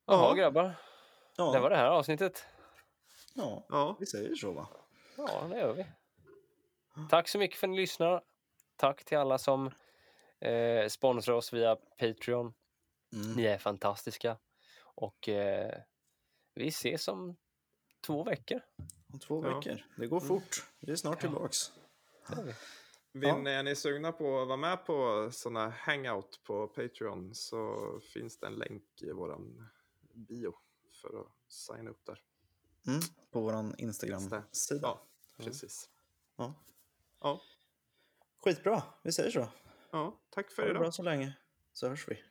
Jaha 0.06 0.28
Ja. 0.28 0.34
grabbar, 0.34 0.74
ja, 1.36 1.52
det 1.52 1.60
var 1.60 1.70
det 1.70 1.76
här 1.76 1.86
avsnittet. 1.88 2.44
ja, 3.34 3.66
Ja. 3.68 3.96
vi 4.00 4.06
säger 4.06 4.34
så 4.34 4.52
va? 4.52 4.68
Ja, 5.16 5.46
det 5.50 5.58
gör 5.58 5.72
vi. 5.74 5.86
Tack 7.10 7.28
så 7.28 7.38
mycket 7.38 7.58
för 7.58 7.66
att 7.66 7.70
ni 7.70 7.76
lyssnar. 7.76 8.22
Tack 8.76 9.04
till 9.04 9.18
alla 9.18 9.38
som 9.38 9.70
eh, 10.40 10.88
sponsrar 10.88 11.34
oss 11.34 11.52
via 11.52 11.76
Patreon. 11.76 12.54
Mm. 13.12 13.32
Ni 13.32 13.44
är 13.44 13.58
fantastiska. 13.58 14.36
Och 14.84 15.28
eh, 15.28 15.78
vi 16.54 16.68
ses 16.68 17.08
om 17.08 17.36
två 18.06 18.24
veckor. 18.24 18.60
Om 19.12 19.18
två 19.18 19.44
Ja. 19.46 19.56
veckor. 19.58 19.86
Det 19.96 20.06
går 20.06 20.20
fort. 20.20 20.66
Vi 20.80 20.92
är 20.92 20.96
snart 20.96 21.20
tillbaks. 21.20 21.72
Det 22.28 22.36
gör 22.36 22.42
vi. 22.44 22.54
Vill 23.12 23.28
Ja. 23.28 23.36
ni, 23.38 23.50
är 23.50 23.62
ni 23.62 23.76
sugna 23.76 24.12
på 24.12 24.40
att 24.40 24.48
vara 24.48 24.56
med 24.56 24.86
på 24.86 25.28
sådana 25.32 25.68
hangout 25.70 26.40
på 26.44 26.68
Patreon 26.68 27.34
så 27.34 27.76
finns 28.12 28.38
det 28.38 28.46
en 28.46 28.54
länk 28.54 29.02
i 29.02 29.12
våran 29.12 29.68
bio 30.14 30.54
för 30.92 31.20
att 31.20 31.32
signa 31.48 31.90
upp 31.90 32.04
där. 32.06 32.22
Mm. 32.86 33.00
På 33.30 33.40
vår 33.40 33.52
det. 33.52 33.74
Instagram-sida. 33.82 34.80
Ja, 34.82 35.06
precis. 35.36 35.90
Ja. 36.36 36.54
Ja, 37.20 37.40
Skitbra, 38.44 38.82
vi 39.02 39.12
säger 39.12 39.30
så. 39.30 39.48
ja 39.90 40.20
tack 40.30 40.50
för 40.50 40.62
Ha 40.62 40.66
det 40.66 40.70
idag. 40.70 40.82
bra 40.82 40.92
så 40.92 41.02
länge, 41.02 41.36
så 41.72 41.88
hörs 41.88 42.08
vi. 42.08 42.22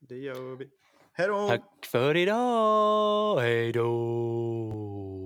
Det 0.00 0.16
gör 0.16 0.56
vi. 0.56 0.68
Hej 1.12 1.28
då! 1.28 1.48
Tack 1.48 1.86
för 1.86 2.16
idag. 2.16 3.40
Hej 3.40 3.72
då. 3.72 5.16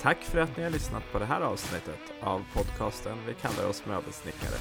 Tack 0.00 0.22
för 0.22 0.38
att 0.38 0.56
ni 0.56 0.62
har 0.62 0.70
lyssnat 0.70 1.02
på 1.12 1.18
det 1.18 1.24
här 1.24 1.40
avsnittet 1.40 2.00
av 2.20 2.44
podcasten 2.54 3.18
Vi 3.26 3.34
kallar 3.34 3.68
oss 3.68 3.86
möbelsnickare. 3.86 4.58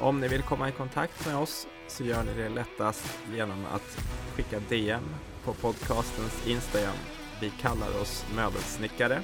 Om 0.00 0.20
ni 0.20 0.28
vill 0.28 0.42
komma 0.42 0.68
i 0.68 0.72
kontakt 0.72 1.26
med 1.26 1.36
oss 1.36 1.66
så 1.88 2.04
gör 2.04 2.24
ni 2.24 2.42
det 2.42 2.48
lättast 2.48 3.18
genom 3.34 3.66
att 3.66 3.98
skicka 4.36 4.60
DM 4.68 5.04
på 5.44 5.54
podcastens 5.54 6.46
Instagram. 6.46 6.96
Vi 7.40 7.50
kallar 7.50 8.00
oss 8.00 8.26
möbelsnickare. 8.36 9.22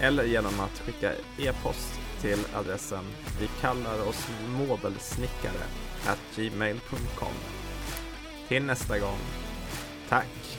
Eller 0.00 0.24
genom 0.24 0.60
att 0.60 0.78
skicka 0.78 1.12
e-post 1.38 2.03
till 2.24 2.44
adressen 2.54 3.04
vi 3.40 3.48
kallar 3.60 4.08
oss 4.08 4.28
möbelsnickare 4.58 5.64
at 6.06 6.18
gmail.com. 6.36 7.34
Till 8.48 8.64
nästa 8.64 8.98
gång. 8.98 9.18
Tack! 10.08 10.58